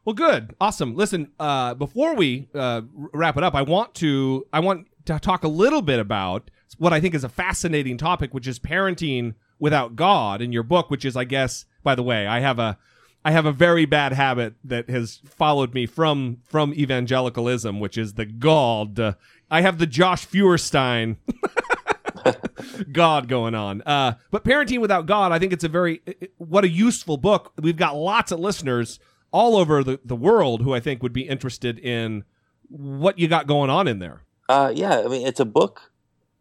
Well, 0.05 0.13
good, 0.13 0.53
awesome. 0.59 0.95
Listen, 0.95 1.31
uh, 1.39 1.75
before 1.75 2.15
we 2.15 2.49
uh, 2.53 2.81
wrap 2.93 3.37
it 3.37 3.43
up, 3.43 3.55
I 3.55 3.61
want 3.61 3.93
to 3.95 4.45
I 4.51 4.59
want 4.59 4.87
to 5.05 5.17
talk 5.19 5.43
a 5.43 5.47
little 5.47 5.81
bit 5.81 5.99
about 5.99 6.51
what 6.77 6.91
I 6.91 6.99
think 6.99 7.15
is 7.15 7.23
a 7.23 7.29
fascinating 7.29 7.97
topic, 7.97 8.33
which 8.33 8.47
is 8.47 8.59
parenting 8.59 9.35
without 9.59 9.95
God 9.95 10.41
in 10.41 10.51
your 10.51 10.63
book. 10.63 10.89
Which 10.89 11.05
is, 11.05 11.15
I 11.15 11.23
guess, 11.23 11.65
by 11.83 11.95
the 11.95 12.03
way, 12.03 12.27
I 12.27 12.41
have 12.41 12.59
a 12.59 12.77
I 13.25 13.31
have 13.31 13.45
a 13.45 13.51
very 13.51 13.85
bad 13.85 14.13
habit 14.13 14.55
that 14.63 14.89
has 14.89 15.21
followed 15.25 15.73
me 15.73 15.85
from 15.85 16.37
from 16.43 16.73
evangelicalism, 16.73 17.79
which 17.79 17.97
is 17.97 18.13
the 18.13 18.25
God. 18.25 18.99
Uh, 18.99 19.13
I 19.49 19.61
have 19.61 19.77
the 19.77 19.87
Josh 19.87 20.25
Feuerstein 20.25 21.17
God 22.91 23.27
going 23.27 23.55
on. 23.55 23.81
Uh, 23.83 24.15
but 24.31 24.43
parenting 24.43 24.81
without 24.81 25.05
God, 25.05 25.31
I 25.31 25.39
think 25.39 25.53
it's 25.53 25.63
a 25.63 25.69
very 25.69 26.01
what 26.37 26.63
a 26.63 26.69
useful 26.69 27.17
book. 27.17 27.53
We've 27.61 27.77
got 27.77 27.95
lots 27.95 28.31
of 28.31 28.39
listeners 28.39 28.99
all 29.31 29.55
over 29.55 29.83
the, 29.83 29.99
the 30.03 30.15
world 30.15 30.61
who 30.61 30.73
I 30.73 30.79
think 30.79 31.01
would 31.01 31.13
be 31.13 31.27
interested 31.27 31.79
in 31.79 32.23
what 32.69 33.19
you 33.19 33.27
got 33.27 33.47
going 33.47 33.69
on 33.69 33.87
in 33.87 33.99
there. 33.99 34.21
Uh, 34.49 34.71
yeah, 34.73 34.99
I 34.99 35.07
mean 35.07 35.25
it's 35.25 35.39
a 35.39 35.45
book 35.45 35.91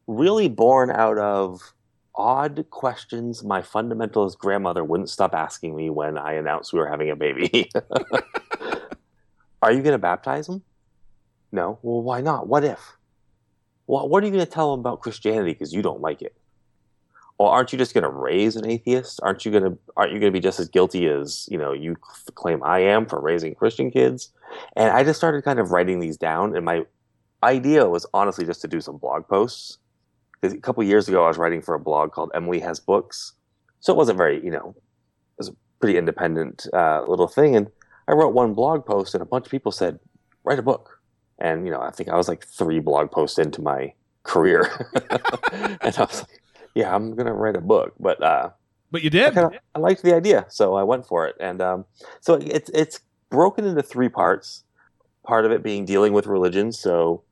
really 0.07 0.49
born 0.49 0.91
out 0.91 1.19
of 1.19 1.75
odd 2.15 2.67
questions 2.71 3.43
my 3.43 3.63
fundamentalist 3.63 4.39
grandmother 4.39 4.85
wouldn't 4.85 5.11
stop 5.11 5.35
asking 5.35 5.75
me 5.75 5.91
when 5.91 6.19
I 6.19 6.35
announced 6.35 6.73
we 6.73 6.79
were 6.79 6.89
having 6.89 7.11
a 7.11 7.17
baby. 7.17 7.71
Are 9.63 9.73
you 9.73 9.83
going 9.83 9.93
to 9.93 9.99
baptize 9.99 10.49
him? 10.49 10.63
No. 11.53 11.79
Well, 11.83 12.03
why 12.03 12.21
not? 12.21 12.49
What 12.49 12.65
if? 12.65 12.97
Well, 13.87 14.09
what 14.09 14.23
are 14.23 14.27
you 14.27 14.33
going 14.33 14.45
to 14.45 14.51
tell 14.51 14.73
him 14.73 14.81
about 14.81 15.01
Christianity 15.01 15.53
because 15.53 15.73
you 15.73 15.83
don't 15.83 16.01
like 16.01 16.23
it? 16.23 16.35
Well, 17.39 17.49
aren't 17.49 17.73
you 17.73 17.79
just 17.79 17.95
going 17.95 18.05
to 18.05 18.11
raise 18.11 18.57
an 18.57 18.67
atheist? 18.67 19.21
Aren't 19.23 19.45
you 19.45 19.51
going 19.51 19.65
to 19.65 19.79
aren't 19.97 20.13
you 20.13 20.21
going 20.21 20.33
to 20.33 20.37
be 20.37 20.41
just 20.41 20.61
as 20.61 20.69
guilty 20.69 21.07
as 21.07 21.49
you 21.51 21.59
know 21.59 21.73
you 21.73 21.97
claim 22.35 22.63
I 22.63 22.81
am 22.81 23.07
for 23.07 23.21
raising 23.21 23.55
Christian 23.55 23.91
kids? 23.91 24.31
And 24.77 24.91
I 24.91 25.03
just 25.03 25.19
started 25.19 25.43
kind 25.43 25.59
of 25.59 25.71
writing 25.71 26.01
these 26.01 26.17
down, 26.17 26.55
and 26.55 26.65
my 26.65 26.87
idea 27.43 27.89
was 27.89 28.07
honestly 28.15 28.47
just 28.47 28.61
to 28.63 28.69
do 28.69 28.81
some 28.81 28.97
blog 28.97 29.27
posts. 29.27 29.79
A 30.43 30.57
couple 30.59 30.83
years 30.83 31.09
ago, 31.09 31.25
I 31.25 31.29
was 31.29 31.39
writing 31.39 31.63
for 31.63 31.75
a 31.75 31.81
blog 31.81 32.13
called 32.13 32.31
Emily 32.35 32.61
Has 32.61 32.81
Books, 32.81 33.35
so 33.81 33.93
it 33.93 33.97
wasn't 33.97 34.19
very 34.19 34.43
you 34.45 34.51
know 34.51 34.75
it 34.77 35.39
was 35.39 35.49
a 35.49 35.57
pretty 35.81 35.97
independent 35.97 36.67
uh, 36.73 37.05
little 37.07 37.29
thing. 37.29 37.55
And 37.55 37.69
I 38.09 38.13
wrote 38.13 38.35
one 38.35 38.55
blog 38.55 38.85
post, 38.85 39.15
and 39.15 39.23
a 39.23 39.27
bunch 39.27 39.47
of 39.47 39.51
people 39.51 39.71
said, 39.71 40.01
"Write 40.45 40.59
a 40.59 40.63
book." 40.63 41.01
And 41.39 41.65
you 41.65 41.73
know, 41.73 41.81
I 41.81 41.91
think 41.91 42.09
I 42.09 42.17
was 42.17 42.29
like 42.29 42.45
three 42.47 42.81
blog 42.81 43.11
posts 43.11 43.39
into 43.39 43.63
my 43.63 43.93
career, 44.25 44.69
and 45.53 45.81
I 45.83 46.01
was 46.01 46.21
like, 46.21 46.41
"Yeah, 46.75 46.95
I'm 46.95 47.15
gonna 47.15 47.35
write 47.35 47.57
a 47.57 47.61
book." 47.61 47.95
But 48.01 48.23
uh, 48.23 48.51
but 48.91 49.03
you 49.03 49.11
did. 49.11 49.39
I, 49.39 49.43
kinda, 49.43 49.61
I 49.75 49.79
liked 49.79 50.03
the 50.03 50.15
idea, 50.15 50.47
so 50.49 50.75
I 50.75 50.83
went 50.83 51.07
for 51.07 51.27
it. 51.27 51.37
And 51.41 51.63
um, 51.63 51.85
so 52.21 52.35
it's 52.35 52.71
it's 52.75 53.01
broken 53.31 53.65
into 53.65 53.83
three 53.83 54.09
parts. 54.09 54.65
Part 55.25 55.45
of 55.45 55.53
it 55.53 55.63
being 55.63 55.85
dealing 55.85 56.13
with 56.13 56.27
religion, 56.27 56.73
so 56.73 57.23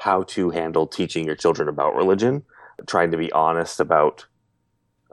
how 0.00 0.22
to 0.22 0.48
handle 0.50 0.86
teaching 0.86 1.26
your 1.26 1.36
children 1.36 1.68
about 1.68 1.94
religion, 1.94 2.42
trying 2.86 3.10
to 3.10 3.16
be 3.18 3.30
honest 3.32 3.80
about 3.80 4.26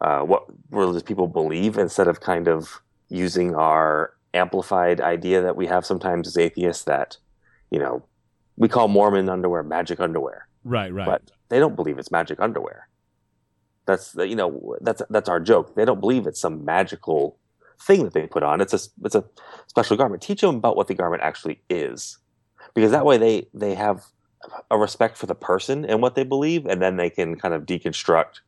uh, 0.02 0.22
what 0.22 0.46
religious 0.72 1.04
people 1.04 1.28
believe 1.28 1.78
instead 1.78 2.08
of 2.08 2.22
kind 2.22 2.48
of 2.48 2.80
using 3.10 3.54
our 3.54 4.14
amplified 4.34 5.02
idea 5.02 5.42
that 5.42 5.56
we 5.58 5.66
have 5.68 5.86
sometimes 5.86 6.28
as 6.28 6.38
atheists 6.38 6.84
that 6.84 7.18
you 7.72 7.80
know 7.80 8.06
we 8.56 8.68
call 8.68 8.88
Mormon 8.88 9.30
underwear 9.30 9.62
magic 9.64 10.00
underwear, 10.00 10.48
Right, 10.64 10.92
right. 10.94 11.06
but 11.06 11.32
they 11.50 11.60
don't 11.60 11.76
believe 11.76 11.98
it's 12.00 12.12
magic 12.12 12.40
underwear. 12.40 12.88
That's 13.86 14.16
you 14.16 14.36
know 14.36 14.76
that's 14.82 15.02
that's 15.10 15.28
our 15.30 15.40
joke. 15.40 15.76
They 15.76 15.86
don't 15.86 16.00
believe 16.00 16.28
it's 16.28 16.40
some 16.42 16.64
magical 16.64 17.38
thing 17.82 18.04
that 18.04 18.14
they 18.14 18.26
put 18.28 18.44
on. 18.44 18.62
It's 18.62 18.74
a 18.74 18.80
it's 19.04 19.16
a 19.16 19.26
special 19.68 19.98
garment. 19.98 20.22
Teach 20.22 20.42
them 20.42 20.56
about 20.56 20.76
what 20.78 20.88
the 20.88 20.96
garment 20.96 21.24
actually 21.24 21.62
is, 21.70 22.18
because 22.74 22.92
that 22.92 23.06
way 23.06 23.18
they 23.18 23.48
they 23.54 23.76
have 23.76 24.04
a 24.72 24.78
respect 24.78 25.18
for 25.18 25.26
the 25.26 25.36
person 25.36 25.86
and 25.86 26.02
what 26.02 26.16
they 26.16 26.24
believe, 26.24 26.66
and 26.66 26.82
then 26.82 26.98
they 26.98 27.10
can 27.10 27.36
kind 27.38 27.54
of 27.54 27.66
deconstruct 27.66 28.40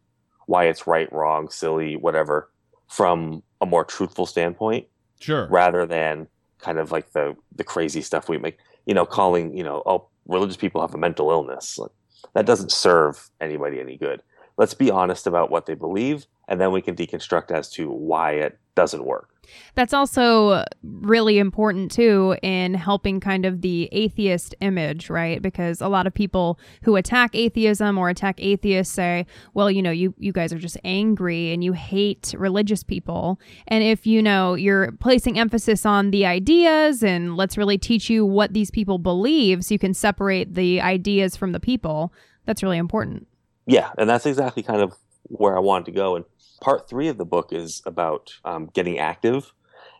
why 0.46 0.66
it's 0.66 0.88
right, 0.88 1.12
wrong, 1.14 1.50
silly, 1.50 1.96
whatever, 1.96 2.50
from 2.88 3.44
a 3.62 3.66
more 3.66 3.86
truthful 3.86 4.26
standpoint 4.26 4.88
Sure. 5.20 5.48
rather 5.50 5.86
than 5.86 6.28
kind 6.60 6.80
of 6.80 6.92
like 6.92 7.12
the 7.12 7.36
the 7.56 7.64
crazy 7.64 8.02
stuff 8.02 8.30
we 8.30 8.38
make 8.38 8.58
you 8.86 8.94
know 8.94 9.06
calling 9.06 9.56
you 9.56 9.64
know 9.64 9.84
oh 9.86 10.08
religious 10.28 10.58
people 10.58 10.82
have 10.82 10.94
a 10.94 10.98
mental 10.98 11.30
illness. 11.32 11.78
Like, 11.78 11.92
that 12.34 12.46
doesn't 12.46 12.72
serve 12.72 13.30
anybody 13.42 13.80
any 13.80 13.98
good. 13.98 14.22
Let's 14.58 14.74
be 14.74 14.92
honest 14.92 15.26
about 15.28 15.50
what 15.52 15.66
they 15.66 15.74
believe 15.74 16.26
and 16.48 16.60
then 16.60 16.72
we 16.72 16.82
can 16.82 16.96
deconstruct 16.96 17.52
as 17.52 17.70
to 17.72 17.90
why 17.90 18.32
it 18.34 18.58
doesn't 18.76 19.06
work 19.06 19.29
That's 19.76 19.94
also 19.94 20.64
really 20.84 21.38
important 21.40 21.92
too 21.92 22.36
in 22.42 22.74
helping 22.74 23.20
kind 23.20 23.46
of 23.46 23.62
the 23.62 23.90
atheist 23.92 24.56
image, 24.62 25.10
right? 25.10 25.42
Because 25.42 25.82
a 25.82 25.88
lot 25.88 26.08
of 26.08 26.14
people 26.14 26.60
who 26.84 26.96
attack 26.96 27.36
atheism 27.36 27.98
or 27.98 28.10
attack 28.10 28.36
atheists 28.40 28.94
say, 28.94 29.26
well, 29.54 29.70
you 29.70 29.82
know, 29.82 29.92
you, 29.92 30.14
you 30.18 30.32
guys 30.32 30.52
are 30.52 30.60
just 30.60 30.78
angry 30.84 31.52
and 31.52 31.64
you 31.64 31.74
hate 31.74 32.34
religious 32.38 32.84
people. 32.84 33.40
And 33.68 33.84
if, 33.84 34.06
you 34.06 34.22
know, 34.22 34.56
you're 34.56 34.92
placing 34.94 35.40
emphasis 35.40 35.86
on 35.86 36.12
the 36.12 36.26
ideas 36.26 37.04
and 37.04 37.38
let's 37.38 37.58
really 37.58 37.78
teach 37.78 38.10
you 38.10 38.26
what 38.26 38.54
these 38.54 38.72
people 38.72 38.98
believe 38.98 39.64
so 39.64 39.74
you 39.74 39.80
can 39.80 39.94
separate 39.94 40.56
the 40.56 40.82
ideas 40.82 41.36
from 41.36 41.52
the 41.52 41.60
people, 41.60 42.14
that's 42.46 42.64
really 42.64 42.78
important. 42.78 43.28
yeah 43.68 43.92
and 43.98 44.10
that's 44.10 44.26
exactly 44.26 44.64
kind 44.64 44.82
of 44.82 44.94
where 45.24 45.56
i 45.56 45.60
wanted 45.60 45.86
to 45.86 45.92
go 45.92 46.16
and 46.16 46.26
part 46.62 46.90
three 46.90 47.08
of 47.08 47.18
the 47.18 47.26
book 47.26 47.52
is 47.52 47.82
about 47.86 48.34
um, 48.46 48.70
getting 48.74 49.00
active 49.00 49.54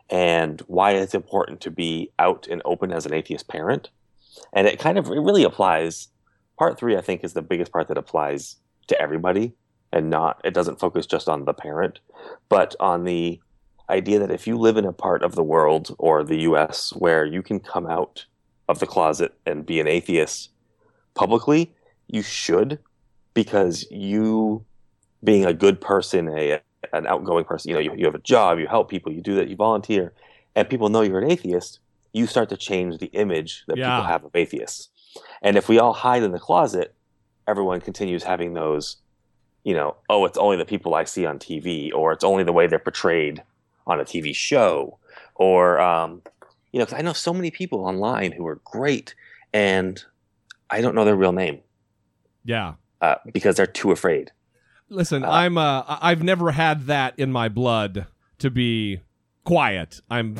and 0.08 0.60
why 0.62 0.92
it's 0.92 1.14
important 1.14 1.60
to 1.60 1.70
be 1.70 2.10
out 2.18 2.46
and 2.48 2.62
open 2.64 2.92
as 2.92 3.06
an 3.06 3.14
atheist 3.14 3.48
parent. 3.48 3.90
And 4.52 4.66
it 4.66 4.78
kind 4.78 4.98
of 4.98 5.06
it 5.06 5.20
really 5.20 5.44
applies 5.44 6.08
part 6.60 6.78
three 6.78 6.94
i 6.94 7.00
think 7.00 7.24
is 7.24 7.32
the 7.32 7.40
biggest 7.40 7.72
part 7.72 7.88
that 7.88 7.96
applies 7.96 8.56
to 8.86 9.00
everybody 9.00 9.54
and 9.94 10.10
not 10.10 10.38
it 10.44 10.52
doesn't 10.52 10.78
focus 10.78 11.06
just 11.06 11.26
on 11.26 11.46
the 11.46 11.54
parent 11.54 12.00
but 12.50 12.76
on 12.78 13.04
the 13.04 13.40
idea 13.88 14.18
that 14.18 14.30
if 14.30 14.46
you 14.46 14.58
live 14.58 14.76
in 14.76 14.84
a 14.84 14.92
part 14.92 15.22
of 15.22 15.34
the 15.34 15.42
world 15.42 15.96
or 15.98 16.22
the 16.22 16.36
us 16.40 16.90
where 16.90 17.24
you 17.24 17.42
can 17.42 17.58
come 17.58 17.86
out 17.86 18.26
of 18.68 18.78
the 18.78 18.86
closet 18.86 19.32
and 19.46 19.64
be 19.64 19.80
an 19.80 19.88
atheist 19.88 20.50
publicly 21.14 21.74
you 22.08 22.22
should 22.22 22.78
because 23.32 23.90
you 23.90 24.62
being 25.22 25.44
a 25.44 25.54
good 25.54 25.80
person 25.80 26.28
a 26.28 26.60
an 26.92 27.06
outgoing 27.06 27.44
person 27.44 27.68
you 27.70 27.74
know 27.74 27.80
you, 27.80 27.92
you 27.96 28.04
have 28.06 28.14
a 28.14 28.20
job 28.20 28.58
you 28.58 28.66
help 28.66 28.88
people 28.90 29.12
you 29.12 29.20
do 29.20 29.34
that 29.36 29.48
you 29.48 29.56
volunteer 29.56 30.12
and 30.54 30.68
people 30.68 30.88
know 30.88 31.02
you're 31.02 31.20
an 31.20 31.30
atheist 31.30 31.78
you 32.12 32.26
start 32.26 32.48
to 32.48 32.56
change 32.56 32.98
the 32.98 33.06
image 33.08 33.64
that 33.68 33.76
Yeah. 33.76 33.86
people 33.86 34.04
have 34.04 34.24
of 34.24 34.34
atheists 34.34 34.88
and 35.42 35.56
if 35.56 35.68
we 35.68 35.78
all 35.78 35.92
hide 35.92 36.22
in 36.22 36.32
the 36.32 36.38
closet 36.38 36.94
everyone 37.46 37.80
continues 37.80 38.22
having 38.24 38.54
those 38.54 38.96
you 39.64 39.74
know 39.74 39.96
oh 40.08 40.24
it's 40.24 40.38
only 40.38 40.56
the 40.56 40.64
people 40.64 40.94
i 40.94 41.04
see 41.04 41.26
on 41.26 41.38
tv 41.38 41.92
or 41.94 42.12
it's 42.12 42.24
only 42.24 42.44
the 42.44 42.52
way 42.52 42.66
they're 42.66 42.78
portrayed 42.78 43.42
on 43.86 44.00
a 44.00 44.04
tv 44.04 44.34
show 44.34 44.98
or 45.36 45.80
um, 45.80 46.22
you 46.72 46.78
know, 46.78 46.84
because 46.84 46.98
i 46.98 47.02
know 47.02 47.12
so 47.12 47.34
many 47.34 47.50
people 47.50 47.80
online 47.84 48.32
who 48.32 48.46
are 48.46 48.60
great 48.64 49.14
and 49.52 50.04
i 50.70 50.80
don't 50.80 50.94
know 50.94 51.04
their 51.04 51.16
real 51.16 51.32
name 51.32 51.60
Yeah. 52.44 52.74
uh, 53.00 53.16
because 53.32 53.56
they're 53.56 53.66
too 53.66 53.90
afraid 53.92 54.32
Listen, 54.90 55.24
I'm 55.24 55.56
uh 55.56 55.84
I've 55.86 56.22
never 56.22 56.50
had 56.50 56.86
that 56.86 57.14
in 57.16 57.30
my 57.30 57.48
blood 57.48 58.06
to 58.40 58.50
be 58.50 59.00
quiet. 59.44 60.00
I'm 60.10 60.36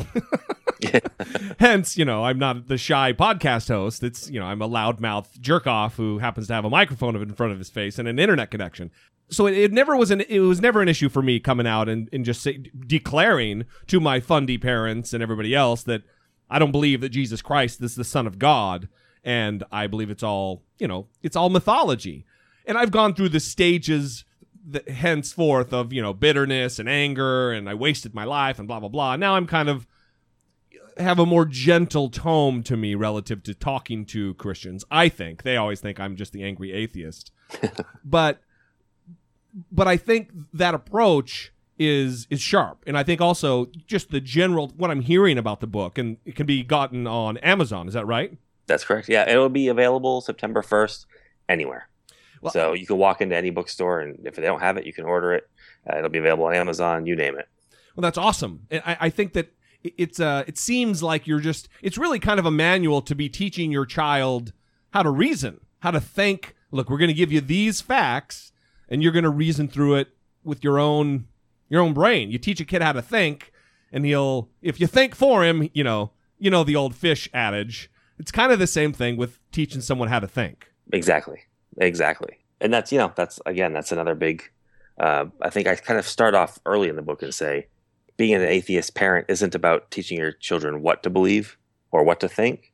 hence, 1.60 1.96
you 1.96 2.04
know, 2.04 2.24
I'm 2.24 2.38
not 2.38 2.66
the 2.66 2.76
shy 2.76 3.12
podcast 3.12 3.68
host. 3.68 4.02
It's, 4.02 4.28
you 4.28 4.40
know, 4.40 4.46
I'm 4.46 4.60
a 4.60 4.68
loudmouth 4.68 5.38
jerk 5.40 5.68
off 5.68 5.96
who 5.96 6.18
happens 6.18 6.48
to 6.48 6.54
have 6.54 6.64
a 6.64 6.70
microphone 6.70 7.14
in 7.14 7.32
front 7.34 7.52
of 7.52 7.58
his 7.58 7.70
face 7.70 7.98
and 7.98 8.08
an 8.08 8.18
internet 8.18 8.50
connection. 8.50 8.90
So 9.30 9.46
it, 9.46 9.56
it 9.56 9.72
never 9.72 9.96
was 9.96 10.10
an 10.10 10.22
it 10.22 10.40
was 10.40 10.60
never 10.60 10.82
an 10.82 10.88
issue 10.88 11.08
for 11.08 11.22
me 11.22 11.38
coming 11.38 11.66
out 11.66 11.88
and, 11.88 12.08
and 12.12 12.24
just 12.24 12.42
say, 12.42 12.58
declaring 12.86 13.66
to 13.86 14.00
my 14.00 14.18
fundy 14.18 14.58
parents 14.58 15.12
and 15.12 15.22
everybody 15.22 15.54
else 15.54 15.84
that 15.84 16.02
I 16.50 16.58
don't 16.58 16.72
believe 16.72 17.00
that 17.02 17.10
Jesus 17.10 17.40
Christ 17.40 17.80
is 17.80 17.94
the 17.94 18.02
Son 18.02 18.26
of 18.26 18.40
God, 18.40 18.88
and 19.22 19.62
I 19.70 19.86
believe 19.86 20.10
it's 20.10 20.24
all 20.24 20.64
you 20.80 20.88
know, 20.88 21.06
it's 21.22 21.36
all 21.36 21.50
mythology. 21.50 22.26
And 22.66 22.76
I've 22.76 22.90
gone 22.90 23.14
through 23.14 23.30
the 23.30 23.40
stages 23.40 24.24
that 24.72 24.88
henceforth 24.88 25.72
of 25.72 25.92
you 25.92 26.02
know 26.02 26.12
bitterness 26.12 26.78
and 26.78 26.88
anger, 26.88 27.52
and 27.52 27.68
I 27.68 27.74
wasted 27.74 28.14
my 28.14 28.24
life 28.24 28.58
and 28.58 28.66
blah 28.66 28.80
blah 28.80 28.88
blah. 28.88 29.16
Now 29.16 29.36
I'm 29.36 29.46
kind 29.46 29.68
of 29.68 29.86
have 30.96 31.18
a 31.18 31.26
more 31.26 31.44
gentle 31.44 32.10
tone 32.10 32.62
to 32.64 32.76
me 32.76 32.94
relative 32.94 33.42
to 33.44 33.54
talking 33.54 34.04
to 34.06 34.34
Christians. 34.34 34.84
I 34.90 35.08
think 35.08 35.42
they 35.42 35.56
always 35.56 35.80
think 35.80 35.98
I'm 35.98 36.16
just 36.16 36.32
the 36.32 36.42
angry 36.42 36.72
atheist, 36.72 37.32
but 38.04 38.40
but 39.70 39.88
I 39.88 39.96
think 39.96 40.30
that 40.52 40.74
approach 40.74 41.52
is 41.78 42.26
is 42.30 42.40
sharp, 42.40 42.84
and 42.86 42.96
I 42.96 43.02
think 43.02 43.20
also 43.20 43.66
just 43.86 44.10
the 44.10 44.20
general 44.20 44.68
what 44.76 44.90
I'm 44.90 45.02
hearing 45.02 45.38
about 45.38 45.60
the 45.60 45.66
book, 45.66 45.98
and 45.98 46.18
it 46.24 46.36
can 46.36 46.46
be 46.46 46.62
gotten 46.62 47.06
on 47.06 47.38
Amazon. 47.38 47.88
Is 47.88 47.94
that 47.94 48.06
right? 48.06 48.36
That's 48.66 48.84
correct. 48.84 49.08
Yeah, 49.08 49.28
it'll 49.28 49.48
be 49.48 49.66
available 49.66 50.20
September 50.20 50.62
1st 50.62 51.06
anywhere. 51.48 51.88
Well- 52.40 52.52
so 52.52 52.72
you 52.72 52.86
can 52.86 52.96
walk 52.96 53.20
into 53.20 53.36
any 53.36 53.50
bookstore, 53.50 54.00
and 54.00 54.18
if 54.24 54.36
they 54.36 54.42
don't 54.42 54.60
have 54.60 54.76
it, 54.76 54.86
you 54.86 54.92
can 54.92 55.04
order 55.04 55.32
it. 55.34 55.48
Uh, 55.88 55.98
it'll 55.98 56.10
be 56.10 56.18
available 56.18 56.44
on 56.44 56.54
Amazon. 56.54 57.06
You 57.06 57.16
name 57.16 57.38
it. 57.38 57.48
Well, 57.96 58.02
that's 58.02 58.18
awesome. 58.18 58.66
I, 58.70 58.96
I 59.00 59.10
think 59.10 59.32
that 59.34 59.52
it's 59.82 60.20
uh, 60.20 60.44
it 60.46 60.58
seems 60.58 61.02
like 61.02 61.26
you're 61.26 61.40
just 61.40 61.68
it's 61.82 61.98
really 61.98 62.18
kind 62.18 62.38
of 62.38 62.46
a 62.46 62.50
manual 62.50 63.02
to 63.02 63.14
be 63.14 63.28
teaching 63.28 63.72
your 63.72 63.86
child 63.86 64.52
how 64.90 65.02
to 65.02 65.10
reason, 65.10 65.60
how 65.80 65.90
to 65.90 66.00
think. 66.00 66.54
Look, 66.70 66.88
we're 66.88 66.98
going 66.98 67.08
to 67.08 67.14
give 67.14 67.32
you 67.32 67.40
these 67.40 67.80
facts, 67.80 68.52
and 68.88 69.02
you're 69.02 69.12
going 69.12 69.24
to 69.24 69.30
reason 69.30 69.68
through 69.68 69.96
it 69.96 70.08
with 70.44 70.62
your 70.62 70.78
own 70.78 71.26
your 71.68 71.80
own 71.80 71.92
brain. 71.92 72.30
You 72.30 72.38
teach 72.38 72.60
a 72.60 72.64
kid 72.64 72.82
how 72.82 72.92
to 72.92 73.02
think, 73.02 73.52
and 73.92 74.04
he'll 74.04 74.50
if 74.62 74.80
you 74.80 74.86
think 74.86 75.14
for 75.14 75.44
him, 75.44 75.68
you 75.72 75.84
know, 75.84 76.12
you 76.38 76.50
know 76.50 76.64
the 76.64 76.76
old 76.76 76.94
fish 76.94 77.28
adage. 77.32 77.90
It's 78.18 78.30
kind 78.30 78.52
of 78.52 78.58
the 78.58 78.66
same 78.66 78.92
thing 78.92 79.16
with 79.16 79.38
teaching 79.50 79.80
someone 79.80 80.08
how 80.08 80.20
to 80.20 80.28
think. 80.28 80.70
Exactly. 80.92 81.40
Exactly. 81.78 82.38
And 82.60 82.72
that's, 82.72 82.92
you 82.92 82.98
know, 82.98 83.12
that's, 83.16 83.40
again, 83.46 83.72
that's 83.72 83.92
another 83.92 84.14
big, 84.14 84.42
uh, 84.98 85.26
I 85.40 85.50
think 85.50 85.66
I 85.66 85.76
kind 85.76 85.98
of 85.98 86.06
start 86.06 86.34
off 86.34 86.58
early 86.66 86.88
in 86.88 86.96
the 86.96 87.02
book 87.02 87.22
and 87.22 87.34
say, 87.34 87.68
being 88.16 88.34
an 88.34 88.42
atheist 88.42 88.94
parent 88.94 89.26
isn't 89.28 89.54
about 89.54 89.90
teaching 89.90 90.18
your 90.18 90.32
children 90.32 90.82
what 90.82 91.02
to 91.04 91.10
believe 91.10 91.56
or 91.90 92.04
what 92.04 92.20
to 92.20 92.28
think. 92.28 92.72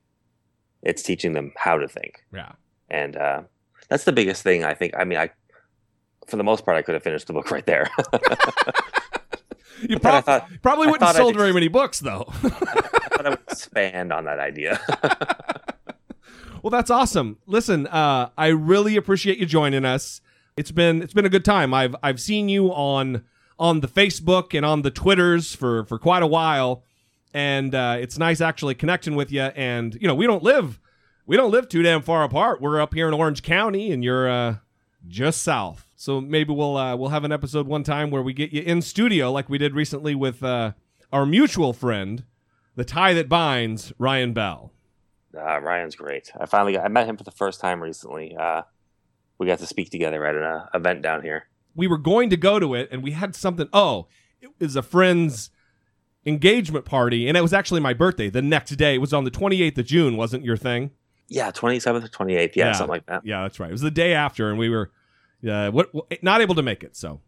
It's 0.83 1.03
teaching 1.03 1.35
them 1.35 1.53
how 1.57 1.79
to 1.79 1.87
think. 1.87 2.25
Yeah. 2.33 2.53
And 2.91 3.17
uh, 3.17 3.43
that's 3.89 4.05
the 4.05 4.13
biggest 4.13 4.43
thing 4.43 4.65
I 4.65 4.75
think. 4.75 4.95
I 4.97 5.05
mean, 5.05 5.19
I, 5.19 5.31
for 6.27 6.37
the 6.37 6.45
most 6.45 6.65
part, 6.65 6.77
I 6.77 6.83
could 6.83 6.95
have 6.95 7.03
finished 7.05 7.29
the 7.29 7.33
book 7.33 7.51
right 7.51 7.67
there. 7.67 7.89
You 9.83 9.99
prob- 9.99 10.25
thought- 10.25 10.49
probably 10.63 10.87
wouldn't 10.87 11.03
have 11.03 11.17
I'd 11.17 11.19
sold 11.19 11.37
very 11.37 11.53
many 11.53 11.69
books 11.69 12.01
though. 12.01 12.25
I 12.43 12.49
thought 12.49 13.27
I 13.27 13.29
would 13.31 13.41
expand 13.51 14.11
on 14.13 14.25
that 14.25 14.39
idea. 14.39 14.81
Well, 16.67 16.73
that's 16.73 16.91
awesome. 16.91 17.39
Listen, 17.47 17.87
uh, 17.87 18.31
I 18.37 18.49
really 18.49 18.97
appreciate 18.97 19.39
you 19.39 19.47
joining 19.47 19.85
us. 19.85 20.21
It's 20.57 20.73
been 20.73 21.01
it's 21.01 21.13
been 21.13 21.25
a 21.25 21.29
good 21.29 21.45
time. 21.45 21.73
I've 21.73 21.95
I've 22.03 22.21
seen 22.21 22.49
you 22.49 22.73
on 22.73 23.23
on 23.57 23.83
the 23.83 23.87
Facebook 23.87 24.53
and 24.53 24.67
on 24.67 24.83
the 24.83 24.91
Twitters 24.91 25.55
for 25.55 25.85
for 25.85 25.97
quite 25.97 26.25
a 26.25 26.27
while, 26.27 26.83
and 27.33 27.73
uh, 27.73 27.99
it's 28.01 28.19
nice 28.19 28.41
actually 28.41 28.75
connecting 28.75 29.15
with 29.15 29.31
you. 29.31 29.43
And 29.43 29.97
you 30.01 30.09
know, 30.09 30.15
we 30.17 30.27
don't 30.27 30.43
live 30.43 30.81
we 31.25 31.37
don't 31.37 31.53
live 31.53 31.69
too 31.69 31.85
damn 31.85 32.03
far 32.03 32.25
apart. 32.25 32.61
We're 32.61 32.81
up 32.81 32.95
here 32.95 33.07
in 33.07 33.15
Orange 33.15 33.45
County, 33.45 33.93
and 33.93 34.03
you're 34.03 34.29
uh, 34.29 34.57
just 35.07 35.45
south. 35.45 35.87
So 35.95 36.21
maybe 36.21 36.53
we'll 36.53 36.77
uh, 36.77 36.97
we'll 36.97 37.11
have 37.11 37.23
an 37.23 37.31
episode 37.31 37.69
one 37.69 37.85
time 37.85 38.11
where 38.11 38.23
we 38.23 38.33
get 38.33 38.53
you 38.53 38.63
in 38.63 38.83
studio 38.83 39.31
like 39.31 39.49
we 39.49 39.59
did 39.59 39.77
recently 39.77 40.17
with 40.17 40.43
uh, 40.43 40.73
our 41.13 41.27
mutual 41.27 41.73
friend, 41.73 42.25
the 42.75 42.85
tie 42.85 43.13
that 43.13 43.29
binds, 43.29 43.93
Ryan 44.01 44.33
Bell. 44.33 44.73
Uh, 45.37 45.61
Ryan's 45.61 45.95
great. 45.97 46.33
I 46.41 46.47
finally 46.47 46.73
got, 46.75 46.85
I 46.85 46.89
met 46.89 47.07
him 47.07 47.17
for 47.17 47.25
the 47.25 47.31
first 47.31 47.61
time 47.61 47.83
recently. 47.83 48.37
Uh, 48.37 48.63
we 49.39 49.47
got 49.47 49.59
to 49.61 49.67
speak 49.67 49.91
together 49.91 50.25
at 50.25 50.35
an 50.35 50.43
uh, 50.43 50.67
event 50.75 51.03
down 51.03 51.23
here. 51.23 51.49
we 51.75 51.87
were 51.87 51.99
going 51.99 52.31
to 52.31 52.37
go 52.37 52.59
to 52.59 52.75
it 52.75 52.89
and 52.91 53.03
we 53.03 53.11
had 53.13 53.35
something 53.37 53.69
oh 53.73 54.07
it 54.41 54.49
was 54.59 54.77
a 54.77 54.83
friend's 54.83 55.51
engagement 56.25 56.85
party 56.85 57.29
and 57.29 57.37
it 57.37 57.41
was 57.43 57.53
actually 57.53 57.81
my 57.81 57.93
birthday 57.93 58.29
the 58.31 58.43
next 58.43 58.71
day 58.77 58.95
it 58.95 58.99
was 58.99 59.13
on 59.13 59.25
the 59.25 59.31
28th 59.31 59.79
of 59.79 59.87
june 59.87 60.17
wasn't 60.17 60.43
your 60.45 60.57
thing 60.57 60.91
Yeah, 61.29 61.51
27th 61.53 62.05
or 62.05 62.09
28th. 62.09 62.57
Yeah, 62.57 62.73
something 62.73 62.89
like 62.91 63.07
that. 63.07 63.23
yeah 63.25 63.43
that's 63.43 63.61
right 63.61 63.69
it 63.69 63.73
was 63.73 63.81
the 63.83 63.91
day 63.91 64.15
after 64.15 64.49
and 64.51 64.59
we 64.59 64.69
were 64.69 64.91
uh, 65.49 65.71
what, 65.71 65.91
not 66.23 66.41
able 66.41 66.55
to 66.57 66.63
make 66.63 66.83
it 66.83 66.97
so 66.97 67.21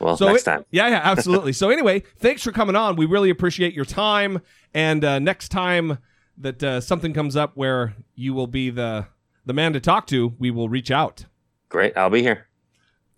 Well, 0.00 0.16
so 0.16 0.26
next 0.26 0.42
it- 0.42 0.44
time. 0.46 0.64
yeah 0.72 0.88
yeah 0.88 1.00
absolutely 1.04 1.52
so 1.54 1.70
anyway 1.70 2.02
thanks 2.18 2.42
for 2.42 2.52
coming 2.52 2.76
on 2.76 2.96
we 2.96 3.06
really 3.06 3.30
appreciate 3.30 3.72
your 3.74 3.84
time 3.86 4.42
and 4.74 5.04
uh, 5.04 5.18
next 5.20 5.48
time 5.50 5.98
that 6.36 6.62
uh, 6.62 6.80
something 6.80 7.12
comes 7.12 7.36
up 7.36 7.52
where 7.54 7.94
you 8.14 8.34
will 8.34 8.46
be 8.46 8.70
the 8.70 9.06
the 9.46 9.52
man 9.52 9.72
to 9.72 9.80
talk 9.80 10.06
to 10.06 10.34
we 10.38 10.50
will 10.50 10.68
reach 10.68 10.90
out 10.90 11.26
Great. 11.74 11.96
I'll 11.96 12.08
be 12.08 12.22
here. 12.22 12.46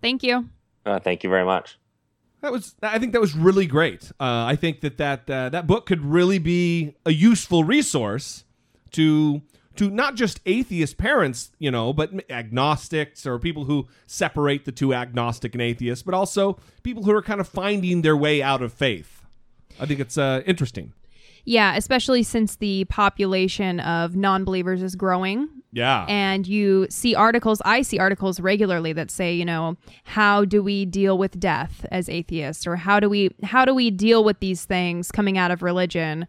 Thank 0.01 0.23
you. 0.23 0.49
Uh, 0.83 0.97
thank 0.97 1.23
you 1.23 1.29
very 1.29 1.45
much. 1.45 1.77
That 2.41 2.51
was, 2.51 2.73
I 2.81 2.97
think 2.97 3.13
that 3.13 3.21
was 3.21 3.35
really 3.35 3.67
great. 3.67 4.11
Uh, 4.19 4.45
I 4.45 4.55
think 4.55 4.81
that 4.81 4.97
that 4.97 5.29
uh, 5.29 5.49
that 5.49 5.67
book 5.67 5.85
could 5.85 6.03
really 6.03 6.39
be 6.39 6.95
a 7.05 7.13
useful 7.13 7.63
resource 7.63 8.45
to 8.93 9.43
to 9.75 9.91
not 9.91 10.15
just 10.15 10.39
atheist 10.47 10.97
parents, 10.97 11.51
you 11.59 11.69
know, 11.69 11.93
but 11.93 12.11
agnostics 12.31 13.27
or 13.27 13.37
people 13.37 13.65
who 13.65 13.87
separate 14.07 14.65
the 14.65 14.71
two 14.71 14.91
agnostic 14.91 15.53
and 15.53 15.61
atheist, 15.61 16.03
but 16.03 16.15
also 16.15 16.57
people 16.81 17.03
who 17.03 17.11
are 17.11 17.21
kind 17.21 17.39
of 17.39 17.47
finding 17.47 18.01
their 18.01 18.17
way 18.17 18.41
out 18.41 18.63
of 18.63 18.73
faith. 18.73 19.21
I 19.79 19.85
think 19.85 19.99
it's 19.99 20.17
uh, 20.17 20.41
interesting. 20.47 20.93
Yeah, 21.47 21.77
especially 21.77 22.23
since 22.23 22.57
the 22.57 22.83
population 22.89 23.79
of 23.79 24.17
non 24.17 24.43
believers 24.43 24.83
is 24.83 24.97
growing. 24.97 25.47
Yeah. 25.71 26.05
And 26.09 26.45
you 26.45 26.87
see 26.89 27.15
articles, 27.15 27.61
I 27.63 27.83
see 27.83 27.99
articles 27.99 28.41
regularly 28.41 28.91
that 28.91 29.09
say, 29.09 29.33
you 29.33 29.45
know, 29.45 29.77
how 30.03 30.43
do 30.43 30.61
we 30.61 30.83
deal 30.83 31.17
with 31.17 31.39
death 31.39 31.85
as 31.89 32.09
atheists 32.09 32.67
or 32.67 32.75
how 32.75 32.99
do 32.99 33.09
we 33.09 33.31
how 33.43 33.63
do 33.63 33.73
we 33.73 33.91
deal 33.91 34.25
with 34.25 34.41
these 34.41 34.65
things 34.65 35.09
coming 35.09 35.37
out 35.37 35.51
of 35.51 35.63
religion? 35.63 36.27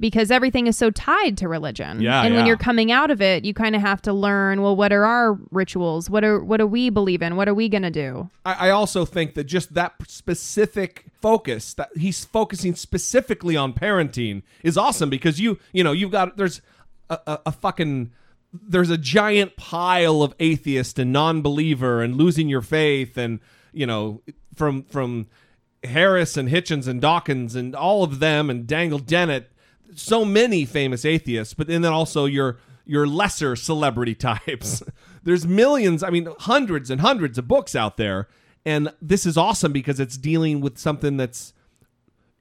Because 0.00 0.32
everything 0.32 0.66
is 0.66 0.76
so 0.76 0.90
tied 0.90 1.38
to 1.38 1.48
religion. 1.48 2.00
Yeah, 2.00 2.22
and 2.22 2.34
when 2.34 2.44
you're 2.44 2.56
coming 2.56 2.90
out 2.90 3.12
of 3.12 3.22
it, 3.22 3.44
you 3.44 3.54
kind 3.54 3.76
of 3.76 3.82
have 3.82 4.02
to 4.02 4.12
learn, 4.12 4.60
well, 4.60 4.74
what 4.74 4.92
are 4.92 5.04
our 5.04 5.38
rituals? 5.52 6.10
What 6.10 6.24
are 6.24 6.42
what 6.42 6.56
do 6.56 6.66
we 6.66 6.90
believe 6.90 7.22
in? 7.22 7.36
What 7.36 7.48
are 7.48 7.54
we 7.54 7.68
gonna 7.68 7.90
do? 7.90 8.28
I, 8.44 8.68
I 8.68 8.70
also 8.70 9.04
think 9.04 9.34
that 9.34 9.44
just 9.44 9.74
that 9.74 9.94
specific 10.08 11.06
focus 11.20 11.72
that 11.74 11.90
he's 11.96 12.24
focusing 12.24 12.74
specifically 12.74 13.56
on 13.56 13.72
parenting 13.72 14.42
is 14.64 14.76
awesome 14.76 15.08
because 15.08 15.38
you 15.38 15.58
you 15.72 15.84
know 15.84 15.92
you've 15.92 16.10
got 16.10 16.36
there's 16.36 16.60
a, 17.08 17.18
a, 17.26 17.40
a 17.46 17.52
fucking 17.52 18.10
there's 18.52 18.90
a 18.90 18.98
giant 18.98 19.56
pile 19.56 20.22
of 20.22 20.34
atheist 20.40 20.98
and 20.98 21.12
non-believer 21.12 22.02
and 22.02 22.16
losing 22.16 22.48
your 22.48 22.60
faith 22.60 23.16
and 23.16 23.40
you 23.72 23.86
know 23.86 24.20
from 24.54 24.82
from 24.84 25.28
Harris 25.84 26.36
and 26.36 26.48
Hitchens 26.48 26.86
and 26.86 27.00
Dawkins 27.00 27.54
and 27.54 27.74
all 27.74 28.04
of 28.04 28.18
them 28.18 28.50
and 28.50 28.66
Daniel 28.66 28.98
Dennett 28.98 29.51
so 29.94 30.24
many 30.24 30.64
famous 30.64 31.04
atheists 31.04 31.54
but 31.54 31.66
then 31.66 31.84
also 31.84 32.24
your 32.24 32.58
your 32.84 33.06
lesser 33.06 33.54
celebrity 33.54 34.14
types. 34.30 34.82
There's 35.22 35.46
millions 35.46 36.02
i 36.02 36.10
mean 36.10 36.28
hundreds 36.40 36.90
and 36.90 37.00
hundreds 37.00 37.38
of 37.38 37.48
books 37.48 37.74
out 37.74 37.96
there 37.96 38.28
and 38.64 38.92
this 39.00 39.26
is 39.26 39.36
awesome 39.36 39.72
because 39.72 39.98
it's 40.00 40.16
dealing 40.16 40.60
with 40.60 40.78
something 40.78 41.16
that's 41.16 41.52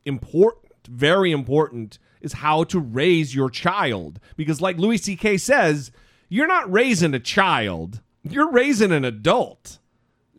important 0.06 0.88
very 0.88 1.32
important 1.32 1.99
is 2.22 2.34
how 2.34 2.64
to 2.64 2.80
raise 2.80 3.34
your 3.34 3.49
child. 3.49 4.19
Because 4.36 4.61
like 4.61 4.78
louis 4.78 4.99
ck 4.99 5.40
says 5.40 5.91
you're 6.30 6.48
not 6.48 6.72
raising 6.72 7.14
a 7.14 7.19
child 7.19 8.02
you're 8.23 8.52
raising 8.52 8.91
an 8.91 9.06
adult. 9.06 9.80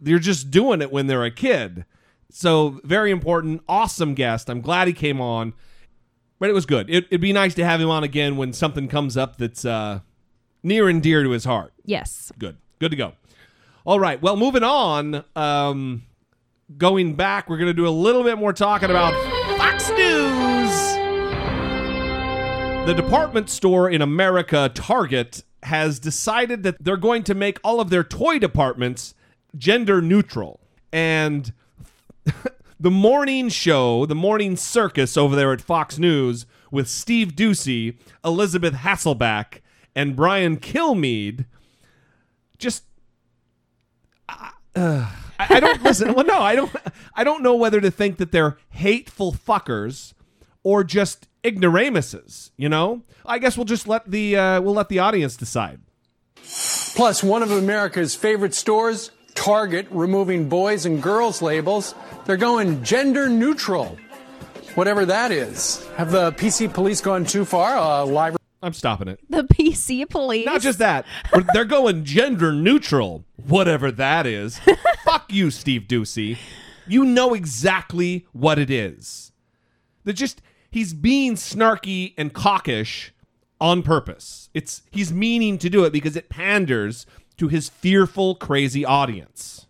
You're 0.02 0.18
just 0.18 0.51
doing 0.51 0.82
it 0.82 0.93
when 0.93 1.06
they're 1.06 1.24
a 1.24 1.30
kid. 1.30 1.84
So 2.30 2.80
very 2.84 3.10
important 3.10 3.62
awesome 3.68 4.14
guest. 4.14 4.48
I'm 4.48 4.60
glad 4.60 4.89
he 4.89 4.94
came 4.94 5.20
on 5.20 5.55
but 6.43 6.51
it 6.51 6.55
was 6.55 6.66
good. 6.66 6.90
It, 6.90 7.05
it'd 7.05 7.20
be 7.20 7.32
nice 7.32 7.55
to 7.55 7.64
have 7.64 7.81
him 7.81 7.89
on 7.89 8.02
again 8.02 8.36
when 8.36 8.52
something 8.52 8.89
comes 8.89 9.16
up 9.16 9.39
that's 9.39 9.64
uh, 9.64 10.01
near 10.64 10.89
and 10.89 11.01
dear 11.01 11.23
to 11.23 11.31
his 11.31 11.44
heart. 11.44 11.73
Yes. 11.85 12.32
good. 12.36 12.56
Good 12.81 12.90
to 12.90 12.97
go. 12.97 13.12
All 13.85 14.01
right. 14.01 14.20
Well 14.20 14.35
moving 14.35 14.64
on 14.64 15.23
um, 15.36 16.02
going 16.77 17.14
back 17.14 17.48
we're 17.48 17.59
going 17.59 17.69
to 17.69 17.73
do 17.73 17.86
a 17.86 17.90
little 17.90 18.24
bit 18.24 18.39
more 18.39 18.52
talking 18.52 18.90
about 18.90 19.14
fox 19.56 19.89
news. 19.90 20.97
The 22.89 22.94
department 22.97 23.48
store 23.48 23.89
in 23.89 24.02
america 24.02 24.69
target 24.74 25.44
has 25.62 26.01
decided 26.01 26.64
that 26.64 26.82
they're 26.82 26.97
going 26.97 27.23
to 27.23 27.35
make 27.35 27.60
all 27.62 27.81
of 27.81 27.89
their 27.89 28.02
toy 28.02 28.40
departments 28.40 29.14
gender 29.56 30.02
neutral. 30.02 30.59
And 30.93 31.52
the 32.82 32.90
morning 32.90 33.48
show, 33.48 34.06
the 34.06 34.14
morning 34.14 34.56
circus 34.56 35.16
over 35.16 35.36
there 35.36 35.52
at 35.52 35.60
Fox 35.60 35.98
News 35.98 36.46
with 36.72 36.88
Steve 36.88 37.36
Doocy, 37.36 37.96
Elizabeth 38.24 38.74
Hasselbeck, 38.74 39.60
and 39.94 40.16
Brian 40.16 40.56
Kilmeade. 40.56 41.44
Just, 42.59 42.82
uh, 44.28 44.50
I, 44.74 45.12
I 45.38 45.60
don't 45.60 45.80
listen. 45.84 46.12
Well, 46.14 46.26
no, 46.26 46.40
I 46.40 46.56
don't. 46.56 46.74
I 47.14 47.22
don't 47.22 47.42
know 47.42 47.54
whether 47.54 47.80
to 47.80 47.90
think 47.90 48.16
that 48.16 48.32
they're 48.32 48.56
hateful 48.70 49.32
fuckers 49.32 50.12
or 50.64 50.82
just 50.82 51.28
ignoramuses. 51.44 52.50
You 52.56 52.68
know, 52.68 53.02
I 53.24 53.38
guess 53.38 53.56
we'll 53.56 53.64
just 53.64 53.86
let 53.86 54.10
the 54.10 54.36
uh, 54.36 54.60
we'll 54.60 54.74
let 54.74 54.88
the 54.88 54.98
audience 54.98 55.36
decide. 55.36 55.80
Plus, 56.96 57.22
one 57.22 57.44
of 57.44 57.52
America's 57.52 58.16
favorite 58.16 58.54
stores, 58.54 59.12
Target, 59.34 59.86
removing 59.90 60.48
boys 60.48 60.86
and 60.86 61.02
girls 61.02 61.42
labels. 61.42 61.94
They're 62.24 62.36
going 62.36 62.82
gender 62.84 63.28
neutral, 63.28 63.98
whatever 64.74 65.04
that 65.06 65.32
is. 65.32 65.86
Have 65.96 66.10
the 66.12 66.32
PC 66.32 66.72
police 66.72 67.00
gone 67.00 67.24
too 67.24 67.44
far? 67.44 67.76
Uh, 67.76 68.04
live. 68.06 68.36
I'm 68.62 68.72
stopping 68.72 69.09
it. 69.09 69.20
The 69.28 69.44
PC 69.44 70.09
police. 70.09 70.46
Not 70.46 70.60
just 70.60 70.78
that. 70.78 71.04
They're 71.52 71.64
going 71.64 72.04
gender 72.04 72.52
neutral, 72.52 73.24
whatever 73.46 73.90
that 73.90 74.26
is. 74.26 74.60
Fuck 75.04 75.32
you, 75.32 75.50
Steve 75.50 75.82
Doocy. 75.88 76.38
You 76.86 77.04
know 77.04 77.34
exactly 77.34 78.26
what 78.32 78.59
it 78.59 78.70
is. 78.70 79.32
They're 80.04 80.14
just 80.14 80.42
he's 80.70 80.94
being 80.94 81.34
snarky 81.34 82.14
and 82.16 82.32
cockish 82.32 83.10
on 83.60 83.82
purpose. 83.82 84.50
It's 84.54 84.82
he's 84.90 85.12
meaning 85.12 85.59
to 85.59 85.70
do 85.70 85.84
it 85.84 85.92
because 85.92 86.16
it 86.16 86.28
panders 86.28 87.06
to 87.43 87.48
his 87.48 87.70
fearful, 87.70 88.36
crazy 88.36 88.85
audience. 88.85 89.66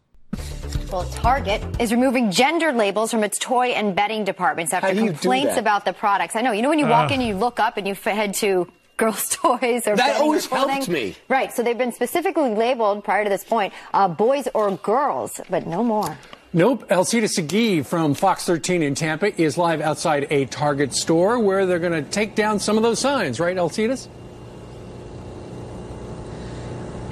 Well, 0.93 1.05
Target 1.05 1.62
is 1.81 1.90
removing 1.90 2.31
gender 2.31 2.70
labels 2.70 3.11
from 3.11 3.24
its 3.24 3.39
toy 3.39 3.69
and 3.69 3.97
bedding 3.97 4.24
departments 4.24 4.74
after 4.74 4.89
How 4.89 4.93
do 4.93 5.01
you 5.01 5.07
do 5.07 5.12
complaints 5.12 5.57
about 5.57 5.86
the 5.86 5.94
products. 5.94 6.36
I 6.36 6.43
know. 6.43 6.53
You 6.53 6.61
know 6.61 6.69
when 6.69 6.78
you 6.78 6.86
walk 6.86 7.07
Ugh. 7.07 7.12
in, 7.12 7.23
you 7.23 7.35
look 7.35 7.59
up 7.59 7.78
and 7.78 7.89
you 7.89 7.94
head 7.94 8.35
to 8.35 8.70
girls' 8.99 9.31
toys 9.43 9.86
or 9.86 9.97
That 9.97 9.97
bedding 9.97 10.20
or 10.20 10.24
always 10.24 10.44
helped 10.44 10.90
me. 10.90 11.16
Right. 11.28 11.51
So 11.51 11.62
they've 11.62 11.78
been 11.78 11.93
specifically 11.93 12.51
labeled 12.51 13.05
prior 13.05 13.24
to 13.24 13.31
this 13.31 13.43
point, 13.43 13.73
uh, 13.94 14.07
boys 14.07 14.49
or 14.53 14.77
girls, 14.77 15.40
but 15.49 15.66
no 15.66 15.82
more. 15.82 16.19
Nope. 16.53 16.85
Alcides 16.90 17.39
Segui 17.39 17.86
from 17.86 18.12
Fox 18.12 18.44
13 18.44 18.82
in 18.82 18.94
Tampa 18.94 19.40
is 19.40 19.57
live 19.57 19.81
outside 19.81 20.27
a 20.28 20.44
Target 20.44 20.93
store 20.93 21.39
where 21.39 21.65
they're 21.65 21.78
going 21.78 22.05
to 22.05 22.11
take 22.11 22.35
down 22.35 22.61
some 22.61 22.77
of 22.77 22.82
those 22.82 22.99
signs, 22.99 23.40
right, 23.40 23.57
Alcides? 23.57 24.11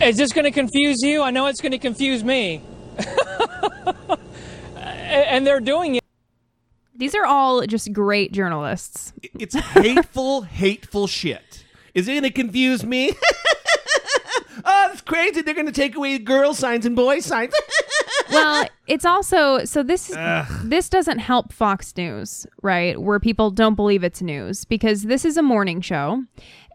Is 0.03 0.17
this 0.17 0.33
going 0.33 0.45
to 0.45 0.51
confuse 0.51 1.03
you? 1.03 1.23
I 1.23 1.31
know 1.31 1.47
it's 1.47 1.61
going 1.61 1.73
to 1.73 1.79
confuse 1.79 2.25
me. 2.25 2.63
and 4.77 5.47
they're 5.47 5.61
doing 5.61 5.97
it. 5.97 6.05
These 6.95 7.15
are 7.15 7.27
all 7.27 7.67
just 7.67 7.93
great 7.93 8.33
journalists. 8.33 9.13
It's 9.39 9.55
hateful, 9.55 10.43
hateful 10.43 11.07
shit. 11.07 11.65
Is 11.95 12.09
it 12.09 12.13
going 12.13 12.23
to 12.25 12.31
confuse 12.31 12.85
me? 12.85 13.13
oh, 14.65 14.91
it's 14.93 15.03
crazy. 15.03 15.43
They're 15.43 15.55
going 15.55 15.67
to 15.67 15.73
take 15.73 15.97
away 15.97 16.19
girl 16.19 16.55
signs 16.55 16.87
and 16.87 16.97
boy 16.97 17.21
signs. 17.21 17.53
Well, 18.31 18.67
it's 18.87 19.05
also 19.05 19.65
so 19.65 19.83
this 19.83 20.13
Ugh. 20.15 20.47
this 20.65 20.89
doesn't 20.89 21.19
help 21.19 21.53
Fox 21.53 21.97
News, 21.97 22.47
right? 22.63 23.01
Where 23.01 23.21
people 23.21 23.51
don't 23.51 23.75
believe 23.75 24.05
it's 24.05 24.23
news 24.23 24.65
because 24.65 25.03
this 25.03 25.25
is 25.25 25.37
a 25.37 25.43
morning 25.43 25.81
show 25.81 26.25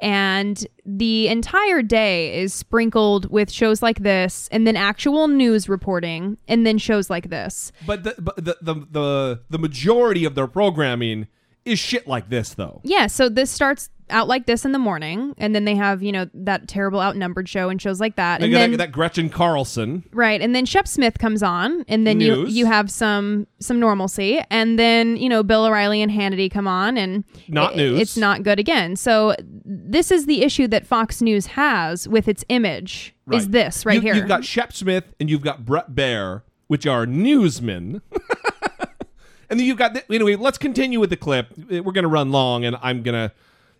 and 0.02 0.66
the 0.86 1.28
entire 1.28 1.82
day 1.82 2.40
is 2.40 2.54
sprinkled 2.54 3.32
with 3.32 3.52
shows 3.52 3.82
like 3.82 4.00
this 4.00 4.50
and 4.52 4.68
then 4.68 4.76
actual 4.76 5.28
news 5.28 5.70
reporting 5.70 6.38
and 6.48 6.66
then 6.66 6.78
shows 6.78 7.10
like 7.10 7.30
this. 7.30 7.72
But 7.86 8.04
the, 8.04 8.16
but 8.20 8.36
the, 8.38 8.58
the 8.62 8.74
the 8.92 9.42
the 9.50 9.60
majority 9.60 10.26
of 10.26 10.36
their 10.36 10.48
programming 10.48 11.28
is 11.66 11.80
shit 11.80 12.08
like 12.08 12.30
this, 12.30 12.54
though. 12.54 12.80
Yeah, 12.84 13.08
so 13.08 13.28
this 13.28 13.50
starts 13.50 13.90
out 14.10 14.28
like 14.28 14.46
this 14.46 14.66
in 14.66 14.72
the 14.72 14.80
morning 14.80 15.34
and 15.38 15.56
then 15.56 15.66
they 15.66 15.76
have, 15.76 16.04
you 16.04 16.12
know, 16.12 16.30
that 16.34 16.68
terrible 16.68 17.02
outnumbered 17.02 17.50
show 17.50 17.70
and 17.70 17.82
shows 17.82 18.00
like 18.00 18.16
that. 18.18 18.44
And 18.44 18.54
then 18.54 18.72
that, 18.72 18.78
that 18.78 18.92
Gretchen 18.92 19.30
Carlson. 19.30 20.04
Right, 20.12 20.42
and 20.42 20.54
then 20.56 20.66
Shep 20.66 20.88
Smith 20.88 21.18
comes 21.18 21.42
on, 21.42 21.84
and 21.88 22.06
then 22.06 22.20
you 22.20 22.36
News. 22.36 22.56
you 22.56 22.66
have 22.68 22.92
some 22.92 23.48
some 23.60 23.80
normalcy, 23.80 24.40
and 24.52 24.78
then 24.78 25.18
you 25.18 25.28
know 25.30 25.42
Bill 25.44 25.66
O'Reilly 25.66 26.02
and 26.02 26.12
Hannity 26.12 26.52
come 26.52 26.68
on, 26.68 26.98
and 26.98 27.24
Not 27.48 27.74
i- 27.74 27.78
news. 27.78 28.00
It's 28.00 28.18
not 28.18 28.44
good 28.44 28.60
again. 28.60 28.96
So 28.96 29.36
this 29.66 30.12
is 30.12 30.26
the 30.28 30.44
issue 30.44 30.68
that 30.68 30.86
Fox 30.86 31.22
News 31.22 31.48
has 31.48 32.08
with 32.08 32.28
its 32.28 32.46
image. 32.50 33.16
Is 33.32 33.50
this 33.50 33.86
right 33.86 33.96
You- 33.96 34.02
here? 34.02 34.16
You've 34.16 34.28
got 34.28 34.46
Shep 34.46 34.72
Smith 34.74 35.14
and 35.20 35.30
you've 35.32 35.42
got 35.42 35.66
Bret 35.66 35.92
Baier, 35.96 36.44
which 36.68 36.86
are 36.86 37.08
newsmen. 37.08 38.02
and 39.50 39.60
then 39.60 39.66
you've 39.66 39.78
got 39.78 39.94
the, 39.94 40.14
anyway. 40.14 40.36
Let's 40.36 40.58
continue 40.58 41.00
with 41.00 41.10
the 41.10 41.18
clip. 41.18 41.48
We're 41.70 41.82
going 41.82 42.04
to 42.04 42.08
run 42.08 42.32
long, 42.32 42.66
and 42.66 42.78
I'm 42.82 43.02
going 43.04 43.30
to 43.30 43.34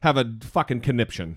have 0.06 0.18
a 0.18 0.36
fucking 0.42 0.82
conniption. 0.82 1.36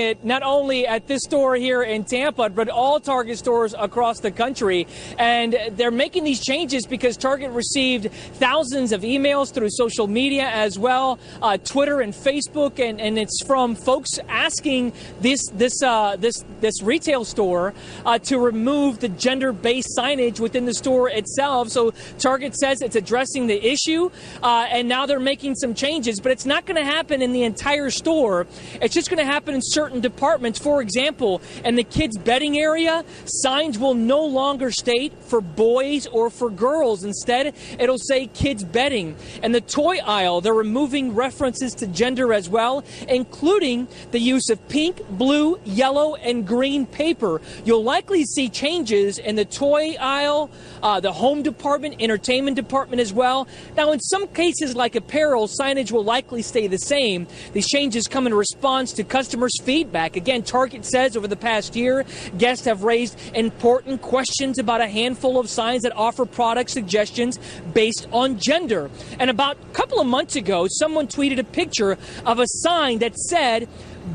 It 0.00 0.24
not 0.24 0.42
only 0.42 0.88
at 0.88 1.06
this 1.06 1.22
store 1.22 1.54
here 1.54 1.84
in 1.84 2.02
Tampa, 2.02 2.50
but 2.50 2.68
all 2.68 2.98
Target 2.98 3.38
stores 3.38 3.76
across 3.78 4.18
the 4.18 4.32
country. 4.32 4.88
And 5.20 5.56
they're 5.70 5.92
making 5.92 6.24
these 6.24 6.44
changes 6.44 6.84
because 6.84 7.16
Target 7.16 7.52
received 7.52 8.10
thousands 8.10 8.90
of 8.90 9.02
emails 9.02 9.54
through 9.54 9.68
social 9.70 10.08
media 10.08 10.48
as 10.48 10.80
well, 10.80 11.20
uh, 11.40 11.58
Twitter 11.58 12.00
and 12.00 12.12
Facebook, 12.12 12.80
and, 12.80 13.00
and 13.00 13.16
it's 13.16 13.44
from 13.46 13.76
folks 13.76 14.18
asking 14.28 14.92
this 15.20 15.48
this 15.50 15.80
uh, 15.80 16.16
this 16.18 16.44
this 16.60 16.82
retail 16.82 17.24
store 17.24 17.72
uh, 18.04 18.18
to 18.18 18.40
remove 18.40 18.98
the 18.98 19.08
gender-based 19.10 19.96
signage 19.96 20.40
within 20.40 20.64
the 20.64 20.74
store 20.74 21.08
itself. 21.08 21.68
So 21.68 21.92
Target 22.18 22.56
says 22.56 22.82
it's 22.82 22.96
addressing 22.96 23.46
the 23.46 23.64
issue, 23.64 24.10
uh, 24.42 24.66
and 24.70 24.88
now 24.88 25.06
they're 25.06 25.20
making 25.20 25.54
some 25.54 25.72
changes, 25.72 26.18
but 26.18 26.32
it's 26.32 26.46
not 26.46 26.66
going 26.66 26.84
to 26.84 26.84
happen 26.84 27.22
in 27.22 27.32
the 27.32 27.44
entire 27.44 27.90
store. 27.90 28.48
It's 28.82 28.92
just 28.92 29.08
going 29.08 29.24
to 29.24 29.32
happen 29.32 29.54
in 29.54 29.60
certain 29.62 29.83
departments. 29.92 30.58
For 30.58 30.80
example, 30.80 31.42
in 31.64 31.74
the 31.74 31.84
kids' 31.84 32.18
bedding 32.18 32.58
area, 32.58 33.04
signs 33.24 33.78
will 33.78 33.94
no 33.94 34.24
longer 34.24 34.70
state 34.70 35.12
for 35.20 35.40
boys 35.40 36.06
or 36.06 36.30
for 36.30 36.50
girls. 36.50 37.04
Instead, 37.04 37.54
it'll 37.78 37.98
say 37.98 38.26
kids' 38.26 38.64
bedding. 38.64 39.16
And 39.42 39.54
the 39.54 39.60
toy 39.60 39.98
aisle, 39.98 40.40
they're 40.40 40.54
removing 40.54 41.14
references 41.14 41.74
to 41.76 41.86
gender 41.86 42.32
as 42.32 42.48
well, 42.48 42.84
including 43.08 43.88
the 44.10 44.18
use 44.18 44.48
of 44.50 44.66
pink, 44.68 45.06
blue, 45.10 45.60
yellow, 45.64 46.14
and 46.16 46.46
green 46.46 46.86
paper. 46.86 47.40
You'll 47.64 47.84
likely 47.84 48.24
see 48.24 48.48
changes 48.48 49.18
in 49.18 49.36
the 49.36 49.44
toy 49.44 49.96
aisle, 50.00 50.50
uh, 50.82 51.00
the 51.00 51.12
home 51.12 51.42
department, 51.42 51.96
entertainment 52.00 52.56
department 52.56 53.00
as 53.00 53.12
well. 53.12 53.46
Now, 53.76 53.92
in 53.92 54.00
some 54.00 54.26
cases 54.28 54.74
like 54.76 54.94
apparel, 54.94 55.48
signage 55.48 55.92
will 55.92 56.04
likely 56.04 56.42
stay 56.42 56.66
the 56.66 56.78
same. 56.78 57.26
These 57.52 57.68
changes 57.68 58.08
come 58.08 58.26
in 58.26 58.34
response 58.34 58.92
to 58.94 59.04
customers' 59.04 59.60
feedback. 59.60 59.73
Again, 59.82 60.42
Target 60.42 60.84
says 60.84 61.16
over 61.16 61.26
the 61.26 61.36
past 61.36 61.74
year, 61.74 62.04
guests 62.38 62.64
have 62.66 62.82
raised 62.82 63.18
important 63.34 64.02
questions 64.02 64.58
about 64.58 64.80
a 64.80 64.88
handful 64.88 65.38
of 65.38 65.48
signs 65.48 65.82
that 65.82 65.92
offer 65.96 66.24
product 66.24 66.70
suggestions 66.70 67.38
based 67.72 68.06
on 68.12 68.38
gender. 68.38 68.90
And 69.18 69.30
about 69.30 69.56
a 69.56 69.74
couple 69.74 70.00
of 70.00 70.06
months 70.06 70.36
ago, 70.36 70.66
someone 70.68 71.06
tweeted 71.06 71.38
a 71.38 71.44
picture 71.44 71.98
of 72.24 72.38
a 72.38 72.46
sign 72.46 72.98
that 72.98 73.16
said, 73.16 73.68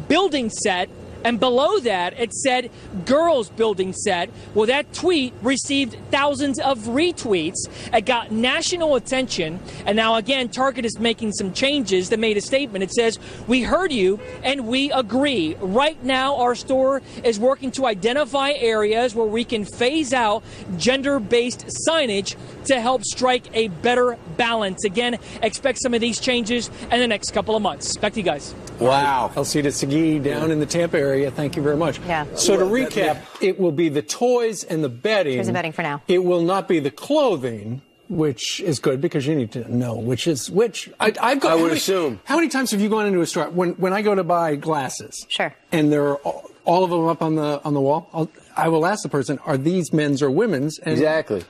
building 0.07 0.49
set 0.49 0.90
and 1.24 1.40
below 1.40 1.80
that, 1.80 2.20
it 2.20 2.34
said 2.34 2.72
girls 3.06 3.50
building 3.50 3.94
set. 3.94 4.30
Well, 4.54 4.68
that 4.68 4.94
tweet 4.94 5.34
received 5.41 5.98
thousands 6.12 6.60
of 6.60 6.80
retweets. 6.80 7.68
It 7.94 8.06
got 8.06 8.32
national 8.32 8.96
attention. 8.96 9.60
And 9.86 9.96
now, 9.96 10.16
again, 10.16 10.50
Target 10.50 10.86
is 10.86 11.00
making 11.00 11.34
some 11.34 11.54
changes 11.54 12.10
They 12.10 12.18
made 12.18 12.38
a 12.38 12.41
statement. 12.41 12.84
It 12.84 12.91
says, 12.91 13.20
We 13.48 13.64
heard 13.64 13.91
you 13.91 14.20
and 14.44 14.68
we 14.68 14.91
agree. 14.91 15.56
Right 15.60 16.02
now, 16.04 16.38
our 16.38 16.56
store 16.56 17.02
is 17.24 17.40
working 17.40 17.72
to 17.72 17.86
identify 17.86 18.52
areas 18.52 19.14
where 19.16 19.28
we 19.28 19.44
can 19.44 19.66
phase 19.66 20.14
out 20.14 20.44
gender 20.78 21.20
based 21.20 21.66
signage 21.88 22.36
to 22.66 22.80
help 22.80 23.04
strike 23.04 23.48
a 23.54 23.68
better 23.68 24.18
balance. 24.40 24.84
Again, 24.86 25.20
expect 25.44 25.80
some 25.80 25.94
of 25.94 26.02
these 26.02 26.20
changes 26.20 26.72
in 26.91 26.99
the 26.99 27.07
next 27.07 27.30
couple 27.32 27.56
of 27.56 27.61
months. 27.61 27.95
Back 27.98 28.14
to 28.14 28.20
you 28.20 28.26
guys. 28.26 28.56
Wow. 28.80 29.32
Alcides 29.36 29.76
Segui 29.84 30.24
down 30.24 30.49
in 30.49 30.60
the 30.60 30.66
Tampa 30.66 30.98
area. 30.98 31.30
Thank 31.30 31.56
you 31.56 31.61
very 31.61 31.78
much. 31.78 31.99
Yeah. 32.07 32.26
So 32.36 32.57
to 32.57 32.64
recap, 32.66 33.22
it 33.41 33.60
will 33.60 33.72
be 33.74 33.90
the 33.90 34.02
toys 34.02 34.64
and 34.64 34.84
the 34.84 34.90
bedding. 34.90 35.38
Toys 35.38 35.48
and 35.48 35.53
bedding 35.53 35.74
for 35.74 35.84
now. 35.84 36.02
It 36.07 36.24
will 36.24 36.41
not 36.41 36.68
be 36.68 36.80
the 36.80 36.90
clothing, 36.90 37.82
which 38.07 38.60
is 38.61 38.80
good 38.80 39.02
because 39.02 39.28
you 39.28 39.36
need 39.36 39.52
to 39.52 39.72
know 39.72 39.94
which 39.95 40.26
is 40.26 40.49
which. 40.49 40.90
I, 40.99 41.14
I've 41.22 41.40
got, 41.41 41.52
I 41.52 41.56
would 41.56 41.64
many- 41.68 41.78
assume. 41.78 42.20
How 42.24 42.38
many 42.38 42.48
times 42.48 42.72
have 42.72 42.82
you 42.82 42.90
gone 42.90 43.06
into 43.06 43.22
a 43.22 43.28
store 43.28 43.49
when 43.49 43.72
when 43.74 43.94
I 43.94 44.02
go 44.02 44.16
to 44.16 44.24
buy 44.24 44.56
glasses? 44.56 45.26
Sure. 45.30 45.53
And 45.72 45.91
there 45.91 46.07
are 46.07 46.16
all, 46.18 46.49
all 46.66 46.84
of 46.86 46.90
them 46.90 47.06
up 47.07 47.22
on 47.22 47.36
the 47.36 47.61
on 47.64 47.74
the 47.74 47.82
wall. 47.82 48.10
I'll, 48.14 48.30
I 48.56 48.70
will 48.70 48.86
ask 48.86 49.03
the 49.03 49.10
person, 49.10 49.38
"Are 49.45 49.57
these 49.57 49.91
men's 49.94 50.22
or 50.22 50.32
women's?" 50.32 50.80
And 50.80 50.94
Exactly. 50.94 51.44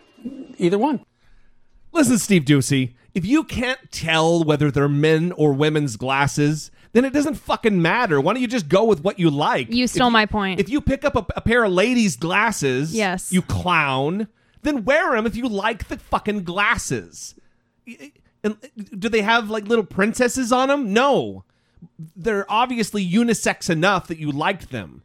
Either 0.57 0.77
one. 0.77 0.99
Listen, 1.91 2.17
Steve 2.17 2.43
Doocy, 2.43 2.93
if 3.13 3.25
you 3.25 3.43
can't 3.43 3.91
tell 3.91 4.43
whether 4.43 4.69
they're 4.71 4.87
men 4.89 5.31
or 5.33 5.53
women's 5.53 5.97
glasses, 5.97 6.71
then 6.93 7.05
it 7.05 7.13
doesn't 7.13 7.35
fucking 7.35 7.81
matter. 7.81 8.19
Why 8.21 8.33
don't 8.33 8.41
you 8.41 8.47
just 8.47 8.69
go 8.69 8.83
with 8.85 9.03
what 9.03 9.19
you 9.19 9.29
like? 9.29 9.71
You 9.73 9.87
stole 9.87 10.07
If 10.07 10.13
my 10.13 10.25
point. 10.25 10.59
If 10.59 10.69
you 10.69 10.81
pick 10.81 11.03
up 11.03 11.15
a, 11.15 11.25
a 11.35 11.41
pair 11.41 11.63
of 11.63 11.71
ladies' 11.71 12.15
glasses, 12.15 12.93
Yes. 12.95 13.31
you 13.31 13.41
clown, 13.41 14.27
then 14.61 14.85
wear 14.85 15.15
them 15.15 15.25
if 15.25 15.35
you 15.35 15.47
like 15.47 15.87
the 15.87 15.97
fucking 15.97 16.43
glasses. 16.43 17.35
And 18.43 18.57
do 18.97 19.09
they 19.09 19.21
have 19.21 19.49
like 19.49 19.67
little 19.67 19.85
princesses 19.85 20.51
on 20.51 20.69
them? 20.69 20.93
No. 20.93 21.43
They're 22.15 22.49
obviously 22.51 23.07
unisex 23.07 23.69
enough 23.69 24.07
that 24.07 24.17
you 24.19 24.31
liked 24.31 24.71
them. 24.71 25.01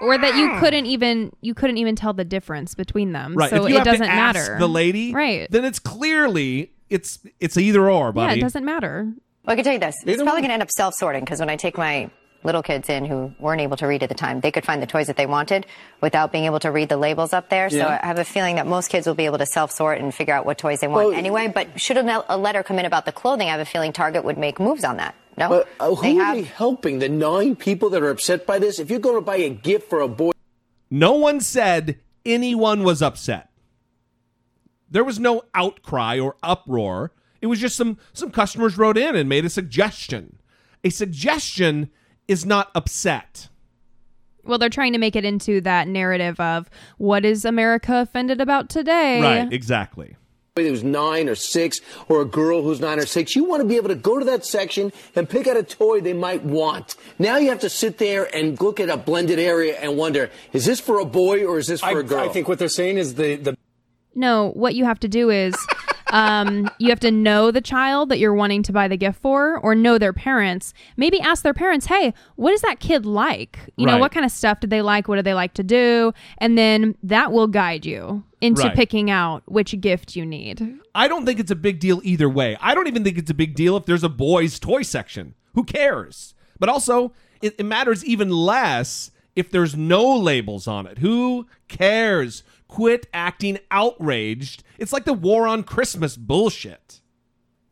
You 0.00 0.06
or 0.08 0.18
that 0.18 0.36
you 0.36 0.58
couldn't 0.60 0.86
even 0.86 1.32
you 1.40 1.54
couldn't 1.54 1.78
even 1.78 1.96
tell 1.96 2.12
the 2.12 2.24
difference 2.24 2.74
between 2.74 3.12
them. 3.12 3.34
right. 3.34 3.50
So 3.50 3.64
if 3.64 3.70
you 3.70 3.76
it 3.76 3.78
have 3.78 3.84
doesn't 3.86 4.06
to 4.06 4.12
ask 4.12 4.34
matter. 4.36 4.58
The 4.58 4.68
lady, 4.68 5.12
Right. 5.12 5.50
Then 5.50 5.64
it's 5.64 5.78
clearly 5.78 6.72
it's 6.90 7.18
it's 7.40 7.56
either 7.56 7.90
or, 7.90 8.12
buddy. 8.12 8.32
Yeah, 8.34 8.38
it 8.38 8.40
doesn't 8.42 8.64
matter. 8.64 9.12
Well, 9.44 9.52
I 9.52 9.54
can 9.56 9.64
tell 9.64 9.72
you 9.74 9.78
this. 9.78 9.94
It's 10.02 10.04
Either 10.08 10.16
probably 10.24 10.32
one. 10.32 10.40
going 10.42 10.48
to 10.50 10.54
end 10.54 10.62
up 10.62 10.70
self-sorting 10.70 11.22
because 11.24 11.40
when 11.40 11.48
I 11.50 11.56
take 11.56 11.78
my 11.78 12.10
little 12.44 12.62
kids 12.62 12.88
in 12.88 13.04
who 13.04 13.32
weren't 13.40 13.60
able 13.60 13.76
to 13.76 13.86
read 13.86 14.02
at 14.02 14.08
the 14.08 14.14
time, 14.14 14.40
they 14.40 14.50
could 14.52 14.64
find 14.64 14.80
the 14.82 14.86
toys 14.86 15.06
that 15.08 15.16
they 15.16 15.26
wanted 15.26 15.66
without 16.00 16.30
being 16.30 16.44
able 16.44 16.60
to 16.60 16.70
read 16.70 16.88
the 16.88 16.96
labels 16.96 17.32
up 17.32 17.48
there. 17.48 17.70
So 17.70 17.78
Yeah. 17.78 17.98
I 18.02 18.06
have 18.06 18.18
a 18.18 18.24
feeling 18.24 18.56
that 18.56 18.66
most 18.66 18.88
kids 18.88 19.06
will 19.06 19.14
be 19.14 19.24
able 19.26 19.38
to 19.38 19.46
self-sort 19.46 19.98
and 19.98 20.14
figure 20.14 20.34
out 20.34 20.46
what 20.46 20.58
toys 20.58 20.80
they 20.80 20.86
want 20.88 21.08
Well- 21.08 21.16
anyway. 21.18 21.48
But 21.52 21.80
should 21.80 21.96
a, 21.96 22.24
a 22.32 22.36
letter 22.36 22.62
come 22.62 22.78
in 22.78 22.84
about 22.86 23.04
the 23.04 23.12
clothing, 23.12 23.48
I 23.48 23.52
have 23.52 23.60
a 23.60 23.64
feeling 23.64 23.92
Target 23.92 24.24
would 24.24 24.38
make 24.38 24.60
moves 24.60 24.84
on 24.84 24.96
that. 24.98 25.14
No, 25.38 25.48
But 25.48 25.68
uh, 25.80 25.94
who 25.94 26.02
they 26.02 26.18
are 26.18 26.24
have. 26.24 26.36
they 26.36 26.42
helping? 26.42 26.98
The 26.98 27.08
nine 27.08 27.56
people 27.56 27.90
that 27.90 28.02
are 28.02 28.10
upset 28.10 28.46
by 28.46 28.58
this? 28.58 28.78
If 28.78 28.90
you're 28.90 28.98
going 29.00 29.16
to 29.16 29.20
buy 29.20 29.36
a 29.36 29.50
gift 29.50 29.88
for 29.90 30.00
a 30.00 30.08
boy, 30.08 30.32
No 30.90 31.12
one 31.12 31.40
said 31.40 31.98
anyone 32.24 32.82
was 32.82 33.02
upset. 33.02 33.50
There 34.90 35.04
was 35.04 35.18
no 35.18 35.42
outcry 35.54 36.18
or 36.18 36.36
uproar. 36.42 37.12
It 37.40 37.48
was 37.48 37.60
just 37.60 37.76
some 37.76 37.98
some 38.12 38.30
customers 38.30 38.78
wrote 38.78 38.96
in 38.96 39.14
and 39.14 39.28
made 39.28 39.44
a 39.44 39.50
suggestion. 39.50 40.38
A 40.84 40.90
suggestion 40.90 41.90
is 42.28 42.46
not 42.46 42.70
upset. 42.74 43.48
Well, 44.44 44.58
they're 44.58 44.68
trying 44.70 44.92
to 44.92 44.98
make 44.98 45.16
it 45.16 45.24
into 45.24 45.60
that 45.62 45.88
narrative 45.88 46.38
of 46.38 46.70
what 46.98 47.24
is 47.24 47.44
America 47.44 47.96
offended 47.96 48.40
about 48.40 48.68
today? 48.70 49.20
Right, 49.20 49.52
exactly. 49.52 50.16
Who's 50.64 50.82
nine 50.82 51.28
or 51.28 51.34
six, 51.34 51.80
or 52.08 52.22
a 52.22 52.24
girl 52.24 52.62
who's 52.62 52.80
nine 52.80 52.98
or 52.98 53.06
six, 53.06 53.36
you 53.36 53.44
want 53.44 53.60
to 53.60 53.68
be 53.68 53.76
able 53.76 53.88
to 53.88 53.94
go 53.94 54.18
to 54.18 54.24
that 54.24 54.44
section 54.44 54.92
and 55.14 55.28
pick 55.28 55.46
out 55.46 55.56
a 55.56 55.62
toy 55.62 56.00
they 56.00 56.12
might 56.12 56.42
want. 56.44 56.96
Now 57.18 57.36
you 57.36 57.50
have 57.50 57.60
to 57.60 57.68
sit 57.70 57.98
there 57.98 58.34
and 58.34 58.60
look 58.60 58.80
at 58.80 58.88
a 58.88 58.96
blended 58.96 59.38
area 59.38 59.78
and 59.78 59.96
wonder, 59.96 60.30
is 60.52 60.64
this 60.64 60.80
for 60.80 60.98
a 60.98 61.04
boy 61.04 61.44
or 61.44 61.58
is 61.58 61.66
this 61.66 61.80
for 61.80 61.98
I, 61.98 62.00
a 62.00 62.02
girl? 62.02 62.20
I 62.20 62.28
think 62.28 62.48
what 62.48 62.58
they're 62.58 62.68
saying 62.68 62.96
is 62.96 63.14
the, 63.16 63.36
the 63.36 63.58
No, 64.14 64.50
what 64.54 64.74
you 64.74 64.84
have 64.84 65.00
to 65.00 65.08
do 65.08 65.30
is 65.30 65.54
um, 66.16 66.70
you 66.78 66.88
have 66.88 67.00
to 67.00 67.10
know 67.10 67.50
the 67.50 67.60
child 67.60 68.08
that 68.08 68.18
you're 68.18 68.34
wanting 68.34 68.62
to 68.64 68.72
buy 68.72 68.88
the 68.88 68.96
gift 68.96 69.20
for 69.20 69.58
or 69.58 69.74
know 69.74 69.98
their 69.98 70.12
parents. 70.12 70.72
Maybe 70.96 71.20
ask 71.20 71.42
their 71.42 71.54
parents, 71.54 71.86
hey, 71.86 72.14
what 72.36 72.52
is 72.54 72.62
that 72.62 72.80
kid 72.80 73.04
like? 73.04 73.58
You 73.76 73.86
know, 73.86 73.92
Right. 73.92 74.00
what 74.00 74.12
kind 74.12 74.24
of 74.24 74.32
stuff 74.32 74.60
do 74.60 74.66
they 74.66 74.82
like? 74.82 75.08
What 75.08 75.16
do 75.16 75.22
they 75.22 75.34
like 75.34 75.54
to 75.54 75.62
do? 75.62 76.12
And 76.38 76.56
then 76.56 76.96
that 77.02 77.32
will 77.32 77.46
guide 77.48 77.84
you 77.84 78.22
into 78.40 78.62
Right. 78.62 78.74
picking 78.74 79.10
out 79.10 79.42
which 79.46 79.78
gift 79.80 80.16
you 80.16 80.24
need. 80.24 80.78
I 80.94 81.08
don't 81.08 81.26
think 81.26 81.38
it's 81.38 81.50
a 81.50 81.56
big 81.56 81.80
deal 81.80 82.00
either 82.02 82.28
way. 82.28 82.56
I 82.60 82.74
don't 82.74 82.86
even 82.86 83.04
think 83.04 83.18
it's 83.18 83.30
a 83.30 83.34
big 83.34 83.54
deal 83.54 83.76
if 83.76 83.84
there's 83.86 84.04
a 84.04 84.08
boys' 84.08 84.58
toy 84.58 84.82
section. 84.82 85.34
Who 85.54 85.64
cares? 85.64 86.34
But 86.58 86.68
also, 86.70 87.12
it, 87.42 87.54
it 87.58 87.64
matters 87.66 88.04
even 88.04 88.30
less 88.30 89.10
if 89.34 89.50
there's 89.50 89.76
no 89.76 90.16
labels 90.16 90.66
on 90.66 90.86
it. 90.86 90.98
Who 90.98 91.46
cares? 91.68 92.42
Quit 92.68 93.06
acting 93.12 93.58
outraged. 93.70 94.62
It's 94.78 94.92
like 94.92 95.04
the 95.04 95.12
war 95.12 95.46
on 95.46 95.62
Christmas 95.62 96.16
bullshit. 96.16 97.00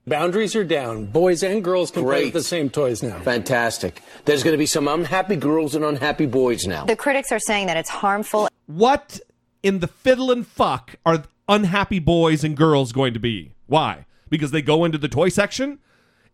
boundaries 0.06 0.54
are 0.56 0.64
down. 0.64 1.06
Boys 1.06 1.42
and 1.42 1.62
girls 1.64 1.90
can 1.90 2.02
play 2.04 2.24
with 2.24 2.34
the 2.34 2.42
same 2.42 2.68
toys 2.70 3.02
now. 3.02 3.18
Fantastic. 3.20 4.02
There's 4.24 4.42
going 4.42 4.52
to 4.52 4.58
be 4.58 4.66
some 4.66 4.88
unhappy 4.88 5.36
girls 5.36 5.74
and 5.74 5.84
unhappy 5.84 6.26
boys 6.26 6.66
now. 6.66 6.84
The 6.84 6.96
critics 6.96 7.32
are 7.32 7.38
saying 7.38 7.66
that 7.68 7.76
it's 7.76 7.88
harmful. 7.90 8.48
What 8.66 9.20
in 9.62 9.80
the 9.80 9.86
fiddle 9.86 10.30
and 10.30 10.46
fuck 10.46 10.96
are 11.06 11.24
unhappy 11.48 11.98
boys 11.98 12.44
and 12.44 12.56
girls 12.56 12.92
going 12.92 13.14
to 13.14 13.20
be? 13.20 13.52
Why? 13.66 14.06
Because 14.28 14.50
they 14.50 14.62
go 14.62 14.84
into 14.84 14.98
the 14.98 15.08
toy 15.08 15.28
section 15.28 15.78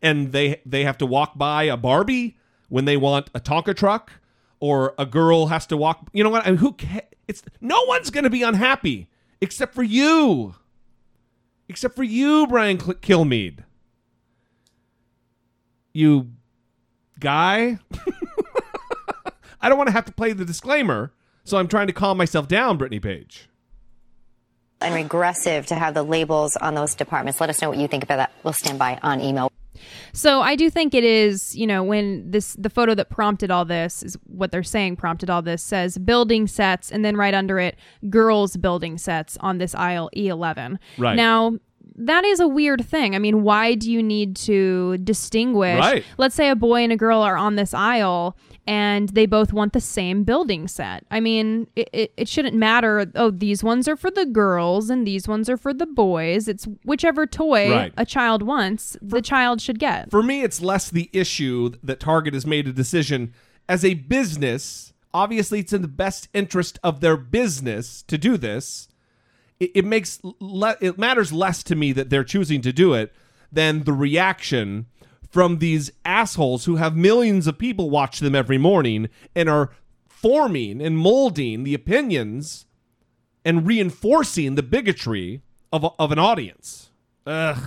and 0.03 0.33
they 0.33 0.61
they 0.65 0.85
have 0.85 0.97
to 0.99 1.07
walk 1.07 1.37
by 1.37 1.65
a 1.65 1.77
Barbie 1.77 2.37
when 2.69 2.85
they 2.87 2.97
want 2.97 3.29
a 3.35 3.41
Tonka 3.41 3.77
truck, 3.77 4.13
or 4.61 4.95
a 4.99 5.05
girl 5.05 5.47
has 5.49 5.67
to 5.67 5.77
walk. 5.77 6.09
You 6.13 6.23
know 6.25 6.31
what? 6.31 6.47
I 6.47 6.51
mean, 6.51 6.59
who? 6.59 6.73
Ca- 6.73 7.03
it's 7.29 7.43
no 7.61 7.83
one's 7.87 8.11
going 8.11 8.25
to 8.25 8.31
be 8.31 8.43
unhappy 8.43 9.09
except 9.41 9.75
for 9.75 9.83
you. 9.83 10.55
Except 11.71 11.95
for 11.95 12.03
you, 12.03 12.49
Brian 12.49 12.79
Kilmeade. 12.79 13.61
You 15.93 16.33
guy. 17.21 17.79
I 19.61 19.69
don't 19.69 19.79
want 19.79 19.87
to 19.87 19.93
have 19.93 20.05
to 20.07 20.13
play 20.13 20.33
the 20.33 20.45
disclaimer, 20.45 21.13
so 21.45 21.59
I'm 21.59 21.69
trying 21.69 21.87
to 21.87 21.93
calm 21.93 22.19
myself 22.19 22.49
down, 22.49 22.77
Brittany 22.77 22.99
Page. 22.99 23.49
and 24.81 24.97
regressive 24.97 25.67
to 25.67 25.77
have 25.77 25.95
the 25.95 26.03
labels 26.03 26.57
on 26.57 26.75
those 26.75 26.97
departments. 26.97 27.41
Let 27.41 27.51
us 27.51 27.63
know 27.63 27.69
what 27.69 27.79
you 27.79 27.87
think 27.87 28.03
about 28.03 28.17
that. 28.17 28.33
We'll 28.43 28.53
stand 28.53 28.81
by 28.81 28.99
on 29.05 29.21
email. 29.21 29.53
So 30.13 30.41
I 30.41 30.57
do 30.57 30.71
think 30.71 30.95
it 30.95 31.05
is, 31.05 31.55
you 31.57 31.67
know, 31.67 31.83
when 31.83 32.31
this 32.31 32.55
the 32.59 32.71
photo 32.71 32.95
that 32.95 33.11
prompted 33.11 33.51
all 33.51 33.65
this 33.65 34.03
is 34.03 34.17
what 34.25 34.53
they're 34.53 34.63
saying 34.63 34.97
prompted 34.97 35.31
all 35.31 35.43
this 35.43 35.63
says 35.63 35.99
building 35.99 36.47
sets 36.47 36.91
and 36.91 37.05
then 37.05 37.17
right 37.17 37.35
under 37.35 37.59
it 37.59 37.77
girls 38.09 38.57
building 38.57 38.99
sets 38.99 39.37
on 39.41 39.59
this 39.59 39.75
aisle 39.75 40.11
E11. 40.17 40.79
Right. 40.99 41.17
Now 41.17 41.59
that 41.97 42.25
is 42.25 42.41
a 42.41 42.49
weird 42.49 42.85
thing. 42.85 43.15
I 43.15 43.19
mean, 43.19 43.43
why 43.43 43.75
do 43.75 43.91
you 43.91 44.03
need 44.03 44.37
to 44.37 44.97
distinguish? 44.99 45.79
Right. 45.79 46.05
Let's 46.19 46.35
say 46.35 46.49
a 46.49 46.57
boy 46.57 46.83
and 46.83 46.93
a 46.93 46.97
girl 46.97 47.21
are 47.21 47.37
on 47.37 47.57
this 47.57 47.75
aisle 47.75 48.37
and 48.67 49.09
they 49.11 49.27
both 49.27 49.53
want 49.53 49.73
the 49.73 49.81
same 49.81 50.25
building 50.25 50.67
set. 50.69 51.05
I 51.11 51.21
mean, 51.21 51.67
it, 51.77 51.91
it, 51.93 52.13
it 52.17 52.29
shouldn't 52.29 52.55
matter. 52.57 53.11
Oh, 53.15 53.31
these 53.31 53.63
ones 53.63 53.87
are 53.89 53.97
for 53.97 54.11
the 54.11 54.25
girls 54.27 54.89
and 54.91 55.07
these 55.07 55.29
ones 55.29 55.51
are 55.51 55.57
for 55.57 55.75
the 55.75 55.87
boys. 55.87 56.49
It's 56.49 56.65
whichever 56.85 57.27
toy 57.27 57.71
Right. 57.71 57.93
a 57.97 58.07
child 58.07 58.43
wants, 58.43 58.97
the 59.03 59.21
child 59.23 59.61
should 59.61 59.79
get. 59.79 60.11
For 60.11 60.23
me, 60.23 60.43
it's 60.43 60.63
less 60.63 60.89
the 60.91 61.11
issue 61.13 61.73
that 61.83 62.01
Target 62.01 62.33
has 62.35 62.47
made 62.47 62.67
a 62.67 62.73
decision 62.73 63.35
as 63.69 63.85
a 63.85 63.95
business. 63.95 64.93
Obviously, 65.13 65.59
it's 65.61 65.73
in 65.73 65.83
the 65.83 65.89
best 65.89 66.29
interest 66.33 66.79
of 66.83 67.01
their 67.01 67.17
business 67.17 68.03
to 68.05 68.17
do 68.17 68.37
this. 68.37 68.87
It, 69.61 69.71
it 69.75 69.85
makes 69.85 70.19
le- 70.23 70.77
it 70.81 70.99
matters 70.99 71.33
less 71.33 71.63
to 71.65 71.77
me 71.77 71.93
that 71.93 72.11
they're 72.11 72.25
choosing 72.25 72.61
to 72.63 72.73
do 72.73 72.95
it 72.95 73.13
than 73.53 73.85
the 73.85 73.93
reaction 73.93 74.87
from 75.31 75.59
these 75.59 75.93
assholes 76.05 76.65
who 76.65 76.77
have 76.77 76.97
millions 76.97 77.47
of 77.47 77.59
people 77.59 77.89
watch 77.89 78.19
them 78.19 78.35
every 78.35 78.59
morning 78.59 79.09
and 79.35 79.49
are 79.49 79.71
forming 80.09 80.83
and 80.83 80.99
molding 80.99 81.63
the 81.63 81.75
opinions 81.75 82.67
and 83.45 83.67
reinforcing 83.67 84.55
the 84.55 84.63
bigotry 84.63 85.41
of, 85.73 85.85
of 85.99 86.13
an 86.13 86.19
audience. 86.19 86.91
Ugh. 87.27 87.59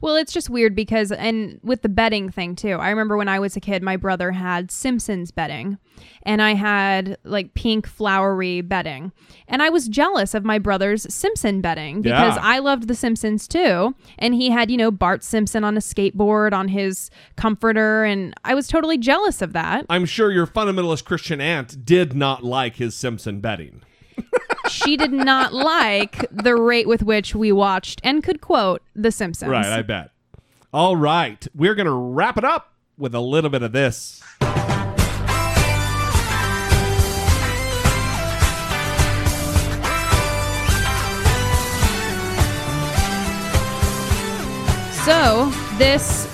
Well, 0.00 0.16
it's 0.16 0.32
just 0.32 0.48
weird 0.50 0.74
because, 0.74 1.10
and 1.12 1.58
with 1.62 1.82
the 1.82 1.88
bedding 1.88 2.30
thing 2.30 2.54
too, 2.56 2.72
I 2.74 2.90
remember 2.90 3.16
when 3.16 3.28
I 3.28 3.38
was 3.38 3.56
a 3.56 3.60
kid, 3.60 3.82
my 3.82 3.96
brother 3.96 4.32
had 4.32 4.70
Simpsons 4.70 5.30
bedding 5.30 5.78
and 6.22 6.40
I 6.40 6.54
had 6.54 7.18
like 7.24 7.54
pink 7.54 7.86
flowery 7.86 8.60
bedding. 8.60 9.12
And 9.48 9.62
I 9.62 9.68
was 9.70 9.88
jealous 9.88 10.34
of 10.34 10.44
my 10.44 10.58
brother's 10.58 11.12
Simpson 11.12 11.60
bedding 11.60 12.02
because 12.02 12.36
Yeah. 12.36 12.42
I 12.42 12.60
loved 12.60 12.86
The 12.86 12.94
Simpsons 12.94 13.48
too. 13.48 13.94
And 14.18 14.34
he 14.34 14.50
had, 14.50 14.70
you 14.70 14.76
know, 14.76 14.90
Bart 14.90 15.24
Simpson 15.24 15.64
on 15.64 15.76
a 15.76 15.80
skateboard 15.80 16.52
on 16.52 16.68
his 16.68 17.10
comforter, 17.36 18.04
and 18.04 18.34
I 18.44 18.54
was 18.54 18.68
totally 18.68 18.98
jealous 18.98 19.42
of 19.42 19.52
that. 19.54 19.86
I'm 19.88 20.04
sure 20.04 20.30
your 20.30 20.46
fundamentalist 20.46 21.04
Christian 21.04 21.40
aunt 21.40 21.84
did 21.84 22.14
not 22.14 22.44
like 22.44 22.76
his 22.76 22.94
Simpson 22.94 23.40
betting. 23.40 23.82
she 24.70 24.96
did 24.96 25.12
not 25.12 25.52
like 25.52 26.26
the 26.30 26.54
rate 26.56 26.86
with 26.88 27.02
which 27.02 27.34
we 27.34 27.52
watched 27.52 28.00
and 28.04 28.22
could 28.22 28.40
quote 28.40 28.82
The 28.94 29.10
Simpsons. 29.12 29.50
Right, 29.50 29.66
I 29.66 29.82
bet. 29.82 30.10
All 30.72 30.96
right, 30.96 31.46
we're 31.54 31.74
going 31.74 31.86
to 31.86 31.92
wrap 31.92 32.36
it 32.36 32.44
up 32.44 32.72
with 32.98 33.14
a 33.14 33.20
little 33.20 33.50
bit 33.50 33.62
of 33.62 33.72
this. 33.72 34.22
So 45.04 45.46
this 45.78 46.26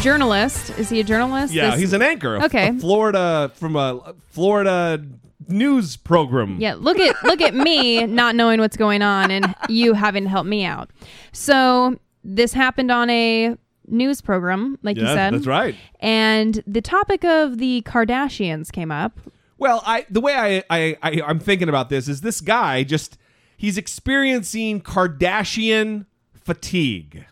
journalist 0.00 0.70
is 0.78 0.88
he 0.88 0.98
a 0.98 1.04
journalist? 1.04 1.54
Yeah, 1.54 1.70
This- 1.70 1.80
he's 1.80 1.92
an 1.92 2.02
anchor. 2.02 2.42
Okay. 2.42 2.76
Florida 2.78 3.52
from 3.54 3.76
a 3.76 4.14
Florida 4.30 5.00
news 5.50 5.96
program. 5.96 6.58
Yeah, 6.60 6.74
look 6.74 6.98
at 6.98 7.22
look 7.24 7.40
at 7.40 7.54
me 7.54 8.06
not 8.06 8.34
knowing 8.34 8.60
what's 8.60 8.76
going 8.76 9.02
on 9.02 9.30
and 9.30 9.54
you 9.68 9.94
having 9.94 10.24
to 10.24 10.30
help 10.30 10.46
me 10.46 10.64
out. 10.64 10.90
So 11.32 11.98
this 12.24 12.52
happened 12.52 12.90
on 12.90 13.10
a 13.10 13.56
news 13.86 14.20
program, 14.20 14.78
like 14.82 14.96
you 14.96 15.06
said. 15.06 15.34
that's 15.34 15.46
right. 15.46 15.74
And 16.00 16.62
the 16.66 16.80
topic 16.80 17.24
of 17.24 17.58
the 17.58 17.82
Kardashians 17.82 18.70
came 18.72 18.90
up. 18.90 19.18
Well, 19.58 19.82
I 19.84 20.06
the 20.08 20.20
way 20.20 20.34
I, 20.34 20.64
I, 20.70 20.96
I 21.02 21.22
I'm 21.22 21.38
thinking 21.38 21.68
about 21.68 21.90
this 21.90 22.08
is 22.08 22.22
this 22.22 22.40
guy 22.40 22.82
just 22.82 23.18
he's 23.56 23.76
experiencing 23.76 24.80
Kardashian 24.80 26.06
fatigue. 26.34 27.26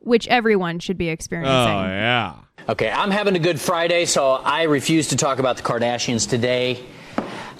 Which 0.00 0.26
everyone 0.26 0.80
should 0.80 0.98
be 0.98 1.08
experiencing. 1.08 1.54
Oh 1.54 1.84
yeah. 1.84 2.34
Okay, 2.68 2.90
I'm 2.90 3.10
having 3.10 3.34
a 3.34 3.40
good 3.40 3.60
Friday, 3.60 4.04
so 4.06 4.32
I 4.32 4.64
refuse 4.64 5.08
to 5.08 5.16
talk 5.16 5.38
about 5.38 5.56
the 5.56 5.62
Kardashians 5.62 6.28
today. 6.28 6.84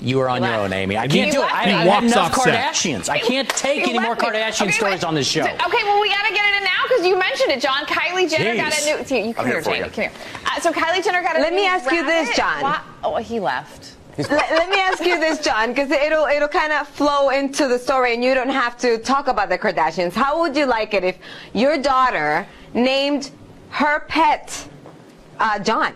You 0.03 0.19
are 0.21 0.29
on 0.29 0.43
your 0.43 0.53
own, 0.55 0.73
Amy. 0.73 0.97
I 0.99 1.07
can't 1.07 1.27
he- 1.27 1.31
do 1.31 1.43
it. 1.43 1.55
I, 1.55 1.65
he 1.67 1.71
I 1.73 1.77
have 1.79 1.87
walks 1.87 2.05
enough 2.13 2.37
off 2.39 2.43
set. 2.45 2.75
Kardashians. 2.75 3.09
I 3.09 3.19
can't 3.21 3.49
take 3.51 3.79
You 3.87 3.91
any 3.91 3.99
more 4.01 4.11
left. 4.17 4.21
Kardashian 4.21 4.63
Okay, 4.63 4.71
stories 4.73 5.05
on 5.05 5.15
this 5.15 5.29
show. 5.29 5.43
Okay, 5.43 5.85
well, 5.85 6.01
we 6.03 6.09
gotta 6.09 6.35
get 6.35 6.45
it 6.45 6.57
in 6.59 6.65
now 6.65 6.83
because 6.89 7.07
you 7.07 7.17
mentioned 7.19 7.51
it, 7.53 7.61
John. 7.61 7.85
Kylie 7.87 8.29
Jenner 8.29 8.57
got 8.57 8.77
a 8.77 8.85
new. 8.85 9.05
See, 9.05 9.29
you 9.29 9.35
come 9.35 9.45
I'm 9.45 9.51
here, 9.53 9.61
here 9.61 9.63
Jamie. 9.63 9.79
you. 9.79 9.85
Come 9.85 9.93
here. 9.93 10.13
Uh, 10.45 10.61
so 10.61 10.73
Kylie 10.73 11.05
Jenner 11.05 11.23
got 11.23 11.37
a 11.37 11.41
Let 11.41 11.53
new 11.53 11.61
me 11.61 11.67
ask 11.67 11.91
you 11.91 12.05
this. 12.05 12.37
John. 12.37 12.63
Wha- 12.63 12.81
Oh, 13.05 13.17
he 13.17 13.39
left. 13.41 13.95
let, 14.19 14.29
let 14.31 14.69
me 14.69 14.77
ask 14.79 15.05
you 15.05 15.19
this, 15.19 15.39
John, 15.41 15.69
because 15.71 15.91
it'll 15.91 16.27
it'll 16.27 16.47
kind 16.49 16.73
of 16.73 16.87
flow 16.89 17.31
into 17.31 17.67
the 17.69 17.79
story, 17.79 18.13
and 18.15 18.23
you 18.25 18.35
don't 18.35 18.49
have 18.51 18.77
to 18.79 18.99
talk 18.99 19.29
about 19.29 19.49
the 19.49 19.57
Kardashians. 19.59 20.13
How 20.13 20.41
would 20.41 20.55
you 20.57 20.67
like 20.67 20.95
it 20.95 21.03
if 21.05 21.17
your 21.55 21.79
daughter 21.79 22.47
named 22.75 23.31
her 23.71 24.01
pet 24.01 24.69
uh, 25.41 25.59
John? 25.61 25.95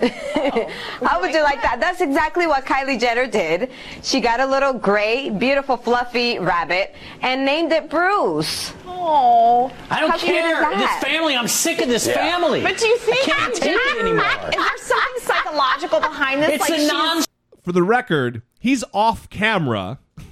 How 1.02 1.20
would 1.20 1.32
you 1.32 1.42
like 1.42 1.62
that? 1.62 1.78
That's 1.80 2.00
exactly 2.00 2.46
what 2.46 2.64
Kylie 2.64 2.98
Jenner 2.98 3.26
did. 3.26 3.70
She 4.02 4.20
got 4.20 4.40
a 4.40 4.46
little 4.46 4.72
gray, 4.72 5.30
beautiful, 5.30 5.76
fluffy 5.76 6.38
rabbit 6.38 6.94
and 7.22 7.44
named 7.44 7.72
it 7.72 7.88
Bruce. 7.88 8.72
Oh, 8.86 9.72
I 9.90 10.00
don't 10.00 10.10
How 10.10 10.18
care. 10.18 10.76
This 10.76 11.02
family, 11.02 11.36
I'm 11.36 11.48
sick 11.48 11.80
of 11.80 11.88
this 11.88 12.06
Yeah. 12.06 12.14
family. 12.14 12.62
But 12.62 12.78
do 12.78 12.86
you 12.86 12.98
think 12.98 13.28
I 13.28 13.32
can't 13.32 13.54
take 13.54 13.76
it 13.76 14.00
anymore. 14.00 14.24
Is 14.24 14.54
there 14.54 14.78
something 14.78 15.22
psychological 15.22 16.00
behind 16.00 16.42
this? 16.42 16.50
It's 16.50 16.68
like 16.68 16.80
a 16.80 16.86
non. 16.86 17.24
For 17.62 17.72
the 17.72 17.82
record, 17.82 18.42
he's 18.58 18.84
off 18.92 19.30
camera. 19.30 19.98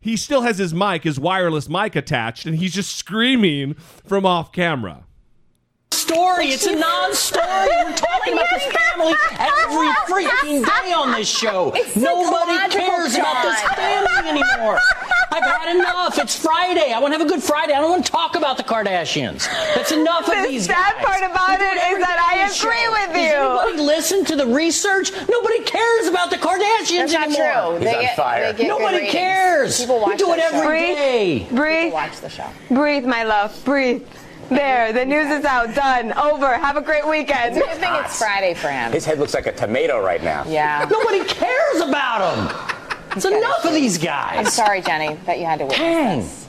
he 0.00 0.16
still 0.16 0.42
has 0.42 0.58
his 0.58 0.72
mic, 0.72 1.04
his 1.04 1.18
wireless 1.20 1.68
mic 1.68 1.94
attached, 1.96 2.46
and 2.46 2.56
he's 2.56 2.72
just 2.72 2.96
screaming 2.96 3.74
from 3.74 4.24
off 4.24 4.52
camera. 4.52 5.04
Story. 6.14 6.46
It's 6.48 6.66
a 6.66 6.74
non-story. 6.74 7.44
We're 7.84 7.94
talking 7.94 8.32
about 8.34 8.46
this 8.50 8.64
family 8.66 9.14
every 9.38 9.88
freaking 10.10 10.64
day 10.64 10.92
on 10.92 11.12
this 11.12 11.28
show. 11.28 11.72
It's 11.74 11.94
Nobody 11.96 12.56
psychological, 12.56 12.86
cares 12.86 13.14
about 13.14 13.42
this 13.44 13.60
family 13.78 14.28
anymore. 14.30 14.78
I've 15.32 15.44
had 15.44 15.76
enough. 15.76 16.18
It's 16.18 16.34
Friday. 16.36 16.92
I 16.92 16.98
want 16.98 17.14
to 17.14 17.18
have 17.18 17.26
a 17.26 17.30
good 17.30 17.42
Friday. 17.42 17.72
I 17.74 17.80
don't 17.80 17.90
want 17.90 18.04
to 18.04 18.10
talk 18.10 18.34
about 18.36 18.56
the 18.56 18.64
Kardashians. 18.64 19.46
That's 19.76 19.92
enough 19.92 20.28
of 20.28 20.34
these 20.34 20.34
guys. 20.34 20.42
The 20.42 20.50
these 20.50 20.66
sad 20.66 20.96
part 21.04 21.22
about 21.22 21.60
it 21.60 21.76
is 21.92 21.98
that 22.02 22.18
I 22.18 22.44
agree 22.46 22.82
show. 22.82 22.92
with 22.92 23.14
Does 23.14 23.30
you. 23.30 23.70
anybody 23.70 23.82
listen 23.86 24.24
to 24.24 24.36
the 24.36 24.46
research? 24.46 25.12
Nobody 25.28 25.62
cares 25.62 26.08
about 26.08 26.30
the 26.30 26.36
Kardashians 26.36 27.10
That's 27.10 27.12
not 27.12 27.28
anymore. 27.28 27.78
true. 27.78 27.84
They 27.84 27.92
get, 27.92 28.16
they 28.16 28.22
get 28.24 28.56
good 28.56 28.66
Nobody 28.66 29.08
cares. 29.08 29.78
People 29.78 30.00
watch 30.00 30.10
we 30.10 30.16
do 30.16 30.32
it 30.32 30.36
that 30.38 30.52
every 30.54 30.80
show. 30.80 30.94
day. 30.96 31.38
Breathe, 31.50 31.56
breathe, 31.56 31.84
People 31.84 31.92
watch 32.00 32.20
the 32.20 32.28
show. 32.28 32.50
breathe, 32.68 33.04
my 33.04 33.22
love, 33.22 33.56
breathe. 33.64 34.02
There, 34.50 34.92
the 34.92 35.04
news 35.04 35.30
is 35.30 35.44
out. 35.44 35.74
Done. 35.74 36.12
Over. 36.12 36.58
Have 36.58 36.76
a 36.76 36.82
great 36.82 37.06
weekend. 37.08 37.56
I 37.56 37.74
think 37.74 38.04
it's 38.04 38.18
Friday 38.18 38.54
for 38.54 38.68
him. 38.68 38.92
His 38.92 39.04
head 39.04 39.18
looks 39.18 39.32
like 39.32 39.46
a 39.46 39.52
tomato 39.52 40.02
right 40.04 40.22
now. 40.22 40.44
Yeah. 40.46 40.86
Nobody 40.90 41.24
cares 41.24 41.80
about 41.80 42.36
him. 42.36 42.70
It's 43.16 43.24
enough 43.24 43.64
of 43.64 43.72
these 43.72 43.96
guys. 43.98 44.38
I'm 44.38 44.46
sorry, 44.46 44.82
Jenny, 44.82 45.14
that 45.26 45.38
you 45.38 45.44
had 45.44 45.60
to 45.60 45.66
witness 45.66 45.78
Dang. 45.80 46.18
this. 46.20 46.46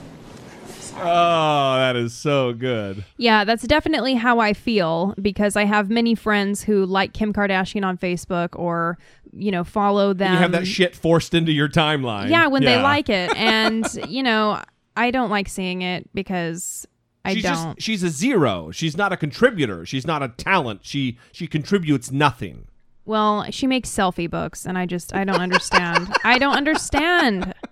Oh, 0.97 1.75
that 1.77 1.95
is 1.95 2.13
so 2.13 2.53
good. 2.53 3.05
Yeah, 3.17 3.43
that's 3.43 3.63
definitely 3.63 4.15
how 4.15 4.39
I 4.39 4.53
feel 4.53 5.15
because 5.21 5.55
I 5.55 5.65
have 5.65 5.89
many 5.89 6.15
friends 6.15 6.63
who 6.63 6.85
like 6.85 7.13
Kim 7.13 7.33
Kardashian 7.33 7.85
on 7.85 7.97
Facebook 7.97 8.49
or, 8.53 8.97
you 9.31 9.51
know, 9.51 9.63
follow 9.63 10.13
them. 10.13 10.33
you 10.33 10.39
have 10.39 10.51
that 10.51 10.67
shit 10.67 10.95
forced 10.95 11.33
into 11.33 11.51
your 11.51 11.69
timeline. 11.69 12.29
Yeah, 12.29 12.47
when 12.47 12.63
they 12.63 12.81
like 12.81 13.09
it. 13.09 13.35
And, 13.35 13.85
you 14.07 14.21
know, 14.21 14.61
I 14.95 15.11
don't 15.11 15.29
like 15.29 15.49
seeing 15.49 15.81
it 15.81 16.09
because 16.13 16.87
I 17.23 17.33
she's 17.35 17.43
don't. 17.43 17.75
Just, 17.75 17.81
she's 17.81 18.03
a 18.03 18.09
zero. 18.09 18.71
She's 18.71 18.97
not 18.97 19.13
a 19.13 19.17
contributor. 19.17 19.85
She's 19.85 20.07
not 20.07 20.23
a 20.23 20.29
talent. 20.29 20.81
She 20.83 21.17
she 21.31 21.47
contributes 21.47 22.11
nothing. 22.11 22.67
well, 23.05 23.45
she 23.51 23.67
makes 23.67 23.89
selfie 23.89 24.29
books 24.29 24.65
and 24.65 24.77
I 24.77 24.85
just, 24.85 25.13
I 25.13 25.23
don't 25.23 25.39
understand. 25.41 26.13
I 26.23 26.37
don't 26.39 26.55
understand. 26.55 27.53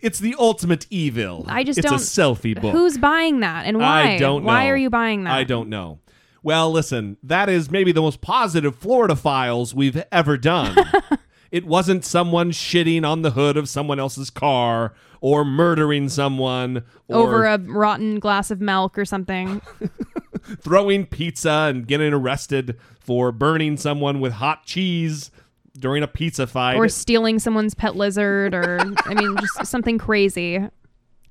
It's 0.00 0.20
the 0.20 0.36
ultimate 0.38 0.86
evil. 0.90 1.44
I 1.48 1.64
just 1.64 1.78
it's 1.78 1.86
don't. 1.86 1.96
It's 1.96 2.16
a 2.16 2.20
selfie 2.20 2.58
book. 2.58 2.72
Who's 2.72 2.98
buying 2.98 3.40
that 3.40 3.66
and 3.66 3.78
why? 3.78 4.14
I 4.14 4.18
don't 4.18 4.42
know. 4.44 4.46
Why 4.46 4.68
are 4.68 4.76
you 4.76 4.88
buying 4.90 5.24
that? 5.24 5.32
I 5.32 5.42
don't 5.42 5.68
know. 5.68 5.98
Well, 6.42 6.70
listen, 6.70 7.16
that 7.24 7.48
is 7.48 7.68
maybe 7.68 7.90
the 7.90 8.00
most 8.00 8.20
positive 8.20 8.76
Florida 8.76 9.16
Files 9.16 9.74
we've 9.74 10.02
ever 10.12 10.36
done. 10.38 10.76
it 11.50 11.66
wasn't 11.66 12.04
someone 12.04 12.52
shitting 12.52 13.04
on 13.04 13.22
the 13.22 13.32
hood 13.32 13.56
of 13.56 13.68
someone 13.68 13.98
else's 13.98 14.30
car 14.30 14.94
or 15.22 15.44
murdering 15.44 16.08
someone 16.08 16.82
or 17.08 17.16
Over 17.16 17.44
a 17.46 17.56
rotten 17.56 18.18
glass 18.18 18.50
of 18.50 18.60
milk 18.60 18.98
or 18.98 19.04
something. 19.06 19.62
throwing 20.60 21.06
pizza 21.06 21.68
and 21.70 21.86
getting 21.86 22.12
arrested 22.12 22.76
for 23.00 23.30
burning 23.32 23.76
someone 23.76 24.20
with 24.20 24.32
hot 24.32 24.66
cheese 24.66 25.30
during 25.78 26.02
a 26.02 26.08
pizza 26.08 26.46
fight. 26.46 26.76
or 26.76 26.88
stealing 26.88 27.38
someone's 27.38 27.72
pet 27.74 27.96
lizard 27.96 28.52
or 28.52 28.80
I 29.06 29.14
mean 29.14 29.36
just 29.38 29.70
something 29.70 29.96
crazy. 29.96 30.58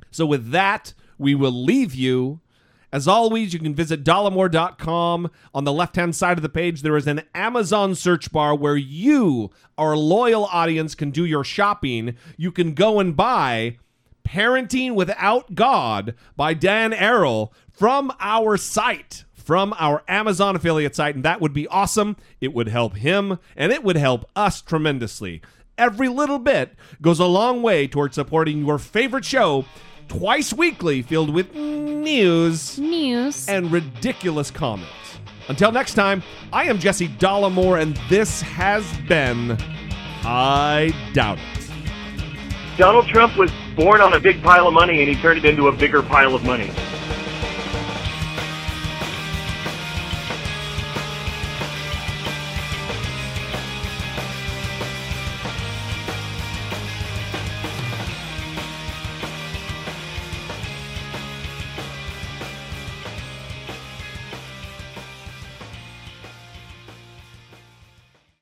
So 0.10 0.26
with 0.26 0.52
that, 0.52 0.94
we 1.18 1.36
will 1.36 1.52
leave 1.52 1.94
you. 1.94 2.40
As 2.92 3.08
always, 3.08 3.54
you 3.54 3.60
can 3.60 3.74
visit 3.74 4.04
dollamore.com. 4.04 5.32
On 5.54 5.64
the 5.64 5.72
left-hand 5.72 6.16
side 6.16 6.38
of 6.38 6.42
the 6.42 6.50
page, 6.50 6.82
there 6.82 6.98
is 6.98 7.08
an 7.08 7.24
Amazon 7.34 7.96
search 7.96 8.32
bar 8.32 8.54
where 8.54 8.76
you, 8.76 9.50
our 9.78 9.96
loyal 9.96 10.46
audience, 10.46 10.94
can 10.94 11.10
do 11.10 11.24
your 11.24 11.44
shopping. 11.44 12.16
You 12.38 12.52
can 12.52 12.74
go 12.74 13.00
and 13.00 13.16
buy 13.16 13.78
Parenting 14.24 14.94
Without 14.96 15.56
God 15.56 16.16
by 16.36 16.54
Dan 16.54 16.92
Arel 16.92 17.52
from 17.72 18.12
our 18.20 18.58
site, 18.58 19.24
from 19.34 19.74
our 19.80 20.04
Amazon 20.08 20.56
affiliate 20.56 20.96
site, 20.96 21.16
and 21.16 21.26
that 21.26 21.42
would 21.42 21.54
be 21.54 21.68
awesome. 21.68 22.18
It 22.40 22.54
would 22.54 22.68
help 22.68 22.98
him, 22.98 23.40
and 23.56 23.72
it 23.72 23.84
would 23.84 23.98
help 23.98 24.30
us 24.36 24.62
tremendously. 24.62 25.42
Every 25.78 26.10
little 26.10 26.40
bit 26.40 26.76
goes 27.02 27.20
a 27.20 27.26
long 27.26 27.62
way 27.62 27.88
towards 27.88 28.16
supporting 28.16 28.66
your 28.66 28.78
favorite 28.78 29.26
show 29.26 29.66
twice 30.12 30.52
weekly 30.52 31.02
filled 31.02 31.34
with 31.34 31.56
news, 31.56 32.78
news, 32.78 33.48
and 33.48 33.72
ridiculous 33.72 34.52
comments. 34.52 34.92
Until 35.48 35.72
next 35.72 35.94
time, 35.94 36.22
I 36.52 36.66
am 36.66 36.80
Jesse 36.80 37.08
Dollamore, 37.08 37.82
and 37.82 37.96
this 38.10 38.42
has 38.42 38.86
been 39.08 39.58
I 40.26 40.94
Doubt 41.14 41.40
It. 41.40 41.72
Donald 42.78 43.08
Trump 43.08 43.38
was 43.38 43.52
born 43.78 44.02
on 44.02 44.12
a 44.12 44.20
big 44.20 44.44
pile 44.44 44.68
of 44.68 44.74
money 44.74 45.00
and 45.00 45.08
he 45.08 45.16
turned 45.22 45.38
it 45.38 45.46
into 45.46 45.70
a 45.70 45.72
bigger 45.72 46.04
pile 46.04 46.36
of 46.36 46.44
money. 46.44 46.70